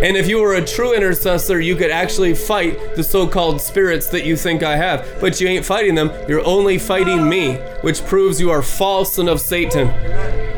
And 0.04 0.18
if 0.18 0.28
you 0.28 0.38
were 0.38 0.52
a 0.52 0.62
true 0.62 0.92
intercessor, 0.92 1.58
you 1.58 1.76
could 1.76 1.90
actually 1.90 2.34
fight 2.34 2.94
the 2.94 3.02
so 3.02 3.26
called 3.26 3.58
spirits 3.58 4.08
that 4.08 4.26
you 4.26 4.36
think 4.36 4.62
I 4.62 4.76
have. 4.76 5.18
But 5.18 5.40
you 5.40 5.48
ain't 5.48 5.64
fighting 5.64 5.94
them, 5.94 6.10
you're 6.28 6.44
only 6.44 6.76
fighting 6.76 7.26
me, 7.26 7.54
which 7.80 8.04
proves 8.04 8.38
you 8.38 8.50
are 8.50 8.60
false 8.60 9.16
and 9.16 9.30
of 9.30 9.40
Satan. 9.40 9.86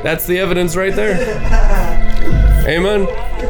That's 0.02 0.26
the 0.26 0.40
evidence 0.40 0.74
right 0.74 0.92
there. 0.92 1.14
Amen. 2.66 3.06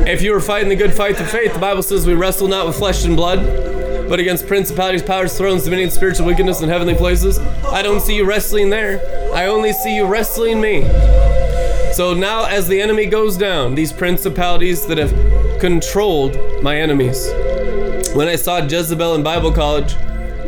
If 0.06 0.20
you 0.20 0.32
were 0.32 0.40
fighting 0.42 0.68
the 0.68 0.76
good 0.76 0.92
fight 0.92 1.18
of 1.18 1.30
faith, 1.30 1.54
the 1.54 1.58
Bible 1.58 1.82
says 1.82 2.06
we 2.06 2.12
wrestle 2.12 2.46
not 2.46 2.66
with 2.66 2.76
flesh 2.76 3.06
and 3.06 3.16
blood, 3.16 4.06
but 4.06 4.20
against 4.20 4.46
principalities, 4.46 5.02
powers, 5.02 5.38
thrones, 5.38 5.64
dominion, 5.64 5.90
spiritual 5.90 6.26
wickedness 6.26 6.60
in 6.60 6.68
heavenly 6.68 6.94
places. 6.94 7.38
I 7.38 7.80
don't 7.80 8.02
see 8.02 8.16
you 8.16 8.26
wrestling 8.26 8.68
there. 8.68 9.00
I 9.34 9.46
only 9.46 9.72
see 9.72 9.96
you 9.96 10.04
wrestling 10.04 10.60
me. 10.60 10.82
So 11.96 12.12
now, 12.12 12.44
as 12.44 12.68
the 12.68 12.78
enemy 12.78 13.06
goes 13.06 13.38
down, 13.38 13.74
these 13.74 13.90
principalities 13.90 14.86
that 14.86 14.98
have 14.98 15.58
controlled 15.58 16.36
my 16.62 16.76
enemies. 16.76 17.32
When 18.14 18.28
I 18.28 18.36
saw 18.36 18.58
Jezebel 18.58 19.14
in 19.14 19.22
Bible 19.22 19.50
college, 19.50 19.96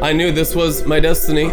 I 0.03 0.13
knew 0.13 0.31
this 0.31 0.55
was 0.55 0.85
my 0.85 1.01
destiny 1.01 1.45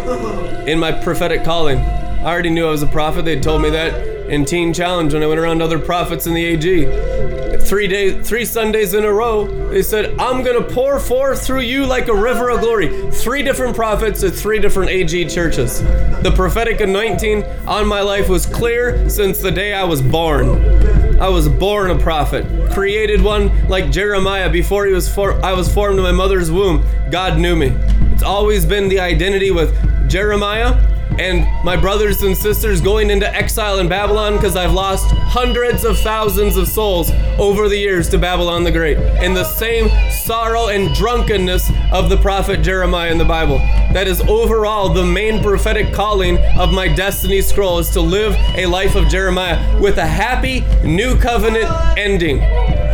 in 0.70 0.78
my 0.78 0.92
prophetic 0.92 1.44
calling. 1.44 1.78
I 1.78 2.24
already 2.26 2.50
knew 2.50 2.66
I 2.66 2.70
was 2.72 2.82
a 2.82 2.86
prophet. 2.86 3.24
They 3.24 3.40
told 3.40 3.62
me 3.62 3.70
that 3.70 4.15
in 4.28 4.44
Teen 4.44 4.72
Challenge 4.72 5.12
when 5.14 5.22
I 5.22 5.26
went 5.26 5.40
around 5.40 5.62
other 5.62 5.78
prophets 5.78 6.26
in 6.26 6.34
the 6.34 6.44
AG. 6.44 7.56
Three 7.66 7.88
days, 7.88 8.28
three 8.28 8.44
Sundays 8.44 8.94
in 8.94 9.04
a 9.04 9.12
row, 9.12 9.46
they 9.70 9.82
said, 9.82 10.14
"I'm 10.18 10.42
gonna 10.44 10.62
pour 10.62 11.00
forth 11.00 11.44
through 11.44 11.62
you 11.62 11.84
like 11.84 12.06
a 12.08 12.14
river 12.14 12.48
of 12.50 12.60
glory." 12.60 12.90
Three 13.10 13.42
different 13.42 13.74
prophets 13.74 14.22
at 14.22 14.32
three 14.34 14.58
different 14.60 14.90
AG 14.90 15.24
churches. 15.26 15.82
The 16.22 16.32
prophetic 16.34 16.80
anointing 16.80 17.44
on 17.66 17.88
my 17.88 18.02
life 18.02 18.28
was 18.28 18.46
clear 18.46 19.08
since 19.08 19.38
the 19.38 19.50
day 19.50 19.72
I 19.72 19.84
was 19.84 20.00
born. 20.00 21.18
I 21.20 21.28
was 21.28 21.48
born 21.48 21.90
a 21.90 21.96
prophet, 21.96 22.44
created 22.72 23.22
one 23.22 23.50
like 23.68 23.90
Jeremiah 23.90 24.50
before 24.50 24.86
he 24.86 24.92
was 24.92 25.08
for- 25.08 25.44
I 25.44 25.52
was 25.52 25.68
formed 25.68 25.96
in 25.98 26.04
my 26.04 26.12
mother's 26.12 26.50
womb. 26.50 26.84
God 27.10 27.38
knew 27.38 27.56
me. 27.56 27.72
It's 28.12 28.22
always 28.22 28.64
been 28.64 28.88
the 28.88 29.00
identity 29.00 29.50
with 29.50 29.72
Jeremiah 30.08 30.74
and 31.18 31.46
my 31.64 31.76
brothers 31.76 32.22
and 32.22 32.36
sisters 32.36 32.80
going 32.80 33.10
into 33.10 33.32
exile 33.34 33.78
in 33.78 33.88
Babylon 33.88 34.34
because 34.34 34.56
I've 34.56 34.72
lost 34.72 35.10
hundreds 35.10 35.84
of 35.84 35.98
thousands 35.98 36.56
of 36.56 36.68
souls 36.68 37.10
over 37.38 37.68
the 37.68 37.76
years 37.76 38.08
to 38.10 38.18
Babylon 38.18 38.64
the 38.64 38.70
Great. 38.70 38.98
In 39.22 39.34
the 39.34 39.44
same 39.44 39.88
sorrow 40.10 40.68
and 40.68 40.94
drunkenness 40.94 41.70
of 41.92 42.10
the 42.10 42.16
prophet 42.16 42.62
Jeremiah 42.62 43.10
in 43.10 43.18
the 43.18 43.24
Bible. 43.24 43.58
That 43.92 44.06
is 44.08 44.20
overall 44.22 44.90
the 44.90 45.04
main 45.04 45.42
prophetic 45.42 45.92
calling 45.94 46.38
of 46.58 46.72
my 46.72 46.88
destiny 46.88 47.40
scroll 47.40 47.78
is 47.78 47.90
to 47.90 48.00
live 48.00 48.34
a 48.56 48.66
life 48.66 48.94
of 48.94 49.08
Jeremiah 49.08 49.80
with 49.80 49.98
a 49.98 50.06
happy 50.06 50.60
new 50.86 51.16
covenant 51.16 51.70
ending, 51.96 52.38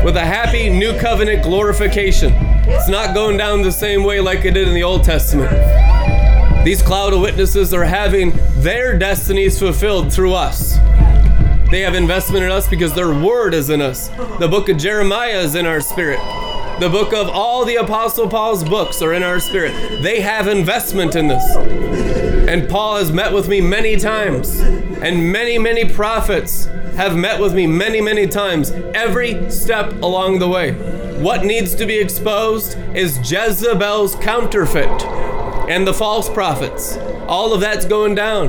with 0.05 0.17
a 0.17 0.25
happy 0.25 0.71
new 0.71 0.97
covenant 0.99 1.43
glorification. 1.43 2.33
It's 2.65 2.89
not 2.89 3.15
going 3.15 3.37
down 3.37 3.63
the 3.63 3.73
same 3.73 4.05
way 4.05 4.21
like 4.21 4.45
it 4.45 4.53
did 4.53 4.69
in 4.69 4.75
the 4.75 4.85
Old 4.85 5.03
Testament. 5.03 5.51
These 6.65 6.81
cloud 6.81 7.13
of 7.13 7.21
witnesses 7.21 7.75
are 7.75 7.83
having 7.83 8.35
their 8.63 8.97
destinies 8.97 9.59
fulfilled 9.59 10.13
through 10.13 10.35
us. 10.35 10.77
They 11.73 11.81
have 11.81 11.97
investment 11.97 12.45
in 12.45 12.53
us 12.53 12.69
because 12.69 12.95
their 12.95 13.13
word 13.13 13.53
is 13.53 13.69
in 13.69 13.81
us. 13.81 14.11
The 14.39 14.47
book 14.47 14.69
of 14.69 14.77
Jeremiah 14.77 15.41
is 15.41 15.57
in 15.57 15.67
our 15.67 15.81
spirit. 15.81 16.21
The 16.79 16.89
book 16.89 17.13
of 17.13 17.29
all 17.29 17.65
the 17.65 17.77
Apostle 17.77 18.29
Paul's 18.29 18.63
books 18.63 19.03
are 19.03 19.13
in 19.13 19.25
our 19.25 19.41
spirit. 19.41 19.73
They 20.05 20.21
have 20.21 20.47
investment 20.47 21.17
in 21.17 21.27
this. 21.27 21.45
And 22.49 22.69
Paul 22.69 22.99
has 22.99 23.11
met 23.11 23.33
with 23.33 23.49
me 23.49 23.61
many 23.61 23.97
times, 23.97 24.61
and 24.61 25.33
many, 25.33 25.59
many 25.59 25.85
prophets 25.85 26.67
have 26.95 27.17
met 27.17 27.41
with 27.41 27.55
me 27.55 27.67
many, 27.67 28.01
many 28.01 28.29
times, 28.29 28.71
every 28.95 29.51
step 29.51 29.91
along 29.95 30.39
the 30.39 30.49
way. 30.49 30.75
What 31.21 31.45
needs 31.45 31.75
to 31.75 31.87
be 31.87 31.99
exposed 31.99 32.79
is 32.95 33.19
Jezebel's 33.19 34.15
counterfeit 34.15 35.03
and 35.69 35.87
the 35.87 35.95
false 35.95 36.29
prophets. 36.29 36.97
All 37.27 37.53
of 37.53 37.61
that's 37.61 37.85
going 37.85 38.15
down. 38.15 38.49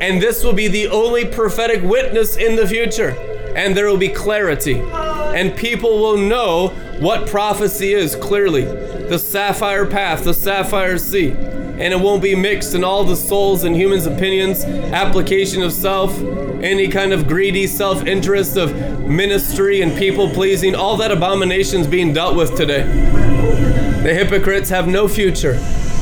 And 0.00 0.22
this 0.22 0.42
will 0.42 0.52
be 0.52 0.68
the 0.68 0.88
only 0.88 1.24
prophetic 1.24 1.82
witness 1.82 2.36
in 2.36 2.56
the 2.56 2.66
future. 2.66 3.10
And 3.54 3.76
there 3.76 3.86
will 3.86 3.98
be 3.98 4.08
clarity. 4.08 4.80
And 4.80 5.56
people 5.56 5.98
will 5.98 6.16
know 6.16 6.68
what 6.98 7.28
prophecy 7.28 7.92
is 7.92 8.14
clearly 8.16 8.64
the 8.64 9.18
sapphire 9.18 9.86
path, 9.86 10.24
the 10.24 10.34
sapphire 10.34 10.96
sea. 10.96 11.30
And 11.30 11.94
it 11.94 12.00
won't 12.00 12.22
be 12.22 12.34
mixed 12.34 12.74
in 12.74 12.84
all 12.84 13.04
the 13.04 13.16
souls 13.16 13.64
and 13.64 13.74
humans' 13.74 14.06
opinions, 14.06 14.64
application 14.64 15.62
of 15.62 15.72
self, 15.72 16.16
any 16.62 16.88
kind 16.88 17.12
of 17.12 17.26
greedy 17.26 17.66
self 17.66 18.06
interest 18.06 18.56
of 18.56 19.00
ministry 19.00 19.80
and 19.80 19.96
people 19.96 20.30
pleasing. 20.30 20.74
All 20.74 20.96
that 20.98 21.10
abomination 21.10 21.80
is 21.80 21.86
being 21.86 22.12
dealt 22.12 22.36
with 22.36 22.54
today. 22.54 22.82
The 24.02 24.14
hypocrites 24.14 24.68
have 24.70 24.86
no 24.86 25.08
future 25.08 25.58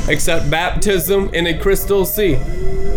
except 0.09 0.49
baptism 0.49 1.29
in 1.33 1.47
a 1.47 1.57
crystal 1.57 2.05
sea. 2.05 2.35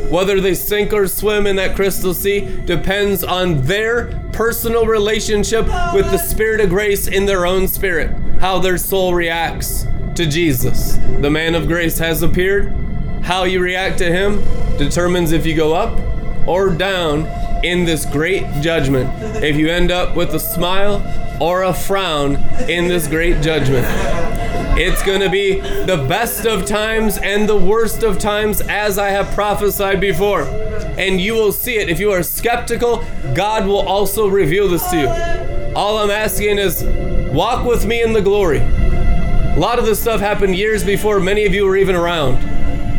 Whether 0.09 0.41
they 0.41 0.55
sink 0.55 0.93
or 0.93 1.07
swim 1.07 1.47
in 1.47 1.57
that 1.57 1.77
crystal 1.77 2.13
sea 2.13 2.41
depends 2.65 3.23
on 3.23 3.63
their 3.63 4.07
personal 4.33 4.87
relationship 4.87 5.67
with 5.95 6.11
the 6.11 6.19
Spirit 6.19 6.61
of 6.61 6.71
grace 6.71 7.07
in 7.07 7.27
their 7.27 7.47
own 7.47 7.69
spirit, 7.69 8.11
how 8.41 8.59
their 8.59 8.79
soul 8.79 9.15
reacts 9.15 9.87
to 10.17 10.27
Jesus. 10.27 10.97
The 11.21 11.31
man 11.31 11.55
of 11.55 11.67
grace 11.67 11.99
has 11.99 12.23
appeared. 12.23 12.75
How 13.23 13.45
you 13.45 13.61
react 13.61 13.99
to 13.99 14.13
him 14.13 14.43
determines 14.77 15.33
if 15.33 15.47
you 15.47 15.55
go 15.55 15.75
up 15.75 15.99
or 16.47 16.71
down 16.71 17.27
in 17.65 17.85
this 17.85 18.05
great 18.05 18.45
judgment. 18.61 19.11
If 19.43 19.57
you 19.57 19.69
end 19.69 19.91
up 19.91 20.17
with 20.17 20.35
a 20.35 20.41
smile 20.41 21.03
or 21.41 21.63
a 21.63 21.73
frown 21.73 22.37
in 22.69 22.89
this 22.89 23.07
great 23.07 23.41
judgment. 23.43 23.87
It's 24.75 25.03
to 25.03 25.29
be 25.29 25.61
the 25.61 26.07
best 26.09 26.47
of 26.47 26.65
times 26.65 27.19
and 27.19 27.47
the 27.47 27.57
worst 27.57 28.03
of 28.03 28.19
times 28.19 28.63
as 28.63 28.99
I 28.99 29.11
have 29.11 29.35
prophesied 29.35 30.01
before. 30.01 30.43
And 30.97 31.21
you 31.21 31.35
will 31.35 31.53
see 31.53 31.77
it. 31.77 31.91
If 31.91 32.01
you 32.01 32.11
are 32.11 32.23
skeptical, 32.23 33.05
God 33.35 33.67
will 33.67 33.87
also 33.87 34.29
reveal 34.29 34.69
this 34.69 34.89
to 34.91 35.01
you. 35.01 35.75
All 35.77 35.99
I'm 35.99 36.11
asking 36.11 36.59
is 36.59 36.83
walk 37.33 37.67
with 37.67 37.85
me 37.85 38.03
in 38.03 38.15
the 38.15 38.23
glory. 38.23 38.61
A 38.61 39.57
lot 39.59 39.79
of 39.79 39.85
this 39.85 40.01
stuff 40.01 40.21
happened 40.21 40.57
years 40.57 40.83
before 40.83 41.21
many 41.21 41.45
of 41.45 41.53
you 41.53 41.67
were 41.67 41.77
even 41.77 41.95
around. 41.95 42.37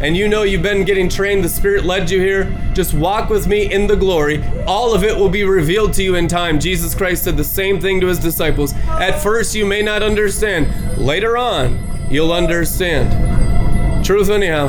And 0.03 0.17
you 0.17 0.27
know 0.27 0.43
you've 0.43 0.61
been 0.61 0.83
getting 0.83 1.07
trained, 1.07 1.45
the 1.45 1.49
Spirit 1.49 1.85
led 1.85 2.11
you 2.11 2.19
here. 2.19 2.53
Just 2.73 2.93
walk 2.93 3.29
with 3.29 3.47
me 3.47 3.71
in 3.71 3.87
the 3.87 3.95
glory. 3.95 4.43
All 4.67 4.93
of 4.93 5.03
it 5.03 5.15
will 5.15 5.29
be 5.29 5.45
revealed 5.45 5.93
to 5.93 6.03
you 6.03 6.15
in 6.15 6.27
time. 6.27 6.59
Jesus 6.59 6.93
Christ 6.93 7.23
said 7.23 7.37
the 7.37 7.43
same 7.45 7.79
thing 7.79 8.01
to 8.01 8.07
his 8.07 8.19
disciples. 8.19 8.73
At 8.73 9.21
first, 9.23 9.55
you 9.55 9.65
may 9.65 9.81
not 9.81 10.03
understand, 10.03 10.67
later 11.03 11.38
on, 11.38 12.07
you'll 12.09 12.31
understand. 12.31 14.05
Truth, 14.05 14.30
anyhow. 14.30 14.67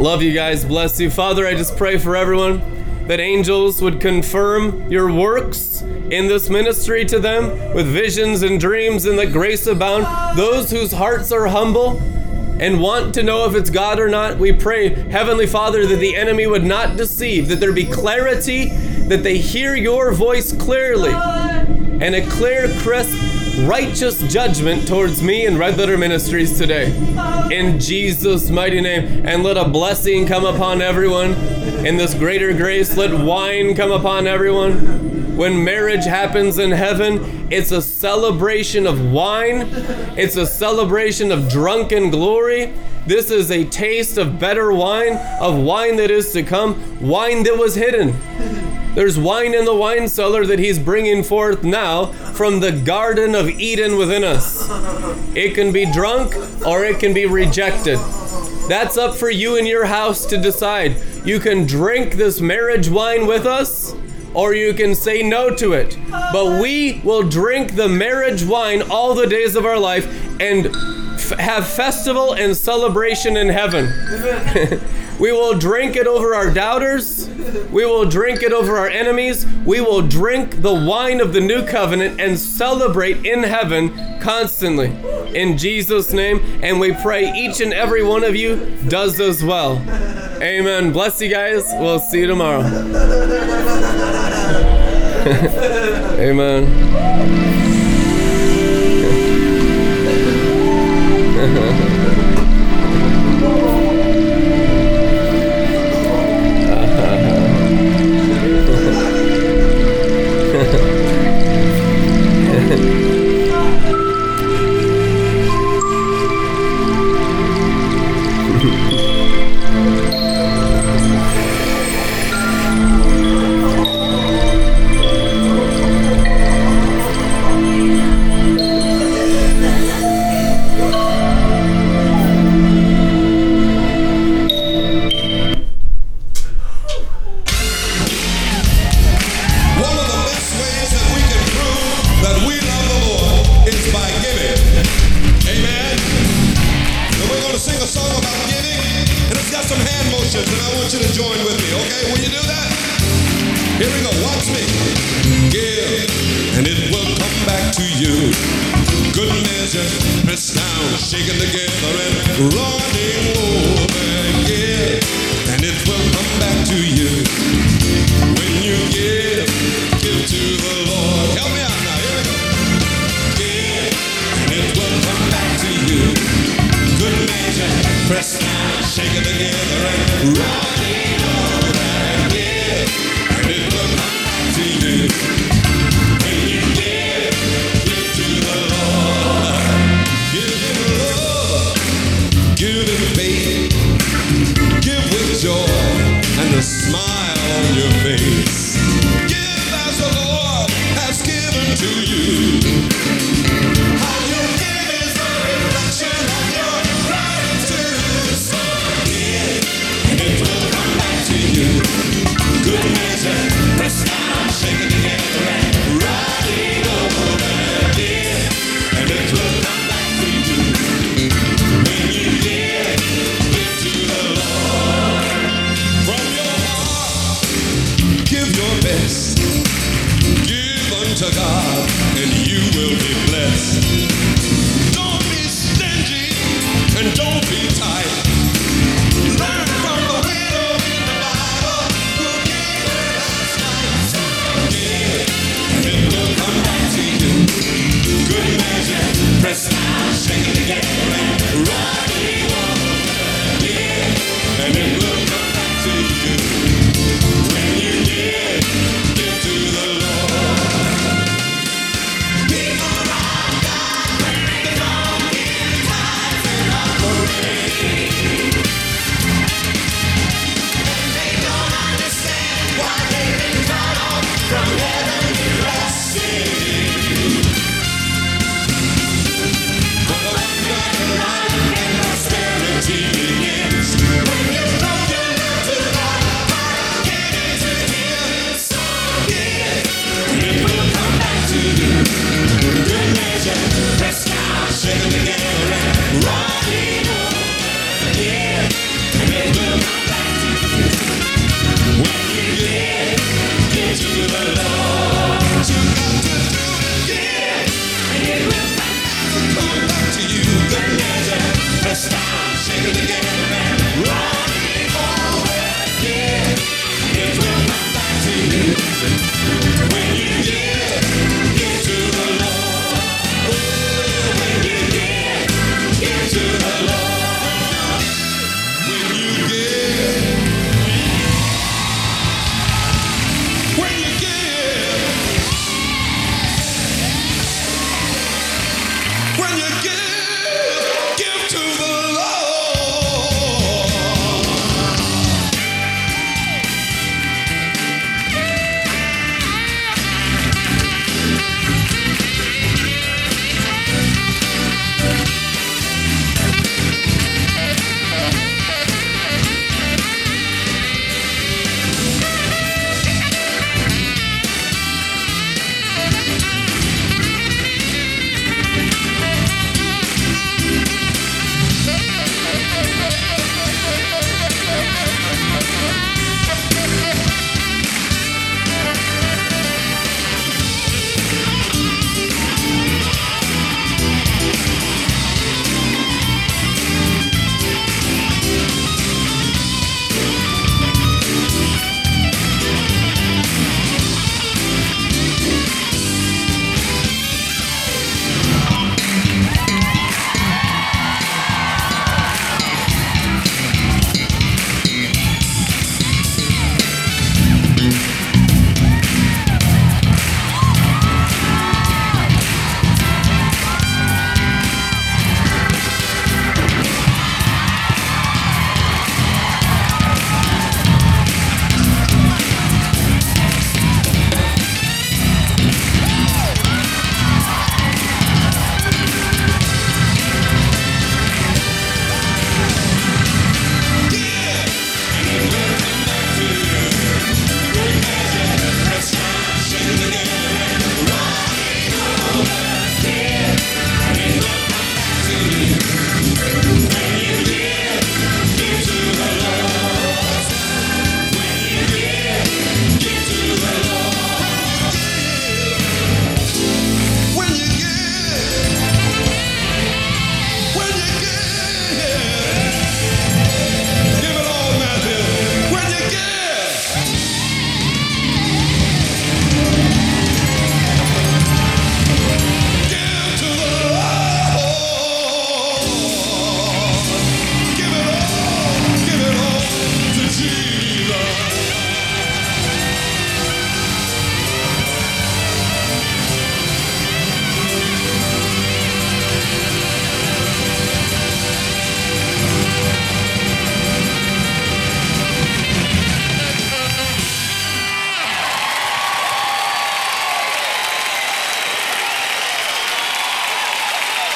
Love 0.00 0.22
you 0.22 0.32
guys. 0.32 0.64
Bless 0.64 1.00
you. 1.00 1.10
Father, 1.10 1.46
I 1.46 1.54
just 1.54 1.76
pray 1.76 1.98
for 1.98 2.16
everyone 2.16 2.62
that 3.06 3.20
angels 3.20 3.80
would 3.82 4.00
confirm 4.00 4.90
your 4.90 5.12
works 5.12 5.82
in 5.82 6.28
this 6.28 6.48
ministry 6.48 7.04
to 7.04 7.18
them 7.18 7.74
with 7.74 7.86
visions 7.86 8.42
and 8.42 8.60
dreams 8.60 9.04
and 9.06 9.18
that 9.18 9.32
grace 9.32 9.66
abound. 9.66 10.38
Those 10.38 10.70
whose 10.70 10.92
hearts 10.92 11.32
are 11.32 11.46
humble, 11.46 12.00
and 12.58 12.80
want 12.80 13.14
to 13.14 13.22
know 13.22 13.44
if 13.44 13.54
it's 13.54 13.68
God 13.68 14.00
or 14.00 14.08
not, 14.08 14.38
we 14.38 14.50
pray, 14.50 14.88
Heavenly 14.88 15.46
Father, 15.46 15.86
that 15.86 15.96
the 15.96 16.16
enemy 16.16 16.46
would 16.46 16.64
not 16.64 16.96
deceive, 16.96 17.48
that 17.48 17.56
there 17.56 17.72
be 17.72 17.84
clarity, 17.84 18.70
that 19.08 19.22
they 19.22 19.36
hear 19.36 19.74
your 19.74 20.10
voice 20.12 20.54
clearly, 20.54 21.12
and 21.12 22.14
a 22.14 22.26
clear, 22.30 22.68
crisp 22.80 23.14
righteous 23.60 24.20
judgment 24.32 24.86
towards 24.86 25.22
me 25.22 25.46
and 25.46 25.58
Red 25.58 25.78
Letter 25.78 25.96
Ministries 25.96 26.58
today. 26.58 26.94
In 27.50 27.80
Jesus' 27.80 28.50
mighty 28.50 28.80
name. 28.80 29.26
And 29.26 29.42
let 29.42 29.56
a 29.56 29.68
blessing 29.68 30.26
come 30.26 30.44
upon 30.44 30.82
everyone. 30.82 31.32
In 31.86 31.96
this 31.96 32.14
greater 32.14 32.52
grace, 32.52 32.96
let 32.96 33.12
wine 33.12 33.74
come 33.74 33.92
upon 33.92 34.26
everyone. 34.26 35.36
When 35.36 35.62
marriage 35.62 36.04
happens 36.04 36.58
in 36.58 36.70
heaven, 36.70 37.46
it's 37.50 37.70
a 37.70 37.82
celebration 37.82 38.86
of 38.86 39.12
wine, 39.12 39.68
it's 40.16 40.36
a 40.36 40.46
celebration 40.46 41.30
of 41.30 41.48
drunken 41.48 42.10
glory. 42.10 42.72
This 43.06 43.30
is 43.30 43.50
a 43.50 43.64
taste 43.64 44.18
of 44.18 44.38
better 44.38 44.72
wine, 44.72 45.16
of 45.40 45.56
wine 45.58 45.96
that 45.96 46.10
is 46.10 46.32
to 46.32 46.42
come, 46.42 47.00
wine 47.00 47.42
that 47.44 47.56
was 47.56 47.74
hidden. 47.74 48.14
There's 48.96 49.18
wine 49.18 49.52
in 49.52 49.66
the 49.66 49.74
wine 49.74 50.08
cellar 50.08 50.46
that 50.46 50.58
he's 50.58 50.78
bringing 50.78 51.22
forth 51.22 51.62
now 51.62 52.06
from 52.32 52.60
the 52.60 52.72
Garden 52.72 53.34
of 53.34 53.46
Eden 53.46 53.98
within 53.98 54.24
us. 54.24 54.66
It 55.36 55.54
can 55.54 55.70
be 55.70 55.84
drunk 55.84 56.34
or 56.66 56.82
it 56.82 56.98
can 56.98 57.12
be 57.12 57.26
rejected. 57.26 57.98
That's 58.70 58.96
up 58.96 59.14
for 59.14 59.28
you 59.28 59.58
and 59.58 59.68
your 59.68 59.84
house 59.84 60.24
to 60.26 60.38
decide. 60.38 60.96
You 61.26 61.38
can 61.40 61.66
drink 61.66 62.14
this 62.14 62.40
marriage 62.40 62.88
wine 62.88 63.26
with 63.26 63.44
us 63.44 63.94
or 64.32 64.54
you 64.54 64.72
can 64.72 64.94
say 64.94 65.22
no 65.22 65.54
to 65.56 65.74
it. 65.74 65.98
But 66.10 66.62
we 66.62 67.02
will 67.04 67.22
drink 67.22 67.76
the 67.76 67.88
marriage 67.90 68.44
wine 68.44 68.80
all 68.90 69.14
the 69.14 69.26
days 69.26 69.56
of 69.56 69.66
our 69.66 69.78
life 69.78 70.06
and 70.40 70.68
f- 71.16 71.38
have 71.38 71.66
festival 71.68 72.32
and 72.32 72.56
celebration 72.56 73.36
in 73.36 73.50
heaven. 73.50 73.92
we 75.18 75.32
will 75.32 75.58
drink 75.58 75.96
it 75.96 76.06
over 76.06 76.34
our 76.34 76.52
doubters. 76.52 77.28
We 77.70 77.86
will 77.86 78.04
drink 78.04 78.42
it 78.42 78.52
over 78.52 78.76
our 78.76 78.88
enemies. 78.88 79.46
We 79.64 79.80
will 79.80 80.02
drink 80.02 80.60
the 80.62 80.74
wine 80.74 81.20
of 81.20 81.32
the 81.32 81.40
new 81.40 81.64
covenant 81.66 82.20
and 82.20 82.38
celebrate 82.38 83.24
in 83.24 83.42
heaven 83.42 84.20
constantly. 84.20 84.88
In 85.34 85.56
Jesus' 85.56 86.12
name. 86.12 86.40
And 86.62 86.78
we 86.78 86.92
pray 86.92 87.32
each 87.32 87.60
and 87.60 87.72
every 87.72 88.02
one 88.02 88.24
of 88.24 88.36
you 88.36 88.56
does 88.88 89.18
as 89.20 89.42
well. 89.42 89.78
Amen. 90.42 90.92
Bless 90.92 91.20
you 91.20 91.30
guys. 91.30 91.64
We'll 91.78 91.98
see 91.98 92.20
you 92.20 92.26
tomorrow. 92.26 92.62
Amen. 96.18 96.66